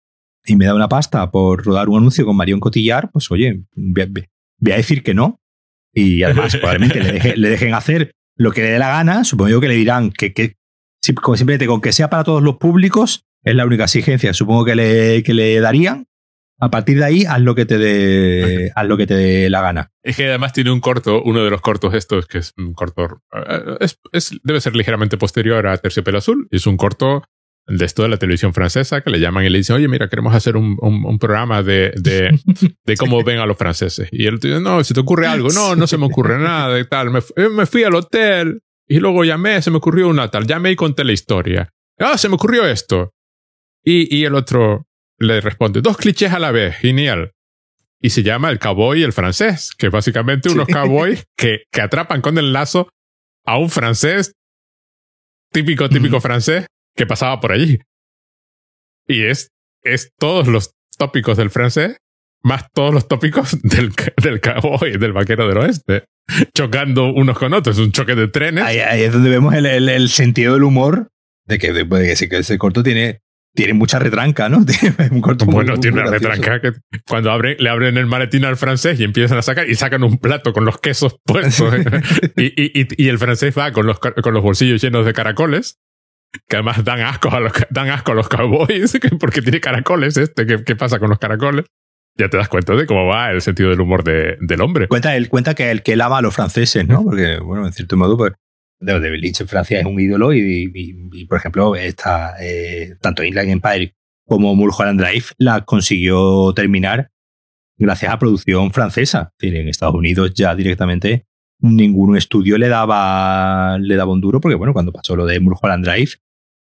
y 0.48 0.56
me 0.56 0.66
da 0.66 0.74
una 0.74 0.90
pasta 0.90 1.30
por 1.30 1.64
rodar 1.64 1.90
un 1.90 1.98
anuncio 2.00 2.26
con 2.26 2.36
Marion 2.36 2.60
Cotillar, 2.60 3.12
pues 3.12 3.30
oye, 3.30 3.62
voy, 3.76 4.24
a 4.72 4.76
decir 4.78 5.04
que 5.04 5.14
no. 5.14 5.40
Y 5.94 6.24
además, 6.24 6.56
probablemente 6.58 7.00
le, 7.04 7.14
deje- 7.14 7.36
le 7.36 7.50
dejen 7.50 7.74
hacer 7.76 8.12
lo 8.38 8.52
que 8.52 8.62
le 8.64 8.70
dé 8.72 8.80
la 8.80 8.90
gana. 8.90 9.24
Supongo 9.24 9.50
yo 9.50 9.62
que 9.62 9.68
le 9.68 9.76
dirán 9.76 10.12
que, 10.12 10.34
que 10.34 10.56
simplemente 11.02 11.68
con 11.68 11.82
que 11.82 11.92
sea 11.92 12.10
para 12.10 12.24
todos 12.24 12.42
los 12.44 12.58
públicos, 12.58 13.24
es 13.44 13.56
la 13.56 13.66
única 13.66 13.84
exigencia. 13.84 14.34
Supongo 14.34 14.66
que 14.66 14.76
le, 14.76 15.24
que 15.24 15.34
le 15.36 15.60
darían. 15.60 16.06
A 16.60 16.72
partir 16.72 16.98
de 17.00 17.04
ahí, 17.06 17.26
haz 17.26 17.42
lo 17.42 17.54
que 17.54 17.66
te 17.66 17.78
dé, 17.78 18.72
haz 18.76 18.88
lo 18.88 18.96
que 18.98 19.06
te 19.08 19.14
dé 19.16 19.50
la 19.50 19.62
gana. 19.62 19.92
Es 20.04 20.16
que 20.16 20.28
además 20.30 20.54
tiene 20.54 20.72
un 20.72 20.80
corto, 20.80 21.22
uno 21.24 21.44
de 21.44 21.50
los 21.50 21.60
cortos 21.62 21.94
estos, 21.94 22.28
que 22.28 22.38
es 22.38 22.54
un 22.58 22.74
corto, 22.74 23.22
eh, 23.34 23.78
es, 23.82 24.00
es- 24.14 24.40
debe 24.44 24.62
ser 24.62 24.76
ligeramente 24.76 25.18
posterior 25.18 25.68
a 25.68 25.78
Terciopelo 25.78 26.18
Azul. 26.20 26.48
Es 26.52 26.66
un 26.66 26.78
corto 26.78 27.24
de 27.68 27.84
esto 27.84 28.04
de 28.04 28.10
la 28.10 28.18
televisión 28.18 28.54
francesa 28.54 29.02
que 29.02 29.10
le 29.10 29.20
llaman 29.20 29.44
y 29.44 29.50
le 29.50 29.58
dicen, 29.58 29.76
oye, 29.76 29.88
mira, 29.88 30.08
queremos 30.08 30.34
hacer 30.36 30.56
un, 30.56 30.78
un- 30.82 31.04
un 31.06 31.20
programa 31.20 31.62
de, 31.64 31.92
de, 31.98 32.40
de 32.86 32.96
cómo 32.98 33.22
ven 33.24 33.40
a 33.40 33.46
los 33.46 33.58
franceses. 33.58 34.08
Y 34.12 34.26
él 34.28 34.40
dice, 34.40 34.62
no, 34.62 34.82
si 34.84 34.94
te 34.94 35.00
ocurre 35.02 35.28
algo, 35.28 35.50
no, 35.50 35.76
no 35.76 35.88
se 35.88 35.98
me 35.98 36.06
ocurre 36.06 36.38
nada 36.40 36.80
y 36.80 36.86
tal. 36.88 37.10
Me, 37.10 37.20
eh, 37.36 37.50
me 37.50 37.66
fui 37.66 37.84
al 37.84 37.96
hotel 37.96 38.62
y 38.88 39.00
luego 39.00 39.24
llamé, 39.26 39.62
se 39.62 39.72
me 39.72 39.78
ocurrió 39.78 40.08
una 40.08 40.30
tal, 40.30 40.46
llamé 40.48 40.72
y 40.72 40.76
conté 40.78 41.04
la 41.04 41.12
historia. 41.12 41.70
Ah, 42.00 42.18
se 42.18 42.30
me 42.30 42.36
ocurrió 42.36 42.66
esto. 42.66 43.12
Y, 43.84 44.16
y 44.16 44.26
el 44.26 44.36
otro 44.36 44.85
le 45.20 45.42
responde, 45.42 45.82
dos 45.82 45.98
clichés 45.98 46.32
a 46.34 46.40
la 46.40 46.52
vez, 46.52 46.76
genial. 46.78 47.32
Y 48.02 48.10
se 48.12 48.24
llama 48.24 48.50
el 48.50 48.60
cowboy 48.60 49.00
y 49.00 49.04
el 49.04 49.14
francés, 49.14 49.72
que 49.78 49.88
es 49.88 49.92
básicamente 49.92 50.50
unos 50.50 50.68
Sí. 50.68 50.74
cowboys 50.74 51.26
que, 51.38 51.64
que 51.72 51.82
atrapan 51.82 52.22
con 52.22 52.38
el 52.38 52.54
lazo 52.54 52.90
a 53.46 53.58
un 53.58 53.70
francés, 53.70 54.34
típico, 55.52 55.90
típico 55.90 56.18
Ujú. 56.18 56.22
francés, 56.28 56.68
que 56.96 57.06
pasaba 57.06 57.40
por 57.40 57.52
allí. 57.52 57.80
Y 59.08 59.24
es, 59.24 59.50
es 59.84 60.12
todos 60.18 60.48
los 60.48 60.72
tópicos 60.98 61.38
del 61.38 61.50
francés, 61.50 61.98
más 62.44 62.66
todos 62.74 62.94
los 62.94 63.08
tópicos 63.08 63.58
del, 63.64 63.92
del 64.22 64.42
cowboy, 64.42 64.98
del 64.98 65.14
vaquero 65.14 65.48
del 65.48 65.58
oeste, 65.58 66.06
chocando 66.54 67.12
unos 67.14 67.38
con 67.38 67.54
otros, 67.54 67.78
un 67.78 67.92
choque 67.92 68.16
de 68.16 68.28
trenes. 68.28 68.64
Ahí, 68.64 68.80
ahí 68.80 69.04
es 69.04 69.14
donde 69.14 69.30
vemos 69.30 69.54
el, 69.54 69.66
el- 69.66 69.90
el 69.90 70.10
sentido 70.10 70.54
del 70.54 70.64
humor 70.64 71.08
de 71.46 71.60
que, 71.60 71.72
de, 71.72 71.84
de 71.84 72.16
que 72.30 72.38
ese 72.38 72.58
corto 72.58 72.82
tiene, 72.84 73.22
tiene 73.56 73.74
mucha 73.74 73.98
retranca, 74.00 74.50
¿no? 74.50 74.60
Un 75.12 75.22
corto 75.22 75.46
muy- 75.46 75.56
Bueno, 75.56 75.72
muy 75.74 75.80
tiene 75.82 76.02
una 76.02 76.10
gracioso. 76.12 76.36
retranca 76.36 76.62
que 76.62 76.78
cuando 77.08 77.32
abre, 77.32 77.56
le 77.60 77.70
abren 77.70 77.98
el 77.98 78.06
maletín 78.06 78.46
al 78.46 78.58
francés 78.58 79.00
y 79.00 79.04
empiezan 79.04 79.38
a 79.38 79.42
sacar 79.42 79.70
y 79.70 79.76
sacan 79.76 80.04
un 80.04 80.18
plato 80.18 80.54
con 80.54 80.66
los 80.66 80.78
quesos 80.80 81.18
puestos. 81.26 81.74
y, 82.38 82.44
y, 82.46 82.82
y, 82.82 82.88
y 82.98 83.08
el 83.08 83.18
francés 83.18 83.58
va 83.58 83.72
con 83.72 83.86
los, 83.88 84.00
con 84.00 84.34
los 84.34 84.44
bolsillos 84.44 84.82
llenos 84.82 85.06
de 85.06 85.14
caracoles, 85.14 85.80
que 86.48 86.58
además 86.58 86.84
dan 86.84 87.02
asco 87.02 87.34
a 87.34 87.40
los, 87.40 87.54
dan 87.70 87.90
asco 87.90 88.12
a 88.12 88.16
los 88.16 88.28
cowboys, 88.30 88.92
que- 89.02 89.10
porque 89.20 89.42
tiene 89.42 89.60
caracoles 89.62 90.18
este. 90.18 90.46
¿Qué, 90.46 90.64
qué 90.64 90.76
pasa 90.76 91.00
con 91.00 91.10
los 91.10 91.18
caracoles? 91.20 91.66
Ya 92.18 92.30
te 92.30 92.38
das 92.38 92.48
cuenta 92.48 92.74
de 92.76 92.86
cómo 92.86 93.06
va 93.08 93.32
el 93.32 93.42
sentido 93.42 93.70
del 93.72 93.82
humor 93.82 94.04
de- 94.04 94.38
del 94.40 94.62
hombre. 94.62 94.88
Cuenta, 94.88 95.16
él 95.16 95.28
cuenta 95.30 95.54
que, 95.54 95.70
el, 95.72 95.82
que 95.84 95.94
él 95.94 96.02
ama 96.02 96.18
a 96.20 96.22
los 96.22 96.34
franceses, 96.36 96.88
¿no? 96.88 97.04
Porque, 97.04 97.40
bueno, 97.40 97.66
en 97.68 97.74
cierto 97.74 97.98
modo, 97.98 98.16
pues, 98.18 98.32
David 98.80 99.20
Lynch 99.22 99.42
en 99.42 99.48
Francia 99.48 99.80
es 99.80 99.86
un 99.86 100.00
ídolo 100.00 100.34
y, 100.34 101.26
por 101.28 101.38
ejemplo, 101.38 101.76
esta, 101.76 102.36
eh, 102.42 102.96
tanto 103.02 103.24
Inland 103.24 103.50
Empire 103.50 103.96
como 104.28 104.54
Mulholland 104.56 105.00
Drive 105.02 105.26
la 105.38 105.62
consiguió 105.66 106.54
terminar 106.54 107.10
gracias 107.78 108.12
a 108.12 108.20
producción 108.20 108.72
francesa. 108.72 109.34
En 109.40 109.68
Estados 109.68 109.96
Unidos 109.96 110.34
ya 110.34 110.56
directamente 110.56 111.26
ningún 111.60 112.18
estudio 112.18 112.58
le 112.58 112.68
daba, 112.68 113.78
le 113.80 113.96
daba 113.96 114.12
un 114.12 114.22
duro 114.22 114.42
porque, 114.42 114.56
bueno, 114.56 114.74
cuando 114.74 114.92
pasó 114.92 115.16
lo 115.16 115.26
de 115.26 115.40
Mulholland 115.40 115.86
Drive, 115.86 116.12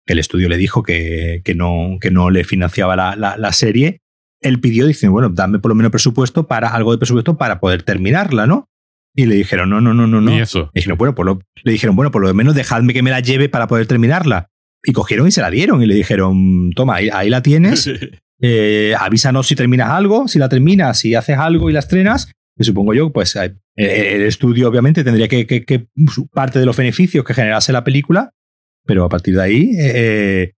el 0.08 0.20
estudio 0.20 0.48
le 0.50 0.58
dijo 0.58 0.84
que, 0.84 1.42
que, 1.44 1.56
no, 1.56 1.98
que 2.00 2.12
no 2.12 2.30
le 2.30 2.44
financiaba 2.44 2.96
la, 2.96 3.16
la- 3.16 3.38
la 3.38 3.52
serie, 3.52 4.02
él 4.42 4.60
pidió, 4.60 4.86
dice, 4.86 5.08
bueno, 5.08 5.30
dame 5.30 5.58
por 5.60 5.70
lo 5.70 5.76
menos 5.76 5.92
presupuesto 5.92 6.46
para 6.48 6.70
algo 6.70 6.92
de 6.92 7.00
presupuesto 7.00 7.36
para 7.38 7.60
poder 7.60 7.82
terminarla, 7.84 8.46
¿no? 8.46 8.70
Y 9.16 9.26
le 9.28 9.36
dijeron, 9.36 9.70
no, 9.70 9.80
no, 9.82 9.94
no, 9.94 10.08
no, 10.08 10.20
no. 10.22 10.30
Ni 10.32 10.40
eso. 10.42 10.70
Le 10.74 10.82
dijeron, 10.82 10.98
bueno, 10.98 11.16
por 11.16 11.26
lo, 11.26 11.40
le 11.64 11.72
dijeron, 11.72 11.96
bueno, 11.96 12.12
por 12.12 12.22
lo 12.22 12.34
menos 12.34 12.54
dejadme 12.56 12.94
que 12.94 13.02
me 13.02 13.12
la 13.12 13.22
lleve 13.22 13.48
para 13.50 13.68
poder 13.68 13.88
terminarla. 13.88 14.48
Y 14.84 14.92
cogieron 14.92 15.28
y 15.28 15.32
se 15.32 15.42
la 15.42 15.50
dieron 15.50 15.82
y 15.82 15.86
le 15.88 15.96
dijeron, 15.96 16.72
toma, 16.76 16.96
ahí, 16.96 17.10
ahí 17.12 17.30
la 17.30 17.42
tienes, 17.42 17.90
eh, 18.42 18.94
avísanos 19.00 19.48
si 19.48 19.56
terminas 19.56 19.90
algo, 19.90 20.28
si 20.28 20.38
la 20.38 20.50
terminas, 20.50 21.00
si 21.00 21.16
haces 21.16 21.38
algo 21.38 21.70
y 21.70 21.74
la 21.74 21.80
estrenas, 21.80 22.32
que 22.58 22.64
supongo 22.64 22.94
yo, 22.94 23.12
pues 23.12 23.36
eh, 23.38 23.56
el 23.78 24.22
estudio 24.24 24.70
obviamente 24.70 25.04
tendría 25.04 25.28
que, 25.28 25.46
que- 25.48 25.66
que 25.66 25.88
parte 26.34 26.60
de 26.60 26.66
los 26.66 26.78
beneficios 26.78 27.24
que 27.26 27.34
generase 27.34 27.72
la 27.74 27.84
película, 27.84 28.32
pero 28.86 29.04
a 29.06 29.10
partir 29.10 29.36
de 29.36 29.42
ahí, 29.42 29.72
eh, 29.80 30.52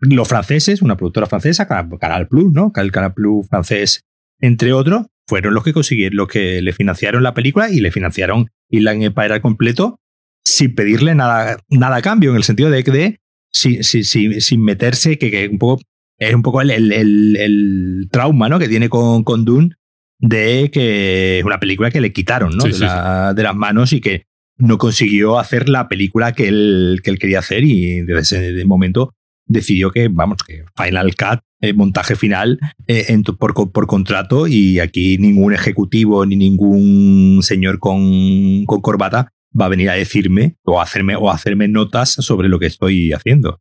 los 0.00 0.26
franceses, 0.28 0.80
una 0.80 0.96
productora 0.96 1.26
francesa, 1.26 1.68
Canal, 1.68 1.98
Canal 2.00 2.26
Plus, 2.28 2.52
¿no? 2.52 2.72
El 2.74 2.90
Canal 2.90 3.12
Plus 3.12 3.46
francés, 3.48 4.00
entre 4.40 4.72
otros, 4.72 5.06
fueron 5.26 5.54
los 5.54 5.64
que 5.64 5.72
consiguieron, 5.72 6.16
los 6.16 6.28
que 6.28 6.60
le 6.62 6.72
financiaron 6.72 7.22
la 7.22 7.34
película 7.34 7.70
y 7.70 7.80
le 7.80 7.90
financiaron 7.90 8.50
Inland 8.70 9.02
Empire 9.02 9.34
al 9.34 9.40
completo 9.40 9.98
sin 10.44 10.74
pedirle 10.74 11.14
nada, 11.14 11.58
nada 11.70 11.96
a 11.96 12.02
cambio, 12.02 12.30
en 12.30 12.36
el 12.36 12.44
sentido 12.44 12.68
de 12.70 12.84
que 12.84 12.90
de, 12.90 13.20
sin, 13.52 13.82
sin- 13.82 14.04
sin- 14.04 14.40
sin 14.40 14.62
meterse, 14.62 15.16
que, 15.18 15.30
que 15.30 15.48
un 15.48 15.58
poco 15.58 15.82
es 16.18 16.34
un 16.34 16.42
poco 16.42 16.60
el, 16.60 16.70
el- 16.70 16.92
el- 16.92 17.36
el 17.36 18.08
trauma 18.10 18.48
¿no? 18.48 18.58
que 18.58 18.68
tiene 18.68 18.88
con, 18.88 19.24
con 19.24 19.44
Dune 19.44 19.70
de 20.20 20.70
que 20.72 21.38
es 21.40 21.44
una 21.44 21.58
película 21.58 21.90
que 21.90 22.00
le 22.00 22.12
quitaron 22.12 22.50
¿no? 22.56 22.62
Sí, 22.62 22.68
de, 22.68 22.74
sí, 22.74 22.80
la- 22.84 23.32
de 23.34 23.42
las 23.42 23.54
manos 23.56 23.92
y 23.92 24.00
que 24.00 24.24
no 24.58 24.78
consiguió 24.78 25.38
hacer 25.38 25.68
la 25.68 25.88
película 25.88 26.32
que 26.32 26.46
él, 26.48 27.00
que 27.02 27.10
él 27.10 27.18
quería 27.18 27.40
hacer 27.40 27.64
y 27.64 28.02
desde 28.02 28.50
ese 28.52 28.64
momento 28.64 29.14
decidió 29.46 29.90
que, 29.90 30.08
vamos, 30.08 30.38
que 30.46 30.64
Final 30.76 31.14
Cut, 31.14 31.40
eh, 31.60 31.72
montaje 31.72 32.16
final 32.16 32.58
eh, 32.86 33.06
por, 33.38 33.54
por, 33.72 33.86
contrato 33.86 34.46
y 34.46 34.80
aquí 34.80 35.16
ningún 35.18 35.54
ejecutivo 35.54 36.26
ni 36.26 36.36
ningún 36.36 37.40
señor 37.42 37.78
con, 37.78 38.64
con, 38.66 38.80
corbata 38.80 39.32
va 39.58 39.66
a 39.66 39.70
venir 39.70 39.88
a 39.88 39.94
decirme 39.94 40.56
o 40.64 40.80
hacerme, 40.80 41.16
o 41.16 41.30
hacerme 41.30 41.68
notas 41.68 42.10
sobre 42.10 42.48
lo 42.48 42.58
que 42.58 42.66
estoy 42.66 43.12
haciendo. 43.12 43.60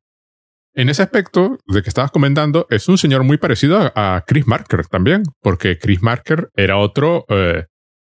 En 0.75 0.89
ese 0.89 1.03
aspecto 1.03 1.59
de 1.67 1.83
que 1.83 1.89
estabas 1.89 2.11
comentando, 2.11 2.65
es 2.69 2.89
un 2.89 2.97
señor 2.97 3.23
muy 3.23 3.37
parecido 3.37 3.91
a 3.95 4.23
Chris 4.25 4.47
Marker 4.47 4.85
también, 4.87 5.23
porque 5.41 5.77
Chris 5.77 6.01
Marker 6.01 6.49
era 6.55 6.77
otro 6.77 7.25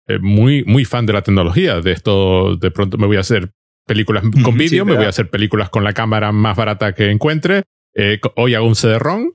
eh, 0.08 0.20
muy, 0.20 0.64
muy 0.66 0.86
fan 0.86 1.06
de 1.06 1.14
la 1.14 1.22
tecnología. 1.22 1.82
De 1.82 1.92
esto, 1.92 2.56
de 2.56 2.72
pronto 2.72 2.98
me 2.98 3.08
voy 3.08 3.18
a 3.18 3.22
hacer 3.22 3.52
películas 3.86 4.24
con 4.44 4.58
vídeo, 4.58 4.86
me 4.86 4.96
voy 4.96 5.06
a 5.06 5.10
hacer 5.10 5.30
películas 5.30 5.70
con 5.70 5.84
la 5.84 5.94
cámara 5.94 6.32
más 6.32 6.56
barata 6.56 6.94
que 6.94 7.10
encuentre. 7.10 7.64
Eh, 7.96 8.20
hoy 8.36 8.56
hago 8.56 8.68
un 8.68 8.76
CD-ROM, 8.76 9.32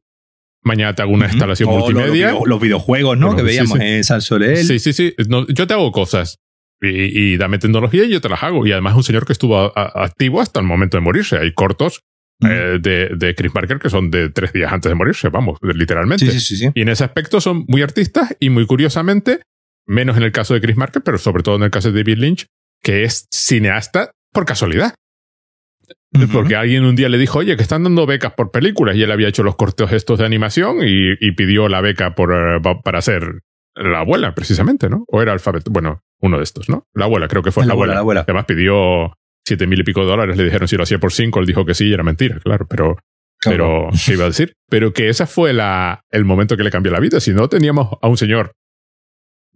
mañana 0.63 0.95
te 0.95 1.03
hago 1.03 1.13
una 1.13 1.27
instalación 1.27 1.71
multimedia. 1.71 2.35
Los, 2.45 2.61
videojuegos, 2.61 3.19
¿no? 3.19 3.37
que 3.37 3.43
veíamos 3.43 3.79
en 3.81 4.05
San 4.05 4.21
Soleil. 4.21 4.59
Sí, 4.59 4.79
sí, 4.79 4.93
sí. 4.93 5.15
yo 5.49 5.67
te 5.67 5.75
hago 5.75 5.93
cosas. 5.93 6.39
Y, 6.81 7.37
dame 7.39 7.59
tecnología 7.59 8.05
y 8.05 8.11
yo 8.11 8.21
te 8.21 8.29
las 8.29 8.43
hago. 8.43 8.67
Y 8.67 8.73
además 8.73 8.93
es 8.93 8.97
un 8.99 9.03
señor 9.03 9.27
que 9.27 9.33
estuvo 9.33 9.77
activo 9.77 10.41
hasta 10.41 10.61
el 10.61 10.67
momento 10.67 10.97
de 10.97 11.01
morirse. 11.01 11.37
Hay 11.37 11.53
cortos 11.53 12.03
eh, 12.45 12.79
de, 12.81 13.17
de, 13.17 13.35
Chris 13.35 13.51
Parker 13.51 13.81
que 13.81 13.91
son 13.91 14.13
de 14.13 14.31
tres 14.31 14.53
días 14.53 14.73
antes 14.73 14.89
de 14.89 14.95
morirse, 14.95 15.29
vamos, 15.29 15.59
literalmente. 15.61 16.31
Sí, 16.31 16.39
sí, 16.39 16.57
sí, 16.57 16.71
y 16.73 16.83
en 16.83 16.89
ese 16.89 17.03
aspecto 17.03 17.41
son 17.41 17.65
muy 17.67 17.83
artistas 17.83 18.37
y 18.39 18.49
muy 18.49 18.65
curiosamente, 18.65 19.43
menos 19.87 20.17
en 20.17 20.23
el 20.23 20.31
caso 20.31 20.55
de 20.55 20.61
Chris 20.61 20.77
Marker, 20.77 21.03
pero 21.03 21.19
sobre 21.19 21.43
todo 21.43 21.57
en 21.57 21.65
el 21.65 21.73
caso 21.73 21.91
de 21.91 22.01
David 22.01 22.19
Lynch, 22.19 22.47
que 22.81 23.03
es 23.03 23.27
cineasta 23.33 24.13
por 24.33 24.45
casualidad. 24.45 24.95
Porque 26.33 26.57
alguien 26.57 26.85
un 26.85 26.97
día 26.97 27.09
le 27.09 27.19
dijo, 27.19 27.39
oye, 27.39 27.57
que 27.57 27.63
están 27.63 27.83
dando 27.83 28.07
becas 28.07 28.33
por 28.33 28.51
películas 28.51 28.97
y 28.97 29.03
él 29.03 29.13
había 29.13 29.29
hecho 29.29 29.43
los 29.43 29.57
cortes 29.57 29.93
estos 29.93 30.19
de 30.19 30.25
animación 30.25 30.79
y, 30.83 31.33
pidió 31.33 31.69
la 31.69 31.81
beca 31.81 32.15
por, 32.15 32.33
eh, 32.33 32.61
para 32.83 33.03
ser 33.03 33.43
la 33.75 34.01
abuela, 34.01 34.35
precisamente, 34.35 34.89
¿no? 34.89 35.05
O 35.07 35.23
era 35.23 35.33
alfabeto. 35.33 35.71
Bueno, 35.71 36.03
uno 36.21 36.39
de 36.39 36.45
estos, 36.45 36.69
¿no? 36.69 36.87
La 36.95 37.05
abuela, 37.05 37.29
creo 37.29 37.43
que 37.43 37.53
fue 37.53 37.67
la, 37.67 37.75
abuela. 37.75 37.95
La 37.95 38.01
abuela. 38.01 38.21
Además 38.23 38.47
pidió 38.47 39.13
siete 39.47 39.67
mil 39.67 39.81
y 39.81 39.85
pico 39.85 40.01
de 40.01 40.07
dólares, 40.07 40.37
le 40.37 40.45
dijeron 40.45 40.67
si 40.67 40.77
lo 40.77 40.83
hacía 40.83 40.99
por 40.99 41.13
cinco, 41.13 41.41
él 41.41 41.47
dijo 41.47 41.65
que 41.65 41.75
sí 41.75 41.87
y 41.87 41.93
era 41.93 42.03
mentira, 42.03 42.39
claro, 42.41 42.67
pero, 42.69 42.99
pero, 43.43 43.89
¿qué 44.05 44.13
iba 44.13 44.25
a 44.25 44.29
decir? 44.29 44.55
Pero 44.69 44.93
que 44.93 45.09
ese 45.09 45.27
fue 45.27 45.53
la, 45.53 46.03
el 46.11 46.25
momento 46.25 46.57
que 46.57 46.65
le 46.65 46.71
cambió 46.71 46.93
la 46.93 47.01
vida. 47.01 47.21
Si 47.21 47.33
no, 47.33 47.49
teníamos 47.49 47.97
a 48.01 48.09
un 48.09 48.17
señor 48.17 48.53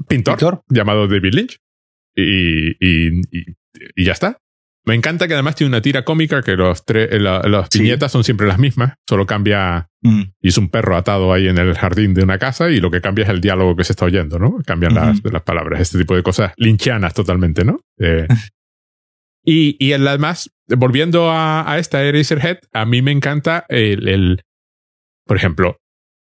pintor, 0.09 0.63
llamado 0.69 1.09
David 1.09 1.35
Lynch 1.35 1.59
y, 2.15 2.71
y, 2.81 3.23
y 3.95 4.05
ya 4.05 4.13
está. 4.13 4.39
Me 4.85 4.95
encanta 4.95 5.29
que 5.29 5.35
además 5.35 5.55
tiene 5.55 5.69
una 5.69 5.81
tira 5.81 6.05
cómica 6.05 6.43
que 6.43 6.57
los 6.57 6.85
tres, 6.85 7.09
eh, 7.13 7.21
las 7.21 7.69
viñetas 7.71 8.11
son 8.11 8.25
siempre 8.25 8.49
las 8.49 8.59
mismas, 8.59 8.95
solo 9.09 9.27
cambia 9.27 9.89
mm. 10.01 10.23
y 10.41 10.49
es 10.49 10.59
un 10.59 10.71
perro 10.71 10.97
atado 10.97 11.33
ahí 11.33 11.47
en 11.47 11.59
el 11.59 11.75
jardín 11.75 12.15
de 12.15 12.25
una 12.25 12.39
casa 12.39 12.69
y 12.69 12.81
lo 12.81 12.91
que 12.91 13.01
cambia 13.01 13.25
es 13.25 13.31
el 13.31 13.41
diálogo 13.41 13.77
que 13.77 13.85
se 13.85 13.93
está 13.93 14.07
oyendo, 14.07 14.41
¿no? 14.41 14.59
Cambian 14.67 14.95
las, 14.95 15.23
las, 15.25 15.43
palabras, 15.43 15.81
este 15.81 15.99
tipo 15.99 16.17
de 16.17 16.25
cosas 16.25 16.53
linchianas 16.57 17.15
totalmente, 17.15 17.65
¿no? 17.65 17.81
Eh, 17.99 18.27
y, 19.45 19.77
y 19.79 19.93
además, 19.93 20.51
volviendo 20.67 21.31
a, 21.31 21.71
a 21.71 21.79
esta 21.79 22.03
Eraserhead, 22.03 22.59
a 22.73 22.85
mí 22.85 23.03
me 23.03 23.13
encanta 23.13 23.65
el, 23.69 24.09
el, 24.09 24.43
por 25.25 25.37
ejemplo, 25.37 25.77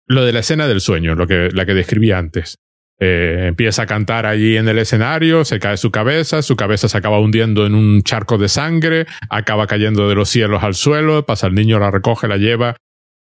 lo 0.07 0.25
de 0.25 0.33
la 0.33 0.39
escena 0.39 0.67
del 0.67 0.81
sueño, 0.81 1.13
lo 1.13 1.27
que, 1.27 1.49
la 1.53 1.67
que 1.67 1.75
describí 1.75 2.11
antes. 2.11 2.57
Eh, 3.01 3.45
empieza 3.47 3.83
a 3.83 3.85
cantar 3.85 4.25
allí 4.25 4.57
en 4.57 4.67
el 4.67 4.77
escenario, 4.77 5.45
se 5.45 5.59
cae 5.59 5.77
su 5.77 5.89
cabeza, 5.89 6.41
su 6.41 6.57
cabeza 6.57 6.89
se 6.89 6.97
acaba 6.97 7.19
hundiendo 7.19 7.65
en 7.65 7.73
un 7.73 8.03
charco 8.03 8.37
de 8.37 8.49
sangre, 8.49 9.05
acaba 9.29 9.67
cayendo 9.67 10.09
de 10.09 10.15
los 10.15 10.27
cielos 10.27 10.63
al 10.63 10.75
suelo, 10.75 11.25
pasa 11.25 11.47
el 11.47 11.55
niño, 11.55 11.79
la 11.79 11.91
recoge, 11.91 12.27
la 12.27 12.35
lleva. 12.35 12.75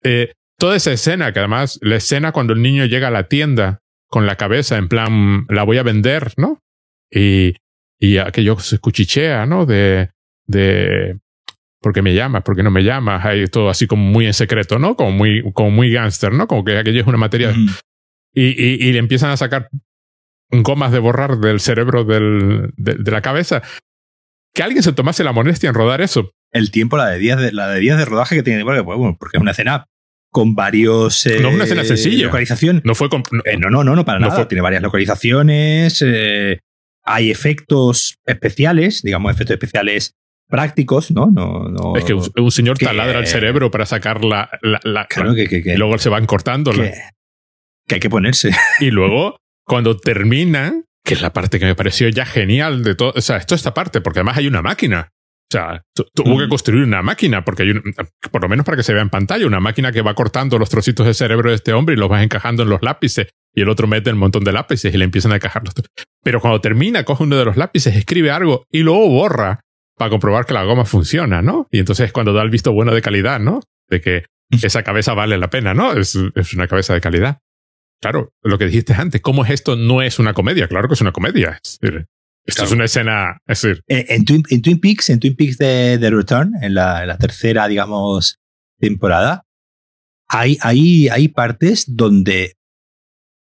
Eh, 0.02 0.32
toda 0.58 0.76
esa 0.76 0.92
escena, 0.92 1.32
que 1.32 1.40
además 1.40 1.78
la 1.82 1.96
escena 1.96 2.32
cuando 2.32 2.54
el 2.54 2.62
niño 2.62 2.86
llega 2.86 3.08
a 3.08 3.10
la 3.10 3.28
tienda 3.28 3.80
con 4.08 4.24
la 4.24 4.36
cabeza 4.36 4.78
en 4.78 4.88
plan, 4.88 5.44
la 5.50 5.64
voy 5.64 5.76
a 5.76 5.82
vender, 5.82 6.32
¿no? 6.38 6.58
Y, 7.10 7.56
y 7.98 8.16
aquello 8.16 8.58
se 8.58 8.78
cuchichea, 8.78 9.44
¿no? 9.44 9.66
De, 9.66 10.08
de, 10.46 11.18
¿por 11.82 11.92
qué 11.92 12.00
me 12.00 12.14
llamas? 12.14 12.44
¿Por 12.44 12.56
qué 12.56 12.62
no 12.62 12.70
me 12.70 12.82
llamas? 12.82 13.26
Hay 13.26 13.46
todo 13.46 13.68
así 13.68 13.86
como 13.86 14.04
muy 14.04 14.24
en 14.24 14.32
secreto, 14.32 14.78
¿no? 14.78 14.96
Como 14.96 15.12
muy, 15.12 15.42
como 15.52 15.70
muy 15.70 15.90
gángster, 15.90 16.32
¿no? 16.32 16.46
Como 16.46 16.64
que 16.64 16.78
aquello 16.78 17.02
es 17.02 17.06
una 17.06 17.18
materia 17.18 17.54
y, 18.36 18.92
le 18.92 18.98
empiezan 18.98 19.30
a 19.30 19.36
sacar 19.36 19.68
gomas 20.50 20.92
de 20.92 20.98
borrar 20.98 21.38
del 21.38 21.60
cerebro 21.60 22.04
del, 22.04 22.70
de, 22.76 23.10
la 23.10 23.22
cabeza. 23.22 23.62
Que 24.54 24.62
alguien 24.62 24.82
se 24.82 24.92
tomase 24.92 25.24
la 25.24 25.32
molestia 25.32 25.68
en 25.68 25.74
rodar 25.74 26.00
eso. 26.00 26.30
El 26.52 26.70
tiempo, 26.70 26.96
la 26.96 27.08
de 27.08 27.18
días 27.18 27.40
de, 27.40 27.52
la 27.52 27.68
de, 27.68 27.80
días 27.80 27.98
de 27.98 28.04
rodaje 28.04 28.36
que 28.36 28.42
tiene, 28.42 28.62
porque, 28.64 28.80
bueno, 28.80 29.16
porque 29.18 29.38
es 29.38 29.40
una 29.40 29.50
escena 29.50 29.86
con 30.30 30.54
varios. 30.54 31.26
Eh, 31.26 31.40
no 31.40 31.48
es 31.48 31.54
una 31.54 31.64
escena 31.64 31.84
sencilla. 31.84 32.26
Localización. 32.26 32.82
No 32.84 32.94
fue. 32.94 33.08
Eh, 33.44 33.56
no, 33.58 33.70
no, 33.70 33.84
no, 33.84 33.96
no, 33.96 34.04
para 34.04 34.18
nada. 34.18 34.48
Tiene 34.48 34.62
varias 34.62 34.82
localizaciones. 34.82 36.02
Eh, 36.06 36.60
hay 37.04 37.30
efectos 37.30 38.16
especiales, 38.26 39.02
digamos, 39.02 39.32
efectos 39.32 39.54
especiales 39.54 40.14
prácticos, 40.48 41.10
¿no? 41.10 41.30
no, 41.30 41.68
no 41.68 41.96
es 41.96 42.04
que 42.04 42.14
un, 42.14 42.50
señor 42.52 42.78
taladra 42.78 43.18
el 43.18 43.26
cerebro 43.26 43.70
para 43.70 43.86
sacar 43.86 44.24
la. 44.24 44.48
la, 44.62 45.06
claro, 45.06 45.34
que, 45.34 45.48
que, 45.48 45.72
y 45.72 45.76
luego 45.76 45.98
se 45.98 46.08
van 46.08 46.26
cortando 46.26 46.72
que 47.86 47.96
hay 47.96 48.00
que 48.00 48.10
ponerse. 48.10 48.50
Y 48.80 48.90
luego, 48.90 49.38
cuando 49.64 49.96
termina, 49.96 50.82
que 51.04 51.14
es 51.14 51.22
la 51.22 51.32
parte 51.32 51.58
que 51.58 51.66
me 51.66 51.74
pareció 51.74 52.08
ya 52.08 52.26
genial 52.26 52.82
de 52.82 52.94
todo, 52.94 53.12
o 53.14 53.20
sea, 53.20 53.36
esto 53.36 53.54
esta 53.54 53.74
parte, 53.74 54.00
porque 54.00 54.20
además 54.20 54.36
hay 54.36 54.46
una 54.46 54.62
máquina. 54.62 55.08
O 55.48 55.52
sea, 55.52 55.82
tuvo 56.12 56.38
que 56.38 56.46
mm. 56.46 56.48
construir 56.48 56.82
una 56.82 57.02
máquina, 57.02 57.44
porque 57.44 57.62
hay 57.62 57.72
por 58.32 58.42
lo 58.42 58.48
menos 58.48 58.66
para 58.66 58.76
que 58.76 58.82
se 58.82 58.92
vea 58.92 59.02
en 59.02 59.10
pantalla, 59.10 59.46
una 59.46 59.60
máquina 59.60 59.92
que 59.92 60.02
va 60.02 60.14
cortando 60.14 60.58
los 60.58 60.68
trocitos 60.68 61.06
de 61.06 61.14
cerebro 61.14 61.50
de 61.50 61.56
este 61.56 61.72
hombre 61.72 61.94
y 61.94 61.98
los 61.98 62.10
va 62.10 62.22
encajando 62.24 62.64
en 62.64 62.68
los 62.68 62.82
lápices. 62.82 63.28
Y 63.54 63.62
el 63.62 63.68
otro 63.68 63.86
mete 63.86 64.10
un 64.10 64.18
montón 64.18 64.42
de 64.42 64.52
lápices 64.52 64.92
y 64.92 64.98
le 64.98 65.04
empiezan 65.04 65.30
a 65.30 65.36
encajar 65.36 65.62
los. 65.64 65.72
Pero 66.24 66.40
cuando 66.40 66.60
termina, 66.60 67.04
coge 67.04 67.22
uno 67.22 67.36
de 67.36 67.44
los 67.44 67.56
lápices, 67.56 67.94
escribe 67.94 68.32
algo 68.32 68.64
y 68.72 68.80
luego 68.80 69.08
borra 69.08 69.60
para 69.96 70.10
comprobar 70.10 70.46
que 70.46 70.54
la 70.54 70.64
goma 70.64 70.84
funciona, 70.84 71.42
¿no? 71.42 71.68
Y 71.70 71.78
entonces 71.78 72.06
es 72.06 72.12
cuando 72.12 72.32
da 72.32 72.42
el 72.42 72.50
visto 72.50 72.72
bueno 72.72 72.92
de 72.92 73.00
calidad, 73.00 73.38
¿no? 73.38 73.60
De 73.88 74.00
que 74.00 74.24
esa 74.62 74.82
cabeza 74.82 75.14
vale 75.14 75.38
la 75.38 75.48
pena, 75.48 75.74
¿no? 75.74 75.92
Es, 75.92 76.18
es 76.34 76.54
una 76.54 76.66
cabeza 76.66 76.92
de 76.92 77.00
calidad. 77.00 77.38
Claro, 78.00 78.32
lo 78.42 78.58
que 78.58 78.66
dijiste 78.66 78.92
antes, 78.94 79.20
¿cómo 79.20 79.44
es 79.44 79.50
esto? 79.50 79.76
No 79.76 80.02
es 80.02 80.18
una 80.18 80.34
comedia, 80.34 80.68
claro 80.68 80.88
que 80.88 80.94
es 80.94 81.00
una 81.00 81.12
comedia. 81.12 81.58
esto 81.62 82.64
es 82.64 82.70
una 82.70 82.84
escena. 82.84 83.38
Es 83.46 83.62
decir, 83.62 83.82
eh, 83.88 84.06
en, 84.10 84.24
Twin, 84.24 84.80
Peaks, 84.80 85.10
en 85.10 85.20
Twin 85.20 85.34
Peaks 85.34 85.58
de, 85.58 85.98
The 86.00 86.10
Return, 86.10 86.52
en 86.60 86.74
la, 86.74 87.16
tercera, 87.18 87.68
digamos, 87.68 88.38
temporada, 88.78 89.44
hay, 90.28 90.58
hay, 90.60 91.08
hay 91.08 91.28
partes 91.28 91.84
donde. 91.88 92.56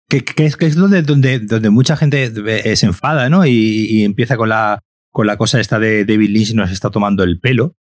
Que, 0.07 0.23
es, 0.45 0.55
que 0.55 0.67
es 0.67 0.75
donde, 0.75 1.01
donde, 1.01 1.39
donde 1.39 1.69
mucha 1.71 1.97
gente 1.97 2.75
se 2.75 2.85
enfada, 2.85 3.27
¿no? 3.27 3.45
Y, 3.45 4.03
empieza 4.03 4.37
con 4.37 4.49
la, 4.49 4.83
con 5.11 5.27
la 5.27 5.35
cosa 5.35 5.59
esta 5.59 5.79
de 5.79 6.05
David 6.05 6.29
Lynch 6.29 6.53
nos 6.53 6.71
está 6.71 6.91
tomando 6.91 7.23
el 7.23 7.39
pelo, 7.39 7.75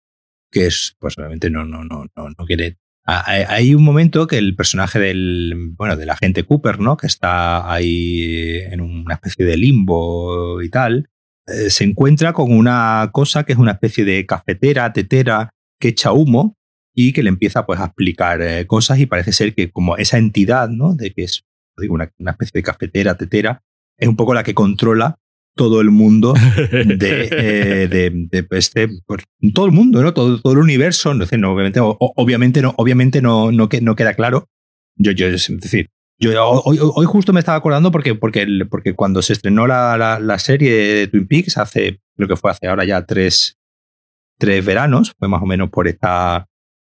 que 0.51 0.67
es, 0.67 0.97
pues 0.99 1.19
obviamente 1.19 1.51
no, 1.51 1.65
no, 1.65 1.85
no, 1.85 2.07
no, 2.17 2.31
no 2.31 2.47
quiere 2.47 2.79
hay 3.07 3.75
un 3.75 3.85
momento 3.85 4.27
que 4.27 4.39
el 4.39 4.57
personaje 4.57 4.99
del, 4.99 5.73
bueno, 5.77 5.97
del 5.97 6.11
agente 6.11 6.45
Cooper, 6.45 6.81
¿no? 6.81 6.97
Que 6.97 7.07
está 7.07 7.71
ahí 7.71 8.59
en 8.71 8.81
una 8.81 9.15
especie 9.15 9.45
de 9.45 9.57
limbo 9.57 10.63
y 10.63 10.71
tal, 10.71 11.11
eh, 11.47 11.69
se 11.69 11.85
encuentra 11.85 12.33
con 12.33 12.51
una 12.53 13.11
cosa 13.13 13.45
que 13.45 13.53
es 13.53 13.59
una 13.59 13.73
especie 13.73 14.05
de 14.05 14.25
cafetera, 14.25 14.93
tetera, 14.93 15.51
que 15.79 15.89
echa 15.89 16.13
humo 16.13 16.57
y 16.95 17.13
que 17.13 17.23
le 17.23 17.29
empieza 17.29 17.67
pues 17.67 17.81
a 17.81 17.87
explicar 17.87 18.41
eh, 18.41 18.67
cosas 18.67 18.99
y 18.99 19.07
parece 19.07 19.33
ser 19.33 19.55
que 19.55 19.71
como 19.71 19.97
esa 19.97 20.17
entidad, 20.17 20.69
¿no? 20.71 20.95
De 20.95 21.11
que 21.13 21.25
es, 21.25 21.45
digo, 21.77 21.95
una, 21.95 22.11
una 22.19 22.31
especie 22.31 22.59
de 22.59 22.63
cafetera, 22.63 23.17
tetera, 23.17 23.63
es 23.99 24.09
un 24.09 24.17
poco 24.17 24.33
la 24.33 24.43
que 24.43 24.55
controla 24.55 25.19
todo 25.55 25.81
el 25.81 25.91
mundo 25.91 26.35
de, 26.73 27.29
eh, 27.31 27.89
de, 27.89 28.47
este, 28.51 28.89
pues, 29.07 29.25
todo 29.53 29.67
el 29.67 29.73
mundo, 29.73 30.03
¿no? 30.03 30.13
Todo, 30.13 30.41
todo 30.41 30.53
el 30.55 30.59
universo. 30.59 31.15
No, 31.15 31.25
no, 31.39 31.53
obviamente, 31.53 31.81
obviamente 31.81 32.63
no, 32.63 32.75
obviamente 32.77 33.23
no, 33.23 33.53
no, 33.53 33.69
no 33.81 33.97
queda 33.97 34.15
claro. 34.15 34.49
Yo, 34.97 35.13
yo, 35.13 35.27
es 35.27 35.49
decir, 35.61 35.91
yo 36.19 36.31
hoy, 36.47 36.79
hoy, 36.81 37.07
justo 37.07 37.33
me 37.33 37.41
estaba 37.41 37.59
acordando 37.59 37.91
porque, 37.91 38.15
porque, 38.15 38.47
porque 38.71 38.95
cuando 38.95 39.23
se 39.23 39.33
estrenó 39.33 39.67
la, 39.67 40.19
la, 40.21 40.39
serie 40.39 40.73
de 40.73 41.07
Twin 41.09 41.27
Peaks 41.27 41.59
hace, 41.59 42.01
creo 42.17 42.29
que 42.29 42.37
fue 42.37 42.53
hace 42.53 42.69
ahora 42.69 42.85
ya 42.85 43.05
tres, 43.05 43.59
tres 44.39 44.65
veranos, 44.65 45.13
fue 45.19 45.29
más 45.29 45.43
o 45.43 45.47
menos 45.47 45.71
por 45.71 45.89
esta, 45.89 46.47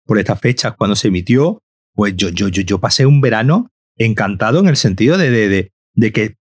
por 0.04 0.18
esta 0.18 0.34
fecha 0.34 0.72
cuando 0.72 0.96
se 0.96 1.08
emitió, 1.08 1.62
pues 1.94 2.16
yo, 2.16 2.30
yo, 2.30 2.48
yo, 2.48 2.62
yo 2.62 2.78
pasé 2.78 3.06
un 3.06 3.20
verano 3.20 3.70
encantado 3.96 4.58
en 4.58 4.66
el 4.66 4.76
sentido 4.76 5.16
de, 5.16 5.30
de, 5.30 5.72
de 5.94 6.12
que 6.12 6.36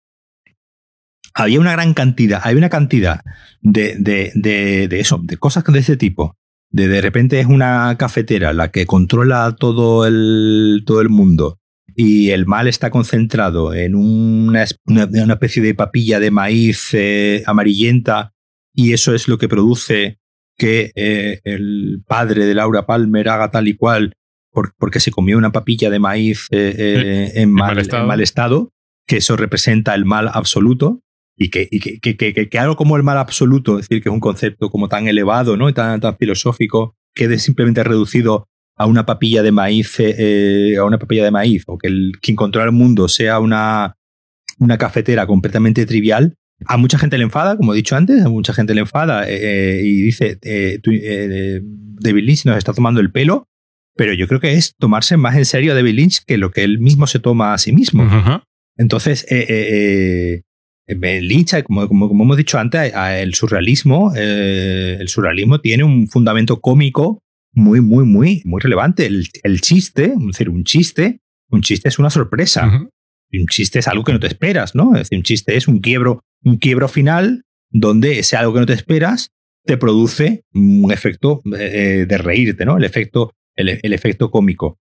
había 1.34 1.60
una 1.60 1.74
gran 1.74 1.94
cantidad, 1.94 2.42
hay 2.44 2.56
una 2.56 2.70
cantidad 2.70 3.22
de, 3.62 3.96
de, 3.98 4.32
de, 4.36 5.00
eso, 5.00 5.20
de 5.22 5.38
cosas 5.38 5.64
de 5.64 5.80
ese 5.80 5.98
tipo. 5.98 6.36
De, 6.72 6.88
de 6.88 7.02
repente 7.02 7.40
es 7.40 7.48
una 7.48 7.96
cafetera 7.98 8.54
la 8.54 8.70
que 8.70 8.86
controla 8.86 9.56
todo 9.58 10.06
el, 10.06 10.84
todo 10.86 11.02
el 11.02 11.10
mundo 11.10 11.60
y 11.96 12.30
el 12.30 12.46
mal 12.46 12.68
está 12.68 12.92
concentrado 12.92 13.74
en 13.74 13.96
una, 13.96 14.66
una, 14.86 15.34
especie 15.34 15.64
de 15.64 15.74
papilla 15.74 16.20
de 16.20 16.30
maíz 16.30 16.94
eh, 16.94 17.44
amarillenta 17.48 18.34
y 18.74 18.94
eso 18.94 19.16
es 19.16 19.28
lo 19.28 19.40
que 19.40 19.50
produce 19.50 20.20
que 20.58 20.92
eh, 20.96 21.40
el 21.44 22.04
padre 22.06 22.46
de 22.46 22.54
Laura 22.54 22.86
Palmer 22.86 23.30
haga 23.30 23.50
tal 23.50 23.68
y 23.68 23.76
cual 23.76 24.14
porque 24.78 25.00
se 25.00 25.12
comió 25.12 25.38
una 25.38 25.52
papilla 25.52 25.90
de 25.90 26.00
maíz 26.00 26.48
eh, 26.52 26.76
eh, 26.78 27.32
en, 27.36 27.52
mal, 27.52 27.78
estado. 28.22 28.72
que 29.08 29.18
eso 29.18 29.38
representa 29.38 29.96
el 29.96 30.06
mal 30.06 30.30
absoluto. 30.34 31.02
Y 31.42 31.50
que, 31.50 31.70
que, 31.70 32.60
algo 32.60 32.76
como 32.76 32.98
el 32.98 33.04
mal 33.04 33.18
absoluto, 33.18 33.80
es 33.80 33.88
decir, 33.88 34.04
que 34.04 34.10
es 34.10 34.14
un 34.14 34.20
concepto 34.20 34.70
como 34.70 34.90
tan 34.90 35.08
elevado 35.08 35.56
¿no? 35.56 35.70
y 35.70 35.74
tan, 35.74 36.02
tan 36.02 36.18
filosófico, 36.18 36.96
quede 37.16 37.40
simplemente 37.40 37.84
reducido 37.84 38.50
a 38.76 38.86
una 38.86 39.06
papilla 39.06 39.42
de 39.42 39.52
maíz, 39.52 39.98
a 40.00 40.84
una 40.84 41.00
papilla 41.00 41.24
de 41.24 41.32
maíz, 41.32 41.64
o 41.68 41.78
que 41.78 41.88
el, 41.88 42.12
quien 42.22 42.36
controla 42.36 42.66
el 42.66 42.74
mundo 42.74 43.08
sea 43.08 43.40
una, 43.40 43.96
una 44.60 44.78
cafetera 44.78 45.26
completamente 45.26 45.86
trivial, 45.86 46.36
a 46.66 46.78
mucha 46.78 46.98
gente 46.98 47.18
le 47.18 47.24
enfada, 47.24 47.58
como 47.58 47.74
he 47.74 47.78
dicho 47.78 47.96
antes, 47.96 48.24
a 48.24 48.30
mucha 48.30 48.54
gente 48.54 48.74
le 48.74 48.82
enfada 48.82 49.28
eh, 49.30 49.80
eh, 49.80 49.82
y 49.84 50.02
dice, 50.02 50.38
eh, 50.42 50.80
eh, 50.86 51.62
David 51.64 52.24
Lynch 52.24 52.46
nos 52.46 52.58
está 52.58 52.74
tomando 52.74 53.00
el 53.00 53.12
pelo, 53.12 53.48
pero 53.96 54.14
yo 54.14 54.28
creo 54.28 54.40
que 54.40 54.54
es 54.54 54.76
tomarse 54.78 55.18
más 55.18 55.36
en 55.36 55.46
serio 55.46 55.72
a 55.72 55.76
David 55.76 55.96
Lynch 55.96 56.24
que 56.26 56.38
lo 56.38 56.52
que 56.52 56.64
él 56.64 56.80
mismo 56.80 57.08
se 57.08 57.20
toma 57.20 57.54
a 57.54 57.58
sí 57.58 57.72
mismo. 57.72 58.08
Entonces, 58.78 59.26
Lynch, 60.98 61.64
como, 61.64 61.88
como, 61.88 62.24
hemos 62.24 62.38
dicho 62.38 62.58
antes, 62.58 62.92
el 62.96 63.34
surrealismo, 63.36 64.14
el 64.16 65.08
surrealismo 65.08 65.62
tiene 65.62 65.84
un 65.84 66.08
fundamento 66.08 66.60
cómico 66.60 67.22
muy, 67.54 67.82
muy, 67.82 68.06
muy, 68.06 68.42
muy 68.46 68.62
relevante. 68.62 69.06
El, 69.06 69.62
chiste, 69.62 70.14
es 70.18 70.26
decir, 70.26 70.50
un 70.50 70.64
chiste, 70.64 71.20
un 71.50 71.62
chiste 71.62 71.90
es 71.90 72.00
una 72.00 72.10
sorpresa. 72.10 72.90
Un 73.32 73.46
chiste 73.48 73.80
es 73.80 73.88
algo 73.88 74.04
que 74.04 74.14
no 74.14 74.20
te 74.20 74.28
esperas, 74.28 74.76
¿no? 74.76 74.94
Es 74.94 75.02
decir, 75.02 75.18
un 75.18 75.24
chiste 75.24 75.56
es 75.56 75.68
un 75.68 75.80
quiebro, 75.80 76.24
un 76.44 76.58
quiebro 76.58 76.88
final 76.88 77.44
donde 77.70 78.20
ese 78.20 78.36
algo 78.36 78.54
que 78.54 78.60
no 78.62 78.66
te 78.66 78.74
esperas 78.74 79.32
te 79.66 79.78
produce 79.78 80.44
un 80.54 80.92
efecto 80.92 81.42
eh, 81.58 82.06
de 82.08 82.18
reírte, 82.18 82.66
¿no? 82.66 82.78
El 82.78 82.84
efecto, 82.84 83.34
el, 83.56 83.94
efecto 83.94 84.32
cómico. 84.32 84.80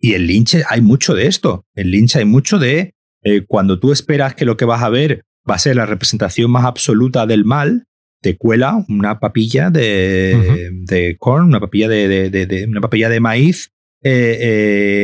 Y 0.00 0.14
en 0.14 0.26
Lynch 0.26 0.56
hay 0.68 0.80
mucho 0.80 1.14
de 1.14 1.26
esto. 1.26 1.64
En 1.74 1.90
Lynch 1.90 2.16
hay 2.16 2.24
mucho 2.24 2.58
de 2.58 2.94
eh, 3.22 3.44
cuando 3.46 3.78
tú 3.78 3.92
esperas 3.92 4.34
que 4.34 4.44
lo 4.44 4.56
que 4.56 4.64
vas 4.64 4.82
a 4.82 4.88
ver 4.88 5.22
va 5.48 5.54
a 5.54 5.58
ser 5.58 5.76
la 5.76 5.86
representación 5.86 6.50
más 6.50 6.64
absoluta 6.64 7.26
del 7.26 7.44
mal, 7.44 7.86
te 8.20 8.36
cuela 8.36 8.84
una 8.88 9.20
papilla 9.20 9.70
de, 9.70 10.70
de 10.72 11.16
corn, 11.18 11.46
una 11.46 11.60
papilla 11.60 11.88
de, 11.88 12.30
de, 12.30 12.66
una 12.66 12.80
papilla 12.80 13.08
de 13.08 13.20
maíz 13.20 13.70
eh, 14.02 14.38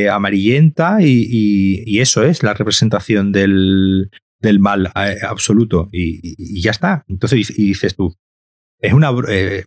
eh, 0.05 0.09
amarillenta 0.09 0.97
y, 1.01 1.99
eso 1.99 2.23
es 2.23 2.43
la 2.43 2.53
representación 2.53 3.31
del, 3.31 4.09
del 4.39 4.59
mal 4.59 4.91
eh, 4.95 5.17
absoluto 5.27 5.89
y, 5.91 6.61
ya 6.61 6.71
está. 6.71 7.05
Entonces 7.07 7.57
y 7.57 7.65
dices 7.67 7.95
tú, 7.95 8.15
es 8.79 8.93
una, 8.93 9.11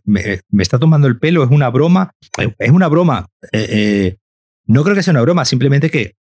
me, 0.05 0.41
está 0.59 0.79
tomando 0.79 1.07
el 1.07 1.19
pelo, 1.19 1.43
es 1.43 1.51
una 1.51 1.69
broma, 1.69 2.11
es 2.57 2.71
una 2.71 2.87
broma. 2.87 3.27
no 4.65 4.83
creo 4.83 4.95
que 4.95 5.03
sea 5.03 5.11
una 5.11 5.21
broma, 5.21 5.45
simplemente 5.45 5.89
que, 5.89 6.15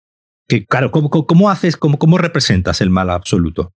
que 0.47 0.66
claro, 0.66 0.91
¿cómo, 0.91 1.10
cómo 1.10 1.49
haces, 1.49 1.78
cómo, 1.78 1.97
cómo 1.97 2.18
representas 2.18 2.82
el 2.82 2.89
mal 2.89 3.10
absoluto? 3.10 3.74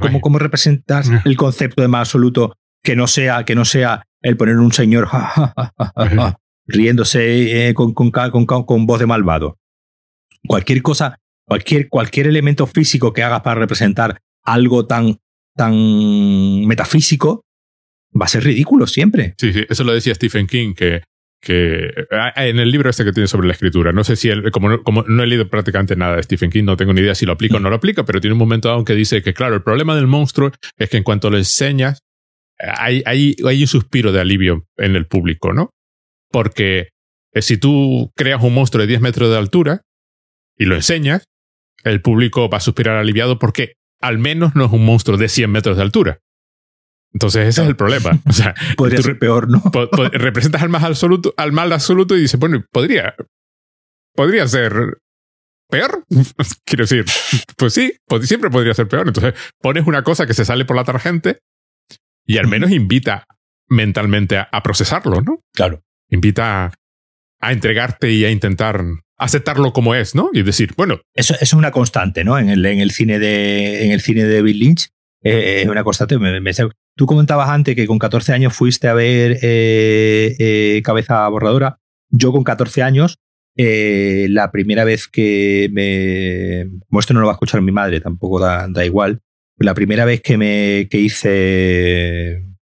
¿Cómo, 0.00 0.20
cómo, 0.20 0.38
representas 0.38 1.10
el 1.24 1.36
concepto 1.36 1.82
de 1.82 1.88
mal 1.88 2.00
absoluto 2.00 2.54
que 2.82 2.96
no 2.96 3.06
sea, 3.06 3.44
que 3.44 3.54
no 3.54 3.64
sea 3.64 4.04
el 4.20 4.36
poner 4.36 4.56
un 4.56 4.72
señor 4.72 5.08
riéndose 6.66 7.68
eh, 7.68 7.74
con, 7.74 7.92
con, 7.94 8.10
con, 8.10 8.64
con, 8.64 8.86
voz 8.86 9.00
de 9.00 9.06
malvado. 9.06 9.58
Cualquier 10.46 10.82
cosa, 10.82 11.18
cualquier, 11.44 11.88
cualquier 11.88 12.26
elemento 12.26 12.66
físico 12.66 13.12
que 13.12 13.22
hagas 13.22 13.42
para 13.42 13.60
representar 13.60 14.20
algo 14.42 14.86
tan, 14.86 15.18
tan 15.54 16.66
metafísico 16.66 17.44
va 18.18 18.26
a 18.26 18.28
ser 18.28 18.44
ridículo 18.44 18.86
siempre. 18.86 19.34
Sí, 19.38 19.52
sí, 19.52 19.64
eso 19.68 19.84
lo 19.84 19.92
decía 19.92 20.14
Stephen 20.14 20.46
King, 20.46 20.74
que, 20.74 21.02
que 21.42 21.92
ah, 22.12 22.32
en 22.36 22.60
el 22.60 22.70
libro 22.70 22.88
este 22.88 23.04
que 23.04 23.12
tiene 23.12 23.26
sobre 23.26 23.48
la 23.48 23.52
escritura, 23.52 23.92
no 23.92 24.04
sé 24.04 24.14
si 24.14 24.28
él, 24.28 24.50
como, 24.52 24.68
no, 24.68 24.82
como 24.82 25.02
no 25.02 25.24
he 25.24 25.26
leído 25.26 25.48
prácticamente 25.48 25.96
nada 25.96 26.16
de 26.16 26.22
Stephen 26.22 26.50
King, 26.50 26.64
no 26.64 26.76
tengo 26.76 26.92
ni 26.92 27.00
idea 27.00 27.16
si 27.16 27.26
lo 27.26 27.32
aplica 27.32 27.56
o 27.56 27.60
no 27.60 27.68
lo 27.68 27.76
aplica, 27.76 28.04
pero 28.04 28.20
tiene 28.20 28.34
un 28.34 28.38
momento 28.38 28.68
dado 28.68 28.84
que 28.84 28.94
dice 28.94 29.22
que, 29.22 29.34
claro, 29.34 29.56
el 29.56 29.62
problema 29.62 29.96
del 29.96 30.06
monstruo 30.06 30.52
es 30.78 30.88
que 30.88 30.96
en 30.96 31.02
cuanto 31.02 31.30
lo 31.30 31.36
enseñas, 31.36 31.98
hay, 32.58 33.02
hay, 33.06 33.34
hay 33.44 33.60
un 33.60 33.66
suspiro 33.66 34.12
de 34.12 34.20
alivio 34.20 34.66
en 34.76 34.94
el 34.94 35.06
público, 35.06 35.52
¿no? 35.52 35.70
Porque 36.30 36.90
eh, 37.32 37.42
si 37.42 37.56
tú 37.56 38.12
creas 38.14 38.40
un 38.42 38.54
monstruo 38.54 38.80
de 38.82 38.86
10 38.86 39.00
metros 39.00 39.28
de 39.28 39.36
altura 39.36 39.82
y 40.56 40.66
lo 40.66 40.76
enseñas, 40.76 41.24
el 41.82 42.00
público 42.02 42.48
va 42.48 42.58
a 42.58 42.60
suspirar 42.60 42.96
aliviado 42.96 43.40
porque 43.40 43.74
al 44.00 44.18
menos 44.18 44.54
no 44.54 44.66
es 44.66 44.72
un 44.72 44.84
monstruo 44.84 45.16
de 45.16 45.28
100 45.28 45.50
metros 45.50 45.76
de 45.76 45.82
altura. 45.82 46.20
Entonces 47.12 47.48
ese 47.48 47.62
es 47.62 47.68
el 47.68 47.76
problema. 47.76 48.18
O 48.28 48.32
sea, 48.32 48.54
podría 48.76 49.02
ser 49.02 49.18
peor, 49.18 49.48
¿no? 49.48 49.62
representas 50.12 50.62
al 50.62 50.68
mal 50.68 50.84
absoluto, 50.84 51.34
al 51.36 51.52
mal 51.52 51.72
absoluto 51.72 52.16
y 52.16 52.22
dices, 52.22 52.38
bueno, 52.38 52.64
podría, 52.70 53.14
podría 54.14 54.46
ser 54.48 54.98
peor. 55.68 56.04
Quiero 56.64 56.84
decir, 56.84 57.04
pues 57.56 57.74
sí, 57.74 57.92
siempre 58.22 58.50
podría 58.50 58.74
ser 58.74 58.88
peor. 58.88 59.08
Entonces 59.08 59.34
pones 59.60 59.86
una 59.86 60.02
cosa 60.02 60.26
que 60.26 60.34
se 60.34 60.44
sale 60.44 60.64
por 60.64 60.76
la 60.76 60.84
tangente 60.84 61.38
y 62.26 62.38
al 62.38 62.48
menos 62.48 62.70
invita 62.70 63.24
mentalmente 63.68 64.38
a 64.38 64.62
procesarlo, 64.62 65.20
¿no? 65.20 65.40
Claro 65.54 65.82
invita 66.12 66.72
a, 67.40 67.52
entregarte 67.52 68.12
y 68.12 68.24
a 68.24 68.30
intentar 68.30 68.84
aceptarlo 69.18 69.72
como 69.72 69.94
es, 69.94 70.14
¿no? 70.14 70.30
Y 70.32 70.42
decir, 70.42 70.74
bueno. 70.76 71.00
Eso, 71.14 71.34
es 71.40 71.52
una 71.52 71.72
constante, 71.72 72.22
¿no? 72.22 72.38
En 72.38 72.48
el, 72.48 72.64
en 72.64 72.78
el 72.78 72.92
cine 72.92 73.18
de 73.18 73.86
en 73.86 73.90
el 73.90 74.00
cine 74.00 74.24
de 74.24 74.42
Bill 74.42 74.58
Lynch 74.58 74.90
eh, 75.24 75.62
es 75.62 75.68
una 75.68 75.82
constante. 75.82 76.16
Tú 76.96 77.06
comentabas 77.06 77.48
antes 77.48 77.74
que 77.74 77.86
con 77.86 77.98
14 77.98 78.32
años 78.32 78.54
fuiste 78.54 78.88
a 78.88 78.94
ver 78.94 79.38
eh, 79.42 80.34
eh, 80.38 80.82
Cabeza 80.84 81.28
Borradora. 81.28 81.78
Yo 82.10 82.32
con 82.32 82.44
14 82.44 82.82
años, 82.82 83.18
la 83.56 84.50
primera 84.50 84.84
vez 84.84 85.08
que 85.08 85.70
me... 85.72 86.68
Como 86.88 87.00
esto 87.00 87.14
no 87.14 87.20
lo 87.20 87.26
va 87.26 87.32
a 87.32 87.36
escuchar 87.36 87.62
mi 87.62 87.72
madre, 87.72 88.00
tampoco 88.00 88.38
da, 88.38 88.66
da 88.68 88.84
igual. 88.84 89.20
La 89.58 89.74
primera 89.74 90.04
vez 90.04 90.20
que 90.20 90.36
me 90.36 90.88
que 90.90 90.98
hice 90.98 92.52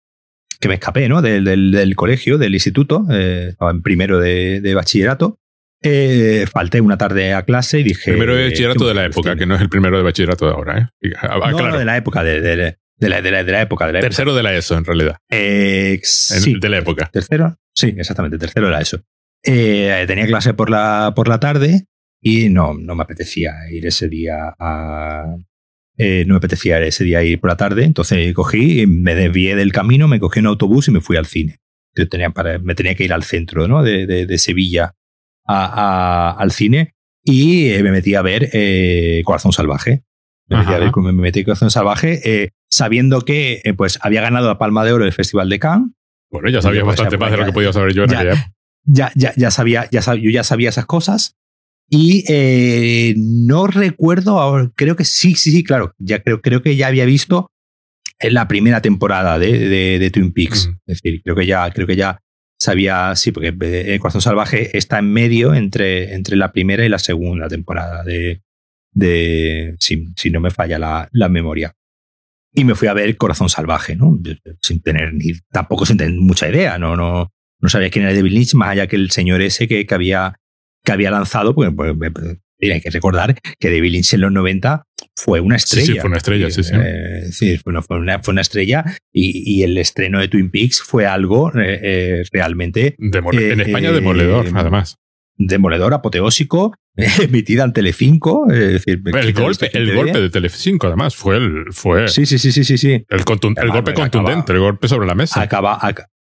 que 0.60 0.68
me 0.68 0.74
escapé 0.74 1.08
¿no? 1.08 1.22
del, 1.22 1.44
del, 1.44 1.96
colegio, 1.96 2.36
del 2.36 2.52
instituto, 2.52 3.06
eh, 3.10 3.48
estaba 3.50 3.70
en 3.70 3.82
primero 3.82 4.20
de, 4.20 4.60
de 4.60 4.74
bachillerato. 4.74 5.38
Eh, 5.82 6.44
falté 6.52 6.82
una 6.82 6.98
tarde 6.98 7.32
a 7.32 7.42
clase 7.44 7.80
y 7.80 7.82
dije. 7.82 8.10
Primero 8.10 8.36
de 8.36 8.50
bachillerato 8.50 8.86
de 8.86 8.94
la 8.94 9.06
época, 9.06 9.34
que 9.36 9.46
no 9.46 9.54
es 9.54 9.62
el 9.62 9.70
primero 9.70 9.96
de 9.96 10.02
bachillerato 10.02 10.44
de 10.46 10.52
ahora, 10.52 10.78
¿eh? 10.78 11.10
No, 11.22 11.56
claro. 11.56 11.78
de 11.78 11.86
la 11.86 11.96
época, 11.96 12.22
de, 12.22 12.42
de, 12.42 12.76
de, 13.00 13.08
la, 13.08 13.22
de, 13.22 13.30
la, 13.30 13.62
época. 13.62 13.86
De 13.86 13.94
la 13.94 14.00
tercero 14.00 14.34
de 14.34 14.42
la 14.42 14.54
ESO, 14.54 14.76
en 14.76 14.84
realidad. 14.84 15.16
Eh, 15.30 15.98
sí. 16.02 16.58
De 16.60 16.68
la 16.68 16.78
época. 16.78 17.08
¿Tercero? 17.12 17.56
Sí, 17.74 17.94
exactamente, 17.96 18.38
tercero 18.38 18.66
de 18.66 18.72
la 18.72 18.80
ESO. 18.80 19.02
Eh, 19.42 20.04
tenía 20.06 20.26
clase 20.26 20.52
por 20.52 20.68
la, 20.68 21.12
por 21.16 21.26
la 21.26 21.40
tarde 21.40 21.86
y 22.20 22.50
no, 22.50 22.74
no 22.74 22.94
me 22.94 23.02
apetecía 23.02 23.54
ir 23.70 23.86
ese 23.86 24.08
día 24.08 24.54
a, 24.58 25.34
eh, 25.96 26.24
no 26.26 26.34
me 26.34 26.38
apetecía 26.38 26.80
ese 26.80 27.04
día 27.04 27.22
ir 27.22 27.40
por 27.40 27.48
la 27.50 27.56
tarde, 27.56 27.84
entonces 27.84 28.32
cogí, 28.34 28.86
me 28.86 29.14
desvié 29.14 29.56
del 29.56 29.72
camino, 29.72 30.08
me 30.08 30.20
cogí 30.20 30.40
un 30.40 30.46
autobús 30.46 30.88
y 30.88 30.90
me 30.90 31.00
fui 31.00 31.16
al 31.16 31.26
cine. 31.26 31.58
Yo 31.94 32.08
tenía 32.08 32.30
para, 32.30 32.58
me 32.58 32.74
tenía 32.74 32.94
que 32.94 33.04
ir 33.04 33.12
al 33.12 33.24
centro 33.24 33.66
¿no? 33.66 33.82
de, 33.82 34.06
de, 34.06 34.38
Sevilla 34.38 34.94
a, 35.46 36.36
al 36.38 36.52
cine 36.52 36.94
y 37.24 37.70
eh, 37.70 37.82
me 37.82 37.90
metí 37.90 38.14
a 38.14 38.22
ver 38.22 38.50
eh, 38.52 39.22
Corazón 39.24 39.52
Salvaje. 39.52 40.04
Me 40.48 40.58
metí 40.58 40.72
a 40.72 40.78
ver 40.78 40.90
me 40.96 41.12
metí 41.12 41.44
Corazón 41.44 41.70
Salvaje 41.70 42.50
sabiendo 42.70 43.22
que 43.22 43.62
pues 43.76 43.98
había 44.02 44.22
ganado 44.22 44.48
la 44.48 44.58
Palma 44.58 44.84
de 44.84 44.92
Oro 44.92 45.04
del 45.04 45.12
Festival 45.12 45.48
de 45.48 45.58
Cannes. 45.58 45.90
Bueno, 46.30 46.48
ya 46.48 46.62
sabía 46.62 46.84
bastante 46.84 47.18
más 47.18 47.30
de 47.30 47.38
lo 47.38 47.46
que 47.46 47.52
podía 47.52 47.72
saber 47.72 47.92
yo 47.92 48.04
en 48.04 48.10
ya, 48.10 48.54
Ya, 48.84 49.12
ya, 49.14 49.32
ya, 49.36 49.50
sabía, 49.50 49.88
ya 49.90 50.00
yo 50.14 50.30
ya 50.30 50.44
sabía 50.44 50.68
esas 50.68 50.86
cosas 50.86 51.36
y 51.92 52.24
eh, 52.28 53.14
no 53.16 53.66
recuerdo, 53.66 54.72
creo 54.76 54.94
que 54.94 55.04
sí, 55.04 55.34
sí, 55.34 55.50
sí, 55.50 55.64
claro. 55.64 55.92
Ya 55.98 56.22
creo, 56.22 56.40
creo 56.40 56.62
que 56.62 56.76
ya 56.76 56.86
había 56.86 57.04
visto 57.04 57.50
en 58.20 58.34
la 58.34 58.46
primera 58.46 58.80
temporada 58.80 59.40
de, 59.40 59.98
de, 59.98 60.10
Twin 60.10 60.32
Peaks. 60.32 60.70
Es 60.86 61.02
decir, 61.02 61.20
creo 61.22 61.34
que 61.34 61.46
ya, 61.46 61.68
creo 61.72 61.88
que 61.88 61.96
ya 61.96 62.20
sabía, 62.56 63.16
sí, 63.16 63.32
porque 63.32 63.48
El 63.48 63.98
Corazón 63.98 64.20
Salvaje 64.20 64.76
está 64.78 65.00
en 65.00 65.12
medio 65.12 65.52
entre, 65.52 66.14
entre 66.14 66.36
la 66.36 66.52
primera 66.52 66.84
y 66.84 66.88
la 66.88 67.00
segunda 67.00 67.48
temporada 67.48 68.04
de, 68.04 68.42
de 68.92 69.74
si, 69.80 70.06
si 70.16 70.30
no 70.30 70.40
me 70.40 70.52
falla 70.52 70.78
la, 70.78 71.08
la, 71.10 71.28
memoria. 71.28 71.74
Y 72.52 72.64
me 72.64 72.74
fui 72.74 72.88
a 72.88 72.94
ver 72.94 73.16
Corazón 73.16 73.48
Salvaje, 73.48 73.96
¿no? 73.96 74.18
Sin 74.60 74.82
tener 74.82 75.14
ni, 75.14 75.34
tampoco 75.52 75.86
sin 75.86 75.96
tener 75.96 76.18
mucha 76.18 76.48
idea, 76.48 76.78
no, 76.78 76.96
no, 76.96 77.32
no 77.60 77.68
sabía 77.68 77.90
quién 77.90 78.04
era 78.04 78.14
David 78.14 78.32
Lynch, 78.32 78.54
más 78.54 78.70
allá 78.70 78.86
que 78.86 78.96
el 78.96 79.10
señor 79.10 79.40
ese 79.40 79.68
que, 79.68 79.86
que 79.86 79.94
había 79.94 80.34
que 80.84 80.92
había 80.92 81.10
lanzado, 81.10 81.54
pues, 81.54 81.70
pues, 81.76 81.94
pues 81.98 82.38
hay 82.62 82.80
que 82.80 82.90
recordar 82.90 83.36
que 83.58 83.70
David 83.70 83.92
Lynch 83.92 84.14
en 84.14 84.22
los 84.22 84.32
90 84.32 84.84
fue 85.16 85.40
una 85.40 85.56
estrella. 85.56 85.86
Sí, 85.86 85.98
fue 85.98 86.08
una 86.08 86.16
estrella, 86.18 86.50
sí, 86.50 86.62
sí. 86.62 86.72
Eh, 86.74 87.28
sí 87.30 87.58
fue, 87.58 87.72
una, 87.72 87.82
fue, 87.82 88.32
una, 88.32 88.40
estrella 88.40 88.84
y, 89.12 89.58
y, 89.58 89.62
el 89.62 89.76
estreno 89.78 90.20
de 90.20 90.28
Twin 90.28 90.50
Peaks 90.50 90.82
fue 90.82 91.06
algo 91.06 91.50
eh, 91.58 91.80
eh 91.82 92.22
realmente... 92.32 92.96
en 92.98 93.60
España 93.60 93.92
demoledor, 93.92 94.46
además. 94.54 94.96
Demoledor, 95.36 95.94
apoteósico 95.94 96.74
emitida 97.20 97.64
en 97.64 97.72
Telecinco. 97.72 98.50
Es 98.50 98.58
decir, 98.58 99.02
el 99.04 99.32
golpe, 99.32 99.70
el 99.72 99.94
golpe 99.94 100.20
de 100.20 100.30
Telecinco, 100.30 100.86
además, 100.86 101.14
fue 101.14 101.36
el. 101.36 101.72
Fue 101.72 102.08
sí, 102.08 102.26
sí, 102.26 102.38
sí, 102.38 102.52
sí, 102.52 102.64
sí. 102.64 102.78
sí. 102.78 103.04
El, 103.08 103.24
golpe 103.24 103.94
contundente, 103.94 104.52
el 104.52 104.60
golpe 104.60 104.88
sobre 104.88 105.06
la 105.06 105.14
mesa. 105.14 105.40
Acaba, 105.40 105.78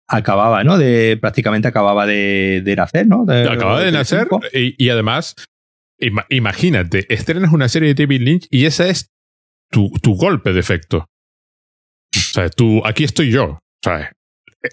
acababa, 0.09 0.64
¿no? 0.64 0.78
De, 0.78 1.18
prácticamente 1.20 1.68
acababa 1.68 2.06
de, 2.06 2.62
de 2.64 2.76
nacer, 2.76 3.06
¿no? 3.06 3.22
acababa 3.22 3.82
de, 3.82 3.93
nacer 3.93 4.28
y, 4.52 4.89
además, 4.89 5.35
imagínate, 6.30 7.12
estrenas 7.12 7.52
una 7.52 7.68
serie 7.68 7.94
de 7.94 8.02
David 8.02 8.22
Lynch 8.22 8.47
y 8.51 8.64
ese 8.64 8.90
es 8.90 9.10
tu, 9.70 9.90
tu 10.02 10.14
golpe 10.14 10.52
de 10.52 10.60
efecto. 10.60 11.06
O 12.14 12.32
sea, 12.32 12.48
tú, 12.48 12.82
aquí 12.85 13.05
estoy 13.05 13.30
yo, 13.30 13.59
¿sabes? 13.85 14.09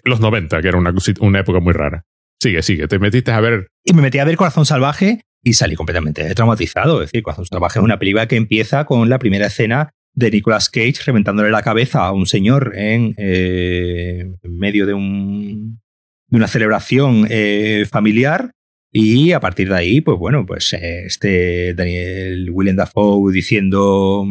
Los 0.04 0.20
90, 0.20 0.60
que 0.62 0.68
era 0.68 0.78
una, 0.78 0.92
una 1.20 1.40
época 1.40 1.60
muy 1.60 1.72
rara. 1.72 2.04
Sigue, 2.40 2.62
sigue, 2.62 2.88
te 2.88 2.98
metiste 2.98 3.30
a 3.30 3.40
ver. 3.40 3.68
Y 3.84 3.94
me 3.94 4.02
metí 4.02 4.18
a 4.18 4.24
ver 4.24 4.36
Corazón 4.36 4.66
Salvaje 4.66 5.22
y 5.42 5.52
salí 5.52 5.76
completamente 5.76 6.34
traumatizado. 6.34 7.02
Es 7.02 7.08
decir, 7.08 7.22
Corazón 7.22 7.46
Salvaje 7.46 7.78
es 7.78 7.84
una 7.84 7.98
película 7.98 8.26
que 8.26 8.36
empieza 8.36 8.84
con 8.84 9.08
la 9.08 9.18
primera 9.18 9.46
escena 9.46 9.90
de 10.12 10.30
Nicolas 10.30 10.70
Cage 10.70 11.02
reventándole 11.04 11.50
la 11.50 11.62
cabeza 11.62 12.06
a 12.06 12.12
un 12.12 12.26
señor 12.26 12.72
en, 12.74 13.14
eh, 13.18 14.24
medio 14.42 14.86
de, 14.86 14.94
un, 14.94 15.80
de 16.28 16.36
una 16.36 16.48
celebración 16.48 17.26
eh, 17.30 17.86
familiar. 17.88 18.50
Y 18.90 19.32
a 19.32 19.40
partir 19.40 19.68
de 19.68 19.76
ahí, 19.76 20.00
pues 20.00 20.18
bueno, 20.18 20.46
pues 20.46 20.72
eh, 20.72 21.04
este 21.04 21.74
Daniel 21.74 22.50
Willem 22.50 22.76
Dafoe 22.76 23.30
diciendo 23.30 24.26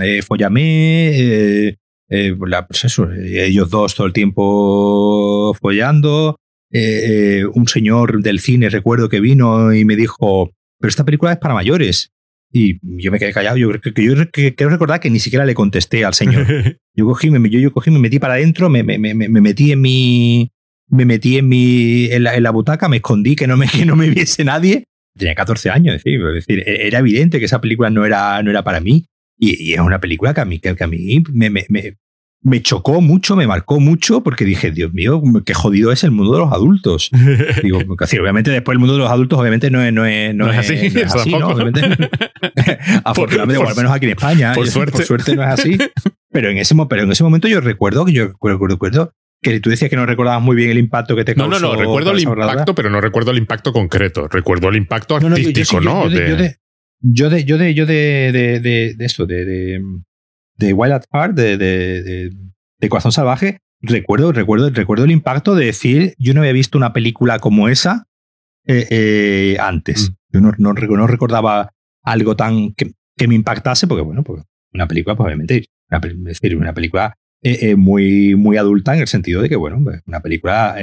eh, 0.00 0.22
follame, 0.22 1.76
pues 2.08 2.84
eso, 2.84 3.10
ellos 3.12 3.70
dos 3.70 3.94
todo 3.94 4.06
el 4.08 4.12
tiempo 4.12 5.54
follando. 5.60 6.36
Un 6.70 7.68
señor 7.68 8.22
del 8.22 8.40
cine, 8.40 8.68
recuerdo 8.68 9.08
que 9.08 9.20
vino 9.20 9.72
y 9.72 9.84
me 9.84 9.96
dijo, 9.96 10.52
pero 10.78 10.88
esta 10.88 11.04
película 11.04 11.32
es 11.32 11.38
para 11.38 11.54
mayores. 11.54 12.12
Y 12.50 12.78
yo 13.02 13.12
me 13.12 13.18
quedé 13.18 13.32
callado. 13.32 13.56
Yo, 13.56 13.70
creo 13.70 13.92
que, 14.32 14.54
quiero 14.54 14.70
recordar 14.70 15.00
que 15.00 15.10
ni 15.10 15.20
siquiera 15.20 15.44
le 15.44 15.54
contesté 15.54 16.04
al 16.04 16.14
señor. 16.14 16.46
Yo 16.94 17.04
cogí, 17.04 17.30
me, 17.30 17.48
yo, 17.48 17.60
yo 17.60 17.72
cogí, 17.72 17.92
me 17.92 18.00
metí 18.00 18.18
para 18.18 18.34
adentro, 18.34 18.68
me, 18.68 18.82
me, 18.82 18.98
me, 18.98 19.14
metí 19.28 19.70
en 19.70 19.80
mi. 19.80 20.50
Me 20.88 21.04
metí 21.04 21.38
en 21.38 21.48
mi. 21.48 22.06
En 22.06 22.24
la, 22.24 22.34
en 22.34 22.42
la, 22.42 22.50
butaca, 22.50 22.88
me 22.88 22.96
escondí 22.96 23.36
que 23.36 23.46
no 23.46 23.56
me, 23.56 23.68
que 23.68 23.84
no 23.86 23.94
me 23.94 24.10
viese 24.10 24.42
nadie. 24.42 24.82
Tenía 25.16 25.36
14 25.36 25.70
años, 25.70 25.94
es 25.94 26.02
decir, 26.02 26.20
es 26.20 26.34
decir, 26.34 26.64
e, 26.66 26.88
era 26.88 26.98
evidente 26.98 27.38
que 27.38 27.44
esa 27.44 27.60
película 27.60 27.88
no 27.90 28.04
era, 28.04 28.42
no 28.42 28.50
era 28.50 28.64
para 28.64 28.80
mí. 28.80 29.06
Y, 29.38 29.70
y 29.70 29.74
es 29.74 29.78
una 29.78 30.00
película 30.00 30.34
que 30.34 30.40
a 30.40 30.44
mí, 30.44 30.58
que, 30.58 30.70
a 30.76 30.86
mí 30.88 31.22
me, 31.30 31.66
me, 32.42 32.62
chocó 32.62 33.00
mucho, 33.00 33.36
me 33.36 33.46
marcó 33.46 33.80
mucho, 33.80 34.22
porque 34.22 34.44
dije, 34.44 34.70
Dios 34.70 34.92
mío, 34.92 35.22
qué 35.44 35.54
jodido 35.54 35.92
es 35.92 36.04
el 36.04 36.10
mundo 36.10 36.32
de 36.32 36.38
los 36.38 36.52
adultos. 36.52 37.10
Digo, 37.62 37.78
obviamente 37.78 38.50
después 38.50 38.74
el 38.74 38.78
mundo 38.78 38.94
de 38.94 39.00
los 39.00 39.10
adultos, 39.10 39.38
obviamente 39.38 39.70
no 39.70 39.82
es, 39.82 39.92
no 39.92 40.06
es, 40.06 40.34
no, 40.34 40.50
es 40.50 40.58
así, 40.58 40.90
no 40.90 41.00
es 41.00 41.14
así 41.14 41.30
¿no? 41.30 41.48
Afortunadamente, 43.04 43.62
o 43.62 43.68
al 43.68 43.76
menos 43.76 43.92
aquí 43.92 44.06
en 44.06 44.12
España, 44.12 44.52
por, 44.54 44.66
suerte. 44.68 44.92
por 44.92 45.04
suerte 45.04 45.36
no 45.36 45.42
es 45.42 45.48
así. 45.48 45.78
Pero 46.30 46.50
en 46.50 46.58
ese, 46.58 46.74
pero 46.88 47.02
en 47.02 47.12
ese 47.12 47.24
momento 47.24 47.48
yo 47.48 47.60
recuerdo 47.60 48.04
que 48.04 48.12
yo 48.12 48.26
recuerdo, 48.28 48.66
recuerdo 48.66 49.12
que 49.40 49.60
tú 49.60 49.70
decías 49.70 49.88
que 49.88 49.96
no 49.96 50.06
recordabas 50.06 50.42
muy 50.42 50.56
bien 50.56 50.70
el 50.70 50.78
impacto 50.78 51.14
que 51.16 51.24
te 51.24 51.34
causó. 51.34 51.50
No, 51.50 51.60
no, 51.60 51.74
no, 51.74 51.80
recuerdo 51.80 52.10
el 52.10 52.20
impacto, 52.20 52.74
pero 52.74 52.90
no 52.90 53.00
recuerdo 53.00 53.30
el 53.30 53.38
impacto 53.38 53.72
concreto. 53.72 54.28
Recuerdo 54.28 54.68
el 54.68 54.76
impacto 54.76 55.16
artístico, 55.16 55.80
¿no? 55.80 56.08
Yo 56.08 56.18
de, 56.18 56.56
yo 57.00 57.30
de, 57.30 57.44
yo 57.44 57.58
de, 57.58 57.74
yo 57.74 57.86
de, 57.86 57.94
de, 58.32 58.60
de, 58.60 58.94
de 58.96 59.04
esto, 59.04 59.24
de, 59.24 59.80
de 60.58 60.72
Wild 60.72 60.92
at 60.92 61.04
Heart, 61.12 61.34
de, 61.34 61.56
de, 61.56 62.30
de, 62.80 62.88
Corazón 62.88 63.12
Salvaje, 63.12 63.60
recuerdo, 63.80 64.32
recuerdo, 64.32 64.70
recuerdo 64.70 65.04
el 65.04 65.12
impacto 65.12 65.54
de 65.54 65.66
decir, 65.66 66.14
yo 66.18 66.34
no 66.34 66.40
había 66.40 66.52
visto 66.52 66.76
una 66.76 66.92
película 66.92 67.38
como 67.38 67.68
esa 67.68 68.06
eh, 68.66 68.86
eh, 68.90 69.56
antes. 69.60 70.10
Mm. 70.10 70.14
Yo 70.30 70.40
no, 70.40 70.52
no, 70.58 70.72
no, 70.74 71.06
recordaba 71.06 71.72
algo 72.02 72.36
tan 72.36 72.74
que, 72.74 72.92
que, 73.16 73.28
me 73.28 73.34
impactase, 73.34 73.86
porque 73.86 74.02
bueno, 74.02 74.22
pues 74.22 74.42
una 74.74 74.86
película, 74.86 75.16
pues 75.16 75.26
obviamente, 75.26 75.64
una, 75.90 76.00
es 76.06 76.24
decir, 76.24 76.56
una 76.56 76.74
película 76.74 77.14
eh, 77.42 77.76
muy, 77.76 78.34
muy 78.34 78.56
adulta 78.56 78.94
en 78.94 79.00
el 79.00 79.08
sentido 79.08 79.40
de 79.40 79.48
que, 79.48 79.56
bueno, 79.56 79.80
pues, 79.82 80.02
una 80.06 80.20
película, 80.20 80.76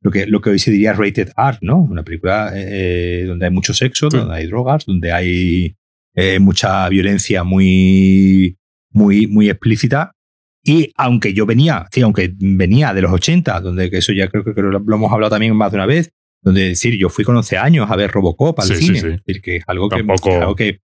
lo, 0.00 0.10
que, 0.10 0.26
lo 0.26 0.40
que 0.40 0.50
hoy 0.50 0.58
se 0.58 0.70
diría 0.70 0.92
rated 0.92 1.30
art, 1.36 1.58
¿no? 1.62 1.78
Una 1.78 2.04
película 2.04 2.50
donde 2.50 3.44
hay 3.44 3.50
mucho 3.50 3.74
sexo, 3.74 4.08
donde 4.08 4.36
hay 4.36 4.46
drogas, 4.46 4.86
donde 4.86 5.12
hay 5.12 5.76
mucha 6.40 6.88
violencia 6.88 7.44
muy, 7.44 8.56
muy, 8.94 9.26
muy 9.26 9.50
explícita. 9.50 10.12
Y 10.62 10.92
aunque 10.96 11.34
yo 11.34 11.44
venía, 11.44 11.86
sí, 11.92 12.00
aunque 12.00 12.32
venía 12.38 12.94
de 12.94 13.02
los 13.02 13.12
80, 13.12 13.60
donde 13.60 13.90
que 13.90 13.98
eso 13.98 14.12
ya 14.12 14.28
creo, 14.28 14.44
que 14.44 14.62
lo, 14.62 14.78
hemos 14.78 15.12
hablado 15.12 15.30
también 15.30 15.54
más 15.54 15.70
de 15.70 15.76
una 15.76 15.86
vez, 15.86 16.10
donde 16.40 16.68
decir, 16.68 16.96
yo 16.96 17.10
fui 17.10 17.24
con 17.24 17.36
11 17.36 17.58
años 17.58 17.90
a 17.90 17.96
ver 17.96 18.10
Robocop 18.10 18.58
al 18.60 18.66
cine. 18.68 18.98
Es 18.98 19.04
decir, 19.04 19.42
que 19.42 19.56
es 19.56 19.64
algo 19.66 19.90
que, 19.90 19.96
algo 19.96 20.54
que 20.54 20.80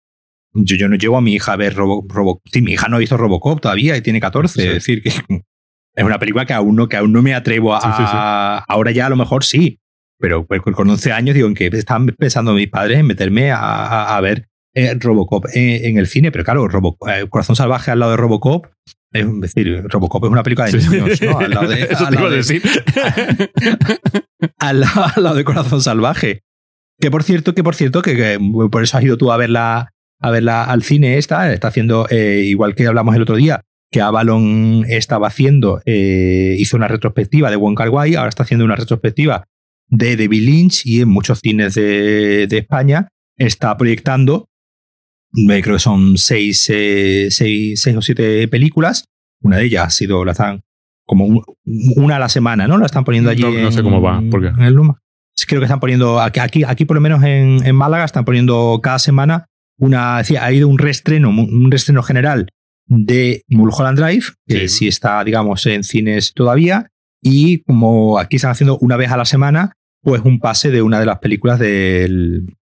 yo, 0.54 0.76
yo, 0.76 0.90
no 0.90 0.96
llevo 0.96 1.18
a 1.18 1.22
mi 1.22 1.36
hija 1.36 1.54
a 1.54 1.58
ver 1.58 1.76
Robocop. 1.76 2.42
sí, 2.52 2.62
mi 2.62 2.74
hija 2.74 2.88
no 2.88 2.96
ha 2.96 3.00
visto 3.00 3.18
Robocop 3.18 3.62
todavía 3.62 3.96
y 3.96 4.02
tiene 4.02 4.20
14. 4.20 4.68
Es 4.68 4.74
decir, 4.74 5.04
que 5.04 5.10
es 5.10 6.04
una 6.04 6.18
película 6.18 6.46
que 6.46 6.54
aún 6.54 6.76
no, 6.76 6.88
que 6.88 6.98
aún 6.98 7.12
no 7.12 7.22
me 7.22 7.36
atrevo 7.36 7.76
a. 7.76 8.64
Ahora 8.68 8.92
ya 8.92 9.06
a 9.06 9.10
lo 9.10 9.16
mejor 9.16 9.44
sí. 9.44 9.80
Pero 10.20 10.48
pues, 10.48 10.62
con 10.62 10.90
11 10.90 11.12
años 11.12 11.36
digo 11.36 11.48
en 11.48 11.54
que 11.54 11.68
están 11.68 12.08
pensando 12.08 12.54
mis 12.54 12.70
padres 12.70 12.98
en 12.98 13.06
meterme 13.06 13.52
a, 13.52 14.18
a 14.18 14.22
ver 14.22 14.48
eh, 14.78 14.94
Robocop 14.94 15.48
en, 15.56 15.98
el 15.98 16.06
cine, 16.06 16.32
pero 16.32 16.44
claro, 16.44 16.68
eh, 17.08 17.26
Corazón 17.30 17.56
Salvaje 17.56 17.90
al 17.90 17.98
lado 17.98 18.12
de 18.12 18.18
Robocop, 18.18 18.68
es 19.12 19.26
decir, 19.42 19.84
Robocop 19.90 20.26
es 20.26 20.30
una 20.30 20.44
película 20.44 20.68
de 20.68 20.78
niños, 20.78 21.20
¿no? 21.20 21.40
Al 21.40 21.50
lado 21.50 21.68
de, 21.68 21.82
Eso 21.90 22.08
te 22.08 22.16
iba 22.16 22.28
a 22.28 22.30
decir. 22.30 22.62
al, 24.60 24.82
lado, 24.82 25.34
de 25.34 25.44
Corazón 25.44 25.82
Salvaje. 25.82 26.44
Que 27.00 27.10
por 27.10 27.24
cierto, 27.24 27.56
que 27.56 27.64
por 27.64 27.74
cierto, 27.74 28.04
que, 28.04 28.40
por 28.72 28.84
eso 28.84 29.00
has 29.00 29.04
ido 29.04 29.18
tú 29.18 29.32
a 29.32 29.38
verla, 29.38 29.94
a 30.22 30.30
verla 30.30 30.66
al 30.66 30.84
cine 30.84 31.18
esta, 31.18 31.52
está 31.52 31.70
haciendo, 31.70 32.06
eh, 32.12 32.44
igual 32.46 32.76
que 32.76 32.86
hablamos 32.86 33.16
el 33.16 33.24
otro 33.24 33.36
día, 33.36 33.62
que 33.92 34.02
Avalon 34.02 34.86
estaba 34.88 35.26
haciendo, 35.26 35.82
hizo 35.88 36.78
una 36.78 36.88
retrospectiva 36.88 37.50
de 37.50 37.56
Wong 37.56 37.76
Kar 37.76 37.90
Wai, 37.90 38.14
ahora 38.14 38.30
está 38.30 38.44
haciendo 38.44 38.64
una 38.64 38.76
retrospectiva 38.76 39.48
de 39.88 40.18
David 40.18 40.44
Lynch 40.44 40.86
y 40.86 41.02
en 41.02 41.10
muchos 41.10 41.40
cines 41.40 41.74
de, 41.74 42.46
de 42.46 42.58
España 42.60 43.08
está 43.38 43.76
proyectando 43.76 44.50
creo 45.34 45.76
que 45.76 45.80
son 45.80 46.18
seis, 46.18 46.70
eh, 46.70 47.28
seis, 47.30 47.82
seis, 47.82 47.96
o 47.96 48.02
siete 48.02 48.48
películas. 48.48 49.06
Una 49.42 49.58
de 49.58 49.66
ellas 49.66 49.88
ha 49.88 49.90
sido, 49.90 50.26
la 50.26 50.32
están 50.32 50.62
como 51.06 51.44
una 51.66 52.18
a 52.18 52.20
la 52.20 52.30
semana, 52.30 52.68
¿no? 52.68 52.78
La 52.78 52.86
están 52.86 53.06
poniendo 53.06 53.30
allí. 53.30 53.44
No, 53.44 53.72
sé 53.72 53.82
cómo 53.82 54.02
va. 54.02 54.22
¿Por 54.30 54.42
qué? 54.42 54.48
En 54.48 54.62
el 54.62 54.74
Luma. 54.74 55.02
Creo 55.48 55.62
que 55.62 55.66
están 55.66 55.80
poniendo, 55.80 56.20
aquí, 56.20 56.64
aquí, 56.64 56.86
por 56.86 56.96
lo 56.96 57.02
menos 57.02 57.24
en, 57.24 57.66
en, 57.66 57.76
Málaga, 57.76 58.04
están 58.04 58.26
poniendo 58.26 58.80
cada 58.82 58.98
semana 58.98 59.46
una, 59.78 60.18
ha 60.18 60.46
habido 60.46 60.68
un 60.68 60.80
reestreno, 60.80 61.30
un 61.30 61.72
reestreno 61.72 62.02
general 62.02 62.50
de 62.88 63.44
Mulholland 63.48 64.00
Drive, 64.00 64.26
que 64.48 64.68
sí. 64.68 64.88
está, 64.88 65.24
digamos, 65.24 65.66
en 65.66 65.84
cines 65.84 66.34
todavía. 66.34 66.90
Y 67.22 67.64
como 67.64 68.20
aquí 68.20 68.38
están 68.38 68.52
haciendo 68.52 68.78
una 68.80 68.98
vez 68.98 69.12
a 69.12 69.18
la 69.18 69.26
semana, 69.26 69.74
pues 70.02 70.22
un 70.24 70.40
pase 70.40 70.72
de 70.72 70.82
una 70.82 71.00
de 71.00 71.06
las 71.06 71.20
películas 71.20 71.60
del, 71.60 72.57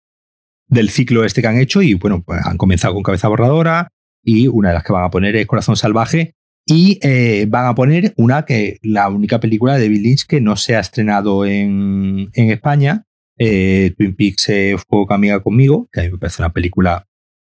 del 0.69 0.91
ciclo 0.91 1.25
este 1.25 1.43
que 1.43 1.49
han 1.49 1.59
hecho 1.59 1.83
y 1.83 1.95
bueno, 1.95 2.23
pues 2.23 2.41
han 2.45 2.57
comenzado 2.57 2.95
con 2.95 3.03
Cabeza 3.03 3.29
Borradora 3.29 3.89
y 4.25 4.49
una 4.49 4.69
de 4.69 4.75
las 4.75 4.85
que 4.85 4.93
van 4.93 5.05
a 5.05 5.11
poner 5.11 5.37
es 5.37 5.47
Corazón 5.47 5.77
Salvaje 5.77 6.35
y 6.67 6.99
eh, 7.03 7.47
van 7.49 7.67
a 7.67 7.75
poner 7.75 8.15
una 8.17 8.45
que 8.45 8.79
la 8.83 9.09
única 9.09 9.41
película 9.41 9.77
de 9.79 9.89
Bill 9.89 10.03
Lynch 10.03 10.27
que 10.27 10.41
no 10.41 10.57
se 10.57 10.77
ha 10.77 10.81
estrenado 10.81 11.45
en, 11.45 12.31
en 12.33 12.51
España, 12.51 13.05
eh, 13.37 13.93
Twin 13.97 14.15
Peaks 14.15 14.49
eh, 14.49 14.77
Fuego 14.89 15.13
Amiga 15.13 15.41
conmigo, 15.41 15.89
que 15.93 16.01
a 16.01 16.05
mí 16.05 16.11
me 16.11 16.19
parece 16.19 16.43
una 16.43 16.53
película 16.53 17.07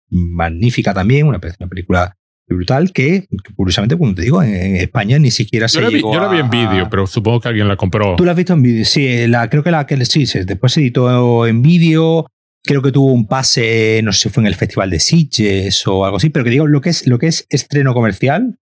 magnífica 0.10 0.94
también, 0.94 1.28
una, 1.28 1.40
una 1.60 1.70
película 1.70 2.16
brutal 2.48 2.92
que, 2.92 3.28
curiosamente, 3.56 3.98
como 3.98 4.14
te 4.14 4.24
digo, 4.24 4.42
en, 4.44 4.76
España 4.78 5.18
ni 5.18 5.32
siquiera 5.32 5.68
se 5.68 5.78
yo 5.78 5.82
la 5.82 5.90
vi, 5.90 6.02
Yo 6.02 6.20
la 6.20 6.28
vi 6.28 6.40
en 6.40 6.50
vídeo, 6.50 6.90
pero 6.90 7.08
supongo 7.08 7.40
que 7.40 7.50
alguien 7.50 7.68
la 7.68 7.78
compró. 7.78 8.16
Tú 8.16 8.26
la 8.26 8.32
has 8.32 8.38
visto 8.38 8.54
en 8.54 8.62
vídeo, 8.62 8.86
sí, 8.86 9.28
la, 9.28 9.50
creo 9.50 9.64
que 9.64 9.72
la 9.72 9.86
que 9.86 10.04
sí, 10.06 10.26
después 10.46 10.74
se 10.74 10.82
editó 10.82 11.48
en 11.48 11.62
vídeo, 11.62 12.28
creo 12.64 12.82
que 12.82 12.92
tuvo 12.92 13.12
un 13.12 13.28
pase, 13.28 14.02
no 14.04 14.14
sé 14.14 14.22
si 14.22 14.30
fue 14.30 14.42
en 14.42 14.48
el 14.48 14.56
Festival 14.56 14.90
de 14.90 15.00
Sitges 15.00 15.86
o 15.88 16.06
algo 16.06 16.18
así, 16.18 16.30
pero 16.30 16.46
que 16.46 16.52
digo, 16.52 16.68
lo 16.68 16.82
que 16.82 16.90
es, 16.90 17.08
lo 17.08 17.20
que 17.20 17.28
es 17.28 17.46
estreno 17.50 17.94
comercial, 17.94 18.58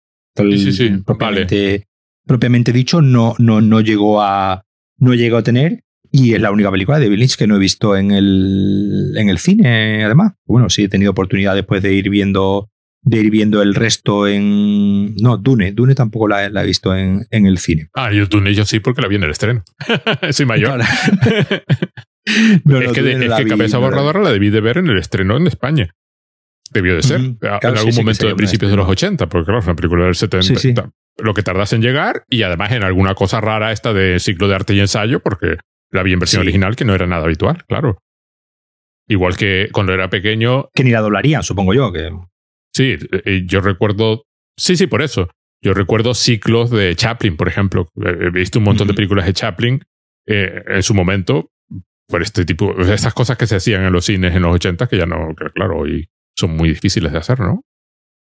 propiamente, 1.04 1.86
propiamente, 2.26 2.72
dicho, 2.72 3.02
no, 3.02 3.34
no, 3.38 3.60
no, 3.60 3.80
llegó 3.80 4.22
a, 4.22 4.64
no 4.98 5.14
llegó 5.14 5.38
a 5.38 5.42
tener. 5.42 5.82
Y 6.10 6.32
es 6.32 6.40
la 6.40 6.50
única 6.50 6.70
película 6.70 6.98
de 6.98 7.10
Bill 7.10 7.20
Lynch 7.20 7.36
que 7.36 7.46
no 7.46 7.56
he 7.56 7.58
visto 7.58 7.94
en 7.94 8.12
el, 8.12 9.12
en 9.16 9.28
el 9.28 9.38
cine, 9.38 10.04
además. 10.04 10.32
Bueno, 10.46 10.70
sí 10.70 10.84
he 10.84 10.88
tenido 10.88 11.10
oportunidad 11.10 11.54
después 11.54 11.82
de 11.82 11.92
ir 11.92 12.08
viendo 12.08 12.70
de 13.02 13.18
ir 13.18 13.30
viendo 13.30 13.62
el 13.62 13.74
resto 13.74 14.26
en... 14.26 15.14
No, 15.16 15.36
Dune. 15.36 15.72
Dune 15.72 15.94
tampoco 15.94 16.28
la, 16.28 16.46
he 16.46 16.66
visto 16.66 16.94
en, 16.94 17.26
en, 17.30 17.46
el 17.46 17.58
cine. 17.58 17.88
Ah, 17.94 18.12
yo 18.12 18.26
Dune 18.26 18.54
yo 18.54 18.64
sí 18.64 18.80
porque 18.80 19.02
la 19.02 19.08
vi 19.08 19.16
en 19.16 19.22
el 19.24 19.30
estreno. 19.30 19.62
Soy 20.30 20.46
mayor. 20.46 20.80
es 22.24 22.92
que, 22.92 23.48
Cabeza 23.48 23.78
Borradora 23.78 24.20
la 24.20 24.30
debí 24.30 24.50
de 24.50 24.60
ver 24.60 24.78
en 24.78 24.88
el 24.88 24.98
estreno 24.98 25.36
en 25.36 25.46
España. 25.46 25.94
Debió 26.70 26.96
de 26.96 27.02
ser. 27.02 27.20
en 27.20 27.38
algún 27.40 27.94
momento 27.94 28.26
de 28.26 28.34
principios 28.34 28.70
de 28.70 28.76
los 28.76 28.88
80, 28.88 29.28
porque 29.28 29.46
claro, 29.46 29.60
es 29.60 29.66
una 29.66 29.76
película 29.76 30.04
del 30.04 30.14
70. 30.14 30.90
Lo 31.20 31.34
que 31.34 31.42
tardas 31.42 31.72
en 31.72 31.82
llegar 31.82 32.24
y 32.28 32.42
además 32.42 32.72
en 32.72 32.84
alguna 32.84 33.14
cosa 33.14 33.40
rara 33.40 33.72
esta 33.72 33.92
de 33.92 34.20
ciclo 34.20 34.46
de 34.48 34.54
arte 34.54 34.74
y 34.74 34.80
ensayo, 34.80 35.20
porque 35.20 35.56
la 35.90 36.02
vi 36.02 36.12
en 36.12 36.20
versión 36.20 36.42
original 36.42 36.76
que 36.76 36.84
no 36.84 36.94
era 36.94 37.06
nada 37.06 37.24
habitual, 37.24 37.64
claro. 37.66 37.98
Igual 39.08 39.36
que 39.36 39.68
cuando 39.72 39.94
era 39.94 40.10
pequeño. 40.10 40.68
Que 40.74 40.84
ni 40.84 40.90
la 40.90 41.00
doblarían, 41.00 41.42
supongo 41.42 41.72
yo. 41.72 41.92
Que... 41.92 42.10
Sí, 42.74 42.96
yo 43.46 43.60
recuerdo. 43.62 44.24
Sí, 44.56 44.76
sí, 44.76 44.86
por 44.86 45.02
eso. 45.02 45.30
Yo 45.62 45.74
recuerdo 45.74 46.14
ciclos 46.14 46.70
de 46.70 46.94
Chaplin, 46.94 47.36
por 47.36 47.48
ejemplo. 47.48 47.88
He 47.96 48.30
visto 48.30 48.58
un 48.58 48.66
montón 48.66 48.86
de 48.86 48.94
películas 48.94 49.26
de 49.26 49.32
Chaplin 49.32 49.82
eh, 50.26 50.62
en 50.68 50.82
su 50.82 50.94
momento 50.94 51.50
por 52.08 52.22
este 52.22 52.44
tipo, 52.44 52.78
estas 52.80 53.14
cosas 53.14 53.36
que 53.36 53.46
se 53.46 53.56
hacían 53.56 53.84
en 53.84 53.92
los 53.92 54.06
cines 54.06 54.34
en 54.34 54.42
los 54.42 54.54
80 54.54 54.86
que 54.88 54.96
ya 54.96 55.06
no, 55.06 55.34
claro, 55.54 55.80
hoy 55.80 56.08
son 56.36 56.56
muy 56.56 56.70
difíciles 56.70 57.12
de 57.12 57.18
hacer, 57.18 57.40
¿no? 57.40 57.64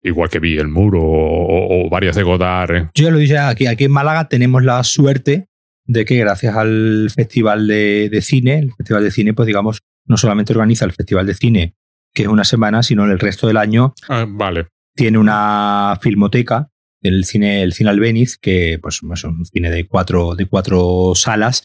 Igual 0.03 0.30
que 0.30 0.39
vi 0.39 0.57
El 0.57 0.68
Muro 0.68 1.01
o, 1.03 1.89
varias 1.89 2.15
de 2.15 2.23
Godard. 2.23 2.76
¿eh? 2.76 2.89
Yo 2.93 3.05
ya 3.05 3.11
lo 3.11 3.18
dije 3.18 3.38
aquí, 3.38 3.65
aquí 3.65 3.85
en 3.85 3.91
Málaga 3.91 4.27
tenemos 4.27 4.64
la 4.64 4.84
suerte 4.84 5.47
de 5.85 6.05
que 6.05 6.18
gracias 6.18 6.55
al 6.55 7.09
Festival 7.14 7.68
de, 7.68 8.09
de, 8.11 8.22
Cine, 8.22 8.59
el 8.59 8.73
Festival 8.73 9.03
de 9.03 9.11
Cine, 9.11 9.34
pues 9.34 9.47
digamos, 9.47 9.80
no 10.05 10.18
solamente 10.18 10.53
organiza 10.53 10.85
el 10.85 10.91
Festival 10.91 11.26
de 11.26 11.34
Cine, 11.34 11.76
que 12.14 12.23
es 12.23 12.27
una 12.27 12.43
semana, 12.43 12.84
sino 12.84 13.05
el 13.05 13.19
resto 13.19 13.47
del 13.47 13.57
año. 13.57 13.93
Ah, 14.09 14.26
vale. 14.27 14.68
Tiene 14.95 15.18
una 15.18 15.97
filmoteca, 16.01 16.69
el 17.01 17.26
cine, 17.26 17.64
el 17.64 17.73
cine 17.73 17.89
Albeniz, 17.89 18.38
que 18.38 18.80
pues 18.81 19.01
es 19.01 19.23
un 19.23 19.45
cine 19.45 19.69
de 19.69 19.88
cuatro, 19.88 20.35
de 20.35 20.45
cuatro 20.45 21.14
salas, 21.15 21.64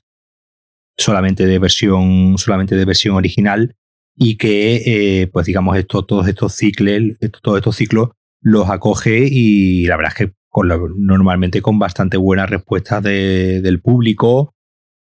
solamente 0.96 1.46
de 1.46 1.58
versión, 1.58 2.36
solamente 2.38 2.76
de 2.76 2.84
versión 2.84 3.16
original, 3.16 3.76
y 4.16 4.36
que, 4.36 4.82
eh, 5.22 5.26
pues 5.28 5.46
digamos, 5.46 5.76
esto, 5.76 6.04
todos 6.04 6.28
estos 6.28 6.54
ciclos, 6.54 7.16
todos 7.42 7.58
estos 7.58 7.76
ciclos 7.76 8.10
los 8.42 8.68
acoge 8.68 9.28
y 9.30 9.86
la 9.86 9.96
verdad 9.96 10.12
es 10.16 10.26
que 10.26 10.32
con 10.48 10.68
normalmente 10.98 11.62
con 11.62 11.78
bastante 11.78 12.18
buenas 12.18 12.50
respuestas 12.50 13.02
del 13.02 13.80
público. 13.80 14.54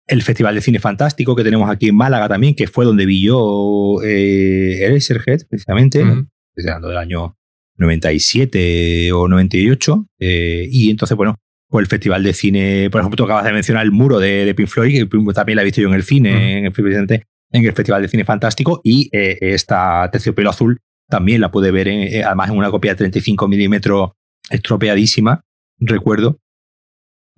El 0.07 0.21
Festival 0.21 0.55
de 0.55 0.61
Cine 0.61 0.79
Fantástico 0.79 1.35
que 1.35 1.43
tenemos 1.43 1.69
aquí 1.69 1.89
en 1.89 1.95
Málaga 1.95 2.29
también, 2.29 2.55
que 2.55 2.67
fue 2.67 2.85
donde 2.85 3.05
vi 3.05 3.21
yo 3.21 3.97
eh, 4.03 4.79
Eraserhead, 4.81 5.41
precisamente, 5.49 6.01
hablando 6.01 6.87
del 6.87 6.97
año 6.97 7.37
97 7.77 9.11
o 9.11 9.27
98. 9.27 10.07
Eh, 10.19 10.67
y 10.71 10.89
entonces, 10.89 11.17
bueno, 11.17 11.35
pues 11.73 11.85
el 11.85 11.89
Festival 11.89 12.21
de 12.21 12.33
Cine, 12.33 12.89
por 12.91 13.01
ejemplo, 13.01 13.17
tú 13.17 13.23
acabas 13.23 13.45
de 13.45 13.51
mencionar 13.51 13.83
el 13.83 13.91
muro 13.91 14.19
de, 14.19 14.45
de 14.45 14.53
Pink 14.53 14.67
Floyd, 14.67 15.09
que 15.09 15.33
también 15.33 15.55
la 15.55 15.63
he 15.63 15.65
visto 15.65 15.81
yo 15.81 15.87
en 15.87 15.95
el 15.95 16.03
cine, 16.03 16.59
en, 16.59 16.65
el, 16.65 17.25
en, 17.51 17.65
el, 17.65 17.73
Festival 17.73 17.99
de 17.99 18.07
Cine 18.09 18.25
Fantástico, 18.25 18.79
y 18.83 19.09
eh, 19.11 19.39
esta 19.41 20.07
Terciopelo 20.11 20.51
Azul 20.51 20.81
también 21.09 21.41
la 21.41 21.49
pude 21.49 21.71
ver, 21.71 21.87
eh, 21.87 22.23
además 22.23 22.51
en 22.51 22.57
una 22.57 22.69
copia 22.69 22.91
de 22.91 22.97
35 22.97 23.47
milímetros 23.47 24.11
estropeadísima, 24.51 25.45
recuerdo. 25.79 26.37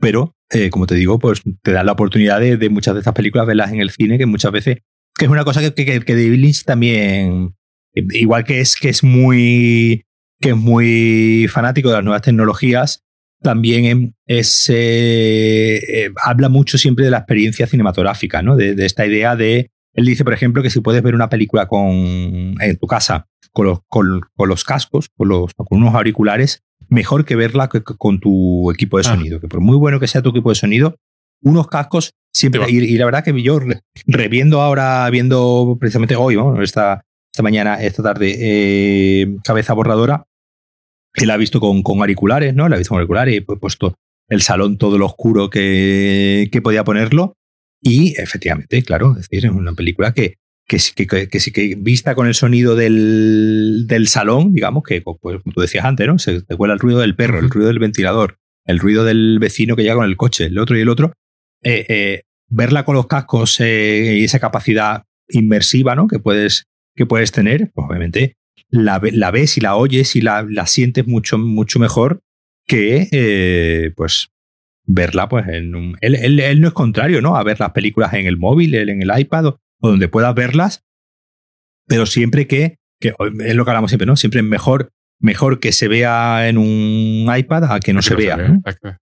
Pero, 0.02 0.36
eh, 0.49 0.70
como 0.70 0.86
te 0.86 0.95
digo, 0.95 1.18
pues 1.18 1.41
te 1.62 1.72
da 1.72 1.86
la 1.86 1.94
oportunidad 1.94 2.41
de, 2.41 2.70
muchas 2.70 2.94
de 2.94 2.99
estas 2.99 3.14
películas 3.14 3.48
verlas 3.48 3.72
en 3.72 3.80
el 3.80 3.90
cine, 3.90 4.18
que 4.18 4.26
muchas 4.26 4.52
veces, 4.52 4.80
que 5.18 5.24
es 5.24 5.32
una 5.32 5.45
cosa 5.45 5.62
que, 5.62 5.74
que, 5.74 6.02
que 6.02 6.14
David 6.14 6.40
Lynch 6.40 6.66
también, 6.66 7.56
igual 7.94 8.44
que 8.44 8.60
es, 8.60 8.76
que 8.76 8.90
es 8.90 9.02
muy, 9.02 10.03
que 10.41 10.49
es 10.49 10.57
muy 10.57 11.48
fanático 11.49 11.88
de 11.88 11.95
las 11.95 12.03
nuevas 12.03 12.22
tecnologías, 12.22 13.05
también 13.45 14.15
es, 14.26 14.65
eh, 14.73 16.09
habla 16.23 16.49
mucho 16.49 16.77
siempre 16.77 17.05
de 17.05 17.11
la 17.11 17.19
experiencia 17.19 17.67
cinematográfica, 17.67 18.41
¿no? 18.41 18.55
De, 18.55 18.73
de, 18.73 18.85
esta 18.85 19.05
idea 19.05 19.35
de, 19.35 19.69
él 19.93 20.05
dice, 20.05 20.23
por 20.23 20.34
ejemplo, 20.34 20.63
que 20.63 20.69
si 20.69 20.81
puedes 20.81 21.01
ver 21.03 21.15
una 21.15 21.30
película 21.30 21.67
con, 21.67 22.55
en 22.59 22.77
tu 22.80 22.88
casa 22.88 23.27
con 23.55 23.67
los, 23.67 23.80
con, 23.88 24.22
los 24.49 24.63
cascos, 24.65 25.09
con, 25.15 25.30
los, 25.30 25.53
con 25.53 25.80
unos 25.80 25.95
auriculares, 25.95 26.63
mejor 26.89 27.23
que 27.23 27.35
verla 27.35 27.69
con 27.69 28.19
tu 28.19 28.69
equipo 28.72 28.97
de 28.97 29.07
ah. 29.07 29.11
sonido. 29.11 29.39
Que 29.39 29.47
por 29.47 29.61
muy 29.61 29.77
bueno 29.77 29.99
que 29.99 30.07
sea 30.07 30.22
tu 30.22 30.31
equipo 30.31 30.49
de 30.49 30.55
sonido, 30.55 30.95
unos 31.41 31.67
cascos 31.67 32.13
siempre. 32.34 32.63
Y, 32.67 32.97
la 32.97 33.05
verdad 33.05 33.23
que 33.23 33.41
yo 33.41 33.59
reviendo 34.07 34.61
ahora, 34.61 35.09
viendo 35.09 35.77
precisamente 35.80 36.15
hoy, 36.15 36.38
esta, 36.61 37.05
esta 37.31 37.43
mañana, 37.43 37.81
esta 37.81 38.03
tarde, 38.03 38.35
eh, 38.38 39.38
cabeza 39.43 39.73
borradora, 39.73 40.26
él 41.16 41.32
ha 41.32 41.38
visto 41.38 41.60
con, 41.60 41.84
con 41.84 42.00
auriculares, 42.00 42.54
¿no? 42.54 42.68
La 42.70 42.76
ha 42.76 42.78
visto 42.78 42.90
con 42.90 43.00
auriculares 43.00 43.34
y 43.34 43.38
he 43.38 43.42
puesto 43.42 43.96
el 44.28 44.42
salón 44.42 44.78
todo 44.78 44.98
lo 44.98 45.06
oscuro 45.06 45.50
que, 45.50 46.50
que 46.52 46.62
podía 46.62 46.84
ponerlo. 46.84 47.34
Y 47.82 48.20
efectivamente, 48.20 48.82
claro, 48.84 49.12
es 49.12 49.30
decir, 49.30 49.46
es 49.46 49.52
una 49.52 49.74
película 49.74 50.14
que, 50.14 50.36
que, 50.68 50.78
que, 50.96 51.28
que, 51.28 51.40
que, 51.40 51.76
vista 51.78 52.16
con 52.16 52.28
el 52.28 52.34
sonido 52.34 52.76
del, 52.76 53.86
del 53.88 54.08
salón, 54.08 54.54
digamos, 54.54 54.84
que 54.84 55.02
pues, 55.02 55.18
como 55.20 55.54
tú 55.54 55.62
decías 55.62 55.86
antes, 55.86 56.08
¿no? 56.08 56.18
Se 56.18 56.42
te 56.42 56.56
cuela 56.56 56.74
el 56.74 56.80
ruido 56.80 57.00
del 57.00 57.16
perro, 57.16 57.40
el 57.40 57.50
ruido 57.50 57.68
del 57.68 57.80
ventilador, 57.80 58.38
el 58.66 58.80
ruido 58.80 59.04
del 59.04 59.38
vecino 59.40 59.76
que 59.76 59.84
llega 59.84 59.96
con 59.96 60.06
el 60.06 60.18
coche, 60.18 60.46
el 60.46 60.58
otro 60.58 60.78
y 60.78 60.82
el 60.82 60.90
otro. 60.90 61.14
Eh, 61.64 61.86
eh, 61.90 62.22
verla 62.48 62.86
con 62.86 62.96
los 62.96 63.08
cascos 63.08 63.60
eh, 63.60 64.18
y 64.20 64.24
esa 64.24 64.40
capacidad 64.40 65.04
inmersiva 65.30 65.96
¿no? 65.96 66.08
que, 66.08 66.20
puedes, 66.20 66.66
que 66.96 67.06
puedes 67.06 67.32
tener, 67.32 67.72
pues 67.74 67.88
obviamente 67.88 68.36
la, 68.70 69.02
la 69.02 69.32
ves 69.32 69.58
y 69.58 69.62
la 69.62 69.76
oyes 69.76 70.16
y 70.16 70.22
la, 70.22 70.46
la 70.48 70.68
sientes 70.68 71.08
mucho, 71.08 71.38
mucho 71.38 71.80
mejor 71.80 72.22
que 72.68 73.92
pues 73.96 74.30
verla 74.86 75.30
pues 75.30 75.48
en 75.48 75.76
un... 75.76 75.98
Él, 76.02 76.16
él, 76.16 76.40
él, 76.40 76.62
no 76.62 76.68
es 76.68 76.74
contrario, 76.74 77.22
¿no? 77.22 77.36
A 77.36 77.44
ver 77.44 77.60
las 77.60 77.72
películas 77.72 78.14
en 78.14 78.26
el 78.26 78.38
móvil, 78.38 78.76
en 78.76 79.02
el 79.02 79.20
iPad 79.20 79.46
o 79.48 79.60
donde 79.82 80.08
puedas 80.08 80.34
verlas, 80.36 80.84
pero 81.88 82.06
siempre 82.06 82.48
que, 82.48 82.78
que 83.00 83.14
es 83.46 83.56
lo 83.56 83.66
que 83.66 83.72
hablamos 83.72 83.92
siempre, 83.92 84.06
¿no? 84.06 84.16
Siempre 84.16 84.42
mejor, 84.42 84.92
mejor 85.20 85.60
que 85.60 85.72
se 85.72 85.88
vea 85.88 86.48
en 86.48 86.58
un 86.58 87.32
iPad 87.36 87.72
a 87.72 87.80
que 87.80 87.94
no 87.94 88.02
se, 88.02 88.16
vea. 88.16 88.38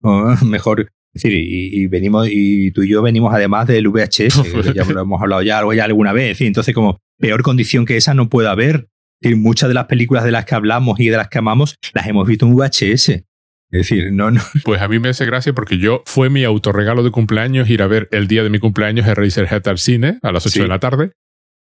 mejor, 0.46 0.92
es 1.14 1.24
decir, 1.24 1.34
y, 1.34 1.88
venimos, 1.88 2.28
y 2.30 2.72
tú 2.72 2.84
y 2.84 2.90
yo 2.90 3.02
venimos 3.02 3.34
además 3.34 3.68
del 3.68 3.88
VHS, 3.88 4.44
ya 4.76 4.86
lo 4.86 5.02
hemos 5.02 5.22
hablado 5.22 5.42
ya, 5.42 5.62
ya 5.76 5.86
alguna 5.86 6.14
vez, 6.14 6.42
y 6.42 6.48
entonces 6.48 6.74
como 6.74 7.00
peor 7.20 7.44
condición 7.44 7.86
que 7.86 7.98
esa 7.98 8.14
no 8.14 8.30
puede 8.30 8.50
haber. 8.50 8.88
Y 9.24 9.36
muchas 9.36 9.70
de 9.70 9.74
las 9.74 9.86
películas 9.86 10.24
de 10.24 10.32
las 10.32 10.46
que 10.46 10.56
hablamos 10.56 11.00
y 11.00 11.10
de 11.10 11.18
las 11.18 11.30
que 11.30 11.40
amamos 11.40 11.76
las 11.94 12.08
hemos 12.08 12.28
visto 12.28 12.46
en 12.46 12.56
VHS. 12.56 13.10
Es 13.10 13.24
decir, 13.72 14.12
no, 14.12 14.30
no. 14.30 14.42
Pues 14.64 14.82
a 14.82 14.88
mí 14.88 15.00
me 15.00 15.10
hace 15.10 15.26
gracia 15.26 15.54
porque 15.54 15.78
yo 15.78 16.04
fue 16.06 16.30
mi 16.30 16.44
autorregalo 16.44 17.04
de 17.04 17.12
cumpleaños 17.12 17.70
ir 17.70 17.82
a 17.82 17.88
ver 17.88 18.08
el 18.12 18.28
día 18.28 18.44
de 18.44 18.50
mi 18.50 18.60
cumpleaños 18.60 19.08
Eraserhead 19.08 19.68
al 19.68 19.80
cine 19.80 20.20
a 20.22 20.32
las 20.32 20.46
8 20.46 20.64
de 20.64 20.68
la 20.68 20.80
tarde. 20.80 21.12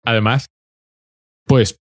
Además, 0.05 0.47
pues 1.47 1.79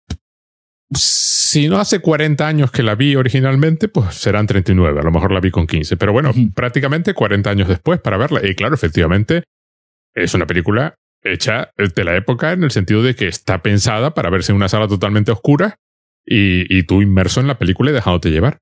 si 0.95 1.69
no 1.69 1.79
hace 1.79 2.01
40 2.01 2.47
años 2.47 2.71
que 2.71 2.83
la 2.83 2.95
vi 2.95 3.17
originalmente, 3.17 3.89
pues 3.89 4.15
serán 4.15 4.47
39. 4.47 5.01
A 5.01 5.03
lo 5.03 5.11
mejor 5.11 5.33
la 5.33 5.41
vi 5.41 5.51
con 5.51 5.67
15. 5.67 5.97
Pero 5.97 6.13
bueno, 6.13 6.33
prácticamente 6.55 7.15
40 7.15 7.49
años 7.49 7.69
después 7.69 8.01
para 8.01 8.17
verla. 8.17 8.47
Y 8.47 8.55
claro, 8.55 8.75
efectivamente, 8.75 9.45
es 10.15 10.35
una 10.35 10.47
película 10.47 10.95
hecha 11.23 11.73
de 11.77 12.05
la 12.05 12.17
época 12.17 12.53
en 12.53 12.63
el 12.63 12.71
sentido 12.71 13.03
de 13.03 13.15
que 13.15 13.29
está 13.29 13.63
pensada 13.63 14.15
para 14.15 14.31
verse 14.31 14.53
en 14.53 14.57
una 14.57 14.69
sala 14.69 14.89
totalmente 14.89 15.33
oscura 15.33 15.77
y, 16.25 16.77
y 16.77 16.85
tú 16.85 17.03
inmerso 17.03 17.41
en 17.41 17.47
la 17.47 17.59
película 17.59 17.91
y 17.91 17.95
dejándote 17.95 18.31
llevar. 18.31 18.59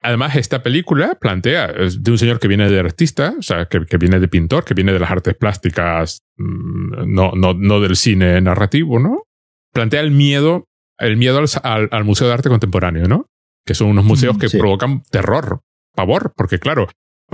Además, 0.00 0.36
esta 0.36 0.62
película 0.62 1.16
plantea 1.20 1.72
de 1.72 2.10
un 2.10 2.18
señor 2.18 2.38
que 2.38 2.46
viene 2.46 2.70
de 2.70 2.78
artista, 2.78 3.34
o 3.36 3.42
sea, 3.42 3.66
que, 3.66 3.84
que, 3.84 3.96
viene 3.96 4.20
de 4.20 4.28
pintor, 4.28 4.64
que 4.64 4.74
viene 4.74 4.92
de 4.92 5.00
las 5.00 5.10
artes 5.10 5.34
plásticas, 5.34 6.22
mm, 6.36 7.12
no, 7.12 7.32
no, 7.32 7.54
no 7.54 7.80
del 7.80 7.96
cine 7.96 8.40
narrativo, 8.40 9.00
¿no? 9.00 9.24
Plantea 9.72 10.00
el 10.00 10.12
miedo 10.12 10.68
el 10.98 11.16
miedo 11.16 11.42
al, 11.62 11.88
al, 11.90 12.04
Museo 12.04 12.26
de 12.26 12.34
Arte 12.34 12.48
Contemporáneo, 12.48 13.06
¿no? 13.06 13.26
Que 13.64 13.74
son 13.74 13.88
unos 13.88 14.04
museos 14.04 14.36
mm, 14.36 14.40
que 14.40 14.50
provocan 14.50 15.02
terror, 15.10 15.60
pavor, 15.94 16.32
porque 16.36 16.58
claro, 16.58 16.88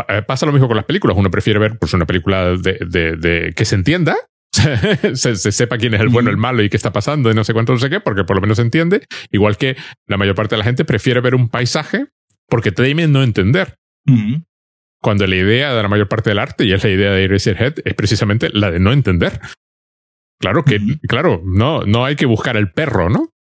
eh, 0.09 0.23
pasa 0.23 0.47
lo 0.47 0.53
mismo 0.53 0.69
con 0.69 0.77
las 0.77 0.85
películas. 0.85 1.17
Uno 1.17 1.31
prefiere 1.31 1.59
ver 1.59 1.79
pues, 1.79 1.95
una 1.95 2.07
película 2.07 2.57
de, 2.57 2.79
de, 2.87 3.17
de 3.17 3.53
que 3.57 3.65
se 3.65 3.75
entienda, 3.75 4.17
se, 5.15 5.37
sepa 5.37 5.79
quién 5.79 5.95
es 5.95 6.01
el 6.01 6.09
bueno, 6.09 6.31
el 6.31 6.37
malo 6.37 6.63
y 6.63 6.69
qué 6.69 6.77
está 6.77 6.93
pasando 6.93 7.31
y 7.31 7.35
no 7.35 7.45
sé 7.45 7.53
cuánto, 7.53 7.73
no 7.73 7.79
sé 7.79 7.91
qué, 7.91 8.01
porque 8.01 8.25
por 8.25 8.37
lo 8.37 8.41
menos 8.41 8.57
se 8.57 8.63
entiende. 8.63 9.07
Igual 9.31 9.57
que 9.57 9.77
la 10.07 10.17
mayor 10.17 10.35
parte 10.35 10.55
de 10.55 10.59
la 10.59 10.65
gente 10.65 10.85
prefiere 10.85 11.21
ver 11.21 11.35
un 11.35 11.49
paisaje 11.49 12.07
porque 12.49 12.73
teme 12.73 13.07
no 13.09 13.23
entender. 13.23 13.77
Cuando 15.01 15.27
la 15.27 15.37
idea 15.37 15.75
de 15.75 15.83
la 15.83 15.89
mayor 15.89 16.09
parte 16.09 16.31
del 16.31 16.39
arte, 16.39 16.65
y 16.65 16.73
es 16.73 16.83
la 16.85 16.91
idea 16.91 17.11
de 17.13 17.25
Eraserhead, 17.25 17.75
es 17.85 17.95
precisamente 17.95 18.49
la 18.53 18.71
de 18.71 18.81
no 18.81 18.93
entender. 18.93 19.41
Claro 20.41 20.65
que, 20.65 20.79
claro, 21.09 21.43
no, 21.45 21.83
no 21.83 22.05
hay 22.05 22.17
que 22.17 22.27
buscar 22.27 22.57
el 22.57 22.71
perro, 22.71 23.09
¿no? 23.09 23.35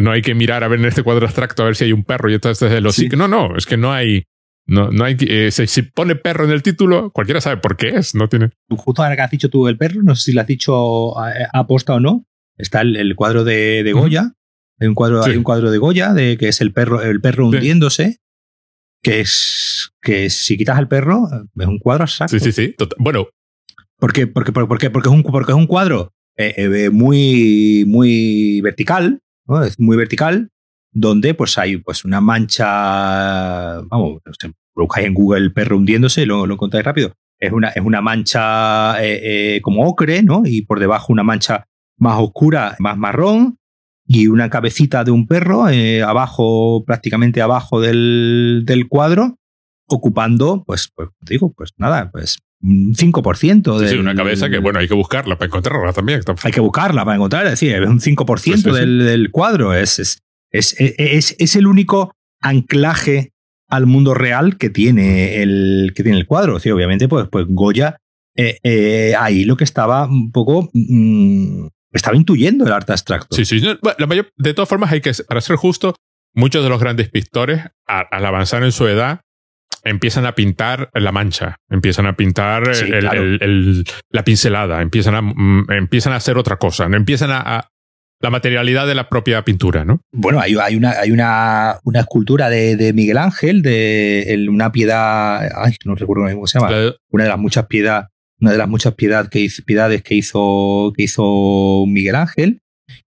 no 0.00 0.10
hay 0.10 0.22
que 0.22 0.34
mirar 0.34 0.64
a 0.64 0.68
ver 0.68 0.78
en 0.78 0.86
este 0.86 1.02
cuadro 1.02 1.26
abstracto 1.26 1.62
a 1.62 1.66
ver 1.66 1.76
si 1.76 1.84
hay 1.84 1.92
un 1.92 2.04
perro 2.04 2.30
y 2.30 2.34
entonces 2.34 2.70
es 2.70 2.82
los 2.82 2.98
No, 3.16 3.28
no, 3.28 3.56
es 3.56 3.66
que 3.66 3.76
no 3.76 3.92
hay. 3.92 4.24
No, 4.68 4.90
no 4.90 5.04
hay 5.04 5.16
eh, 5.20 5.50
si, 5.52 5.82
pone 5.82 6.16
perro 6.16 6.44
en 6.44 6.50
el 6.50 6.62
título, 6.62 7.10
cualquiera 7.12 7.40
sabe 7.40 7.58
por 7.58 7.76
qué 7.76 7.90
es, 7.90 8.14
no 8.14 8.28
tiene. 8.28 8.50
Justo 8.68 9.02
ahora 9.02 9.14
que 9.14 9.22
has 9.22 9.30
dicho 9.30 9.48
tú 9.48 9.68
el 9.68 9.78
perro, 9.78 10.02
no 10.02 10.16
sé 10.16 10.24
si 10.24 10.32
lo 10.32 10.40
has 10.40 10.46
dicho 10.46 11.18
a, 11.18 11.32
aposta 11.52 11.94
o 11.94 12.00
no. 12.00 12.26
Está 12.56 12.80
el, 12.80 13.14
cuadro 13.14 13.44
de, 13.44 13.82
de 13.84 13.92
Goya. 13.92 14.32
Hay 14.80 14.88
un 14.88 14.94
cuadro, 14.94 15.22
hay 15.22 15.36
un 15.36 15.42
cuadro 15.42 15.70
de 15.70 15.78
Goya 15.78 16.14
de 16.14 16.36
que 16.36 16.48
es 16.48 16.60
el 16.60 16.72
perro, 16.72 17.02
el 17.02 17.20
perro 17.20 17.46
hundiéndose. 17.46 18.18
Que 19.02 19.20
es 19.20 19.92
que 20.00 20.30
si 20.30 20.56
quitas 20.56 20.78
al 20.78 20.88
perro, 20.88 21.28
es 21.54 21.66
un 21.66 21.78
cuadro 21.78 22.04
abstracto. 22.04 22.38
Sí, 22.38 22.44
sí, 22.44 22.52
sí. 22.52 22.74
Bueno. 22.98 23.28
¿Por 23.98 24.12
qué? 24.12 24.26
Porque, 24.26 24.52
porque, 24.52 24.90
porque, 24.90 25.08
es 25.08 25.14
un, 25.14 25.22
porque 25.22 25.52
es 25.52 25.56
un 25.56 25.66
cuadro 25.66 26.12
eh, 26.36 26.54
eh, 26.56 26.90
muy, 26.90 27.84
muy 27.86 28.60
vertical, 28.60 29.20
es 29.64 29.80
muy 29.80 29.96
vertical, 29.96 30.50
donde 30.98 31.34
pues 31.34 31.58
hay 31.58 31.76
pues 31.76 32.04
una 32.04 32.22
mancha, 32.22 33.80
vamos, 33.82 34.22
buscáis 34.74 35.06
en 35.06 35.14
Google 35.14 35.40
el 35.40 35.52
perro 35.52 35.76
hundiéndose, 35.76 36.24
lo, 36.24 36.46
lo 36.46 36.54
encontráis 36.54 36.84
rápido. 36.84 37.12
Es 37.38 37.52
una, 37.52 37.68
es 37.68 37.82
una 37.84 38.00
mancha 38.00 39.02
eh, 39.04 39.56
eh, 39.56 39.60
como 39.60 39.86
ocre, 39.86 40.22
¿no? 40.22 40.42
Y 40.46 40.62
por 40.62 40.80
debajo 40.80 41.12
una 41.12 41.22
mancha 41.22 41.66
más 41.98 42.18
oscura, 42.18 42.76
más 42.78 42.96
marrón, 42.96 43.58
y 44.06 44.28
una 44.28 44.48
cabecita 44.48 45.04
de 45.04 45.10
un 45.10 45.26
perro 45.26 45.68
eh, 45.68 46.02
abajo, 46.02 46.82
prácticamente 46.86 47.42
abajo 47.42 47.80
del, 47.80 48.62
del 48.64 48.88
cuadro, 48.88 49.36
ocupando, 49.88 50.64
pues, 50.66 50.90
pues 50.94 51.10
digo, 51.20 51.52
pues 51.52 51.72
nada, 51.76 52.10
pues 52.10 52.38
un 52.62 52.94
5% 52.94 53.78
de. 53.78 53.88
Sí, 53.88 53.96
una 53.96 54.14
cabeza 54.14 54.48
que, 54.48 54.58
bueno, 54.58 54.78
hay 54.78 54.88
que 54.88 54.94
buscarla 54.94 55.36
para 55.36 55.48
encontrarla 55.48 55.92
también. 55.92 56.22
Hay 56.42 56.52
que 56.52 56.60
buscarla 56.60 57.04
para 57.04 57.16
encontrarla, 57.16 57.52
es 57.52 57.60
decir, 57.60 57.74
es 57.74 57.88
un 57.88 58.00
5% 58.00 58.72
del, 58.72 59.04
del, 59.04 59.30
cuadro. 59.30 59.74
Es, 59.74 59.98
es, 59.98 60.22
es, 60.50 60.74
es, 60.78 61.36
es 61.38 61.56
el 61.56 61.66
único 61.66 62.12
anclaje 62.40 63.32
al 63.68 63.86
mundo 63.86 64.14
real 64.14 64.58
que 64.58 64.70
tiene 64.70 65.42
el, 65.42 65.92
que 65.94 66.02
tiene 66.02 66.18
el 66.18 66.26
cuadro. 66.26 66.60
Sí, 66.60 66.70
obviamente, 66.70 67.08
pues, 67.08 67.28
pues 67.30 67.46
Goya, 67.48 67.96
eh, 68.36 68.58
eh, 68.62 69.14
ahí 69.18 69.44
lo 69.44 69.56
que 69.56 69.64
estaba 69.64 70.06
un 70.06 70.30
poco. 70.30 70.70
Mm, 70.72 71.66
estaba 71.92 72.16
intuyendo 72.16 72.66
el 72.66 72.72
arte 72.72 72.92
abstracto. 72.92 73.34
Sí, 73.34 73.44
sí. 73.44 73.60
La 73.60 74.06
mayor, 74.06 74.30
de 74.36 74.54
todas 74.54 74.68
formas, 74.68 74.92
hay 74.92 75.00
que, 75.00 75.12
para 75.26 75.40
ser 75.40 75.56
justo, 75.56 75.94
muchos 76.34 76.62
de 76.62 76.68
los 76.68 76.78
grandes 76.78 77.08
pintores, 77.08 77.62
al 77.86 78.26
avanzar 78.26 78.62
en 78.64 78.72
su 78.72 78.86
edad, 78.86 79.22
empiezan 79.82 80.26
a 80.26 80.34
pintar 80.34 80.90
la 80.92 81.12
mancha, 81.12 81.56
empiezan 81.70 82.06
a 82.06 82.16
pintar 82.16 82.64
la 84.10 84.24
pincelada, 84.24 84.82
empiezan 84.82 85.14
a, 85.14 85.22
mm, 85.22 85.70
empiezan 85.70 86.12
a 86.12 86.16
hacer 86.16 86.36
otra 86.36 86.56
cosa, 86.56 86.84
empiezan 86.84 87.30
a, 87.32 87.70
la 88.20 88.30
materialidad 88.30 88.86
de 88.86 88.94
la 88.94 89.08
propia 89.08 89.42
pintura, 89.44 89.84
¿no? 89.84 90.00
Bueno, 90.12 90.40
hay, 90.40 90.54
hay, 90.60 90.76
una, 90.76 90.92
hay 90.92 91.10
una, 91.10 91.78
una 91.84 92.00
escultura 92.00 92.48
de, 92.48 92.92
Miguel 92.94 93.18
Ángel, 93.18 93.62
de 93.62 94.46
una 94.48 94.72
piedad, 94.72 95.48
ay, 95.54 95.74
no 95.84 95.94
recuerdo 95.94 96.32
cómo 96.32 96.46
se 96.46 96.58
llama, 96.58 96.94
una 97.10 97.24
de 97.24 97.30
las 97.30 97.38
muchas 97.38 97.66
piedades, 97.66 98.08
una 98.40 98.52
de 98.52 98.58
las 98.58 98.68
muchas 98.68 98.94
piedad 98.94 99.28
que 99.28 99.40
hizo, 99.40 99.62
piedades 99.64 100.02
que 100.02 100.14
hizo, 100.14 100.92
que 100.96 101.04
hizo 101.04 101.84
Miguel 101.86 102.14
Ángel, 102.14 102.62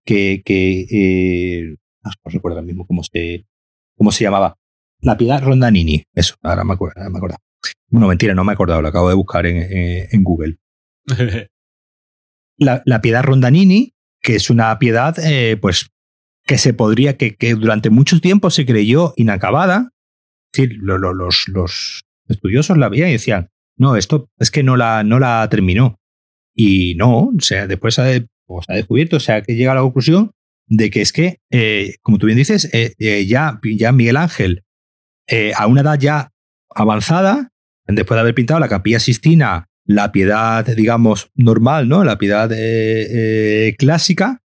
que, 0.05 0.41
que 0.43 0.85
eh, 0.91 1.75
no 2.03 2.11
recuerdo 2.25 2.61
mismo 2.61 2.85
cómo 2.85 3.03
se, 3.03 3.45
cómo 3.97 4.11
se 4.11 4.23
llamaba. 4.23 4.57
La 5.01 5.17
piedad 5.17 5.41
Rondanini, 5.41 6.03
eso, 6.13 6.35
ahora 6.43 6.63
me 6.63 6.73
acuerdo. 6.73 6.95
Ahora 6.97 7.09
me 7.09 7.17
acuerdo. 7.17 7.37
No, 7.89 8.07
mentira, 8.07 8.35
no 8.35 8.43
me 8.43 8.51
he 8.51 8.53
acordado, 8.53 8.81
lo 8.81 8.87
acabo 8.87 9.09
de 9.09 9.15
buscar 9.15 9.45
en, 9.45 10.07
en, 10.11 10.23
Google. 10.23 10.57
la, 12.57 12.81
la, 12.85 13.01
piedad 13.01 13.23
Rondanini 13.23 13.93
que 14.21 14.35
es 14.35 14.49
una 14.49 14.77
piedad, 14.79 15.17
eh, 15.19 15.57
pues, 15.57 15.89
que 16.45 16.57
se 16.57 16.73
podría, 16.73 17.17
que, 17.17 17.35
que, 17.35 17.55
durante 17.55 17.89
mucho 17.89 18.19
tiempo 18.19 18.49
se 18.49 18.65
creyó 18.65 19.13
inacabada. 19.15 19.91
Decir, 20.51 20.77
los, 20.81 21.47
los 21.47 22.03
estudiosos 22.27 22.77
la 22.77 22.89
veían 22.89 23.09
y 23.09 23.13
decían, 23.13 23.49
no, 23.77 23.95
esto 23.95 24.29
es 24.39 24.51
que 24.51 24.63
no 24.63 24.75
la, 24.75 25.03
no 25.03 25.19
la 25.19 25.47
terminó. 25.49 25.99
Y 26.55 26.95
no, 26.95 27.25
o 27.27 27.39
sea, 27.39 27.67
después 27.67 27.95
se 27.95 28.01
ha, 28.01 28.05
ha 28.67 28.75
descubierto, 28.75 29.17
o 29.17 29.21
sea, 29.21 29.41
que 29.41 29.55
llega 29.55 29.71
a 29.71 29.75
la 29.75 29.81
conclusión 29.81 30.31
de 30.67 30.89
que 30.89 31.01
es 31.01 31.13
que, 31.13 31.39
eh, 31.51 31.95
como 32.01 32.17
tú 32.17 32.25
bien 32.25 32.37
dices, 32.37 32.69
eh, 32.73 33.25
ya, 33.25 33.59
ya 33.63 33.91
Miguel 33.91 34.17
Ángel, 34.17 34.63
a 35.55 35.67
una 35.67 35.81
edad 35.81 35.99
ya 35.99 36.31
avanzada, 36.73 37.51
después 37.87 38.15
de 38.17 38.21
haber 38.21 38.35
pintado 38.35 38.59
la 38.59 38.67
capilla 38.67 38.99
Sistina 38.99 39.68
la 39.89 40.11
piedad, 40.11 40.63
digamos, 40.67 41.31
normal, 41.33 41.89
¿no? 41.89 42.03
La 42.03 42.19
piedad 42.19 42.51
eh, 42.51 43.07
eh, 43.69 43.75
clásica, 43.75 44.43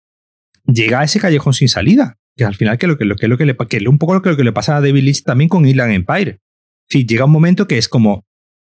llega 0.66 1.02
a 1.02 1.04
ese 1.04 1.20
callejón 1.20 1.54
sin 1.54 1.70
salida. 1.70 2.18
Que 2.36 2.44
al 2.44 2.56
final, 2.56 2.80
que, 2.80 2.88
lo 2.88 2.98
que, 2.98 3.06
lo, 3.06 3.16
que, 3.16 3.28
lo 3.28 3.38
que 3.38 3.46
le, 3.46 3.56
que 3.56 3.88
un 3.88 4.00
poco 4.00 4.16
lo 4.16 4.24
que, 4.24 4.32
lo 4.32 4.38
que 4.38 4.44
le 4.44 4.52
pasa 4.52 4.78
a 4.78 4.82
David 4.82 5.04
Lynch 5.04 5.24
también 5.24 5.48
con 5.48 5.68
Inland 5.68 5.94
Empire. 5.94 6.40
Sí, 6.90 7.06
llega 7.06 7.26
un 7.26 7.32
momento 7.32 7.68
que 7.68 7.78
es 7.78 7.88
como, 7.88 8.26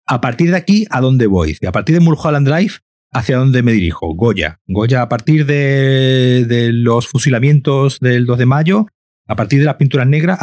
a 0.06 0.20
partir 0.20 0.50
de 0.50 0.56
aquí, 0.56 0.86
¿a 0.90 1.00
dónde 1.00 1.28
voy? 1.28 1.56
A 1.64 1.70
partir 1.70 1.94
de 1.94 2.00
Mulholland 2.00 2.48
Drive, 2.48 2.74
¿hacia 3.12 3.36
dónde 3.36 3.62
me 3.62 3.70
dirijo? 3.70 4.12
Goya. 4.16 4.58
Goya, 4.66 5.02
a 5.02 5.08
partir 5.08 5.46
de, 5.46 6.46
de 6.48 6.72
los 6.72 7.06
fusilamientos 7.06 8.00
del 8.00 8.26
2 8.26 8.38
de 8.38 8.46
mayo, 8.46 8.86
a 9.28 9.36
partir 9.36 9.60
de 9.60 9.66
las 9.66 9.76
pinturas 9.76 10.08
negras, 10.08 10.40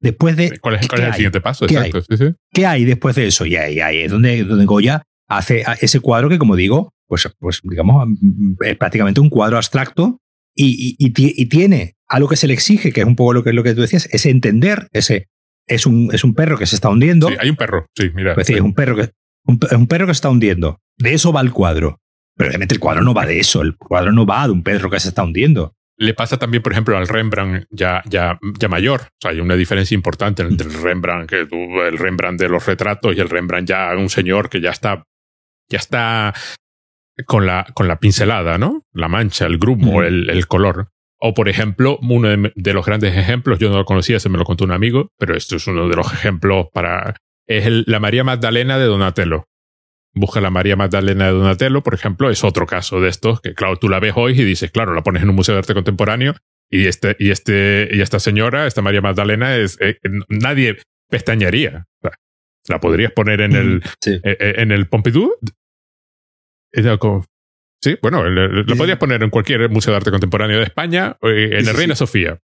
después 0.00 0.36
de... 0.38 0.58
¿Cuál 0.58 0.76
es, 0.76 0.88
el 0.90 1.12
siguiente 1.12 1.42
paso? 1.42 1.66
¿Qué 1.66 1.76
Hay? 1.76 1.92
¿Qué 2.50 2.64
hay 2.64 2.86
después 2.86 3.14
de 3.14 3.26
eso? 3.26 3.44
Y 3.44 3.56
ahí, 3.56 3.80
ahí 3.80 3.98
es 3.98 4.10
donde, 4.10 4.44
donde 4.44 4.64
Goya 4.64 5.02
hace 5.28 5.64
ese 5.80 6.00
cuadro 6.00 6.28
que, 6.28 6.38
como 6.38 6.56
digo, 6.56 6.92
pues, 7.06 7.28
pues 7.38 7.60
digamos, 7.62 8.08
es 8.60 8.76
prácticamente 8.76 9.20
un 9.20 9.30
cuadro 9.30 9.56
abstracto 9.56 10.20
y, 10.54 10.96
y, 10.98 11.46
tiene 11.46 11.94
algo 12.08 12.28
que 12.28 12.36
se 12.36 12.48
le 12.48 12.54
exige, 12.54 12.92
que 12.92 13.00
es 13.00 13.06
un 13.06 13.14
poco 13.14 13.32
lo 13.32 13.44
que, 13.44 13.52
lo 13.52 13.62
que 13.62 13.74
tú 13.74 13.80
decías, 13.80 14.08
es 14.10 14.26
entender 14.26 14.88
ese. 14.92 15.28
Es 15.68 15.86
un, 15.86 16.10
es 16.12 16.24
un 16.24 16.34
perro 16.34 16.58
que 16.58 16.66
se 16.66 16.74
está 16.74 16.88
hundiendo. 16.88 17.28
Sí, 17.28 17.36
hay 17.38 17.50
un 17.50 17.56
perro, 17.56 17.86
sí, 17.94 18.10
mira. 18.14 18.34
Pues 18.34 18.50
es 18.50 18.60
un 18.60 18.74
perro 18.74 18.96
que 18.96 19.10
un, 19.44 19.60
un, 19.70 19.86
perro 19.86 20.06
que 20.06 20.14
se 20.14 20.18
está 20.18 20.30
hundiendo. 20.30 20.80
De 20.96 21.14
eso 21.14 21.32
va 21.32 21.42
el 21.42 21.52
cuadro. 21.52 22.00
Pero 22.36 22.48
obviamente 22.48 22.74
el 22.74 22.80
cuadro 22.80 23.02
no 23.02 23.14
va 23.14 23.26
de 23.26 23.38
eso. 23.38 23.62
El 23.62 23.76
cuadro 23.76 24.10
no 24.12 24.26
va 24.26 24.46
de 24.46 24.52
un 24.52 24.62
perro 24.62 24.90
que 24.90 24.98
se 24.98 25.08
está 25.08 25.22
hundiendo. 25.22 25.74
Le 25.96 26.14
pasa 26.14 26.38
también, 26.38 26.62
por 26.62 26.72
ejemplo, 26.72 26.96
al 26.96 27.08
Rembrandt 27.08 27.66
ya, 27.70 28.02
ya, 28.08 28.38
ya 28.58 28.68
mayor. 28.68 29.00
O 29.00 29.20
sea, 29.20 29.30
hay 29.32 29.40
una 29.40 29.56
diferencia 29.56 29.94
importante 29.94 30.42
entre 30.42 30.68
el 30.68 30.80
Rembrandt, 30.80 31.28
que 31.28 31.40
el 31.40 31.98
Rembrandt 31.98 32.40
de 32.40 32.48
los 32.48 32.64
retratos 32.66 33.16
y 33.16 33.20
el 33.20 33.28
Rembrandt 33.28 33.68
ya 33.68 33.94
un 33.96 34.08
señor 34.08 34.48
que 34.48 34.60
ya 34.60 34.70
está 34.70 35.04
ya 35.68 35.78
está 35.78 36.34
con 37.26 37.46
la, 37.46 37.66
con 37.74 37.88
la 37.88 37.98
pincelada, 37.98 38.58
¿no? 38.58 38.84
La 38.92 39.08
mancha, 39.08 39.46
el 39.46 39.58
grumo, 39.58 40.02
el, 40.02 40.30
el, 40.30 40.46
color. 40.46 40.90
O, 41.18 41.34
por 41.34 41.48
ejemplo, 41.48 41.98
uno 42.02 42.28
de, 42.28 42.72
los 42.72 42.86
grandes 42.86 43.16
ejemplos, 43.16 43.58
yo 43.58 43.70
no 43.70 43.76
lo 43.76 43.84
conocía, 43.84 44.20
se 44.20 44.28
me 44.28 44.38
lo 44.38 44.44
contó 44.44 44.64
un 44.64 44.72
amigo, 44.72 45.10
pero 45.18 45.36
esto 45.36 45.56
es 45.56 45.66
uno 45.66 45.88
de 45.88 45.96
los 45.96 46.12
ejemplos 46.12 46.66
para... 46.72 47.16
Es 47.46 47.66
el, 47.66 47.84
la 47.86 47.98
María 47.98 48.24
Magdalena 48.24 48.78
de 48.78 48.84
Donatello. 48.84 49.44
Busca 50.14 50.40
la 50.40 50.50
María 50.50 50.76
Magdalena 50.76 51.26
de 51.26 51.32
Donatello, 51.32 51.82
por 51.82 51.94
ejemplo, 51.94 52.30
es 52.30 52.44
otro 52.44 52.66
caso 52.66 53.00
de 53.00 53.08
estos, 53.08 53.40
que 53.40 53.54
claro, 53.54 53.76
tú 53.76 53.88
la 53.88 54.00
ves 54.00 54.12
hoy 54.16 54.40
y 54.40 54.44
dices, 54.44 54.70
claro, 54.70 54.94
la 54.94 55.02
pones 55.02 55.22
en 55.22 55.30
un 55.30 55.34
museo 55.34 55.54
de 55.54 55.60
arte 55.60 55.74
contemporáneo 55.74 56.34
y 56.70 56.86
este, 56.86 57.16
y 57.18 57.30
este, 57.30 57.88
y 57.90 58.00
esta 58.00 58.20
señora, 58.20 58.66
esta 58.66 58.82
María 58.82 59.00
Magdalena, 59.00 59.56
es, 59.56 59.78
eh, 59.80 59.98
nadie 60.28 60.78
pestañaría. 61.08 61.86
la 62.68 62.80
podrías 62.80 63.12
poner 63.12 63.40
en 63.40 63.52
el, 63.54 63.82
eh, 64.06 64.20
eh, 64.22 64.54
en 64.58 64.72
el 64.72 64.86
Pompidou 64.88 65.32
Sí, 67.80 67.96
bueno, 68.02 68.24
lo 68.24 68.76
podrías 68.76 68.98
poner 68.98 69.22
en 69.22 69.30
cualquier 69.30 69.68
museo 69.70 69.92
de 69.92 69.98
arte 69.98 70.10
contemporáneo 70.10 70.58
de 70.58 70.64
España, 70.64 71.16
eh, 71.22 71.50
en 71.52 71.68
el 71.68 71.74
Reina 71.74 71.94
Sofía. 71.94 72.40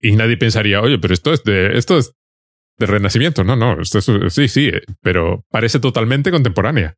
Y 0.00 0.16
nadie 0.16 0.36
pensaría, 0.36 0.80
oye, 0.80 0.98
pero 0.98 1.14
esto 1.14 1.32
es 1.32 1.44
de, 1.44 1.78
esto 1.78 1.96
es 1.96 2.14
de 2.78 2.86
renacimiento. 2.86 3.44
No, 3.44 3.54
no, 3.54 3.80
esto 3.80 3.98
es, 3.98 4.34
sí, 4.34 4.48
sí, 4.48 4.72
pero 5.00 5.44
parece 5.50 5.78
totalmente 5.78 6.30
contemporánea. 6.30 6.96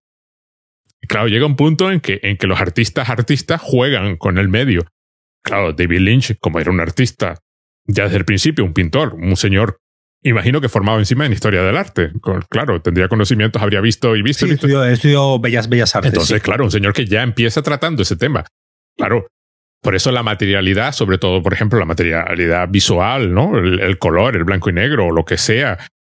claro, 1.06 1.28
llega 1.28 1.44
un 1.44 1.56
punto 1.56 1.90
en 1.90 2.00
que, 2.00 2.18
en 2.22 2.38
que 2.38 2.46
los 2.46 2.60
artistas 2.60 3.10
artistas 3.10 3.60
juegan 3.60 4.16
con 4.16 4.38
el 4.38 4.48
medio. 4.48 4.86
Claro, 5.42 5.72
David 5.72 6.00
Lynch, 6.00 6.38
como 6.40 6.58
era 6.58 6.70
un 6.70 6.80
artista 6.80 7.34
ya 7.86 8.04
desde 8.04 8.16
el 8.16 8.24
principio, 8.24 8.64
un 8.64 8.72
pintor, 8.72 9.14
un 9.14 9.36
señor 9.36 9.80
imagino 10.22 10.60
que 10.60 10.68
formado 10.68 10.98
encima 10.98 11.26
en 11.26 11.32
historia 11.32 11.62
del 11.62 11.76
arte. 11.76 12.12
Claro, 12.48 12.80
tendría 12.82 13.08
conocimientos, 13.08 13.62
habría 13.62 13.80
visto 13.80 14.16
y 14.16 14.22
visto. 14.22 14.46
Sí, 14.46 14.52
estudió, 14.52 15.38
bellas, 15.38 15.68
bellas 15.68 15.94
artes. 15.94 16.12
Entonces, 16.12 16.42
claro, 16.42 16.64
un 16.64 16.70
señor 16.70 16.92
que 16.92 17.06
ya 17.06 17.22
empieza 17.22 17.62
tratando 17.62 18.02
ese 18.02 18.16
tema. 18.16 18.44
Claro, 18.96 19.28
por 19.82 19.94
eso 19.94 20.10
la 20.10 20.22
materialidad, 20.22 20.92
sobre 20.92 21.18
todo, 21.18 21.42
por 21.42 21.52
ejemplo, 21.52 21.78
la 21.78 21.84
materialidad 21.84 22.68
visual, 22.68 23.32
¿no? 23.32 23.56
El, 23.58 23.98
color, 23.98 24.36
el 24.36 24.44
blanco 24.44 24.70
y 24.70 24.72
negro, 24.72 25.06
o 25.06 25.12
lo 25.12 25.24
que 25.24 25.36
sea, 25.36 25.78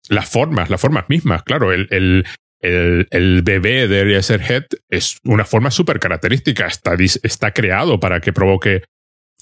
las 0.09 0.29
formas, 0.29 0.71
las 0.71 0.81
formas 0.81 1.07
mismas, 1.09 1.43
claro, 1.43 1.73
el, 1.73 1.89
el, 1.91 2.25
el, 2.61 3.09
el 3.11 3.43
bebé 3.43 3.89
de 3.89 4.21
Head 4.21 4.67
es 4.89 5.19
una 5.25 5.45
forma 5.45 5.71
súper 5.71 5.99
característica, 5.99 6.67
está, 6.67 6.95
está 7.23 7.53
creado 7.53 7.99
para 7.99 8.21
que 8.21 8.33
provoque 8.33 8.85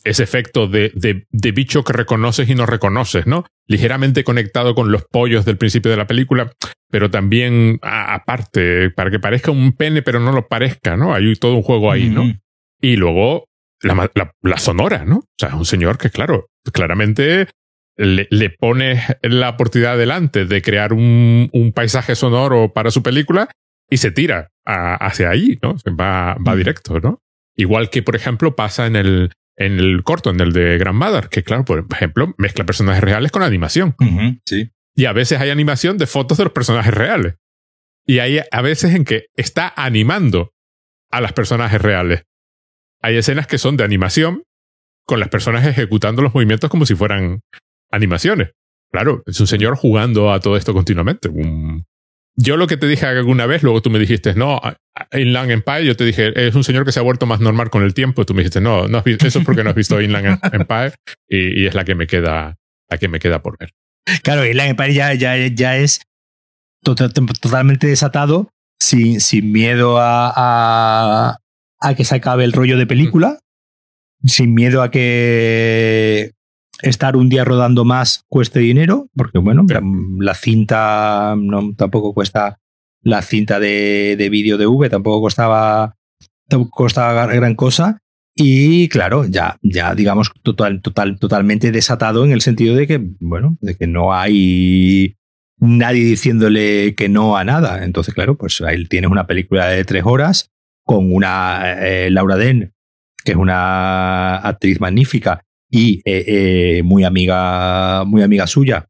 ese 0.04 0.22
efecto 0.22 0.68
de, 0.68 0.92
de, 0.94 1.52
bicho 1.52 1.82
que 1.82 1.94
reconoces 1.94 2.48
y 2.48 2.54
no 2.54 2.66
reconoces, 2.66 3.26
¿no? 3.26 3.46
Ligeramente 3.66 4.22
conectado 4.22 4.74
con 4.74 4.92
los 4.92 5.04
pollos 5.04 5.46
del 5.46 5.56
principio 5.56 5.90
de 5.90 5.96
la 5.96 6.06
película, 6.06 6.52
pero 6.90 7.10
también 7.10 7.78
aparte, 7.82 8.90
para 8.90 9.10
que 9.10 9.18
parezca 9.18 9.50
un 9.50 9.72
pene, 9.72 10.02
pero 10.02 10.20
no 10.20 10.32
lo 10.32 10.46
parezca, 10.46 10.96
¿no? 10.96 11.14
Hay 11.14 11.34
todo 11.36 11.54
un 11.54 11.62
juego 11.62 11.90
ahí, 11.90 12.10
¿no? 12.10 12.30
Y 12.80 12.96
luego 12.96 13.46
la, 13.80 14.10
la, 14.42 14.58
sonora, 14.58 15.06
¿no? 15.06 15.16
O 15.16 15.34
sea, 15.38 15.56
un 15.56 15.64
señor 15.64 15.96
que, 15.96 16.10
claro, 16.10 16.50
claramente 16.72 17.48
le, 17.96 18.28
le 18.30 18.50
pone 18.50 19.02
la 19.22 19.50
oportunidad 19.50 19.96
delante 19.96 20.44
de 20.44 20.60
crear 20.60 20.92
un, 20.92 21.48
un, 21.52 21.72
paisaje 21.72 22.14
sonoro 22.14 22.72
para 22.74 22.90
su 22.90 23.02
película 23.02 23.48
y 23.88 23.96
se 23.96 24.10
tira 24.10 24.50
hacia 24.66 25.30
ahí, 25.30 25.58
¿no? 25.62 25.76
Va, 25.98 26.36
va 26.46 26.56
directo, 26.56 27.00
¿no? 27.00 27.20
Igual 27.56 27.88
que, 27.88 28.02
por 28.02 28.16
ejemplo, 28.16 28.54
pasa 28.54 28.86
en 28.86 28.96
el, 28.96 29.30
en 29.56 29.78
el 29.78 30.02
corto, 30.02 30.30
en 30.30 30.40
el 30.40 30.52
de 30.52 30.78
Grandmother, 30.78 31.28
que 31.28 31.42
claro, 31.42 31.64
por 31.64 31.86
ejemplo, 31.90 32.34
mezcla 32.38 32.64
personajes 32.64 33.02
reales 33.02 33.30
con 33.30 33.42
animación. 33.42 33.94
sí. 34.46 34.70
Y 34.96 35.06
a 35.06 35.12
veces 35.12 35.40
hay 35.40 35.50
animación 35.50 35.98
de 35.98 36.06
fotos 36.06 36.38
de 36.38 36.44
los 36.44 36.52
personajes 36.52 36.94
reales. 36.94 37.34
Y 38.06 38.20
hay 38.20 38.40
a 38.50 38.62
veces 38.62 38.94
en 38.94 39.04
que 39.04 39.26
está 39.34 39.72
animando 39.76 40.52
a 41.10 41.20
los 41.20 41.32
personajes 41.32 41.80
reales. 41.80 42.24
Hay 43.02 43.16
escenas 43.16 43.46
que 43.46 43.58
son 43.58 43.76
de 43.76 43.84
animación 43.84 44.44
con 45.04 45.20
las 45.20 45.28
personas 45.28 45.66
ejecutando 45.66 46.22
los 46.22 46.34
movimientos 46.34 46.70
como 46.70 46.86
si 46.86 46.94
fueran 46.94 47.40
animaciones. 47.90 48.52
Claro, 48.90 49.22
es 49.26 49.40
un 49.40 49.46
señor 49.46 49.76
jugando 49.76 50.32
a 50.32 50.40
todo 50.40 50.56
esto 50.56 50.72
continuamente. 50.72 51.28
Un, 51.28 51.84
yo 52.36 52.56
lo 52.56 52.66
que 52.66 52.76
te 52.76 52.86
dije 52.86 53.06
alguna 53.06 53.46
vez, 53.46 53.62
luego 53.62 53.80
tú 53.80 53.90
me 53.90 53.98
dijiste, 53.98 54.34
no, 54.34 54.60
Inland 55.12 55.50
Empire, 55.50 55.84
yo 55.84 55.96
te 55.96 56.04
dije, 56.04 56.32
es 56.46 56.54
un 56.54 56.64
señor 56.64 56.84
que 56.84 56.92
se 56.92 56.98
ha 56.98 57.02
vuelto 57.02 57.26
más 57.26 57.40
normal 57.40 57.70
con 57.70 57.82
el 57.82 57.94
tiempo. 57.94 58.26
Tú 58.26 58.34
me 58.34 58.40
dijiste, 58.40 58.60
no, 58.60 58.88
no 58.88 59.02
eso 59.04 59.38
es 59.38 59.44
porque 59.44 59.62
no 59.62 59.70
has 59.70 59.76
visto 59.76 60.00
Inland 60.00 60.40
Empire 60.52 60.94
y, 61.28 61.66
es 61.66 61.74
la 61.74 61.84
que 61.84 61.94
me 61.94 62.06
queda, 62.06 62.56
la 62.88 62.98
que 62.98 63.08
me 63.08 63.20
queda 63.20 63.42
por 63.42 63.56
ver. 63.58 63.70
Claro, 64.22 64.44
Inland 64.44 64.70
Empire 64.70 64.94
ya, 64.94 65.14
ya, 65.14 65.36
ya 65.36 65.76
es 65.76 66.00
totalmente 66.82 67.86
desatado, 67.86 68.50
sin, 68.80 69.20
sin 69.20 69.52
miedo 69.52 69.98
a, 69.98 70.32
a, 70.34 71.38
a, 71.80 71.94
que 71.94 72.04
se 72.04 72.16
acabe 72.16 72.44
el 72.44 72.52
rollo 72.52 72.76
de 72.76 72.86
película, 72.86 73.38
sin 74.24 74.54
miedo 74.54 74.82
a 74.82 74.90
que 74.90 76.32
estar 76.84 77.16
un 77.16 77.28
día 77.28 77.44
rodando 77.44 77.84
más 77.84 78.24
cueste 78.28 78.60
dinero, 78.60 79.08
porque 79.14 79.38
bueno, 79.38 79.66
la, 80.18 80.34
cinta 80.34 81.34
no, 81.36 81.74
tampoco 81.76 82.14
cuesta, 82.14 82.58
la 83.02 83.22
cinta 83.22 83.58
de, 83.60 84.16
de 84.18 84.28
vídeo 84.28 84.58
de 84.58 84.66
V 84.66 84.88
tampoco 84.90 85.22
costaba, 85.22 85.96
costaba 86.70 87.26
gran 87.26 87.54
cosa. 87.54 87.98
Y 88.36 88.88
claro, 88.88 89.24
ya, 89.26 89.58
ya 89.62 89.94
digamos, 89.94 90.32
total, 90.42 90.82
total, 90.82 91.18
totalmente 91.18 91.70
desatado 91.70 92.24
en 92.24 92.32
el 92.32 92.40
sentido 92.40 92.74
de 92.74 92.86
que, 92.86 93.00
bueno, 93.20 93.56
de 93.60 93.76
que 93.76 93.86
no 93.86 94.12
hay 94.12 95.16
nadie 95.58 96.04
diciéndole 96.04 96.94
que 96.94 97.08
no 97.08 97.36
a 97.36 97.44
nada. 97.44 97.84
Entonces, 97.84 98.14
claro, 98.14 98.36
pues 98.36 98.60
ahí 98.60 98.86
tienes 98.86 99.10
una 99.10 99.26
película 99.26 99.68
de 99.68 99.84
tres 99.84 100.02
horas 100.04 100.50
con 100.84 101.12
una 101.12 101.74
eh, 101.80 102.10
Laura 102.10 102.36
Den, 102.36 102.74
que 103.24 103.32
es 103.32 103.38
una 103.38 104.36
actriz 104.36 104.80
magnífica, 104.80 105.44
y 105.74 106.00
eh, 106.04 106.24
eh, 106.28 106.82
muy 106.84 107.02
amiga, 107.02 108.04
muy 108.04 108.22
amiga 108.22 108.46
suya, 108.46 108.86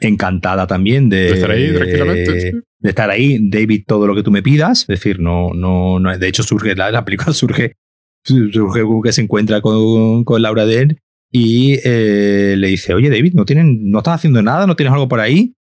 encantada 0.00 0.66
también 0.66 1.10
de, 1.10 1.28
estar 1.28 1.50
ahí 1.50 1.74
tranquilamente. 1.74 2.62
De 2.78 2.88
estar 2.88 3.10
ahí, 3.10 3.38
David, 3.50 3.84
todo 3.86 4.06
lo 4.06 4.14
que 4.14 4.22
tú 4.22 4.30
me 4.30 4.42
pidas. 4.42 4.82
Es 4.82 4.86
decir, 4.86 5.20
no, 5.20 5.52
no, 5.52 5.98
no 6.00 6.16
de 6.16 6.26
hecho 6.26 6.42
surge, 6.42 6.74
la, 6.74 7.04
película 7.04 7.32
surge, 7.34 7.76
surge 8.24 8.80
que 9.04 9.12
se 9.12 9.20
encuentra 9.20 9.60
con, 9.60 10.24
con 10.24 10.40
Laura 10.40 10.64
Dern 10.64 10.96
y 11.30 11.80
eh, 11.84 12.54
le 12.56 12.68
dice, 12.68 12.94
oye 12.94 13.10
David, 13.10 13.34
¿no, 13.34 13.44
tienen, 13.44 13.90
no 13.90 13.98
estás 13.98 14.14
haciendo 14.14 14.40
nada? 14.40 14.66
¿No 14.66 14.74
tienes 14.74 14.94
algo 14.94 15.08
por 15.08 15.20
ahí? 15.20 15.54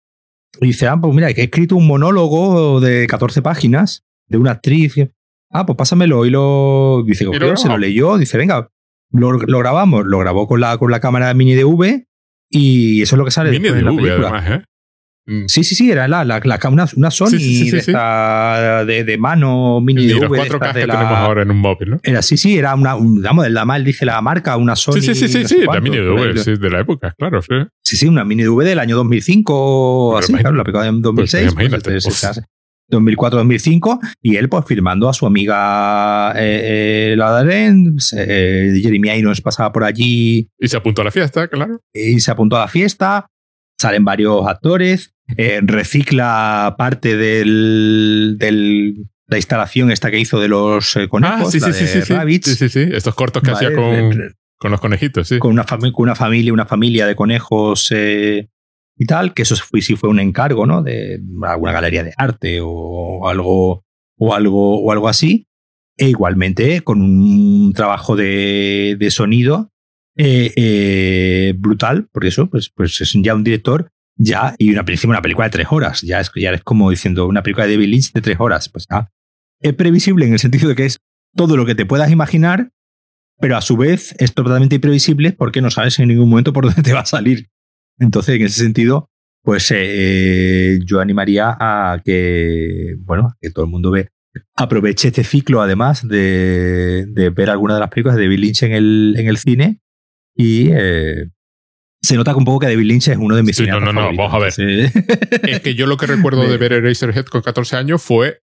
Y 0.61 0.67
dice, 0.67 0.85
ah, 0.85 0.99
pues 1.01 1.15
mira, 1.15 1.33
que 1.33 1.41
he 1.41 1.45
escrito 1.45 1.75
un 1.75 1.87
monólogo 1.87 2.79
de 2.79 3.07
14 3.07 3.41
páginas 3.41 4.03
de 4.27 4.37
una 4.37 4.51
actriz. 4.51 4.93
Ah, 5.49 5.65
pues 5.65 5.77
pásamelo. 5.77 6.27
Y 6.27 6.29
lo 6.29 7.03
dice, 7.07 7.25
se 7.55 7.67
lo 7.67 7.77
leyó. 7.79 8.19
Dice, 8.19 8.37
venga, 8.37 8.69
lo, 9.13 9.59
grabamos, 9.59 10.05
lo 10.05 10.19
grabó 10.19 10.47
con 10.47 10.59
la, 10.59 10.77
con 10.77 10.91
la 10.91 10.99
cámara 10.99 11.33
mini 11.33 11.55
DV 11.55 12.05
y 12.49 13.01
eso 13.01 13.15
es 13.15 13.17
lo 13.17 13.25
que 13.25 13.31
sale 13.31 13.51
mini 13.51 13.67
en 13.69 13.85
la 13.85 13.91
película. 13.91 14.29
Además, 14.29 14.49
¿eh? 14.49 14.65
Mm. 15.25 15.45
Sí, 15.47 15.63
sí, 15.63 15.75
sí, 15.75 15.89
era 15.89 16.05
la, 16.09 16.25
la, 16.25 16.41
la 16.43 16.59
una, 16.69 16.85
una, 16.97 17.09
Sony 17.09 17.29
de, 17.37 19.03
de, 19.05 19.17
mano 19.17 19.79
mini 19.79 20.05
DV. 20.07 20.19
Los 20.19 20.27
4 20.27 20.59
que 20.59 20.73
tenemos 20.73 21.05
ahora 21.05 21.43
en 21.43 21.51
un 21.51 21.57
móvil, 21.59 21.91
¿no? 21.91 21.99
Era, 22.03 22.21
sí, 22.21 22.35
sí, 22.35 22.57
era 22.57 22.75
una, 22.75 22.97
digamos, 22.99 23.49
la 23.49 23.63
mal 23.63 23.85
dice 23.85 24.05
la 24.05 24.21
marca, 24.21 24.57
una 24.57 24.75
Sony. 24.75 24.95
Sí, 24.95 25.15
sí, 25.15 25.29
sí, 25.29 25.45
sí, 25.47 25.63
la 25.65 25.79
mini 25.79 25.97
DV, 25.97 26.59
de 26.59 26.69
la 26.69 26.81
época, 26.81 27.13
claro. 27.17 27.41
Sí, 27.41 27.55
sí, 27.83 27.95
sí 27.95 28.07
una 28.07 28.25
mini 28.25 28.43
DV 28.43 28.65
del 28.65 28.79
año 28.79 28.97
2005, 28.97 30.17
así, 30.17 30.33
claro, 30.33 30.57
la 30.57 30.63
película 30.65 30.87
en 30.87 31.01
2006. 31.01 31.43
Pues, 31.43 31.53
imagínate. 31.53 31.91
Pues, 31.91 32.41
2004-2005, 32.91 33.99
y 34.21 34.35
él 34.35 34.49
pues 34.49 34.65
filmando 34.65 35.09
a 35.09 35.13
su 35.13 35.25
amiga 35.25 36.33
eh, 36.35 37.13
eh, 37.13 37.15
la 37.17 37.43
eh, 37.43 38.79
Jeremy 38.81 39.09
Irons 39.09 39.41
pasaba 39.41 39.71
por 39.71 39.83
allí. 39.83 40.49
Y 40.59 40.67
se 40.67 40.77
apuntó 40.77 41.01
a 41.01 41.05
la 41.05 41.11
fiesta, 41.11 41.47
claro. 41.47 41.81
Y 41.93 42.19
se 42.19 42.31
apuntó 42.31 42.57
a 42.57 42.61
la 42.61 42.67
fiesta, 42.67 43.27
salen 43.79 44.05
varios 44.05 44.45
actores, 44.47 45.13
eh, 45.37 45.61
recicla 45.63 46.75
parte 46.77 47.17
del, 47.17 48.35
del, 48.37 49.05
la 49.27 49.37
instalación 49.37 49.91
esta 49.91 50.11
que 50.11 50.19
hizo 50.19 50.39
de 50.39 50.47
los 50.47 50.97
conejos, 51.09 51.47
ah, 51.47 51.51
sí, 51.51 51.59
sí, 51.59 51.73
sí, 51.73 51.87
sí, 51.87 52.55
sí, 52.55 52.69
sí, 52.69 52.89
estos 52.91 53.15
cortos 53.15 53.41
que 53.41 53.51
hacía 53.51 53.73
con, 53.73 54.35
con, 54.57 54.71
los 54.71 54.79
conejitos, 54.79 55.27
sí. 55.27 55.39
Con 55.39 55.51
una, 55.51 55.65
con 55.65 55.91
una 55.95 56.15
familia, 56.15 56.53
una 56.53 56.65
familia 56.65 57.07
de 57.07 57.15
conejos 57.15 57.91
y 59.03 59.05
tal, 59.05 59.33
que 59.33 59.41
eso 59.41 59.55
fue, 59.57 59.81
sí 59.81 59.95
fue 59.95 60.09
un 60.09 60.19
encargo, 60.21 60.65
¿no? 60.65 60.81
De 60.81 61.21
alguna 61.43 61.73
galería 61.73 62.03
de 62.03 62.13
arte 62.17 62.59
o 62.61 63.27
algo, 63.27 63.83
o 64.17 64.33
algo, 64.33 64.81
o 64.81 64.91
algo 64.91 65.09
así. 65.09 65.45
E 65.97 66.07
igualmente 66.07 66.81
con 66.81 67.01
un 67.01 67.73
trabajo 67.73 68.15
de, 68.15 68.95
de 68.97 69.11
sonido 69.11 69.71
eh, 70.15 70.53
eh, 70.55 71.53
brutal, 71.57 72.07
porque 72.11 72.29
eso, 72.29 72.49
pues, 72.49 72.71
pues 72.73 72.99
es 73.01 73.13
ya 73.21 73.35
un 73.35 73.43
director 73.43 73.91
ya, 74.15 74.55
y 74.57 74.71
una, 74.71 74.85
una 75.05 75.21
película 75.21 75.47
de 75.47 75.51
tres 75.51 75.67
horas, 75.69 76.01
ya 76.01 76.19
es, 76.19 76.31
ya 76.35 76.51
es 76.51 76.63
como 76.63 76.89
diciendo 76.89 77.27
una 77.27 77.43
película 77.43 77.67
de 77.67 77.73
David 77.73 77.89
Lynch 77.89 78.13
de 78.13 78.21
tres 78.21 78.37
horas, 78.39 78.69
pues 78.69 78.87
ya 78.89 79.09
es 79.59 79.73
previsible 79.73 80.25
en 80.25 80.33
el 80.33 80.39
sentido 80.39 80.69
de 80.69 80.75
que 80.75 80.85
es 80.85 80.99
todo 81.35 81.57
lo 81.57 81.65
que 81.65 81.75
te 81.75 81.85
puedas 81.85 82.09
imaginar, 82.09 82.71
pero 83.39 83.57
a 83.57 83.61
su 83.61 83.75
vez 83.75 84.15
es 84.19 84.33
totalmente 84.33 84.75
imprevisible 84.75 85.33
porque 85.33 85.61
no 85.61 85.71
sabes 85.71 85.99
en 85.99 86.07
ningún 86.07 86.29
momento 86.29 86.53
por 86.53 86.65
dónde 86.65 86.83
te 86.83 86.93
va 86.93 87.01
a 87.01 87.05
salir 87.05 87.49
entonces, 87.99 88.35
en 88.35 88.45
ese 88.45 88.61
sentido, 88.61 89.09
pues 89.43 89.71
eh, 89.75 90.79
yo 90.85 90.99
animaría 90.99 91.55
a 91.59 92.01
que, 92.03 92.95
bueno, 92.99 93.35
que 93.41 93.51
todo 93.51 93.65
el 93.65 93.71
mundo 93.71 93.91
ve, 93.91 94.09
aproveche 94.55 95.09
este 95.09 95.23
ciclo, 95.23 95.61
además 95.61 96.07
de, 96.07 97.05
ver 97.35 97.49
alguna 97.49 97.75
de 97.75 97.81
las 97.81 97.89
películas 97.89 98.17
de 98.17 98.23
David 98.23 98.39
Lynch 98.39 98.63
en 98.63 98.71
el, 98.71 99.15
en 99.17 99.27
el 99.27 99.37
cine 99.37 99.81
y 100.35 100.69
eh, 100.71 101.29
se 102.01 102.15
nota 102.15 102.35
un 102.35 102.45
poco 102.45 102.59
que 102.59 102.67
David 102.67 102.85
Lynch 102.85 103.09
es 103.09 103.17
uno 103.17 103.35
de 103.35 103.43
mis 103.43 103.55
sí, 103.55 103.67
No, 103.67 103.79
no, 103.79 103.93
no, 103.93 104.15
vamos 104.15 104.33
a 104.33 104.39
ver. 104.39 104.53
es 104.57 105.61
que 105.61 105.75
yo 105.75 105.87
lo 105.87 105.97
que 105.97 106.07
recuerdo 106.07 106.43
de 106.49 106.57
ver 106.57 106.73
Eraserhead 106.73 107.25
con 107.25 107.41
14 107.41 107.75
años 107.75 108.01
fue 108.01 108.41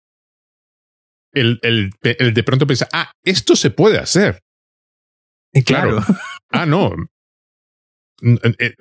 el, 1.33 1.59
el, 1.63 1.91
el 2.03 2.33
de 2.33 2.43
pronto 2.43 2.67
pensar, 2.67 2.87
ah, 2.93 3.11
esto 3.23 3.55
se 3.55 3.71
puede 3.71 3.97
hacer. 3.97 4.39
Claro. 5.65 6.01
claro. 6.01 6.19
ah, 6.51 6.65
no, 6.65 6.93
eh, 6.93 6.95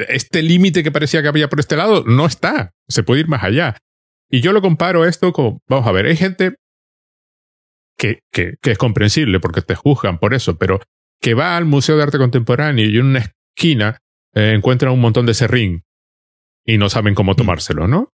este 0.08 0.42
límite 0.42 0.82
que 0.82 0.92
parecía 0.92 1.22
que 1.22 1.28
había 1.28 1.48
por 1.48 1.60
este 1.60 1.76
lado 1.76 2.04
no 2.04 2.26
está. 2.26 2.72
Se 2.88 3.02
puede 3.02 3.20
ir 3.20 3.28
más 3.28 3.42
allá. 3.42 3.76
Y 4.30 4.40
yo 4.40 4.52
lo 4.52 4.62
comparo 4.62 5.04
esto 5.04 5.32
con, 5.32 5.58
vamos 5.68 5.86
a 5.86 5.92
ver, 5.92 6.06
hay 6.06 6.16
gente 6.16 6.54
que, 7.98 8.20
que, 8.32 8.56
es 8.62 8.78
comprensible 8.78 9.40
porque 9.40 9.60
te 9.60 9.74
juzgan 9.74 10.18
por 10.18 10.34
eso, 10.34 10.56
pero 10.56 10.80
que 11.20 11.34
va 11.34 11.56
al 11.56 11.66
Museo 11.66 11.96
de 11.96 12.02
Arte 12.02 12.18
Contemporáneo 12.18 12.86
y 12.86 12.96
en 12.96 13.06
una 13.06 13.32
esquina 13.54 13.98
eh, 14.34 14.54
encuentra 14.56 14.90
un 14.90 15.00
montón 15.00 15.26
de 15.26 15.34
serrín 15.34 15.84
y 16.64 16.78
no 16.78 16.88
saben 16.88 17.14
cómo 17.14 17.36
tomárselo, 17.36 17.86
¿no? 17.88 18.08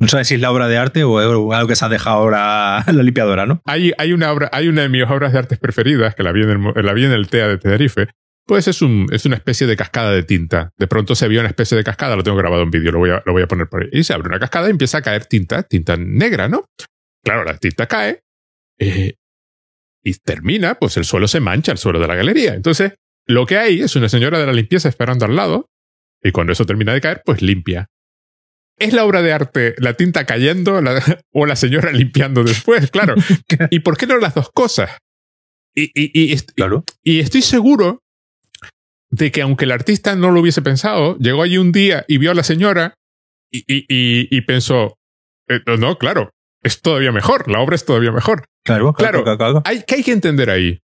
No 0.00 0.06
sabes 0.06 0.28
si 0.28 0.34
es 0.34 0.40
la 0.40 0.52
obra 0.52 0.68
de 0.68 0.78
arte 0.78 1.02
o 1.02 1.18
algo 1.18 1.68
que 1.68 1.74
se 1.74 1.84
ha 1.84 1.88
dejado 1.88 2.18
ahora 2.18 2.84
la 2.92 3.02
limpiadora, 3.02 3.46
¿no? 3.46 3.60
Hay, 3.64 3.92
hay, 3.98 4.12
una 4.12 4.32
obra, 4.32 4.48
hay 4.52 4.68
una 4.68 4.82
de 4.82 4.88
mis 4.88 5.04
obras 5.04 5.32
de 5.32 5.38
arte 5.38 5.56
preferidas, 5.56 6.14
que 6.14 6.22
la 6.22 6.32
vi 6.32 6.42
en 6.42 6.50
el, 6.50 6.86
la 6.86 6.92
vi 6.92 7.04
en 7.04 7.12
el 7.12 7.28
TEA 7.28 7.48
de 7.48 7.58
Tenerife, 7.58 8.08
pues 8.48 8.66
es, 8.66 8.80
un, 8.80 9.06
es 9.12 9.26
una 9.26 9.36
especie 9.36 9.66
de 9.66 9.76
cascada 9.76 10.10
de 10.10 10.22
tinta. 10.22 10.72
De 10.78 10.86
pronto 10.86 11.14
se 11.14 11.28
vio 11.28 11.40
una 11.40 11.50
especie 11.50 11.76
de 11.76 11.84
cascada, 11.84 12.16
lo 12.16 12.22
tengo 12.22 12.38
grabado 12.38 12.62
en 12.62 12.70
vídeo, 12.70 12.90
lo 12.90 12.98
voy, 12.98 13.10
a, 13.10 13.22
lo 13.26 13.32
voy 13.32 13.42
a 13.42 13.46
poner 13.46 13.68
por 13.68 13.82
ahí. 13.82 13.90
Y 13.92 14.04
se 14.04 14.14
abre 14.14 14.28
una 14.28 14.40
cascada 14.40 14.68
y 14.68 14.70
empieza 14.70 14.98
a 14.98 15.02
caer 15.02 15.26
tinta, 15.26 15.64
tinta 15.64 15.98
negra, 15.98 16.48
¿no? 16.48 16.64
Claro, 17.22 17.44
la 17.44 17.58
tinta 17.58 17.86
cae 17.86 18.22
eh, 18.78 19.16
y 20.02 20.14
termina, 20.14 20.76
pues 20.76 20.96
el 20.96 21.04
suelo 21.04 21.28
se 21.28 21.40
mancha, 21.40 21.72
el 21.72 21.78
suelo 21.78 22.00
de 22.00 22.08
la 22.08 22.14
galería. 22.14 22.54
Entonces, 22.54 22.94
lo 23.26 23.44
que 23.44 23.58
hay 23.58 23.82
es 23.82 23.94
una 23.96 24.08
señora 24.08 24.38
de 24.38 24.46
la 24.46 24.54
limpieza 24.54 24.88
esperando 24.88 25.26
al 25.26 25.36
lado 25.36 25.68
y 26.22 26.32
cuando 26.32 26.54
eso 26.54 26.64
termina 26.64 26.94
de 26.94 27.02
caer, 27.02 27.20
pues 27.26 27.42
limpia. 27.42 27.88
¿Es 28.78 28.94
la 28.94 29.04
obra 29.04 29.20
de 29.20 29.32
arte 29.34 29.74
la 29.76 29.92
tinta 29.92 30.24
cayendo 30.24 30.80
o 31.34 31.46
la 31.46 31.56
señora 31.56 31.92
limpiando 31.92 32.42
después? 32.44 32.90
Claro. 32.90 33.14
¿Y 33.70 33.80
por 33.80 33.98
qué 33.98 34.06
no 34.06 34.16
las 34.16 34.34
dos 34.34 34.50
cosas? 34.54 34.96
Y, 35.74 35.90
y, 35.94 36.34
claro. 36.54 36.84
y 37.04 37.20
estoy 37.20 37.42
seguro 37.42 38.00
de 39.10 39.30
que 39.32 39.42
aunque 39.42 39.64
el 39.64 39.72
artista 39.72 40.16
no 40.16 40.30
lo 40.30 40.40
hubiese 40.40 40.62
pensado, 40.62 41.16
llegó 41.18 41.42
allí 41.42 41.58
un 41.58 41.72
día 41.72 42.04
y 42.08 42.18
vio 42.18 42.30
a 42.30 42.34
la 42.34 42.42
señora 42.42 42.94
y, 43.50 43.64
y, 43.66 43.86
y, 43.88 44.40
pensó, 44.42 44.98
eh, 45.48 45.60
no, 45.78 45.96
claro, 45.96 46.30
es 46.62 46.82
todavía 46.82 47.12
mejor, 47.12 47.50
la 47.50 47.60
obra 47.60 47.76
es 47.76 47.84
todavía 47.84 48.12
mejor. 48.12 48.44
Claro, 48.64 48.92
claro. 48.92 49.24
Hay, 49.64 49.82
¿Qué 49.86 49.96
hay 49.96 50.02
que 50.02 50.12
entender 50.12 50.50
ahí? 50.50 50.80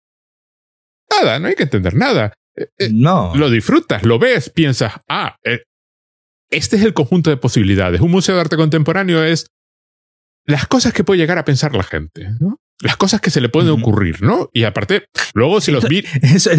Nada, 1.10 1.38
no 1.38 1.48
hay 1.48 1.54
que 1.54 1.64
entender 1.64 1.94
nada. 1.94 2.32
Eh, 2.56 2.68
eh, 2.78 2.88
no. 2.90 3.34
Lo 3.34 3.50
disfrutas, 3.50 4.04
lo 4.04 4.18
ves, 4.18 4.48
piensas, 4.48 4.94
ah, 5.08 5.36
este 6.50 6.76
es 6.76 6.82
el 6.82 6.94
conjunto 6.94 7.30
de 7.30 7.36
posibilidades. 7.36 8.00
Un 8.00 8.10
museo 8.10 8.36
de 8.36 8.42
arte 8.42 8.56
contemporáneo 8.56 9.22
es 9.22 9.48
las 10.46 10.66
cosas 10.66 10.92
que 10.92 11.04
puede 11.04 11.18
llegar 11.18 11.38
a 11.38 11.44
pensar 11.44 11.74
la 11.74 11.82
gente, 11.82 12.28
¿no? 12.40 12.58
Las 12.80 12.96
cosas 12.96 13.20
que 13.20 13.30
se 13.30 13.40
le 13.40 13.48
pueden 13.48 13.70
ocurrir, 13.70 14.22
¿no? 14.22 14.50
Y 14.52 14.64
aparte, 14.64 15.04
luego 15.32 15.60
si 15.60 15.70
los 15.70 15.88
vi... 15.88 16.04
Eso, 16.22 16.50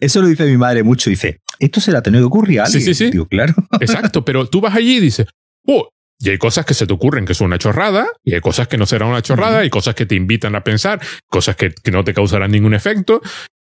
eso, 0.00 0.20
lo 0.20 0.28
dice 0.28 0.44
mi 0.46 0.56
madre 0.56 0.82
mucho, 0.82 1.10
dice, 1.10 1.40
esto 1.58 1.80
se 1.80 1.92
le 1.92 1.98
ha 1.98 2.02
tenido 2.02 2.22
que 2.22 2.26
ocurrir 2.26 2.60
a 2.60 2.64
alguien. 2.64 2.82
Sí, 2.82 2.94
sí, 2.94 3.10
sí. 3.12 3.18
claro. 3.30 3.54
Exacto, 3.80 4.24
pero 4.24 4.46
tú 4.46 4.60
vas 4.60 4.74
allí 4.74 4.96
y 4.96 5.00
dices, 5.00 5.26
oh, 5.66 5.88
y 6.18 6.30
hay 6.30 6.38
cosas 6.38 6.64
que 6.64 6.74
se 6.74 6.86
te 6.86 6.92
ocurren 6.92 7.24
que 7.24 7.34
son 7.34 7.46
una 7.46 7.58
chorrada, 7.58 8.08
y 8.24 8.34
hay 8.34 8.40
cosas 8.40 8.68
que 8.68 8.76
no 8.76 8.86
serán 8.86 9.08
una 9.08 9.22
chorrada, 9.22 9.64
y 9.64 9.70
cosas 9.70 9.94
que 9.94 10.06
te 10.06 10.14
invitan 10.14 10.54
a 10.54 10.64
pensar, 10.64 11.00
cosas 11.28 11.56
que, 11.56 11.70
que, 11.70 11.90
no 11.90 12.02
te 12.04 12.14
causarán 12.14 12.50
ningún 12.50 12.74
efecto, 12.74 13.20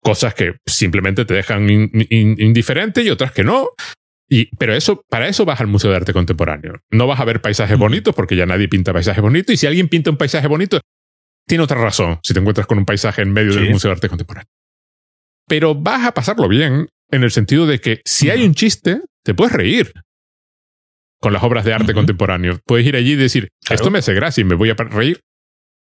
cosas 0.04 0.34
que 0.34 0.56
simplemente 0.66 1.24
te 1.24 1.34
dejan 1.34 1.68
indiferente 1.68 3.02
y 3.02 3.10
otras 3.10 3.32
que 3.32 3.42
no. 3.42 3.70
Y, 4.28 4.54
pero 4.56 4.74
eso, 4.74 5.02
para 5.08 5.28
eso 5.28 5.44
vas 5.44 5.60
al 5.60 5.66
Museo 5.66 5.90
de 5.90 5.96
Arte 5.96 6.12
Contemporáneo. 6.12 6.80
No 6.90 7.06
vas 7.06 7.20
a 7.20 7.24
ver 7.24 7.40
paisajes 7.40 7.78
bonitos 7.78 8.14
porque 8.14 8.36
ya 8.36 8.46
nadie 8.46 8.68
pinta 8.68 8.92
paisajes 8.92 9.22
bonitos. 9.22 9.54
Y 9.54 9.56
si 9.56 9.66
alguien 9.66 9.88
pinta 9.88 10.10
un 10.10 10.16
paisaje 10.16 10.46
bonito, 10.46 10.80
tiene 11.46 11.64
otra 11.64 11.80
razón 11.80 12.18
si 12.22 12.32
te 12.34 12.40
encuentras 12.40 12.66
con 12.66 12.78
un 12.78 12.84
paisaje 12.84 13.22
en 13.22 13.32
medio 13.32 13.54
del 13.54 13.70
Museo 13.70 13.90
de 13.90 13.94
Arte 13.96 14.08
Contemporáneo. 14.08 14.50
Pero 15.46 15.74
vas 15.74 16.06
a 16.06 16.12
pasarlo 16.12 16.48
bien 16.48 16.88
en 17.10 17.22
el 17.22 17.30
sentido 17.30 17.66
de 17.66 17.80
que 17.80 18.00
si 18.04 18.30
hay 18.30 18.44
un 18.44 18.54
chiste, 18.54 19.02
te 19.22 19.34
puedes 19.34 19.52
reír 19.52 19.92
con 21.20 21.32
las 21.32 21.42
obras 21.42 21.64
de 21.64 21.72
arte 21.72 21.94
contemporáneo. 21.94 22.60
Puedes 22.66 22.86
ir 22.86 22.96
allí 22.96 23.12
y 23.12 23.16
decir, 23.16 23.48
esto 23.70 23.90
me 23.90 24.00
hace 24.00 24.12
gracia 24.12 24.42
y 24.42 24.44
me 24.44 24.54
voy 24.54 24.70
a 24.70 24.74
reír. 24.74 25.20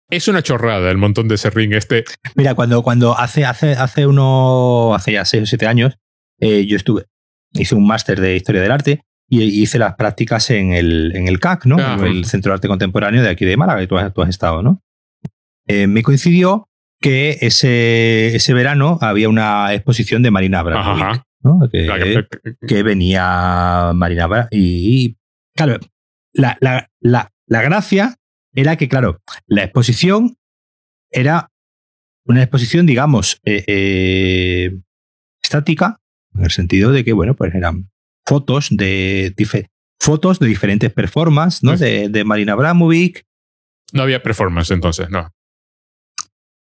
Es 0.09 0.29
una 0.29 0.43
chorrada 0.43 0.91
el 0.91 0.99
montón 0.99 1.29
de 1.29 1.37
serrín 1.37 1.75
este. 1.75 2.05
Mira, 2.37 2.55
cuando, 2.55 2.83
cuando 2.83 3.19
hace, 3.19 3.45
hace, 3.45 3.73
hace 3.73 4.07
uno, 4.07 4.95
hace 4.95 5.13
ya 5.13 5.25
seis 5.25 5.43
o 5.43 5.47
siete 5.47 5.67
años, 5.67 5.99
eh, 6.41 6.65
yo 6.65 6.77
estuve, 6.77 7.05
hice 7.53 7.75
un 7.75 7.87
máster 7.87 8.21
de 8.21 8.37
historia 8.37 8.63
del 8.63 8.71
arte 8.71 9.03
y 9.29 9.43
hice 9.43 9.79
las 9.79 9.97
prácticas 9.97 10.49
en 10.51 10.73
el, 10.73 11.15
en 11.15 11.29
el 11.29 11.41
CAC, 11.41 11.67
¿no? 11.67 11.79
En 11.79 12.05
el 12.05 12.25
Centro 12.25 12.53
de 12.53 12.55
Arte 12.55 12.69
Contemporáneo 12.69 13.23
de 13.23 13.29
aquí 13.29 13.45
de 13.45 13.57
Málaga, 13.57 13.81
que 13.81 13.89
tú 13.89 13.99
has, 13.99 14.15
tú 14.15 14.23
has 14.23 14.29
estado, 14.29 14.63
¿no? 14.63 14.81
Eh, 15.67 15.87
me 15.87 16.03
coincidió 16.03 16.69
que 17.01 17.39
ese, 17.41 18.35
ese 18.35 18.55
verano 18.55 18.99
había 19.01 19.29
una 19.29 19.75
exposición 19.75 20.23
de 20.23 20.31
Marina 20.31 20.61
Abramovic, 20.61 21.23
¿no? 21.41 21.69
que, 21.71 22.83
venía 22.83 23.93
Marina 23.95 24.25
Abramovic 24.25 24.49
y, 24.53 25.17
claro, 25.55 25.79
la, 26.33 26.57
la, 26.61 26.89
la, 27.01 27.31
la 27.47 27.63
gracia 27.63 28.17
era 28.55 28.77
que, 28.77 28.89
claro, 28.89 29.21
la 29.47 29.65
exposición 29.65 30.37
era 31.11 31.51
una 32.27 32.43
exposición, 32.43 32.87
digamos, 32.87 33.41
eh, 33.45 33.65
eh, 33.67 34.77
estática, 35.43 36.01
en 36.35 36.45
el 36.45 36.51
sentido 36.51 36.93
de 36.93 37.05
que, 37.05 37.13
bueno, 37.13 37.35
pues 37.37 37.55
eran 37.55 37.91
fotos 38.27 38.69
de, 38.71 39.35
fotos 40.01 40.39
de 40.39 40.47
diferentes 40.47 40.93
performances, 40.93 41.63
¿no? 41.63 41.77
De, 41.77 42.09
de, 42.09 42.25
Marina 42.25 42.55
Abramovic. 42.55 43.25
No 43.93 44.03
había 44.03 44.23
performance 44.23 44.71
entonces, 44.73 45.09
no. 45.11 45.33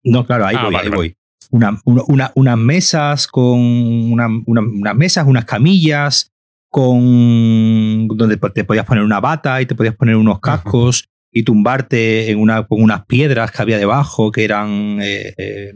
No, 0.04 0.26
claro, 0.26 0.46
ahí 0.46 0.56
ah, 0.58 0.66
voy, 0.66 0.76
ahí 0.76 0.90
voy. 0.90 1.18
Una, 1.52 1.80
una, 1.86 2.32
unas 2.36 2.58
mesas 2.58 3.28
con 3.28 3.60
una, 3.60 4.28
unas 4.46 4.96
mesas, 4.96 5.26
unas 5.28 5.46
camillas, 5.46 6.32
con 6.74 8.08
donde 8.08 8.38
te 8.38 8.64
podías 8.64 8.86
poner 8.86 9.04
una 9.04 9.20
bata 9.20 9.62
y 9.62 9.68
te 9.68 9.76
podías 9.76 9.96
poner 9.96 10.16
unos 10.16 10.40
cascos 10.40 11.08
y 11.32 11.44
tumbarte 11.44 12.32
en 12.32 12.40
una, 12.40 12.66
con 12.66 12.82
unas 12.82 13.06
piedras 13.06 13.52
que 13.52 13.62
había 13.62 13.78
debajo 13.78 14.32
que 14.32 14.44
eran 14.44 15.00
eh, 15.00 15.36
eh, 15.38 15.74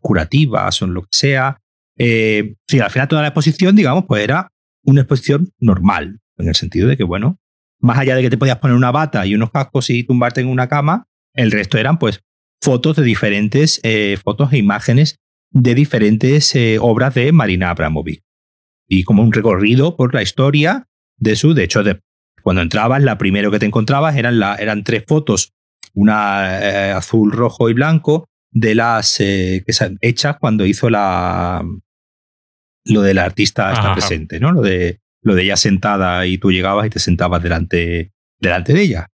curativas 0.00 0.82
o 0.82 0.86
lo 0.86 1.02
que 1.02 1.08
sea. 1.12 1.58
Eh, 1.96 2.54
sí, 2.68 2.80
al 2.80 2.90
final 2.90 3.08
toda 3.08 3.22
la 3.22 3.28
exposición, 3.28 3.74
digamos, 3.74 4.04
pues 4.06 4.22
era 4.22 4.52
una 4.84 5.00
exposición 5.00 5.52
normal, 5.58 6.20
en 6.36 6.48
el 6.48 6.54
sentido 6.54 6.88
de 6.88 6.98
que, 6.98 7.04
bueno, 7.04 7.38
más 7.80 7.98
allá 7.98 8.14
de 8.14 8.20
que 8.20 8.30
te 8.30 8.36
podías 8.36 8.58
poner 8.58 8.76
una 8.76 8.90
bata 8.90 9.24
y 9.26 9.34
unos 9.34 9.50
cascos 9.50 9.88
y 9.88 10.04
tumbarte 10.04 10.42
en 10.42 10.48
una 10.48 10.68
cama, 10.68 11.06
el 11.32 11.50
resto 11.50 11.78
eran 11.78 11.98
pues 11.98 12.22
fotos 12.60 12.96
de 12.96 13.02
diferentes, 13.02 13.80
eh, 13.82 14.18
fotos 14.22 14.52
e 14.52 14.58
imágenes 14.58 15.16
de 15.50 15.74
diferentes 15.74 16.54
eh, 16.54 16.78
obras 16.80 17.14
de 17.14 17.32
Marina 17.32 17.70
Abramovic. 17.70 18.22
Y 18.88 19.04
como 19.04 19.22
un 19.22 19.32
recorrido 19.32 19.96
por 19.96 20.14
la 20.14 20.22
historia 20.22 20.86
de 21.18 21.36
su, 21.36 21.54
de 21.54 21.64
hecho, 21.64 21.82
de, 21.82 22.00
cuando 22.42 22.62
entrabas, 22.62 23.02
la 23.02 23.18
primero 23.18 23.50
que 23.50 23.58
te 23.58 23.66
encontrabas 23.66 24.16
eran, 24.16 24.38
la, 24.38 24.56
eran 24.56 24.84
tres 24.84 25.04
fotos, 25.06 25.52
una 25.94 26.60
eh, 26.60 26.92
azul, 26.92 27.32
rojo 27.32 27.68
y 27.70 27.74
blanco, 27.74 28.28
de 28.50 28.74
las 28.74 29.18
que 29.18 29.64
hechas 30.00 30.36
cuando 30.38 30.64
hizo 30.64 30.88
la 30.88 31.62
lo 32.86 33.02
del 33.02 33.18
artista 33.18 33.72
está 33.72 33.92
presente, 33.92 34.40
¿no? 34.40 34.52
Lo 34.52 34.62
de, 34.62 35.00
lo 35.22 35.34
de 35.34 35.42
ella 35.42 35.56
sentada 35.56 36.26
y 36.26 36.38
tú 36.38 36.52
llegabas 36.52 36.86
y 36.86 36.90
te 36.90 36.98
sentabas 36.98 37.42
delante, 37.42 38.12
delante 38.40 38.72
de 38.72 38.82
ella. 38.82 39.08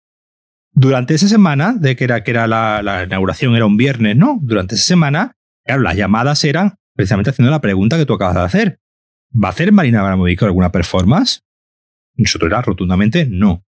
Durante 0.74 1.14
esa 1.14 1.28
semana, 1.28 1.74
de 1.74 1.96
que 1.96 2.04
era, 2.04 2.24
que 2.24 2.30
era 2.30 2.46
la, 2.46 3.04
inauguración, 3.06 3.54
era 3.54 3.66
un 3.66 3.76
viernes, 3.76 4.16
¿no? 4.16 4.38
Durante 4.42 4.74
esa 4.74 4.84
semana, 4.84 5.36
claro, 5.64 5.82
las 5.82 5.96
llamadas 5.96 6.42
eran 6.44 6.74
precisamente 6.94 7.30
haciendo 7.30 7.50
la 7.50 7.60
pregunta 7.60 7.98
que 7.98 8.06
tú 8.06 8.14
acabas 8.14 8.34
de 8.34 8.42
hacer. 8.42 8.80
¿Va 9.32 9.48
a 9.48 9.50
hacer 9.50 9.72
Marina 9.72 10.00
Abramovic 10.00 10.42
alguna 10.42 10.72
performance? 10.72 11.40
Nosotros 12.16 12.50
era 12.50 12.62
rotundamente 12.62 13.26
no. 13.26 13.64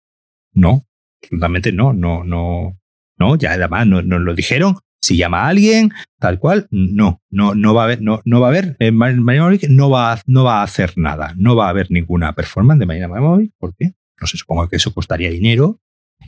No, 0.52 0.86
rotundamente 1.22 1.72
no, 1.72 1.92
no, 1.92 2.24
no. 2.24 2.78
No, 3.16 3.36
ya 3.36 3.52
además 3.52 3.86
nos, 3.86 4.04
lo 4.04 4.34
dijeron. 4.34 4.76
Si 5.00 5.16
llama 5.16 5.42
a 5.42 5.48
alguien, 5.48 5.92
tal 6.18 6.40
cual, 6.40 6.66
no, 6.70 7.22
no, 7.30 7.54
no 7.54 7.72
va 7.72 7.82
a 7.82 7.84
haber, 7.84 8.02
no, 8.02 8.20
no 8.24 8.40
va 8.40 8.48
a 8.48 8.50
haber, 8.50 8.76
eh, 8.80 8.90
Marina 8.90 9.48
no 9.68 9.90
va, 9.90 10.20
no 10.26 10.42
va 10.42 10.60
a 10.60 10.62
hacer 10.64 10.94
nada, 10.96 11.34
no 11.36 11.54
va 11.54 11.66
a 11.66 11.68
haber 11.70 11.90
ninguna 11.92 12.34
performance 12.34 12.80
de 12.80 12.86
Marina 12.86 13.06
Abramovic, 13.06 13.52
¿por 13.58 13.76
qué? 13.76 13.92
No 14.20 14.26
sé, 14.26 14.36
supongo 14.36 14.68
que 14.68 14.76
eso 14.76 14.92
costaría 14.92 15.30
dinero, 15.30 15.80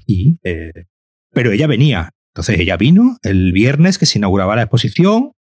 y, 0.06 0.38
eh, 0.44 0.86
pero 1.32 1.52
ella 1.52 1.66
venía. 1.66 2.10
Entonces 2.34 2.58
ella 2.60 2.76
vino 2.76 3.16
el 3.22 3.52
viernes 3.52 3.98
que 3.98 4.06
se 4.06 4.18
inauguraba 4.18 4.56
la 4.56 4.62
exposición. 4.62 5.32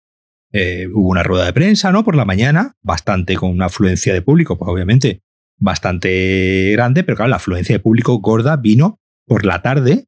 Eh, 0.52 0.88
hubo 0.94 1.10
una 1.10 1.24
rueda 1.24 1.46
de 1.46 1.54
prensa, 1.54 1.92
¿no? 1.92 2.04
Por 2.04 2.16
la 2.16 2.26
mañana, 2.26 2.74
bastante 2.82 3.36
con 3.36 3.52
una 3.52 3.66
afluencia 3.66 4.14
de 4.14 4.22
público, 4.22 4.58
pues 4.58 4.70
obviamente 4.70 5.22
bastante 5.58 6.72
grande, 6.72 7.04
pero 7.04 7.18
claro, 7.18 7.30
la 7.30 7.36
afluencia 7.36 7.76
de 7.76 7.80
público 7.80 8.18
gorda 8.20 8.56
vino 8.56 9.00
por 9.28 9.46
la 9.46 9.62
tarde, 9.62 10.06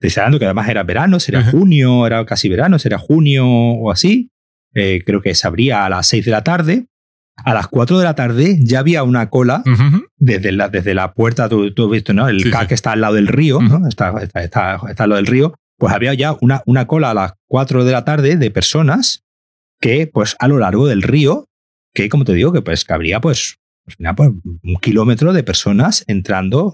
deseando 0.00 0.38
que 0.38 0.46
además 0.46 0.68
era 0.68 0.82
verano, 0.82 1.20
será 1.20 1.44
junio, 1.44 2.06
era 2.06 2.24
casi 2.24 2.48
verano, 2.48 2.78
será 2.78 2.98
junio 2.98 3.46
o 3.46 3.90
así. 3.90 4.30
Eh, 4.74 5.02
creo 5.06 5.20
que 5.22 5.34
se 5.34 5.46
abría 5.46 5.84
a 5.84 5.88
las 5.88 6.06
6 6.08 6.24
de 6.24 6.30
la 6.30 6.42
tarde 6.42 6.86
a 7.36 7.54
las 7.54 7.68
4 7.68 7.98
de 7.98 8.04
la 8.04 8.14
tarde 8.14 8.58
ya 8.60 8.78
había 8.78 9.02
una 9.02 9.28
cola 9.28 9.62
desde, 10.16 10.52
la, 10.52 10.68
desde 10.68 10.94
la 10.94 11.12
puerta, 11.14 11.48
tú, 11.48 11.64
has 11.66 11.90
visto, 11.90 12.12
¿no? 12.12 12.28
El 12.28 12.50
CAC 12.50 12.72
está 12.72 12.92
al 12.92 13.00
lado 13.00 13.14
del 13.14 13.26
río, 13.26 13.60
¿no? 13.60 13.86
Está, 13.88 14.14
está, 14.22 14.42
está, 14.42 14.74
al 14.74 15.08
lado 15.08 15.16
del 15.16 15.26
río. 15.26 15.54
Pues 15.76 15.92
había 15.92 16.14
ya 16.14 16.36
una, 16.40 16.62
una 16.66 16.86
cola 16.86 17.10
a 17.10 17.14
las 17.14 17.32
4 17.48 17.84
de 17.84 17.92
la 17.92 18.04
tarde 18.04 18.36
de 18.36 18.50
personas 18.50 19.24
que, 19.80 20.06
pues, 20.06 20.36
a 20.38 20.48
lo 20.48 20.58
largo 20.58 20.86
del 20.86 21.02
río, 21.02 21.48
que, 21.92 22.08
como 22.08 22.24
te 22.24 22.32
digo, 22.32 22.52
que 22.52 22.62
pues 22.62 22.84
cabría, 22.84 23.20
pues, 23.20 23.58
pues, 23.84 23.96
pues 24.16 24.30
un 24.62 24.76
kilómetro 24.80 25.32
de 25.32 25.42
personas 25.42 26.04
entrando, 26.06 26.72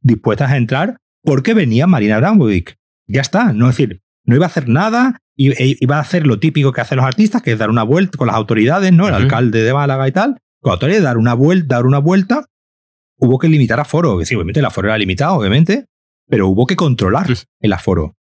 dispuestas 0.00 0.52
a 0.52 0.56
entrar, 0.56 0.98
porque 1.22 1.54
venía 1.54 1.86
Marina 1.86 2.16
Abramovic. 2.16 2.76
Ya 3.06 3.20
está, 3.20 3.52
no 3.52 3.68
es 3.68 3.76
decir, 3.76 4.00
no 4.24 4.36
iba 4.36 4.46
a 4.46 4.48
hacer 4.48 4.68
nada, 4.68 5.18
e 5.36 5.76
iba 5.80 5.96
a 5.96 6.00
hacer 6.00 6.26
lo 6.26 6.38
típico 6.38 6.72
que 6.72 6.80
hacen 6.80 6.96
los 6.96 7.06
artistas, 7.06 7.42
que 7.42 7.52
es 7.52 7.58
dar 7.58 7.70
una 7.70 7.82
vuelta 7.82 8.18
con 8.18 8.26
las 8.26 8.36
autoridades, 8.36 8.92
¿no? 8.92 9.08
El 9.08 9.14
alcalde 9.14 9.62
de 9.62 9.72
Málaga 9.72 10.06
y 10.06 10.12
tal. 10.12 10.38
Con 10.60 10.70
la 10.70 10.74
autoridad, 10.74 11.02
dar 11.02 11.18
una 11.18 11.34
vuelta, 11.34 11.76
dar 11.76 11.86
una 11.86 11.98
vuelta, 11.98 12.46
hubo 13.16 13.38
que 13.38 13.48
limitar 13.48 13.80
aforo. 13.80 14.14
Es 14.14 14.26
decir, 14.26 14.36
obviamente 14.36 14.60
el 14.60 14.66
aforo 14.66 14.88
era 14.88 14.98
limitado, 14.98 15.34
obviamente, 15.34 15.86
pero 16.28 16.48
hubo 16.48 16.66
que 16.66 16.76
controlar 16.76 17.26
el 17.60 17.72
aforo. 17.72 18.16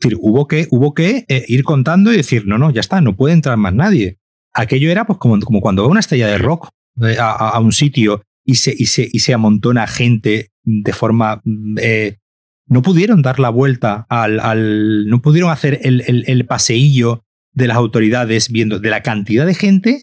Es 0.00 0.08
decir, 0.08 0.18
hubo 0.20 0.48
que, 0.48 0.66
hubo 0.70 0.94
que 0.94 1.24
eh, 1.28 1.44
ir 1.48 1.62
contando 1.64 2.12
y 2.12 2.16
decir, 2.16 2.46
no, 2.46 2.58
no, 2.58 2.70
ya 2.70 2.80
está, 2.80 3.00
no 3.00 3.16
puede 3.16 3.34
entrar 3.34 3.56
más 3.56 3.74
nadie. 3.74 4.18
Aquello 4.52 4.90
era 4.90 5.06
pues 5.06 5.18
como, 5.18 5.38
como 5.40 5.60
cuando 5.60 5.82
va 5.82 5.88
una 5.88 6.00
estrella 6.00 6.28
de 6.28 6.38
rock 6.38 6.68
eh, 7.02 7.16
a, 7.18 7.58
un 7.60 7.72
sitio 7.72 8.22
y 8.44 8.56
se, 8.56 8.74
y, 8.76 8.86
se, 8.86 9.08
y 9.10 9.20
se 9.20 9.34
amontona 9.34 9.86
gente 9.86 10.50
de 10.62 10.92
forma 10.92 11.42
eh, 11.80 12.18
no 12.66 12.82
pudieron 12.82 13.22
dar 13.22 13.38
la 13.38 13.50
vuelta 13.50 14.06
al, 14.08 15.06
no 15.06 15.20
pudieron 15.20 15.50
hacer 15.50 15.80
el, 15.82 16.24
el, 16.26 16.46
paseillo 16.46 17.24
de 17.52 17.66
las 17.66 17.76
autoridades 17.76 18.48
viendo 18.50 18.78
de 18.78 18.90
la 18.90 19.02
cantidad 19.02 19.46
de 19.46 19.54
gente 19.54 20.02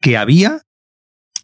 que 0.00 0.16
había 0.16 0.62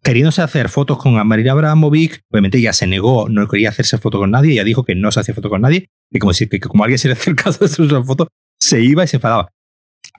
queriéndose 0.03 0.43
hacer 0.43 0.69
fotos 0.69 0.99
con 0.99 1.15
Marina 1.27 1.53
Abramovic. 1.53 2.23
Obviamente 2.31 2.59
ella 2.59 2.73
se 2.73 2.87
negó, 2.87 3.29
no 3.29 3.47
quería 3.47 3.69
hacerse 3.69 3.99
foto 3.99 4.19
con 4.19 4.31
nadie, 4.31 4.53
ella 4.53 4.65
dijo 4.65 4.85
que 4.85 4.95
no 4.95 5.11
se 5.13 5.21
hacía 5.21 5.35
foto 5.35 5.51
con 5.51 5.61
nadie, 5.61 5.91
y 6.11 6.19
como, 6.19 6.33
si, 6.33 6.49
que, 6.49 6.61
como 6.61 6.85
alguien 6.85 6.99
se 6.99 7.09
le 7.09 7.13
acercaba 7.15 7.57
a 7.61 7.65
hacer 7.65 7.85
una 7.85 8.03
foto, 8.03 8.29
se 8.59 8.81
iba 8.81 9.05
y 9.05 9.07
se 9.07 9.17
enfadaba. 9.17 9.51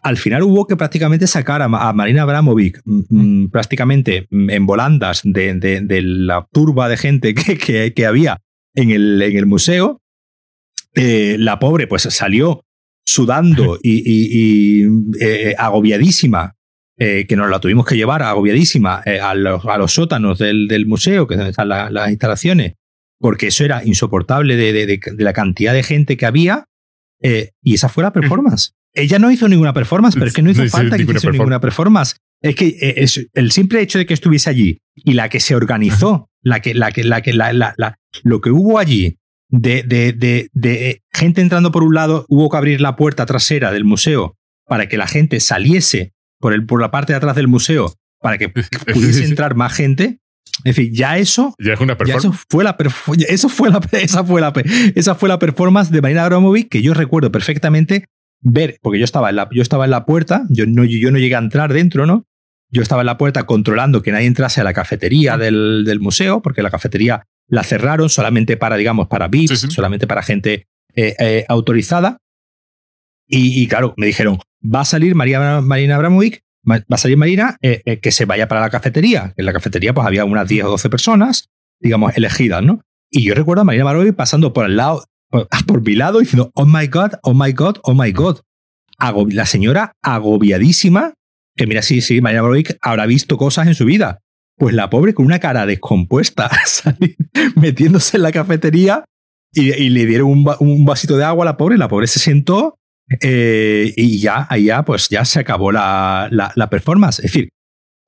Al 0.01 0.17
final 0.17 0.43
hubo 0.43 0.67
que 0.67 0.77
prácticamente 0.77 1.27
sacar 1.27 1.61
a, 1.61 1.67
Marina 1.67 2.21
Abramovic 2.21 2.81
mm, 2.85 3.01
mm, 3.09 3.49
prácticamente 3.49 4.27
mm, 4.29 4.49
en 4.49 4.65
volandas 4.65 5.21
de, 5.23 5.55
de, 5.55 6.01
la 6.01 6.47
turba 6.51 6.87
de 6.87 6.97
gente 6.97 7.33
que, 7.33 7.57
que, 7.57 7.93
que 7.93 8.05
había 8.05 8.41
en 8.75 8.91
el, 8.91 9.21
en 9.21 9.35
el 9.35 9.45
museo 9.45 10.01
eh, 10.95 11.35
la 11.39 11.59
pobre 11.59 11.87
pues 11.87 12.03
salió 12.03 12.65
sudando 13.05 13.77
y, 13.83 14.83
eh, 15.19 15.55
agobiadísima, 15.57 16.55
eh, 16.97 17.25
que 17.27 17.35
nos 17.35 17.49
la 17.49 17.59
tuvimos 17.59 17.85
que 17.85 17.95
llevar 17.95 18.23
agobiadísima 18.23 19.03
a 19.21 19.35
los, 19.35 19.91
sótanos 19.91 20.39
del, 20.39 20.85
museo, 20.85 21.27
que 21.27 21.35
es 21.35 21.37
donde 21.37 21.51
están 21.51 21.69
las 21.69 22.09
instalaciones, 22.09 22.73
porque 23.19 23.47
eso 23.47 23.63
era 23.63 23.83
insoportable 23.85 24.55
de, 24.55 24.99
la 25.17 25.33
cantidad 25.33 25.73
de 25.73 25.83
gente 25.83 26.17
que 26.17 26.25
había, 26.25 26.65
y 27.21 27.73
esa 27.73 27.89
fue 27.89 28.03
la 28.03 28.11
performance. 28.11 28.73
Ella 28.93 29.19
no 29.19 29.31
hizo 29.31 29.47
ninguna 29.47 29.71
performance, 29.71 30.15
pero 30.15 30.27
es 30.27 30.33
que 30.33 30.41
no 30.41 30.49
hizo 30.49 30.65
falta 30.67 30.97
que 30.97 31.03
hiciese 31.03 31.31
ninguna 31.31 31.61
performance. 31.61 32.17
Es 32.41 32.55
que 32.55 33.05
el 33.33 33.51
simple 33.51 33.81
hecho 33.81 33.99
de 33.99 34.05
que 34.05 34.13
estuviese 34.13 34.49
allí 34.49 34.79
y 34.95 35.13
la 35.13 35.29
que 35.29 35.39
se 35.39 35.55
organizó, 35.55 36.29
la 36.41 36.59
que, 36.59 36.73
la 36.73 36.91
que, 36.91 37.03
la 37.03 37.21
que, 37.21 37.33
lo 38.23 38.41
que 38.41 38.49
hubo 38.49 38.79
allí 38.79 39.18
de, 39.49 39.83
de, 39.83 40.13
de, 40.13 40.49
de, 40.53 41.01
gente 41.11 41.41
entrando 41.41 41.71
por 41.71 41.83
un 41.83 41.95
lado, 41.95 42.25
hubo 42.29 42.49
que 42.49 42.57
abrir 42.57 42.81
la 42.81 42.95
puerta 42.95 43.25
trasera 43.25 43.71
del 43.71 43.83
museo 43.83 44.35
para 44.65 44.87
que 44.87 44.97
la 44.97 45.07
gente 45.07 45.39
saliese 45.39 46.13
por, 46.39 46.53
el, 46.53 46.65
por 46.65 46.81
la 46.81 46.91
parte 46.91 47.13
de 47.13 47.17
atrás 47.17 47.35
del 47.35 47.47
museo 47.47 47.93
para 48.21 48.37
que 48.37 48.49
pudiese 48.93 49.25
entrar 49.25 49.55
más 49.55 49.73
gente. 49.73 50.19
Es 50.63 50.75
decir, 50.75 50.91
ya 50.91 51.17
eso. 51.17 51.53
Ya 51.57 51.73
es 51.73 51.79
una 51.79 51.97
performance. 51.97 52.25
eso 52.25 52.45
fue 52.49 52.63
la, 52.63 52.77
eso 53.27 53.49
fue 53.49 53.69
la, 53.69 53.79
esa, 53.91 54.23
fue 54.23 54.41
la, 54.41 54.53
esa 54.95 55.15
fue 55.15 55.29
la 55.29 55.39
performance 55.39 55.89
de 55.89 56.01
Marina 56.01 56.25
Abramovic 56.25 56.69
que 56.69 56.81
yo 56.81 56.93
recuerdo 56.93 57.31
perfectamente 57.31 58.05
ver, 58.41 58.77
porque 58.81 58.99
yo 58.99 59.05
estaba 59.05 59.29
en 59.29 59.37
la, 59.37 59.49
yo 59.51 59.61
estaba 59.61 59.85
en 59.85 59.91
la 59.91 60.05
puerta, 60.05 60.45
yo 60.49 60.65
no, 60.65 60.83
yo 60.83 61.11
no 61.11 61.17
llegué 61.17 61.35
a 61.35 61.39
entrar 61.39 61.73
dentro, 61.73 62.05
¿no? 62.05 62.25
Yo 62.71 62.81
estaba 62.81 63.01
en 63.01 63.07
la 63.07 63.17
puerta 63.17 63.43
controlando 63.43 64.01
que 64.01 64.11
nadie 64.11 64.27
entrase 64.27 64.61
a 64.61 64.63
la 64.63 64.73
cafetería 64.73 65.37
del, 65.37 65.83
del 65.85 65.99
museo, 65.99 66.41
porque 66.41 66.61
la 66.61 66.69
cafetería 66.69 67.25
la 67.49 67.63
cerraron 67.63 68.09
solamente 68.09 68.57
para, 68.57 68.77
digamos, 68.77 69.07
para 69.07 69.27
VIPs, 69.27 69.67
solamente 69.69 70.07
para 70.07 70.21
gente 70.23 70.67
eh, 70.95 71.15
eh, 71.19 71.45
autorizada. 71.49 72.17
Y, 73.31 73.67
claro, 73.67 73.93
me 73.95 74.07
dijeron, 74.07 74.39
va 74.63 74.81
a 74.81 74.85
salir 74.85 75.13
María, 75.13 75.61
Marina 75.61 75.95
Abramovic, 75.95 76.41
va 76.67 76.83
a 76.89 76.97
salir 76.97 77.15
Marina, 77.15 77.57
eh, 77.61 77.99
que 77.99 78.11
se 78.11 78.25
vaya 78.25 78.47
para 78.47 78.61
la 78.61 78.71
cafetería. 78.71 79.33
En 79.37 79.45
la 79.45 79.53
cafetería 79.53 79.93
pues 79.93 80.07
había 80.07 80.25
unas 80.25 80.47
10 80.47 80.65
o 80.65 80.69
12 80.69 80.89
personas, 80.89 81.49
digamos, 81.79 82.17
elegidas, 82.17 82.63
¿no? 82.63 82.81
Y 83.11 83.23
yo 83.23 83.35
recuerdo 83.35 83.61
a 83.61 83.65
Marina 83.65 83.83
Abramovic 83.83 84.15
pasando 84.15 84.51
por 84.51 84.65
el 84.65 84.77
lado, 84.77 85.05
por, 85.67 85.81
mi 85.83 85.93
lado, 85.93 86.19
diciendo, 86.19 86.51
oh 86.55 86.65
my 86.65 86.87
God, 86.87 87.13
oh 87.21 87.35
my 87.35 87.51
God, 87.51 87.77
oh 87.83 87.93
my 87.93 88.11
God. 88.11 88.39
la 89.29 89.45
señora 89.45 89.93
agobiadísima, 90.01 91.13
que 91.55 91.67
mira, 91.67 91.83
sí, 91.83 92.01
sí, 92.01 92.21
Marina 92.21 92.39
Abramovic 92.39 92.77
habrá 92.81 93.05
visto 93.05 93.37
cosas 93.37 93.67
en 93.67 93.75
su 93.75 93.85
vida. 93.85 94.21
Pues 94.59 94.75
la 94.75 94.89
pobre 94.89 95.13
con 95.13 95.25
una 95.25 95.39
cara 95.39 95.65
descompuesta, 95.65 96.49
metiéndose 97.55 98.17
en 98.17 98.23
la 98.23 98.31
cafetería 98.33 99.05
y, 99.53 99.89
le 99.89 100.05
dieron 100.05 100.45
un, 100.59 100.85
vasito 100.85 101.17
de 101.17 101.23
agua 101.23 101.43
a 101.43 101.45
la 101.45 101.57
pobre, 101.57 101.77
la 101.77 101.87
pobre 101.87 102.07
se 102.07 102.19
sentó 102.19 102.77
eh, 103.21 103.93
y 103.95 104.19
ya, 104.19 104.47
ya, 104.57 104.83
pues 104.83 105.09
ya 105.09 105.25
se 105.25 105.39
acabó 105.39 105.71
la, 105.71 106.29
la, 106.29 106.69
performance. 106.69 107.19
Es 107.19 107.31
decir, 107.31 107.49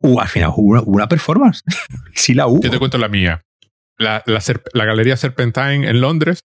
al 0.04 0.28
final 0.28 0.52
hubo 0.56 0.84
una, 0.84 1.08
performance. 1.08 1.64
sí 2.16 2.34
la 2.34 2.48
hubo. 2.48 2.62
Yo 2.62 2.70
te 2.70 2.80
cuento 2.80 2.98
la 2.98 3.08
mía. 3.08 3.42
La, 3.98 4.24
la, 4.26 4.86
Galería 4.86 5.16
Serpentine 5.16 5.90
en 5.90 6.02
Londres, 6.02 6.42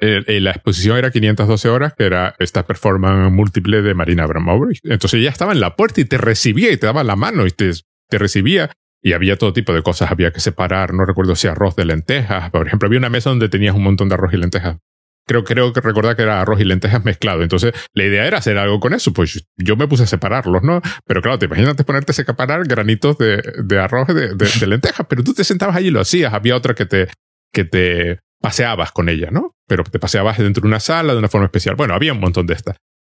eh, 0.00 0.22
eh, 0.26 0.40
la 0.40 0.50
exposición 0.50 0.96
era 0.96 1.10
512 1.10 1.68
horas, 1.68 1.94
que 1.94 2.04
era 2.04 2.34
esta 2.38 2.66
performance 2.66 3.32
múltiple 3.32 3.82
de 3.82 3.94
Marina 3.94 4.24
Abramovic. 4.24 4.78
Entonces 4.84 5.20
ella 5.20 5.30
estaba 5.30 5.52
en 5.52 5.60
la 5.60 5.76
puerta 5.76 6.00
y 6.00 6.04
te 6.04 6.18
recibía 6.18 6.70
y 6.72 6.76
te 6.76 6.86
daba 6.86 7.04
la 7.04 7.16
mano 7.16 7.46
y 7.46 7.50
te, 7.50 7.70
te 8.08 8.18
recibía 8.18 8.70
y 9.04 9.12
había 9.12 9.36
todo 9.36 9.52
tipo 9.52 9.74
de 9.74 9.82
cosas, 9.82 10.10
había 10.10 10.32
que 10.32 10.40
separar, 10.40 10.94
no 10.94 11.04
recuerdo 11.04 11.36
si 11.36 11.46
arroz 11.46 11.76
de 11.76 11.84
lentejas, 11.84 12.50
por 12.50 12.66
ejemplo, 12.66 12.86
había 12.86 12.98
una 12.98 13.10
mesa 13.10 13.28
donde 13.28 13.50
tenías 13.50 13.74
un 13.74 13.82
montón 13.82 14.08
de 14.08 14.14
arroz 14.14 14.32
y 14.32 14.38
lentejas. 14.38 14.78
Creo, 15.26 15.44
creo 15.44 15.74
que 15.74 15.82
recordar 15.82 16.16
que 16.16 16.22
era 16.22 16.40
arroz 16.40 16.58
y 16.60 16.64
lentejas 16.64 17.04
mezclado. 17.04 17.42
Entonces, 17.42 17.74
la 17.92 18.04
idea 18.04 18.26
era 18.26 18.38
hacer 18.38 18.58
algo 18.58 18.80
con 18.80 18.92
eso. 18.92 19.12
Pues 19.12 19.46
yo 19.56 19.76
me 19.76 19.88
puse 19.88 20.02
a 20.02 20.06
separarlos, 20.06 20.62
¿no? 20.62 20.82
Pero 21.06 21.22
claro, 21.22 21.38
te 21.38 21.46
imaginas 21.46 21.76
ponerte 21.76 22.12
a 22.12 22.14
separar 22.14 22.64
granitos 22.66 23.16
de, 23.16 23.42
de 23.62 23.78
arroz 23.78 24.08
de, 24.08 24.34
de, 24.34 24.66
lentejas, 24.66 25.06
pero 25.08 25.22
tú 25.22 25.32
te 25.32 25.44
sentabas 25.44 25.76
allí 25.76 25.88
y 25.88 25.90
lo 25.90 26.00
hacías. 26.00 26.32
Había 26.34 26.56
otra 26.56 26.74
que 26.74 26.84
te, 26.84 27.08
que 27.52 27.64
te 27.64 28.20
paseabas 28.40 28.92
con 28.92 29.08
ella, 29.08 29.30
¿no? 29.30 29.52
Pero 29.66 29.84
te 29.84 29.98
paseabas 29.98 30.38
dentro 30.38 30.62
de 30.62 30.68
una 30.68 30.80
sala 30.80 31.12
de 31.12 31.18
una 31.18 31.28
forma 31.28 31.46
especial. 31.46 31.74
Bueno, 31.74 31.94
había 31.94 32.12
un 32.12 32.20
montón 32.20 32.46
de 32.46 32.54
estas. 32.54 32.76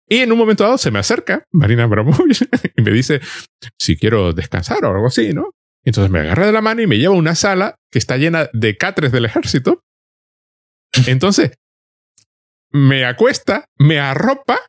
Y 0.09 0.19
en 0.19 0.31
un 0.31 0.37
momento 0.37 0.63
dado 0.63 0.77
se 0.77 0.91
me 0.91 0.99
acerca 0.99 1.43
Marina 1.51 1.83
Abramovic 1.83 2.47
y 2.77 2.81
me 2.81 2.91
dice 2.91 3.19
si 3.77 3.97
quiero 3.97 4.31
descansar 4.31 4.85
o 4.85 4.91
algo 4.91 5.07
así, 5.07 5.33
¿no? 5.33 5.51
Entonces 5.87 6.11
me 6.11 6.19
agarra 6.19 6.45
de 6.45 6.51
la 6.51 6.59
mano 6.59 6.81
y 6.81 6.87
me 6.87 6.97
lleva 6.97 7.15
a 7.15 7.17
una 7.17 7.33
sala 7.33 7.75
que 7.89 7.97
está 7.97 8.17
llena 8.17 8.49
de 8.51 8.75
catres 8.75 9.13
del 9.13 9.23
ejército. 9.23 9.85
Entonces, 11.07 11.51
me 12.71 13.05
acuesta, 13.05 13.69
me 13.77 13.97
arropa, 13.97 14.59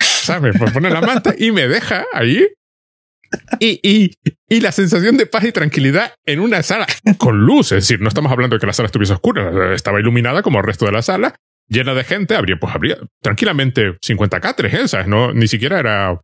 ¿sabes? 0.00 0.60
Me 0.60 0.72
pone 0.72 0.90
la 0.90 1.02
manta 1.02 1.36
y 1.38 1.52
me 1.52 1.68
deja 1.68 2.04
allí. 2.12 2.48
Y, 3.60 4.10
la 4.48 4.72
sensación 4.72 5.16
de 5.18 5.26
paz 5.26 5.44
y 5.44 5.52
tranquilidad 5.52 6.14
en 6.26 6.40
una 6.40 6.64
sala 6.64 6.88
con 7.18 7.38
luz, 7.38 7.70
es 7.70 7.84
decir, 7.84 8.00
no 8.00 8.08
estamos 8.08 8.32
hablando 8.32 8.56
de 8.56 8.60
que 8.60 8.66
la 8.66 8.72
sala 8.72 8.86
estuviese 8.86 9.12
oscura, 9.12 9.72
estaba 9.72 10.00
iluminada 10.00 10.42
como 10.42 10.58
el 10.58 10.64
resto 10.64 10.84
de 10.84 10.92
la 10.92 11.02
sala, 11.02 11.36
llena 11.68 11.94
de 11.94 12.02
gente, 12.02 12.34
habría, 12.34 12.56
pues 12.58 12.74
habría 12.74 12.98
tranquilamente 13.22 13.94
50 14.02 14.40
catres, 14.40 14.94
¿eh? 14.94 15.04
No, 15.06 15.32
ni 15.32 15.46
siquiera 15.46 15.78
era... 15.78 16.20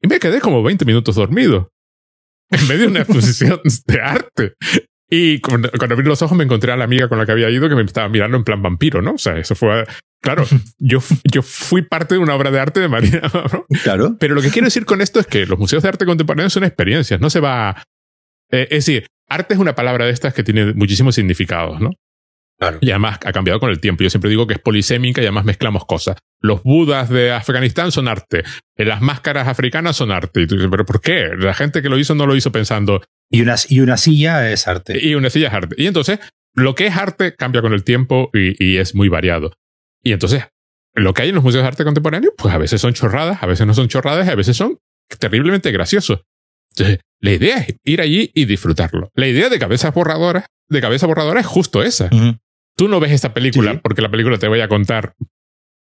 Y 0.00 0.08
me 0.08 0.20
quedé 0.20 0.40
como 0.40 0.62
20 0.62 0.86
minutos 0.86 1.16
dormido 1.16 1.70
en 2.50 2.68
medio 2.68 2.82
de 2.82 2.88
una 2.88 3.00
exposición 3.00 3.60
de 3.86 4.00
arte. 4.00 4.54
Y 5.10 5.40
cuando, 5.40 5.70
abrí 5.72 6.06
los 6.06 6.20
ojos 6.20 6.36
me 6.36 6.44
encontré 6.44 6.70
a 6.72 6.76
la 6.76 6.84
amiga 6.84 7.08
con 7.08 7.18
la 7.18 7.24
que 7.24 7.32
había 7.32 7.48
ido 7.48 7.68
que 7.68 7.74
me 7.74 7.82
estaba 7.82 8.08
mirando 8.08 8.36
en 8.36 8.44
plan 8.44 8.62
vampiro, 8.62 9.00
¿no? 9.00 9.12
O 9.12 9.18
sea, 9.18 9.38
eso 9.38 9.54
fue... 9.54 9.86
Claro, 10.20 10.44
yo, 10.78 10.98
yo 11.24 11.42
fui 11.42 11.82
parte 11.82 12.16
de 12.16 12.20
una 12.20 12.34
obra 12.34 12.50
de 12.50 12.60
arte 12.60 12.80
de 12.80 12.88
Marina, 12.88 13.22
¿no? 13.52 13.66
Claro. 13.82 14.16
Pero 14.18 14.34
lo 14.34 14.42
que 14.42 14.50
quiero 14.50 14.66
decir 14.66 14.84
con 14.84 15.00
esto 15.00 15.20
es 15.20 15.26
que 15.26 15.46
los 15.46 15.58
museos 15.58 15.82
de 15.82 15.88
arte 15.88 16.04
contemporáneo 16.04 16.50
son 16.50 16.64
experiencias, 16.64 17.20
no 17.20 17.30
se 17.30 17.40
va... 17.40 17.82
Eh, 18.50 18.66
es 18.70 18.86
decir, 18.86 19.06
arte 19.28 19.54
es 19.54 19.60
una 19.60 19.74
palabra 19.74 20.04
de 20.04 20.10
estas 20.10 20.34
que 20.34 20.42
tiene 20.42 20.74
muchísimos 20.74 21.14
significados, 21.14 21.80
¿no? 21.80 21.90
Y 22.80 22.90
además 22.90 23.18
ha 23.24 23.32
cambiado 23.32 23.60
con 23.60 23.70
el 23.70 23.80
tiempo. 23.80 24.02
Yo 24.02 24.10
siempre 24.10 24.30
digo 24.30 24.46
que 24.46 24.54
es 24.54 24.60
polisémica 24.60 25.20
y 25.20 25.24
además 25.24 25.44
mezclamos 25.44 25.84
cosas. 25.84 26.16
Los 26.40 26.62
budas 26.62 27.08
de 27.08 27.32
Afganistán 27.32 27.90
son 27.90 28.08
arte. 28.08 28.44
Eh, 28.76 28.84
las 28.84 29.00
máscaras 29.00 29.48
africanas 29.48 29.96
son 29.96 30.12
arte. 30.12 30.42
Y 30.42 30.46
tú 30.46 30.54
dices, 30.54 30.70
¿pero 30.70 30.84
por 30.84 31.00
qué? 31.00 31.30
La 31.36 31.54
gente 31.54 31.82
que 31.82 31.88
lo 31.88 31.98
hizo 31.98 32.14
no 32.14 32.26
lo 32.26 32.36
hizo 32.36 32.52
pensando. 32.52 33.02
Y 33.30 33.42
una, 33.42 33.56
y 33.68 33.80
una 33.80 33.96
silla 33.96 34.50
es 34.50 34.68
arte. 34.68 35.04
Y 35.04 35.14
una 35.14 35.30
silla 35.30 35.48
es 35.48 35.54
arte. 35.54 35.74
Y 35.78 35.86
entonces, 35.86 36.20
lo 36.54 36.74
que 36.74 36.86
es 36.86 36.96
arte 36.96 37.34
cambia 37.34 37.60
con 37.60 37.72
el 37.72 37.84
tiempo 37.84 38.30
y, 38.32 38.64
y 38.64 38.78
es 38.78 38.94
muy 38.94 39.08
variado. 39.08 39.52
Y 40.02 40.12
entonces, 40.12 40.44
lo 40.94 41.14
que 41.14 41.22
hay 41.22 41.28
en 41.30 41.34
los 41.34 41.44
museos 41.44 41.62
de 41.62 41.68
arte 41.68 41.84
contemporáneo, 41.84 42.32
pues 42.36 42.54
a 42.54 42.58
veces 42.58 42.80
son 42.80 42.94
chorradas, 42.94 43.42
a 43.42 43.46
veces 43.46 43.66
no 43.66 43.74
son 43.74 43.88
chorradas 43.88 44.26
y 44.26 44.30
a 44.30 44.34
veces 44.34 44.56
son 44.56 44.78
terriblemente 45.18 45.70
graciosos. 45.72 46.20
Entonces, 46.70 47.00
la 47.20 47.32
idea 47.32 47.58
es 47.58 47.76
ir 47.84 48.00
allí 48.00 48.30
y 48.34 48.44
disfrutarlo. 48.44 49.10
La 49.14 49.26
idea 49.26 49.48
de 49.48 49.58
cabeza 49.58 49.90
borradora, 49.90 50.46
de 50.68 50.80
cabeza 50.80 51.06
borradora 51.06 51.40
es 51.40 51.46
justo 51.46 51.82
esa. 51.82 52.08
Tú 52.76 52.88
no 52.88 53.00
ves 53.00 53.12
esta 53.12 53.34
película 53.34 53.80
porque 53.82 54.02
la 54.02 54.10
película 54.10 54.38
te 54.38 54.46
vaya 54.46 54.64
a 54.64 54.68
contar 54.68 55.14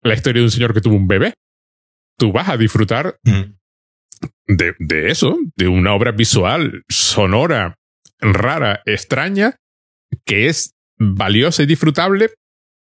la 0.07 0.15
historia 0.15 0.41
de 0.41 0.47
un 0.47 0.51
señor 0.51 0.75
que 0.75 0.81
tuvo 0.81 0.97
un 0.97 1.09
bebé. 1.09 1.35
Tú 2.19 2.33
vas 2.33 2.49
a 2.49 2.57
disfrutar 2.57 3.19
de, 4.47 4.75
de 4.79 5.11
eso, 5.11 5.39
de 5.57 5.69
una 5.69 5.95
obra 5.95 6.13
visual, 6.13 6.83
sonora, 6.89 7.77
rara, 8.21 8.81
extraña, 8.87 9.57
que 10.25 10.47
es 10.47 10.75
valiosa 10.99 11.63
y 11.63 11.67
disfrutable 11.67 12.31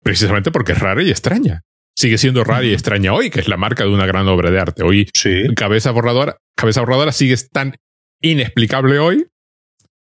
precisamente 0.02 0.52
porque 0.52 0.72
es 0.72 0.80
rara 0.80 1.04
y 1.04 1.10
extraña. 1.10 1.62
Sigue 1.96 2.18
siendo 2.18 2.46
rara 2.46 2.64
y 2.64 2.72
extraña 2.72 3.14
hoy, 3.14 3.30
que 3.30 3.42
es 3.42 3.50
la 3.50 3.58
marca 3.58 3.84
de 3.84 3.90
una 3.90 4.06
gran 4.06 4.28
obra 4.30 4.52
de 4.52 4.60
arte. 4.60 4.84
Hoy, 4.84 5.10
Cabeza 5.56 5.92
Borradora, 5.92 6.38
Cabeza 6.56 6.80
Borradora 6.80 7.12
sigue 7.12 7.36
tan 7.52 7.76
inexplicable 8.22 9.00
hoy 9.00 9.28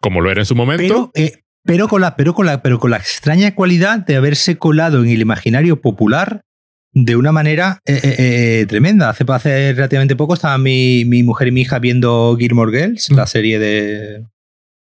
como 0.00 0.20
lo 0.20 0.30
era 0.30 0.42
en 0.42 0.46
su 0.46 0.54
momento. 0.54 1.10
Eh, 1.14 1.40
pero 1.64 1.88
con 1.88 2.00
la, 2.00 2.14
pero 2.16 2.34
con 2.34 2.46
la, 2.46 2.62
pero 2.62 2.78
con 2.78 2.92
la 2.92 2.98
extraña 2.98 3.54
cualidad 3.54 3.98
de 3.98 4.16
haberse 4.16 4.58
colado 4.58 5.02
en 5.02 5.10
el 5.10 5.20
imaginario 5.20 5.80
popular 5.80 6.42
de 7.04 7.16
una 7.16 7.32
manera 7.32 7.80
eh, 7.84 8.00
eh, 8.02 8.16
eh, 8.60 8.66
tremenda. 8.66 9.10
Hace, 9.10 9.24
hace 9.28 9.72
relativamente 9.72 10.16
poco 10.16 10.34
estaban 10.34 10.62
mi, 10.62 11.04
mi, 11.04 11.22
mujer 11.22 11.48
y 11.48 11.52
mi 11.52 11.62
hija 11.62 11.78
viendo 11.78 12.36
Gilmore 12.38 12.78
Girls, 12.78 13.10
la 13.10 13.26
serie 13.26 13.58
de. 13.58 14.24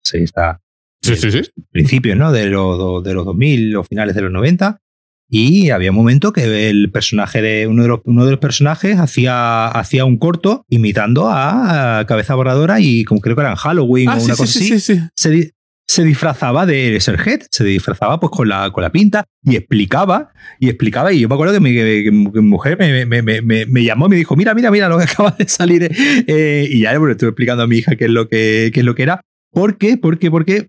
Sí, 0.04 0.18
está. 0.18 0.60
Sí, 1.02 1.16
sí, 1.16 1.30
sí. 1.30 1.42
Principios, 1.70 2.16
¿no? 2.16 2.32
De, 2.32 2.46
los 2.46 3.04
de 3.04 3.14
los 3.14 3.24
2000 3.24 3.76
o 3.76 3.84
finales 3.84 4.14
de 4.14 4.22
los 4.22 4.32
90. 4.32 4.80
Y 5.28 5.70
había 5.70 5.90
un 5.90 5.96
momento 5.96 6.32
que 6.32 6.68
el 6.68 6.90
personaje 6.90 7.42
de 7.42 7.66
uno 7.66 7.82
de 7.82 7.88
los, 7.88 8.00
uno 8.04 8.24
de 8.24 8.32
los 8.32 8.40
personajes 8.40 8.98
hacía, 8.98 9.66
hacía 9.68 10.04
un 10.04 10.18
corto 10.18 10.64
imitando 10.68 11.28
a, 11.30 12.04
Cabeza 12.06 12.34
Borradora 12.34 12.78
y 12.80 13.04
como 13.04 13.20
creo 13.20 13.34
que 13.34 13.42
era 13.42 13.50
en 13.50 13.56
Halloween 13.56 14.10
ah, 14.10 14.18
o 14.18 14.24
una 14.24 14.36
cosa 14.36 14.46
sí, 14.46 14.72
así. 14.74 15.00
Se, 15.16 15.54
se 15.86 16.02
disfrazaba 16.04 16.66
de 16.66 16.98
Serget, 17.00 17.46
se 17.50 17.64
disfrazaba 17.64 18.18
pues 18.18 18.30
con 18.30 18.48
la, 18.48 18.70
con 18.70 18.82
la 18.82 18.90
pinta 18.90 19.24
y 19.42 19.56
explicaba, 19.56 20.32
y 20.58 20.68
explicaba, 20.68 21.12
y 21.12 21.20
yo 21.20 21.28
me 21.28 21.34
acuerdo 21.34 21.54
que 21.54 21.60
mi, 21.60 22.42
mujer 22.42 22.78
me, 22.78 23.84
llamó 23.84 24.06
y 24.06 24.10
me 24.10 24.16
dijo, 24.16 24.34
mira, 24.34 24.54
mira, 24.54 24.70
mira 24.70 24.88
lo 24.88 24.98
que 24.98 25.04
acaba 25.10 25.34
de 25.38 25.48
salir, 25.48 25.90
eh, 26.26 26.68
y 26.70 26.80
ya 26.80 26.92
le 26.92 27.10
estuve 27.12 27.30
explicando 27.30 27.62
a 27.62 27.66
mi 27.66 27.78
hija 27.78 27.96
qué 27.96 28.06
es 28.06 28.10
lo 28.10 28.28
que, 28.28 28.70
qué 28.72 28.80
es 28.80 28.86
lo 28.86 28.94
que 28.94 29.02
era. 29.02 29.20
¿Por 29.52 29.76
qué? 29.76 29.96
Porque, 29.96 30.30
porque 30.30 30.68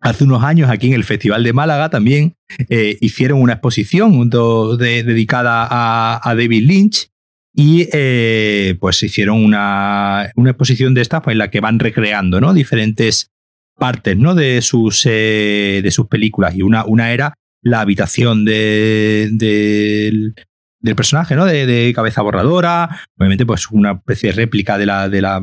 hace 0.00 0.24
unos 0.24 0.44
años 0.44 0.70
aquí 0.70 0.86
en 0.86 0.94
el 0.94 1.04
Festival 1.04 1.42
de 1.42 1.52
Málaga 1.52 1.90
también 1.90 2.34
eh, 2.68 2.96
hicieron 3.00 3.42
una 3.42 3.54
exposición 3.54 4.30
dedicada 4.30 5.66
a, 5.68 6.20
a, 6.22 6.34
David 6.34 6.66
Lynch, 6.66 7.08
y 7.56 7.88
eh, 7.92 8.76
pues 8.80 9.02
hicieron 9.02 9.42
una, 9.42 10.30
una 10.34 10.50
exposición 10.50 10.92
de 10.92 11.02
estas 11.02 11.22
pues, 11.22 11.34
en 11.34 11.38
la 11.38 11.50
que 11.50 11.60
van 11.60 11.78
recreando 11.78 12.40
¿no? 12.40 12.52
diferentes 12.52 13.30
partes 13.78 14.16
¿no? 14.16 14.34
de, 14.34 14.62
sus, 14.62 15.06
eh, 15.06 15.80
de 15.82 15.90
sus 15.90 16.06
películas. 16.06 16.54
Y 16.54 16.62
una, 16.62 16.84
una 16.84 17.12
era 17.12 17.34
la 17.62 17.80
habitación 17.80 18.44
de, 18.44 19.30
del 19.32 20.96
personaje, 20.96 21.34
¿no? 21.34 21.46
De, 21.46 21.92
cabeza 21.94 22.22
borradora. 22.22 23.00
Obviamente, 23.18 23.46
pues 23.46 23.70
una 23.70 23.92
especie 23.92 24.30
de 24.30 24.36
réplica 24.36 24.78
de 24.78 24.86
la, 24.86 25.08
de 25.08 25.20
la, 25.22 25.42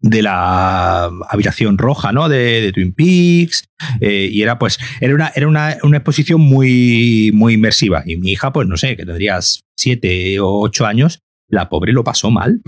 de 0.00 0.22
la 0.22 1.04
habitación 1.28 1.78
roja, 1.78 2.12
¿no? 2.12 2.28
De, 2.28 2.70
Twin 2.72 2.92
Peaks. 2.92 3.64
Eh, 4.00 4.28
y 4.30 4.42
era, 4.42 4.58
pues, 4.58 4.78
era 5.00 5.14
una, 5.14 5.32
era 5.34 5.48
una, 5.48 5.76
una, 5.82 5.98
exposición 5.98 6.40
muy, 6.40 7.30
muy 7.34 7.54
inmersiva. 7.54 8.02
Y 8.06 8.16
mi 8.16 8.32
hija, 8.32 8.52
pues, 8.52 8.68
no 8.68 8.76
sé, 8.76 8.96
que 8.96 9.04
tendrías 9.04 9.64
siete 9.76 10.38
o 10.38 10.60
ocho 10.60 10.86
años, 10.86 11.20
la 11.48 11.68
pobre 11.68 11.92
lo 11.92 12.04
pasó 12.04 12.30
mal. 12.30 12.62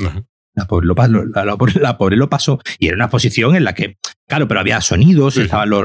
La 0.55 0.67
pobre, 0.67 0.87
lo, 0.87 0.95
la, 0.95 1.99
pobre 1.99 2.17
lo 2.17 2.29
pasó. 2.29 2.61
Y 2.79 2.87
era 2.87 2.97
una 2.97 3.07
exposición 3.07 3.57
en 3.57 3.65
la 3.65 3.75
que 3.75 3.97
Claro, 4.29 4.49
pero 4.49 4.61
había 4.61 4.81
sonidos, 4.81 5.37
estaban 5.37 5.71
los, 5.71 5.85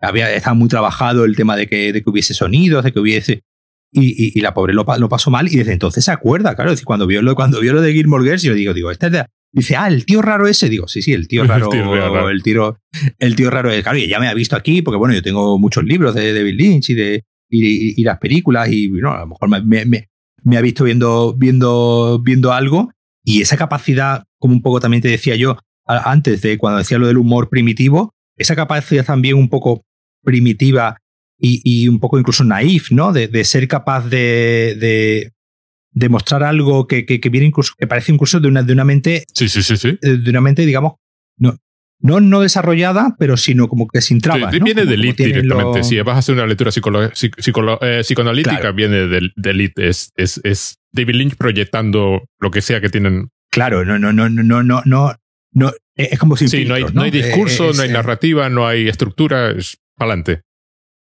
había, 0.00 0.32
estaba 0.34 0.54
muy 0.54 0.68
trabajado 0.68 1.24
el 1.24 1.36
tema 1.36 1.56
de 1.56 1.66
que, 1.66 1.92
de 1.92 2.02
que 2.02 2.10
hubiese 2.10 2.34
sonidos, 2.34 2.84
de 2.84 2.92
que 2.92 3.00
hubiese. 3.00 3.42
Y, 3.90 4.38
y, 4.38 4.42
la 4.42 4.52
pobre 4.52 4.74
lo, 4.74 4.84
lo, 4.98 5.08
pasó 5.08 5.30
mal 5.30 5.48
y 5.48 5.56
desde 5.56 5.72
entonces 5.72 6.04
se 6.04 6.10
acuerda, 6.10 6.54
claro. 6.54 6.72
decir, 6.72 6.84
cuando 6.84 7.06
vio 7.06 7.22
lo, 7.22 7.34
cuando 7.34 7.58
vio 7.58 7.72
lo 7.72 7.80
de 7.80 7.94
Gilmore 7.94 8.22
Girls, 8.22 8.42
yo 8.42 8.52
digo, 8.52 8.74
digo, 8.74 8.90
este 8.90 9.06
es 9.06 9.12
de, 9.12 9.24
Dice, 9.50 9.76
ah, 9.76 9.88
el 9.88 10.04
tío 10.04 10.20
raro 10.22 10.46
ese. 10.46 10.68
Digo, 10.68 10.88
sí, 10.88 11.02
sí, 11.02 11.12
el 11.12 11.26
tío 11.26 11.44
raro. 11.46 11.66
el, 11.66 11.70
tío 11.72 11.94
raro. 11.94 12.30
el, 12.30 12.42
tío, 12.42 12.78
el 13.18 13.36
tío 13.36 13.50
raro. 13.50 13.70
Claro, 13.82 13.98
y 13.98 14.08
ya 14.08 14.20
me 14.20 14.28
ha 14.28 14.34
visto 14.34 14.56
aquí, 14.56 14.82
porque 14.82 14.98
bueno, 14.98 15.14
yo 15.14 15.22
tengo 15.22 15.58
muchos 15.58 15.84
libros 15.84 16.14
de 16.14 16.32
David 16.32 16.54
Lynch 16.54 16.90
y 16.90 16.94
de 16.94 17.24
y, 17.50 17.98
y, 17.98 18.04
las 18.04 18.18
películas, 18.18 18.68
y 18.70 18.88
bueno, 18.88 19.12
a 19.12 19.20
lo 19.20 19.28
mejor 19.28 19.48
me, 19.48 19.86
me, 19.86 20.08
me, 20.42 20.56
ha 20.58 20.60
visto 20.60 20.84
viendo, 20.84 21.34
viendo, 21.34 22.20
viendo 22.22 22.52
algo. 22.52 22.90
Y 23.24 23.40
esa 23.40 23.56
capacidad, 23.56 24.24
como 24.38 24.54
un 24.54 24.62
poco 24.62 24.80
también 24.80 25.02
te 25.02 25.08
decía 25.08 25.34
yo 25.34 25.58
antes 25.88 26.42
de 26.42 26.58
cuando 26.58 26.78
decía 26.78 26.98
lo 26.98 27.06
del 27.06 27.18
humor 27.18 27.48
primitivo, 27.48 28.14
esa 28.36 28.54
capacidad 28.54 29.04
también 29.04 29.36
un 29.36 29.48
poco 29.48 29.82
primitiva 30.22 30.98
y, 31.38 31.60
y 31.64 31.88
un 31.88 31.98
poco 31.98 32.18
incluso 32.18 32.44
naif, 32.44 32.90
¿no? 32.90 33.12
De, 33.12 33.28
de 33.28 33.44
ser 33.44 33.66
capaz 33.68 34.08
de, 34.08 34.76
de, 34.78 35.32
demostrar 35.92 36.44
algo 36.44 36.86
que, 36.86 37.06
que, 37.06 37.20
que, 37.20 37.28
viene 37.28 37.46
incluso, 37.46 37.74
que 37.78 37.86
parece 37.86 38.12
incluso 38.12 38.40
de 38.40 38.48
una, 38.48 38.62
de 38.62 38.72
una 38.72 38.84
mente. 38.84 39.24
Sí, 39.32 39.48
sí, 39.48 39.62
sí, 39.62 39.76
sí. 39.76 39.98
Eh, 40.02 40.18
de 40.18 40.30
una 40.30 40.40
mente, 40.40 40.64
digamos, 40.66 40.94
no, 41.36 41.56
no, 42.00 42.20
no 42.20 42.40
desarrollada, 42.40 43.16
pero 43.18 43.36
sino 43.36 43.68
como 43.68 43.88
que 43.88 44.00
sin 44.00 44.20
trabas. 44.20 44.52
Sí, 44.52 44.60
viene 44.60 44.84
del 44.84 45.04
IT 45.04 45.16
directamente. 45.16 45.82
Si 45.84 46.00
vas 46.00 46.16
a 46.16 46.18
hacer 46.18 46.34
una 46.34 46.46
lectura 46.46 46.70
eh, 46.70 48.00
psicoanalítica, 48.02 48.72
viene 48.72 49.08
del, 49.08 49.32
del 49.36 49.60
IT. 49.60 49.78
Es, 49.78 50.12
es, 50.16 50.40
es 50.44 50.78
David 50.92 51.14
Lynch 51.14 51.36
proyectando 51.36 52.22
lo 52.40 52.50
que 52.50 52.62
sea 52.62 52.80
que 52.80 52.88
tienen. 52.88 53.28
Claro, 53.50 53.84
no, 53.84 53.98
no, 53.98 54.12
no, 54.12 54.28
no, 54.28 54.62
no, 54.62 54.82
no, 54.84 55.14
no. 55.58 55.72
Es 55.96 56.18
como 56.18 56.36
si. 56.36 56.48
Sí, 56.48 56.64
no, 56.64 56.74
hay, 56.74 56.84
no, 56.92 57.02
hay, 57.02 57.10
discurso, 57.10 57.70
eh, 57.70 57.72
no 57.74 57.82
hay 57.82 57.90
narrativa, 57.90 58.48
no 58.48 58.66
hay 58.66 58.88
estructura. 58.88 59.50
Es 59.50 59.78
para 59.96 60.12
adelante. 60.12 60.42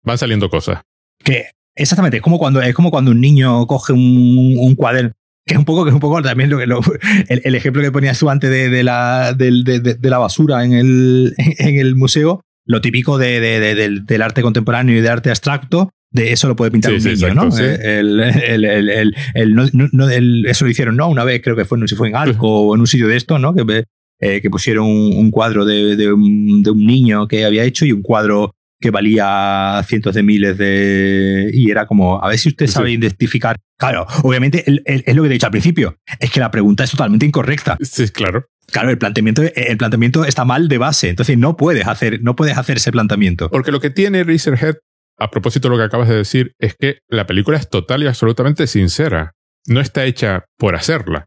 Van 0.02 0.18
saliendo 0.18 0.48
cosas. 0.48 0.82
Que 1.22 1.46
Exactamente, 1.76 2.18
es 2.18 2.22
como 2.22 2.38
cuando, 2.38 2.62
es 2.62 2.74
como 2.74 2.90
cuando 2.90 3.10
un 3.10 3.20
niño 3.20 3.66
coge 3.66 3.92
un, 3.92 4.56
un 4.58 4.74
cuaderno, 4.76 5.12
que 5.44 5.54
es 5.54 5.58
un 5.58 5.64
poco, 5.64 5.84
que 5.84 5.90
es 5.90 5.94
un 5.94 6.00
poco 6.00 6.22
también 6.22 6.48
lo, 6.48 6.64
lo 6.64 6.80
el, 7.28 7.42
el, 7.44 7.54
ejemplo 7.54 7.82
que 7.82 7.90
ponías 7.90 8.18
tú 8.18 8.30
antes 8.30 8.48
de, 8.48 8.70
de 8.70 8.84
la, 8.84 9.32
de, 9.32 9.62
de, 9.64 9.80
de, 9.80 10.10
la 10.10 10.18
basura 10.18 10.64
en 10.64 10.72
el, 10.72 11.34
en 11.36 11.78
el 11.78 11.96
museo, 11.96 12.42
lo 12.64 12.80
típico 12.80 13.18
de, 13.18 13.40
del, 13.40 14.06
del, 14.06 14.22
arte 14.22 14.42
contemporáneo 14.42 14.96
y 14.96 15.00
de 15.00 15.08
arte 15.08 15.30
abstracto, 15.30 15.90
de 16.12 16.32
eso 16.32 16.46
lo 16.46 16.54
puede 16.54 16.70
pintar 16.70 16.92
sí, 16.92 16.94
un 16.94 17.02
sí, 17.02 17.08
niño, 17.08 17.26
exacto, 17.26 17.44
¿no? 17.44 17.50
Sí. 17.50 17.64
El, 17.64 18.20
el, 18.20 19.14
el, 19.34 19.54
no, 19.54 19.68
no, 19.72 20.08
eso 20.08 20.64
lo 20.64 20.70
hicieron, 20.70 20.96
¿no? 20.96 21.08
Una 21.08 21.24
vez 21.24 21.42
creo 21.42 21.56
que 21.56 21.64
fue, 21.64 21.76
no 21.76 21.88
sé 21.88 21.96
si 21.96 21.98
fue 21.98 22.08
en 22.08 22.16
Arco 22.16 22.68
o 22.68 22.74
en 22.76 22.80
un 22.80 22.86
sitio 22.86 23.08
de 23.08 23.16
esto, 23.16 23.40
¿no? 23.40 23.52
Que, 23.52 23.84
eh, 24.20 24.40
que 24.40 24.50
pusieron 24.50 24.86
un, 24.86 25.16
un 25.16 25.30
cuadro 25.30 25.64
de, 25.64 25.96
de, 25.96 26.12
un, 26.12 26.62
de 26.62 26.70
un 26.70 26.86
niño 26.86 27.26
que 27.28 27.44
había 27.44 27.64
hecho 27.64 27.84
y 27.84 27.92
un 27.92 28.02
cuadro 28.02 28.54
que 28.80 28.90
valía 28.90 29.82
cientos 29.86 30.14
de 30.14 30.22
miles 30.22 30.58
de... 30.58 31.50
Y 31.54 31.70
era 31.70 31.86
como, 31.86 32.22
a 32.22 32.28
ver 32.28 32.38
si 32.38 32.50
usted 32.50 32.66
sabe 32.66 32.92
identificar. 32.92 33.56
Claro, 33.78 34.06
obviamente 34.22 34.62
es 34.66 35.14
lo 35.16 35.22
que 35.22 35.28
te 35.28 35.32
he 35.32 35.36
dicho 35.36 35.46
al 35.46 35.52
principio, 35.52 35.96
es 36.20 36.30
que 36.30 36.40
la 36.40 36.50
pregunta 36.50 36.84
es 36.84 36.90
totalmente 36.90 37.24
incorrecta. 37.24 37.78
Sí, 37.80 38.08
claro. 38.08 38.46
Claro, 38.70 38.90
el 38.90 38.98
planteamiento, 38.98 39.42
el 39.42 39.76
planteamiento 39.76 40.24
está 40.24 40.44
mal 40.44 40.68
de 40.68 40.78
base, 40.78 41.08
entonces 41.08 41.38
no 41.38 41.56
puedes 41.56 41.86
hacer, 41.86 42.20
no 42.22 42.34
puedes 42.34 42.58
hacer 42.58 42.76
ese 42.78 42.92
planteamiento. 42.92 43.48
Porque 43.50 43.72
lo 43.72 43.80
que 43.80 43.90
tiene 43.90 44.24
Razorhead, 44.24 44.76
a 45.18 45.30
propósito 45.30 45.68
de 45.68 45.72
lo 45.76 45.78
que 45.78 45.84
acabas 45.84 46.08
de 46.08 46.16
decir, 46.16 46.52
es 46.58 46.74
que 46.78 46.98
la 47.08 47.26
película 47.26 47.56
es 47.56 47.68
total 47.68 48.02
y 48.02 48.06
absolutamente 48.06 48.66
sincera. 48.66 49.32
No 49.66 49.80
está 49.80 50.04
hecha 50.04 50.44
por 50.58 50.74
hacerla. 50.74 51.26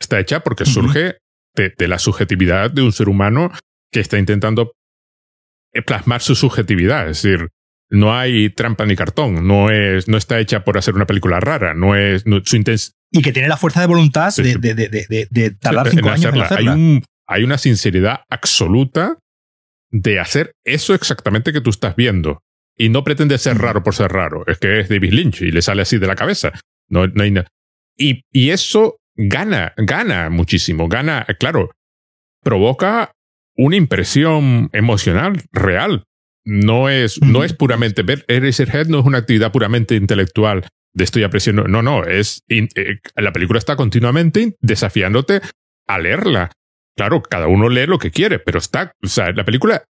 Está 0.00 0.20
hecha 0.20 0.40
porque 0.40 0.64
surge 0.64 1.06
uh 1.06 1.08
-huh. 1.10 1.16
De, 1.54 1.72
de 1.76 1.88
la 1.88 1.98
subjetividad 1.98 2.70
de 2.70 2.82
un 2.82 2.92
ser 2.92 3.08
humano 3.08 3.52
que 3.90 4.00
está 4.00 4.18
intentando 4.18 4.72
plasmar 5.86 6.20
su 6.20 6.34
subjetividad. 6.34 7.08
Es 7.08 7.22
decir, 7.22 7.48
no 7.90 8.16
hay 8.16 8.50
trampa 8.50 8.86
ni 8.86 8.96
cartón. 8.96 9.46
No, 9.46 9.70
es, 9.70 10.08
no 10.08 10.16
está 10.16 10.38
hecha 10.38 10.64
por 10.64 10.78
hacer 10.78 10.94
una 10.94 11.06
película 11.06 11.40
rara. 11.40 11.74
No 11.74 11.94
es 11.96 12.26
no, 12.26 12.40
su 12.44 12.56
intención. 12.56 12.94
Y 13.10 13.22
que 13.22 13.32
tiene 13.32 13.48
la 13.48 13.56
fuerza 13.56 13.80
de 13.80 13.86
voluntad 13.86 14.30
sí, 14.30 14.44
sí. 14.44 14.54
De, 14.58 14.74
de, 14.74 14.88
de, 14.88 15.28
de, 15.30 15.50
tardar 15.52 15.88
cinco 15.88 16.08
en 16.08 16.14
años 16.14 16.26
hacerla. 16.26 16.46
en 16.46 16.52
hacerla. 16.52 16.72
Hay, 16.72 16.78
un, 16.78 17.04
hay 17.26 17.44
una 17.44 17.58
sinceridad 17.58 18.20
absoluta 18.28 19.18
de 19.90 20.18
hacer 20.18 20.52
eso 20.64 20.94
exactamente 20.94 21.52
que 21.52 21.60
tú 21.60 21.70
estás 21.70 21.94
viendo. 21.94 22.40
Y 22.76 22.88
no 22.88 23.04
pretende 23.04 23.38
ser 23.38 23.58
raro 23.58 23.84
por 23.84 23.94
ser 23.94 24.10
raro. 24.10 24.44
Es 24.48 24.58
que 24.58 24.80
es 24.80 24.88
David 24.88 25.12
Lynch 25.12 25.42
y 25.42 25.52
le 25.52 25.62
sale 25.62 25.82
así 25.82 25.98
de 25.98 26.08
la 26.08 26.16
cabeza. 26.16 26.52
No, 26.88 27.06
no 27.06 27.22
hay 27.22 27.30
nada. 27.30 27.46
Y, 27.96 28.22
y 28.32 28.50
eso 28.50 28.96
gana, 29.16 29.72
gana 29.76 30.30
muchísimo. 30.30 30.88
Gana, 30.88 31.26
claro, 31.38 31.70
provoca 32.42 33.12
una 33.56 33.76
impresión 33.76 34.70
emocional 34.72 35.42
real. 35.52 36.04
No 36.46 36.90
es, 36.90 37.22
no 37.22 37.42
es 37.42 37.54
puramente 37.54 38.02
ver 38.02 38.24
Eraserhead 38.28 38.88
no 38.88 39.00
es 39.00 39.06
una 39.06 39.16
actividad 39.18 39.50
puramente 39.50 39.94
intelectual 39.94 40.68
de 40.92 41.04
estoy 41.04 41.22
apreciando. 41.22 41.64
No, 41.64 41.82
no, 41.82 42.04
es 42.04 42.42
eh, 42.48 42.98
la 43.16 43.32
película 43.32 43.58
está 43.58 43.76
continuamente 43.76 44.56
desafiándote 44.60 45.40
a 45.86 45.98
leerla. 45.98 46.52
Claro, 46.96 47.22
cada 47.22 47.48
uno 47.48 47.68
lee 47.68 47.86
lo 47.86 47.98
que 47.98 48.10
quiere, 48.10 48.38
pero 48.38 48.58
está, 48.58 48.92
o 49.02 49.08
sea, 49.08 49.32
la 49.32 49.44
película 49.44 49.84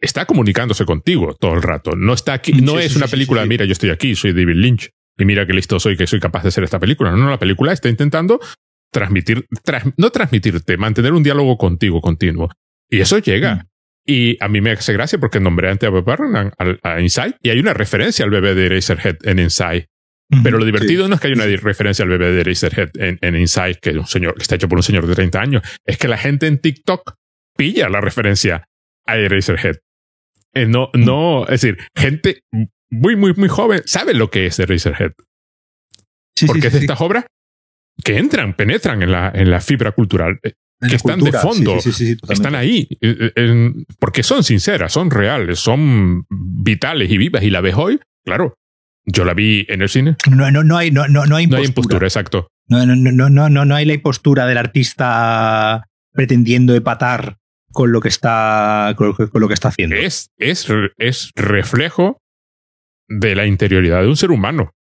está 0.00 0.26
comunicándose 0.26 0.84
contigo 0.84 1.34
todo 1.34 1.54
el 1.54 1.62
rato. 1.62 1.96
No 1.96 2.12
está 2.12 2.34
aquí, 2.34 2.52
no 2.52 2.72
sí, 2.72 2.84
es 2.84 2.92
sí, 2.92 2.98
una 2.98 3.08
película, 3.08 3.42
sí, 3.42 3.48
mira, 3.48 3.64
yo 3.64 3.72
estoy 3.72 3.90
aquí, 3.90 4.14
soy 4.14 4.32
David 4.32 4.56
Lynch, 4.56 4.90
y 5.20 5.24
mira 5.24 5.46
qué 5.46 5.52
listo 5.52 5.78
soy, 5.78 5.96
que 5.96 6.06
soy 6.06 6.20
capaz 6.20 6.42
de 6.42 6.48
hacer 6.48 6.64
esta 6.64 6.78
película. 6.78 7.10
No, 7.10 7.18
no, 7.18 7.30
la 7.30 7.38
película 7.38 7.72
está 7.72 7.88
intentando 7.88 8.40
transmitir, 8.92 9.46
tra 9.62 9.82
no 9.96 10.10
transmitirte, 10.10 10.76
mantener 10.76 11.12
un 11.12 11.22
diálogo 11.22 11.56
contigo 11.56 12.00
continuo. 12.00 12.50
Y 12.88 13.00
eso 13.00 13.18
llega. 13.18 13.54
Mm. 13.54 13.66
Y 14.06 14.36
a 14.42 14.48
mí 14.48 14.60
me 14.60 14.72
hace 14.72 14.92
gracia 14.92 15.18
porque 15.18 15.40
nombré 15.40 15.70
antes 15.70 15.86
a 15.86 15.90
Bob 15.90 16.04
Burnham 16.04 16.50
a, 16.58 16.94
a, 16.94 17.00
Inside 17.00 17.36
y 17.42 17.50
hay 17.50 17.60
una 17.60 17.74
referencia 17.74 18.24
al 18.24 18.30
bebé 18.30 18.54
de 18.54 18.66
Eraserhead 18.66 19.18
en 19.24 19.38
Inside. 19.38 19.86
Pero 20.44 20.58
lo 20.58 20.64
divertido 20.64 21.04
sí. 21.04 21.08
no 21.08 21.16
es 21.16 21.20
que 21.20 21.26
haya 21.26 21.34
una 21.34 21.56
referencia 21.56 22.04
al 22.04 22.08
bebé 22.08 22.30
de 22.30 22.40
Eraserhead 22.40 22.90
en, 22.94 23.18
en 23.20 23.36
Inside, 23.36 23.78
que 23.82 23.90
es 23.90 23.96
un 23.96 24.06
señor 24.06 24.36
que 24.36 24.42
está 24.42 24.54
hecho 24.54 24.68
por 24.68 24.78
un 24.78 24.82
señor 24.84 25.06
de 25.06 25.14
30 25.14 25.40
años. 25.40 25.62
Es 25.84 25.98
que 25.98 26.06
la 26.06 26.16
gente 26.16 26.46
en 26.46 26.58
TikTok 26.58 27.14
pilla 27.56 27.88
la 27.88 28.00
referencia 28.00 28.64
a 29.06 29.16
Eraserhead. 29.16 29.78
Eh, 30.54 30.66
no, 30.66 30.90
mm. 30.94 31.04
no, 31.04 31.42
es 31.44 31.60
decir, 31.60 31.78
gente 31.96 32.42
muy, 32.90 33.16
muy, 33.16 33.34
muy 33.34 33.48
joven 33.48 33.82
sabe 33.86 34.14
lo 34.14 34.30
que 34.30 34.46
es 34.46 34.58
Eraserhead. 34.58 35.12
Sí, 36.36 36.46
porque 36.46 36.62
sí, 36.62 36.66
es 36.68 36.72
de 36.72 36.78
estas 36.80 37.00
obras 37.00 37.24
que 38.02 38.18
entran, 38.18 38.54
penetran 38.54 39.02
en 39.02 39.12
la, 39.12 39.30
en 39.34 39.50
la 39.50 39.60
fibra 39.60 39.92
cultural 39.92 40.40
que 40.42 40.96
están 40.96 41.20
cultura. 41.20 41.40
de 41.40 41.46
fondo, 41.46 41.78
están 42.30 42.54
ahí, 42.54 42.88
eh, 43.02 43.32
eh, 43.36 43.72
porque 43.98 44.22
son 44.22 44.42
sinceras, 44.42 44.92
son 44.92 45.10
reales, 45.10 45.58
son 45.58 46.24
vitales 46.30 47.10
y 47.10 47.18
vivas. 47.18 47.42
Y 47.42 47.50
la 47.50 47.60
ves 47.60 47.74
hoy, 47.76 48.00
claro, 48.24 48.54
yo 49.04 49.24
la 49.24 49.34
vi 49.34 49.66
en 49.68 49.82
el 49.82 49.88
cine. 49.88 50.16
No, 50.30 50.50
no, 50.50 50.64
no 50.64 50.76
hay, 50.78 50.90
no, 50.90 51.06
no, 51.08 51.26
no 51.26 51.36
hay 51.36 51.44
impostura. 51.44 51.58
No 51.58 51.62
hay 51.62 51.66
impostura, 51.68 52.06
exacto. 52.06 52.48
No, 52.68 52.86
no, 52.86 52.96
no, 52.96 53.28
no, 53.28 53.50
no, 53.50 53.64
no 53.64 53.74
hay 53.74 53.84
la 53.84 53.94
impostura 53.94 54.46
del 54.46 54.56
artista 54.56 55.86
pretendiendo 56.12 56.74
empatar 56.74 57.36
con 57.72 57.92
lo 57.92 58.00
que 58.00 58.08
está, 58.08 58.94
con 58.96 59.14
lo 59.34 59.48
que 59.48 59.54
está 59.54 59.68
haciendo. 59.68 59.96
Es, 59.96 60.30
es, 60.38 60.66
es 60.96 61.30
reflejo 61.36 62.18
de 63.10 63.34
la 63.34 63.44
interioridad 63.44 64.00
de 64.00 64.08
un 64.08 64.16
ser 64.16 64.30
humano 64.30 64.72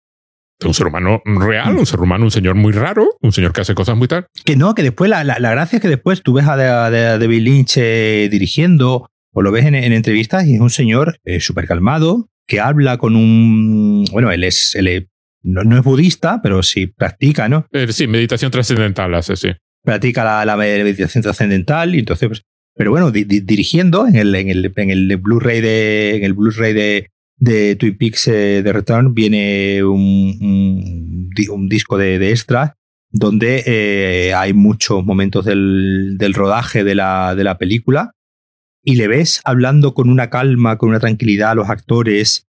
un 0.67 0.73
ser 0.73 0.87
humano 0.87 1.21
real, 1.25 1.77
un 1.77 1.85
ser 1.85 1.99
humano, 2.01 2.25
un 2.25 2.31
señor 2.31 2.55
muy 2.55 2.73
raro, 2.73 3.07
un 3.21 3.31
señor 3.31 3.53
que 3.53 3.61
hace 3.61 3.75
cosas 3.75 3.95
muy 3.95 4.07
tal. 4.07 4.27
Que 4.43 4.55
no, 4.55 4.75
que 4.75 4.83
después 4.83 5.09
la, 5.09 5.23
la, 5.23 5.39
la 5.39 5.51
gracia 5.51 5.77
es 5.77 5.81
que 5.81 5.87
después 5.87 6.21
tú 6.21 6.33
ves 6.33 6.45
a, 6.47 6.57
David 6.57 7.41
Lynch 7.41 7.77
eh, 7.77 8.27
dirigiendo 8.29 9.09
o 9.31 9.41
lo 9.41 9.51
ves 9.51 9.65
en, 9.65 9.75
en, 9.75 9.93
entrevistas 9.93 10.45
y 10.47 10.55
es 10.55 10.61
un 10.61 10.69
señor 10.69 11.19
eh, 11.23 11.39
súper 11.39 11.67
calmado 11.67 12.29
que 12.47 12.59
habla 12.59 12.97
con 12.97 13.15
un. 13.15 14.05
Bueno, 14.11 14.31
él 14.31 14.43
es. 14.43 14.75
Él 14.75 15.07
no, 15.43 15.63
no, 15.63 15.77
es 15.77 15.83
budista, 15.83 16.41
pero 16.41 16.61
sí 16.63 16.87
practica, 16.87 17.47
¿no? 17.47 17.65
Eh, 17.71 17.87
sí, 17.91 18.07
meditación 18.07 18.51
trascendental 18.51 19.13
hace, 19.15 19.37
sí. 19.37 19.49
Practica 19.83 20.23
la, 20.23 20.43
la 20.43 20.57
meditación 20.57 21.21
trascendental 21.21 21.95
y 21.95 21.99
entonces. 21.99 22.27
Pues, 22.27 22.41
pero 22.75 22.91
bueno, 22.91 23.11
di, 23.11 23.23
di, 23.23 23.41
dirigiendo 23.41 24.07
en 24.07 24.15
el, 24.15 24.33
en 24.35 24.49
el, 24.49 24.73
en 24.75 24.89
el 24.89 25.17
Blu-ray 25.17 25.61
de. 25.61 26.17
En 26.17 26.23
el 26.23 26.33
Blu-ray 26.33 26.73
de 26.73 27.11
de 27.39 27.75
Twin 27.75 27.97
Peaks 27.97 28.27
eh, 28.27 28.61
de 28.61 28.73
Return 28.73 29.13
viene 29.13 29.83
un, 29.83 30.37
un, 30.41 31.29
un 31.49 31.69
disco 31.69 31.97
de, 31.97 32.19
de, 32.19 32.31
extra 32.31 32.75
donde 33.11 33.63
eh, 33.65 34.33
hay 34.33 34.53
muchos 34.53 35.03
momentos 35.03 35.45
del, 35.45 36.17
del 36.17 36.33
rodaje 36.33 36.83
de 36.83 36.95
la, 36.95 37.33
de 37.35 37.43
la, 37.43 37.57
película 37.57 38.11
y 38.83 38.95
le 38.95 39.07
ves 39.07 39.41
hablando 39.45 39.93
con 39.93 40.09
una 40.09 40.29
calma, 40.29 40.77
con 40.77 40.89
una 40.89 40.99
tranquilidad 40.99 41.51
a 41.51 41.55
los 41.55 41.69
actores, 41.69 42.47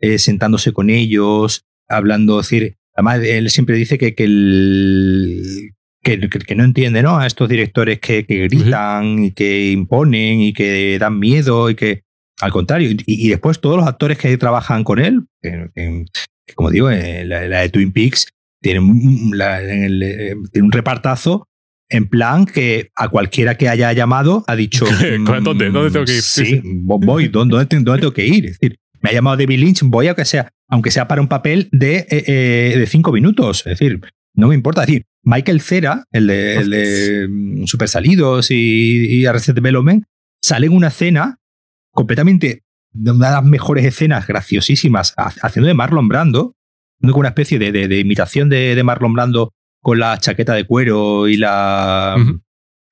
eh, 0.00 0.18
sentándose 0.18 0.72
con 0.72 0.90
ellos, 0.90 1.64
hablando, 1.88 2.38
decir, 2.38 2.76
además 2.94 3.20
él 3.24 3.48
siempre 3.48 3.76
dice 3.76 3.96
que, 3.96 4.14
que, 4.14 4.24
el, 4.24 5.72
que, 6.02 6.18
que, 6.28 6.54
no 6.54 6.64
entiende 6.64 7.02
¿no? 7.02 7.18
a 7.18 7.26
estos 7.26 7.48
directores 7.48 8.00
que, 8.00 8.26
que 8.26 8.48
gritan 8.48 9.06
uh 9.06 9.18
-huh. 9.18 9.26
y 9.26 9.30
que 9.32 9.70
imponen 9.70 10.40
y 10.40 10.52
que 10.52 10.98
dan 10.98 11.18
miedo 11.18 11.70
y 11.70 11.74
que 11.74 12.02
al 12.42 12.50
contrario, 12.50 12.90
y, 12.90 12.96
y, 13.06 13.28
después 13.28 13.60
todos 13.60 13.76
los 13.76 13.86
actores 13.86 14.18
que 14.18 14.36
trabajan 14.36 14.82
con 14.82 14.98
él, 14.98 15.26
en, 15.42 15.70
en, 15.76 16.06
como 16.56 16.70
digo, 16.70 16.90
en 16.90 17.28
la, 17.28 17.46
la, 17.46 17.60
de 17.60 17.68
Twin 17.68 17.92
Peaks, 17.92 18.26
tiene 18.60 18.80
un 18.80 20.72
repartazo 20.72 21.46
en 21.88 22.08
plan 22.08 22.46
que 22.46 22.90
a 22.96 23.08
cualquiera 23.08 23.56
que 23.56 23.68
haya 23.68 23.92
llamado 23.92 24.44
ha 24.48 24.56
dicho. 24.56 24.86
¿Dónde, 25.44 25.70
¿Dónde 25.70 25.90
tengo 25.90 26.04
que 26.04 26.14
ir? 26.14 26.22
Sí, 26.22 26.60
voy, 26.64 27.28
¿dónde, 27.28 27.52
dónde, 27.54 28.00
tengo 28.00 28.12
que 28.12 28.26
ir? 28.26 28.46
Es 28.46 28.58
decir, 28.58 28.78
me 29.00 29.10
ha 29.10 29.12
llamado 29.12 29.36
David 29.36 29.58
Lynch, 29.58 29.82
voy 29.82 30.08
aunque 30.08 30.24
sea, 30.24 30.48
aunque 30.68 30.90
sea 30.90 31.06
para 31.06 31.20
un 31.20 31.28
papel 31.28 31.68
de, 31.70 31.98
eh, 32.10 32.24
eh, 32.26 32.74
de 32.76 32.86
cinco 32.86 33.12
minutos. 33.12 33.58
Es 33.66 33.78
decir, 33.78 34.00
no 34.34 34.48
me 34.48 34.56
importa. 34.56 34.82
Es 34.82 34.88
decir, 34.88 35.04
Michael 35.22 35.60
Cera, 35.60 36.04
el 36.10 36.26
de, 36.26 36.56
el 36.56 36.70
de 36.70 37.28
mm, 37.28 37.66
Super 37.66 37.88
Salidos 37.88 38.50
y, 38.50 39.06
y 39.06 39.26
Arrested 39.26 39.54
Development, 39.54 40.02
sale 40.42 40.66
en 40.66 40.72
una 40.72 40.88
escena 40.88 41.38
completamente 41.92 42.62
de 42.92 43.10
una 43.10 43.28
de 43.28 43.34
las 43.34 43.44
mejores 43.44 43.84
escenas 43.84 44.26
graciosísimas 44.26 45.14
haciendo 45.16 45.68
de 45.68 45.74
Marlon 45.74 46.08
Brando, 46.08 46.54
con 47.00 47.20
una 47.20 47.28
especie 47.28 47.58
de, 47.58 47.72
de, 47.72 47.88
de 47.88 47.98
imitación 47.98 48.48
de, 48.48 48.74
de, 48.74 48.82
Marlon 48.82 49.14
Brando 49.14 49.52
con 49.80 49.98
la 49.98 50.18
chaqueta 50.18 50.54
de 50.54 50.64
cuero 50.64 51.26
y 51.26 51.36
la, 51.36 52.14
uh 52.16 52.20
-huh. 52.20 52.42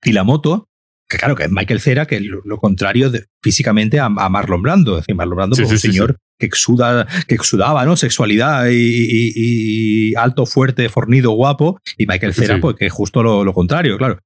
y 0.05 0.13
la 0.13 0.25
moto, 0.25 0.69
que 1.09 1.19
claro, 1.19 1.37
que 1.37 1.45
es 1.45 1.51
Michael 1.51 1.81
Cera, 1.81 2.07
que 2.07 2.17
es 2.17 2.23
lo, 2.23 2.41
lo 2.45 2.59
contrario 2.59 3.11
de, 3.11 3.27
físicamente 3.43 4.01
a, 4.01 4.07
a, 4.07 4.29
Marlon 4.29 4.63
Brando. 4.63 4.95
Es 4.95 5.03
decir, 5.03 5.15
Marlon 5.15 5.37
Brando 5.37 5.57
sí, 5.57 5.63
pues, 5.63 5.81
sí, 5.81 5.89
un 5.89 5.93
señor 5.93 6.17
que 6.39 6.47
exuda, 6.47 7.07
que 7.29 7.35
exudaba, 7.35 7.85
¿no? 7.85 7.97
Sexualidad 7.97 8.69
y, 8.69 8.75
y, 8.75 9.33
y, 9.37 10.15
alto, 10.17 10.47
fuerte, 10.47 10.89
fornido, 10.89 11.33
guapo, 11.33 11.79
y 11.99 12.07
Michael 12.07 12.35
Cera, 12.35 12.59
pues 12.61 12.77
que 12.77 12.87
es 12.87 12.93
justo 12.93 13.23
lo, 13.23 13.45
lo 13.45 13.53
contrario, 13.53 13.99
claro. 13.99 14.19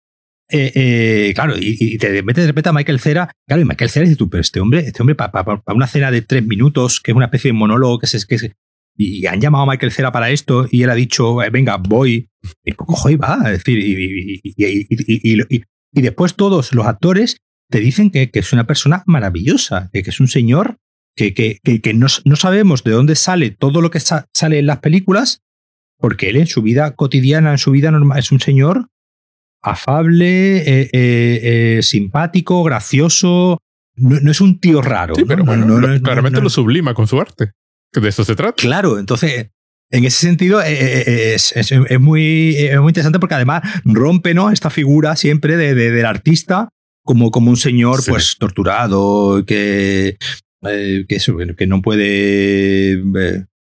Eh, 0.50 0.72
eh, 0.74 1.32
claro, 1.34 1.54
y, 1.58 1.96
te 1.96 2.22
metes 2.22 2.44
de 2.44 2.48
repente 2.48 2.68
a 2.68 2.72
Michael 2.72 3.00
Cera, 3.00 3.30
claro, 3.46 3.62
y 3.62 3.64
Michael 3.64 3.90
Cera 3.90 4.04
dice 4.04 4.16
tú, 4.16 4.28
pero 4.28 4.42
este 4.42 4.60
hombre, 4.60 4.80
este 4.80 5.02
hombre 5.02 5.14
para 5.14 5.32
pa, 5.32 5.62
una 5.74 5.86
cena 5.86 6.10
de 6.10 6.22
tres 6.22 6.44
minutos, 6.44 7.00
que 7.00 7.12
es 7.12 7.16
una 7.16 7.26
especie 7.26 7.48
de 7.48 7.54
monólogo 7.54 7.98
que 7.98 8.06
es, 8.06 8.26
que 8.26 8.52
y 8.96 9.26
han 9.26 9.40
llamado 9.40 9.64
a 9.64 9.66
Michael 9.66 9.92
Cera 9.92 10.12
para 10.12 10.30
esto 10.30 10.66
y 10.70 10.82
él 10.82 10.90
ha 10.90 10.94
dicho, 10.94 11.42
eh, 11.42 11.50
venga, 11.50 11.76
voy. 11.76 12.28
Y 12.64 12.72
cojo 12.72 13.10
y 13.10 13.16
va. 13.16 13.38
Es 13.46 13.64
decir, 13.64 13.78
y, 13.80 15.62
después 15.92 16.34
todos 16.34 16.74
los 16.74 16.86
actores 16.86 17.38
te 17.70 17.80
dicen 17.80 18.10
que, 18.10 18.30
que, 18.30 18.40
es 18.40 18.52
una 18.52 18.66
persona 18.66 19.02
maravillosa, 19.06 19.90
que, 19.92 20.02
que 20.02 20.10
es 20.10 20.20
un 20.20 20.28
señor 20.28 20.76
que, 21.16 21.32
que, 21.34 21.58
que 21.62 21.94
no, 21.94 22.06
no, 22.24 22.36
sabemos 22.36 22.84
de 22.84 22.90
dónde 22.90 23.14
sale 23.14 23.50
todo 23.50 23.80
lo 23.80 23.90
que 23.90 24.00
sa 24.00 24.26
sale 24.34 24.58
en 24.58 24.66
las 24.66 24.78
películas, 24.80 25.40
porque 25.98 26.28
él 26.28 26.36
en 26.36 26.46
su 26.46 26.62
vida 26.62 26.94
cotidiana, 26.94 27.52
en 27.52 27.58
su 27.58 27.70
vida 27.70 27.90
normal, 27.90 28.18
es 28.18 28.30
un 28.30 28.40
señor 28.40 28.88
afable, 29.65 30.59
eh, 30.59 30.91
eh, 30.93 31.78
eh, 31.78 31.82
simpático, 31.82 32.62
gracioso. 32.62 33.59
No, 33.97 34.20
no, 34.20 34.31
es 34.31 34.41
un 34.41 34.61
tío 34.61 34.82
raro. 34.82 35.15
Sí, 35.15 35.24
pero 35.27 35.45
bueno, 35.45 35.66
no, 35.66 36.03
claramente 36.03 36.41
lo 36.41 36.51
sublima 36.51 36.95
con 36.95 37.07
su 37.07 37.20
arte. 37.20 37.53
De 37.93 38.09
eso 38.09 38.24
se 38.24 38.35
trata. 38.35 38.55
Claro, 38.61 38.99
entonces, 38.99 39.51
en 39.91 40.05
ese 40.05 40.27
sentido 40.27 40.61
es, 40.61 41.53
es, 41.57 41.73
es, 41.73 42.01
muy, 42.01 42.57
es 42.57 42.78
muy 42.81 42.91
interesante 42.91 43.20
porque 43.20 43.36
además 43.36 43.62
rompe 43.85 44.35
¿no? 44.35 44.51
esta 44.51 44.69
figura 44.69 45.15
siempre 45.15 45.57
de, 45.57 45.74
de, 45.74 45.93
del 45.93 46.07
artista 46.07 46.69
como, 47.05 47.31
como 47.31 47.51
un 47.51 47.57
señor 47.57 48.03
sí. 48.03 48.11
pues 48.11 48.36
torturado, 48.39 49.45
que, 49.47 50.16
que, 50.62 51.55
que 51.57 51.66
no 51.66 51.82
puede... 51.82 53.01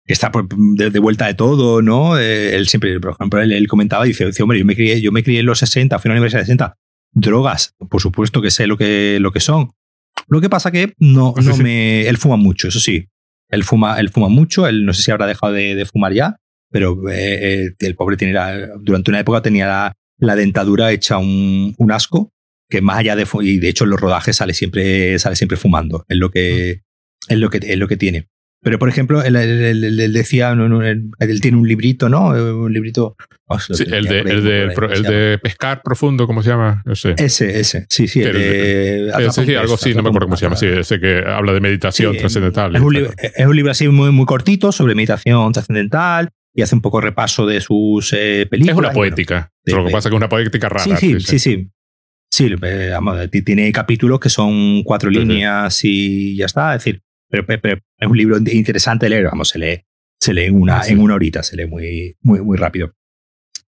Que 0.05 0.13
está 0.13 0.31
de, 0.75 0.89
de, 0.89 0.99
vuelta 0.99 1.27
de 1.27 1.33
todo, 1.33 1.81
¿no? 1.81 2.17
Eh, 2.17 2.55
él 2.55 2.67
siempre, 2.67 2.99
por 2.99 3.11
ejemplo, 3.11 3.41
él, 3.41 3.53
él, 3.53 3.67
comentaba, 3.67 4.03
dice, 4.03 4.25
dice, 4.25 4.43
hombre, 4.43 4.59
yo 4.59 4.65
me 4.65 4.75
crié, 4.75 4.99
yo 5.01 5.11
me 5.11 5.23
crié 5.23 5.39
en 5.39 5.45
los 5.45 5.59
60, 5.59 5.97
fui 5.99 6.09
a 6.09 6.13
la 6.13 6.15
universidad 6.15 6.41
de 6.41 6.45
60, 6.45 6.75
drogas, 7.13 7.75
por 7.89 8.01
supuesto 8.01 8.41
que 8.41 8.51
sé 8.51 8.67
lo 8.67 8.77
que, 8.77 9.17
lo 9.19 9.31
que 9.31 9.39
son. 9.39 9.71
Lo 10.27 10.41
que 10.41 10.49
pasa 10.49 10.71
que 10.71 10.93
no, 10.99 11.33
no 11.41 11.57
me, 11.57 12.07
él 12.07 12.17
fuma 12.17 12.35
mucho, 12.35 12.67
eso 12.67 12.79
sí, 12.79 13.07
él 13.49 13.63
fuma, 13.63 13.99
él 13.99 14.09
fuma 14.09 14.29
mucho, 14.29 14.67
él 14.67 14.85
no 14.85 14.93
sé 14.93 15.03
si 15.03 15.11
habrá 15.11 15.25
dejado 15.25 15.53
de, 15.53 15.75
de 15.75 15.85
fumar 15.85 16.13
ya, 16.13 16.37
pero 16.71 17.09
eh, 17.09 17.65
eh, 17.65 17.75
el 17.79 17.95
pobre 17.95 18.17
tiene 18.17 18.33
la, 18.33 18.67
durante 18.79 19.11
una 19.11 19.19
época 19.19 19.41
tenía 19.41 19.67
la, 19.67 19.93
la 20.17 20.35
dentadura 20.35 20.91
hecha 20.91 21.17
un, 21.17 21.75
un, 21.77 21.91
asco, 21.91 22.31
que 22.69 22.81
más 22.81 22.97
allá 22.97 23.15
de 23.15 23.27
y 23.41 23.59
de 23.59 23.69
hecho 23.69 23.83
en 23.83 23.91
los 23.91 23.99
rodajes 23.99 24.37
sale 24.37 24.53
siempre, 24.53 25.19
sale 25.19 25.35
siempre 25.35 25.57
fumando, 25.57 26.05
es 26.07 26.17
lo 26.17 26.31
que, 26.31 26.81
es 27.27 27.37
lo 27.37 27.49
que, 27.49 27.59
es 27.61 27.77
lo 27.77 27.87
que 27.87 27.97
tiene. 27.97 28.27
Pero, 28.63 28.79
por 28.79 28.87
ejemplo, 28.87 29.21
él, 29.21 29.35
él, 29.35 29.83
él, 29.83 29.99
él 29.99 30.13
decía, 30.13 30.51
él, 30.51 31.41
tiene 31.41 31.57
un 31.57 31.67
librito, 31.67 32.07
¿no? 32.07 32.29
Un 32.29 32.71
librito. 32.71 33.17
Oh, 33.47 33.59
sí, 33.59 33.83
el, 33.91 34.05
de, 34.05 34.19
el, 34.19 34.43
de, 34.43 34.71
pro, 34.73 34.89
el 34.89 35.03
de 35.03 35.37
pescar 35.37 35.81
profundo, 35.83 36.25
¿cómo 36.25 36.41
se 36.41 36.49
llama? 36.49 36.81
No 36.85 36.95
sé. 36.95 37.13
Ese, 37.17 37.59
ese, 37.59 37.85
sí, 37.89 38.07
sí. 38.07 38.21
El 38.21 38.33
de, 38.33 39.07
ese, 39.09 39.45
sí, 39.45 39.55
algo 39.55 39.73
así, 39.73 39.93
no 39.93 40.01
me 40.01 40.09
acuerdo 40.09 40.27
cómo 40.27 40.37
se 40.37 40.45
llama. 40.45 40.55
Sí, 40.55 40.67
ese 40.67 40.97
que 41.01 41.23
habla 41.27 41.51
de 41.51 41.59
meditación 41.59 42.15
trascendental. 42.15 42.73
Es 42.73 42.81
un, 42.81 42.93
libro, 42.93 43.11
es 43.17 43.45
un 43.45 43.55
libro 43.55 43.71
así 43.71 43.87
muy, 43.89 44.11
muy 44.11 44.25
cortito 44.25 44.71
sobre 44.71 44.95
meditación 44.95 45.51
trascendental 45.51 46.29
y 46.55 46.61
hace 46.61 46.73
un 46.73 46.81
poco 46.81 47.01
repaso 47.01 47.45
de 47.45 47.59
sus 47.59 48.13
eh, 48.13 48.47
películas. 48.49 48.75
Es 48.75 48.79
una 48.79 48.91
poética. 48.91 49.51
Bueno, 49.65 49.81
lo 49.81 49.87
que 49.87 49.91
pasa 49.91 50.07
es 50.07 50.11
que 50.11 50.15
es 50.15 50.19
una 50.19 50.29
poética 50.29 50.69
rara. 50.69 50.83
Sí, 50.83 50.95
sí, 50.95 51.19
sí. 51.19 51.37
sí, 51.37 51.39
sí. 51.39 51.69
sí 52.31 52.55
vamos, 52.91 53.29
tiene 53.29 53.69
capítulos 53.73 54.21
que 54.21 54.29
son 54.29 54.83
cuatro 54.83 55.09
líneas 55.09 55.81
y 55.83 56.37
ya 56.37 56.45
está. 56.45 56.75
Es 56.75 56.83
decir, 56.83 57.02
pero, 57.41 57.61
pero, 57.61 57.81
es 57.97 58.07
un 58.07 58.17
libro 58.17 58.37
interesante 58.37 59.07
de 59.07 59.09
leer, 59.09 59.25
vamos, 59.25 59.49
se 59.49 59.59
lee, 59.59 59.81
se 60.19 60.33
lee 60.33 60.45
en 60.45 60.61
una, 60.61 60.79
ah, 60.79 60.83
sí. 60.83 60.93
en 60.93 60.99
una 60.99 61.15
horita, 61.15 61.41
se 61.41 61.55
lee 61.55 61.65
muy, 61.65 62.15
muy, 62.21 62.41
muy 62.41 62.57
rápido. 62.57 62.93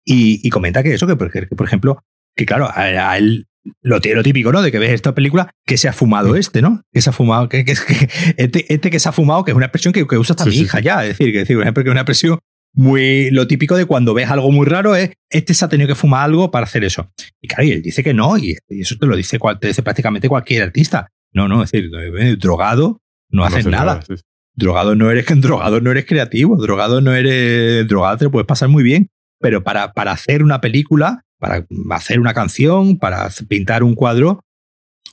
Y, 0.04 0.46
y 0.46 0.50
comenta 0.50 0.84
que 0.84 0.94
eso, 0.94 1.08
que, 1.08 1.18
que, 1.18 1.48
que, 1.48 1.56
por 1.56 1.66
ejemplo, 1.66 2.04
que 2.36 2.46
claro, 2.46 2.66
a, 2.70 3.12
a 3.12 3.18
él 3.18 3.48
lo, 3.82 4.00
lo, 4.00 4.24
típico, 4.24 4.52
¿no? 4.52 4.62
De 4.62 4.72
que 4.72 4.78
ves 4.78 4.92
esta 4.92 5.16
película, 5.16 5.52
que 5.66 5.78
se 5.78 5.88
ha 5.88 5.94
fumado 5.94 6.36
este, 6.36 6.62
¿no? 6.62 6.84
Que 6.92 7.02
se 7.02 7.10
ha 7.10 7.14
fumado, 7.14 7.50
que, 7.50 7.66
que, 7.66 7.74
que 7.74 8.10
este, 8.38 8.74
este, 8.74 8.92
que 8.92 9.00
se 9.00 9.10
ha 9.10 9.12
fumado, 9.12 9.44
que 9.44 9.52
es 9.52 9.58
una 9.58 9.68
expresión 9.68 9.94
que, 9.94 10.06
que 10.06 10.18
usa 10.18 10.34
hasta 10.34 10.44
sí, 10.44 10.50
mi 10.52 10.58
hija 10.58 10.78
sí. 10.80 10.84
ya, 10.84 11.06
es 11.06 11.18
decir, 11.18 11.32
que 11.34 11.42
es 11.42 11.50
una 11.50 12.02
expresión 12.02 12.40
muy, 12.74 13.32
lo 13.32 13.48
típico 13.48 13.78
de 13.78 13.86
cuando 13.86 14.14
ves 14.14 14.30
algo 14.30 14.52
muy 14.52 14.66
raro 14.66 14.96
es, 14.96 15.12
este 15.30 15.54
se 15.54 15.64
ha 15.64 15.70
tenido 15.70 15.88
que 15.88 15.96
fumar 15.96 16.26
algo 16.26 16.52
para 16.52 16.66
hacer 16.66 16.84
eso. 16.84 17.10
Y 17.42 17.48
claro, 17.48 17.64
y 17.64 17.72
él 17.72 17.82
dice 17.82 18.04
que 18.04 18.14
no, 18.14 18.38
y, 18.38 18.58
y 18.68 18.82
eso 18.82 18.98
te 19.00 19.06
lo 19.06 19.16
dice, 19.16 19.40
te 19.60 19.68
dice 19.68 19.82
prácticamente 19.82 20.28
cualquier 20.28 20.64
artista. 20.64 21.08
No, 21.34 21.48
no, 21.48 21.64
es 21.64 21.72
decir, 21.72 21.90
drogado, 22.38 23.02
no, 23.36 23.42
no 23.42 23.46
haces 23.46 23.66
nada. 23.66 23.86
nada 23.86 24.02
sí. 24.02 24.16
Drogado 24.56 24.96
no 24.96 25.12
eres 25.12 25.26
drogado 25.42 25.82
no 25.82 25.92
eres 25.92 26.06
creativo, 26.06 26.58
drogado 26.58 27.02
no 27.02 27.14
eres 27.14 27.88
drogado 27.88 28.18
te 28.18 28.30
puedes 28.30 28.48
pasar 28.48 28.70
muy 28.70 28.84
bien, 28.84 29.10
pero 29.40 29.64
para, 29.64 29.94
para 29.94 30.12
hacer 30.12 30.44
una 30.44 30.62
película, 30.62 31.24
para 31.40 31.66
hacer 31.92 32.20
una 32.20 32.34
canción, 32.34 32.98
para 32.98 33.30
pintar 33.48 33.84
un 33.84 33.96
cuadro, 33.96 34.42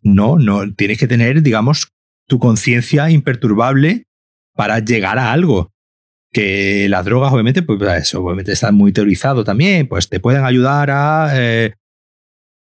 no, 0.02 0.38
no 0.38 0.72
tienes 0.74 0.98
que 0.98 1.08
tener, 1.08 1.42
digamos, 1.42 1.88
tu 2.28 2.38
conciencia 2.38 3.10
imperturbable 3.10 4.04
para 4.54 4.78
llegar 4.78 5.18
a 5.18 5.32
algo. 5.32 5.70
Que 6.32 6.88
las 6.88 7.04
drogas, 7.04 7.30
obviamente, 7.32 7.62
pues 7.62 7.78
eso, 7.82 8.22
obviamente 8.22 8.52
están 8.52 8.74
muy 8.74 8.92
teorizado 8.92 9.44
también, 9.44 9.86
pues 9.86 10.08
te 10.08 10.18
pueden 10.18 10.44
ayudar 10.44 10.90
a 10.90 11.32
eh, 11.34 11.74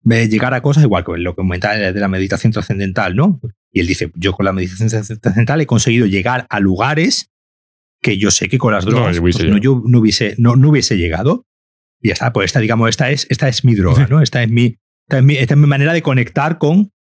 llegar 0.03 0.53
a 0.53 0.61
cosas 0.61 0.83
igual 0.83 1.05
que 1.05 1.13
lo 1.17 1.31
que 1.31 1.37
comentaba 1.37 1.75
de 1.75 1.99
la 1.99 2.09
meditación 2.09 2.51
trascendental, 2.51 3.15
¿no? 3.15 3.39
Y 3.75 3.81
él 3.81 3.87
dice, 3.87 4.09
yo 4.15 4.31
con 4.31 4.45
la 4.45 4.53
meditación 4.53 4.87
trascendental 4.89 5.59
he 5.59 5.65
conseguido 5.65 6.05
llegar 6.05 6.47
a 6.49 6.61
lugares 6.61 7.29
que 8.01 8.17
yo 8.17 8.31
sé 8.31 8.47
que 8.47 8.57
con 8.57 8.71
las 8.71 8.85
drogas 8.85 9.17
no, 9.17 9.21
pues 9.21 9.43
no 9.43 9.57
yo 9.57 9.83
no 9.85 9.99
hubiese, 9.99 10.33
no, 10.37 10.55
no 10.55 10.69
hubiese 10.69 10.95
llegado. 10.95 11.45
Y 12.01 12.07
ya 12.07 12.13
está, 12.13 12.31
pues 12.31 12.45
esta, 12.45 12.61
digamos, 12.61 12.87
esta 12.87 13.11
es, 13.11 13.27
esta 13.29 13.49
es 13.49 13.65
mi 13.65 13.75
droga, 13.75 14.07
¿no? 14.09 14.21
Esta 14.21 14.41
es 14.41 14.49
mi, 14.49 14.77
esta 15.07 15.17
es 15.17 15.23
mi, 15.25 15.35
esta 15.35 15.55
es 15.55 15.59
mi 15.59 15.67
manera 15.67 15.91
de 15.91 16.01
conectar 16.01 16.57
con, 16.57 16.93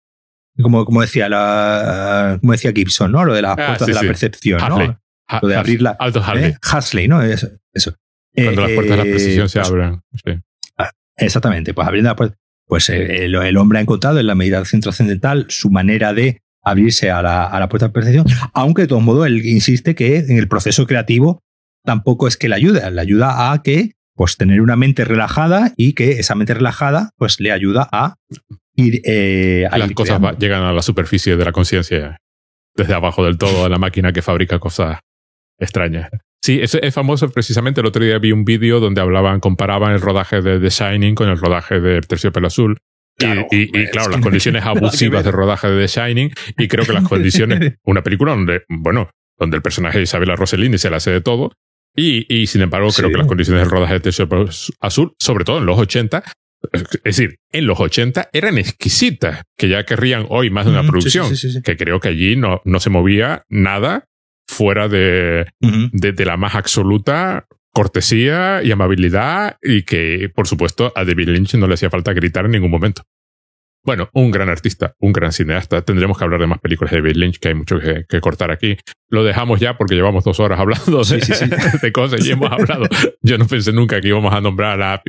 como, 0.60 0.84
como 0.84 1.02
decía 1.02 1.28
la, 1.28 2.38
como 2.40 2.50
decía 2.50 2.72
Gibson, 2.74 3.12
¿no? 3.12 3.24
Lo 3.24 3.34
de 3.34 3.42
las 3.42 3.54
puertas 3.54 3.82
ah, 3.82 3.84
sí, 3.84 3.90
de 3.92 3.94
la 3.94 4.00
sí. 4.00 4.06
percepción, 4.08 4.60
Harley. 4.60 4.88
¿no? 4.88 5.00
Ha, 5.28 5.38
lo 5.42 5.48
de 5.48 5.56
abrir 5.56 5.80
la. 5.80 5.90
Alto 5.90 6.24
Harley. 6.24 6.44
¿eh? 6.46 6.56
Huxley, 6.60 7.06
¿no? 7.06 7.22
Eso. 7.22 7.50
eso. 7.72 7.94
Cuando 8.34 8.64
eh, 8.64 8.66
las 8.66 8.70
puertas 8.72 8.90
de 8.90 8.96
la 8.96 9.04
percepción 9.04 9.48
se 9.48 9.58
pues, 9.60 9.70
abren. 9.70 10.00
Sí. 10.24 10.32
Ah, 10.76 10.90
exactamente, 11.18 11.72
pues 11.72 11.86
abriendo 11.86 12.10
la 12.10 12.16
puerta. 12.16 12.36
Pues 12.66 12.88
eh, 12.88 13.26
el, 13.26 13.36
el, 13.36 13.56
hombre 13.58 13.78
ha 13.78 13.82
encontrado 13.82 14.18
en 14.18 14.26
la 14.26 14.34
meditación 14.34 14.80
trascendental 14.80 15.46
su 15.50 15.70
manera 15.70 16.12
de 16.14 16.42
abrirse 16.64 17.10
a 17.10 17.22
la, 17.22 17.44
a 17.44 17.60
la 17.60 17.68
puerta 17.68 17.86
de 17.88 17.92
percepción, 17.92 18.26
aunque 18.52 18.82
de 18.82 18.88
todos 18.88 19.02
modos 19.02 19.26
él 19.26 19.44
insiste 19.44 19.94
que 19.94 20.18
en 20.18 20.38
el 20.38 20.48
proceso 20.48 20.86
creativo 20.86 21.42
tampoco 21.84 22.26
es 22.26 22.36
que 22.36 22.48
le 22.48 22.54
ayude, 22.54 22.90
le 22.90 23.00
ayuda 23.00 23.52
a 23.52 23.62
que 23.62 23.92
pues 24.16 24.36
tener 24.36 24.60
una 24.60 24.76
mente 24.76 25.04
relajada 25.04 25.72
y 25.76 25.92
que 25.92 26.12
esa 26.12 26.34
mente 26.34 26.54
relajada 26.54 27.10
pues 27.16 27.40
le 27.40 27.52
ayuda 27.52 27.88
a 27.92 28.14
ir 28.76 29.02
eh, 29.04 29.66
a 29.70 29.78
las 29.78 29.90
ir 29.90 29.94
cosas 29.94 30.22
va, 30.22 30.36
llegan 30.36 30.62
a 30.62 30.72
la 30.72 30.82
superficie 30.82 31.36
de 31.36 31.44
la 31.44 31.52
conciencia 31.52 32.18
desde 32.76 32.94
abajo 32.94 33.24
del 33.24 33.38
todo 33.38 33.64
de 33.64 33.70
la 33.70 33.78
máquina 33.78 34.12
que 34.12 34.22
fabrica 34.22 34.58
cosas 34.58 35.00
extrañas. 35.58 36.10
Sí 36.42 36.60
es, 36.60 36.74
es, 36.74 36.94
famoso 36.94 37.30
precisamente 37.30 37.80
el 37.80 37.86
otro 37.86 38.04
día 38.04 38.18
vi 38.18 38.32
un 38.32 38.44
vídeo 38.44 38.80
donde 38.80 39.00
hablaban 39.00 39.40
comparaban 39.40 39.92
el 39.92 40.00
rodaje 40.00 40.42
de 40.42 40.60
The 40.60 40.70
Shining 40.70 41.14
con 41.14 41.28
el 41.28 41.38
rodaje 41.38 41.80
de 41.80 42.00
Terciopelo 42.00 42.48
Azul 42.48 42.78
Claro, 43.16 43.46
y, 43.50 43.62
y, 43.62 43.82
y, 43.82 43.86
claro, 43.88 44.10
las 44.10 44.20
condiciones 44.20 44.62
abusivas 44.66 45.24
de 45.24 45.30
rodaje 45.30 45.68
de 45.68 45.86
The 45.86 46.00
Shining, 46.00 46.32
y 46.58 46.68
creo 46.68 46.84
que 46.84 46.92
las 46.92 47.08
condiciones, 47.08 47.74
una 47.84 48.02
película 48.02 48.32
donde, 48.32 48.62
bueno, 48.68 49.08
donde 49.38 49.56
el 49.56 49.62
personaje 49.62 49.98
de 49.98 50.04
Isabella 50.04 50.36
Rossellini 50.36 50.78
se 50.78 50.90
la 50.90 50.96
hace 50.96 51.10
de 51.10 51.20
todo, 51.20 51.52
y, 51.96 52.26
y 52.28 52.46
sin 52.48 52.62
embargo, 52.62 52.88
creo 52.90 53.08
sí. 53.08 53.12
que 53.12 53.18
las 53.18 53.26
condiciones 53.26 53.62
del 53.62 53.70
rodaje 53.70 53.94
de 53.94 54.00
Terciopelo 54.00 54.48
Azul, 54.80 55.12
sobre 55.18 55.44
todo 55.44 55.58
en 55.58 55.66
los 55.66 55.78
80, 55.78 56.24
es 56.72 57.02
decir, 57.02 57.36
en 57.52 57.66
los 57.66 57.78
80 57.78 58.30
eran 58.32 58.58
exquisitas, 58.58 59.42
que 59.56 59.68
ya 59.68 59.84
querrían 59.84 60.26
hoy 60.28 60.50
más 60.50 60.64
de 60.64 60.72
una 60.72 60.82
mm, 60.82 60.88
producción, 60.88 61.36
sí, 61.36 61.52
sí, 61.52 61.62
que 61.62 61.76
creo 61.76 62.00
que 62.00 62.08
allí 62.08 62.36
no, 62.36 62.62
no 62.64 62.80
se 62.80 62.90
movía 62.90 63.44
nada 63.48 64.06
fuera 64.48 64.88
de, 64.88 65.46
uh 65.60 65.66
-huh. 65.68 65.90
de, 65.92 66.12
de, 66.12 66.24
la 66.24 66.36
más 66.36 66.54
absoluta 66.54 67.46
cortesía 67.74 68.62
y 68.62 68.70
amabilidad 68.70 69.58
y 69.60 69.82
que, 69.82 70.30
por 70.34 70.46
supuesto, 70.46 70.92
a 70.94 71.04
David 71.04 71.28
Lynch 71.28 71.54
no 71.56 71.66
le 71.66 71.74
hacía 71.74 71.90
falta 71.90 72.12
gritar 72.12 72.46
en 72.46 72.52
ningún 72.52 72.70
momento. 72.70 73.02
Bueno, 73.84 74.08
un 74.14 74.30
gran 74.30 74.48
artista, 74.48 74.94
un 75.00 75.12
gran 75.12 75.32
cineasta. 75.32 75.82
Tendremos 75.82 76.16
que 76.16 76.24
hablar 76.24 76.40
de 76.40 76.46
más 76.46 76.58
películas 76.60 76.92
de 76.92 77.02
David 77.02 77.16
Lynch, 77.16 77.38
que 77.38 77.48
hay 77.48 77.54
mucho 77.54 77.78
que, 77.80 78.20
cortar 78.20 78.50
aquí. 78.50 78.78
Lo 79.10 79.24
dejamos 79.24 79.60
ya 79.60 79.76
porque 79.76 79.94
llevamos 79.94 80.24
dos 80.24 80.40
horas 80.40 80.58
hablando 80.58 81.02
de, 81.82 81.92
cosas 81.92 82.24
y 82.24 82.30
hemos 82.30 82.50
hablado. 82.50 82.86
Yo 83.20 83.36
no 83.36 83.46
pensé 83.46 83.72
nunca 83.72 84.00
que 84.00 84.08
íbamos 84.08 84.32
a 84.32 84.40
nombrar 84.40 84.80
a 84.80 85.02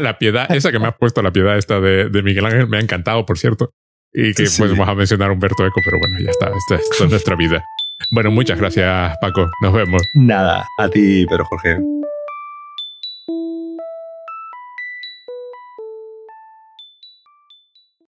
la, 0.00 0.18
piedad, 0.18 0.50
esa 0.54 0.72
que 0.72 0.78
me 0.78 0.86
ha 0.86 0.92
puesto 0.92 1.20
la 1.20 1.32
piedad 1.32 1.58
esta 1.58 1.78
de, 1.78 2.22
Miguel 2.22 2.46
Ángel, 2.46 2.68
me 2.68 2.78
ha 2.78 2.80
encantado, 2.80 3.26
por 3.26 3.36
cierto. 3.36 3.74
Y 4.14 4.32
que 4.32 4.46
podemos 4.56 4.88
a 4.88 4.94
mencionar 4.94 5.28
a 5.28 5.32
Humberto 5.34 5.66
Eco, 5.66 5.80
pero 5.84 5.98
bueno, 5.98 6.24
ya 6.24 6.30
está, 6.30 6.50
esta 6.56 7.04
es 7.04 7.10
nuestra 7.10 7.36
vida. 7.36 7.62
Bueno, 8.10 8.30
muchas 8.30 8.58
gracias, 8.58 9.16
Paco. 9.20 9.50
Nos 9.62 9.72
vemos. 9.72 10.02
Nada, 10.12 10.66
a 10.78 10.88
ti, 10.88 11.26
pero 11.28 11.44
Jorge. 11.44 11.78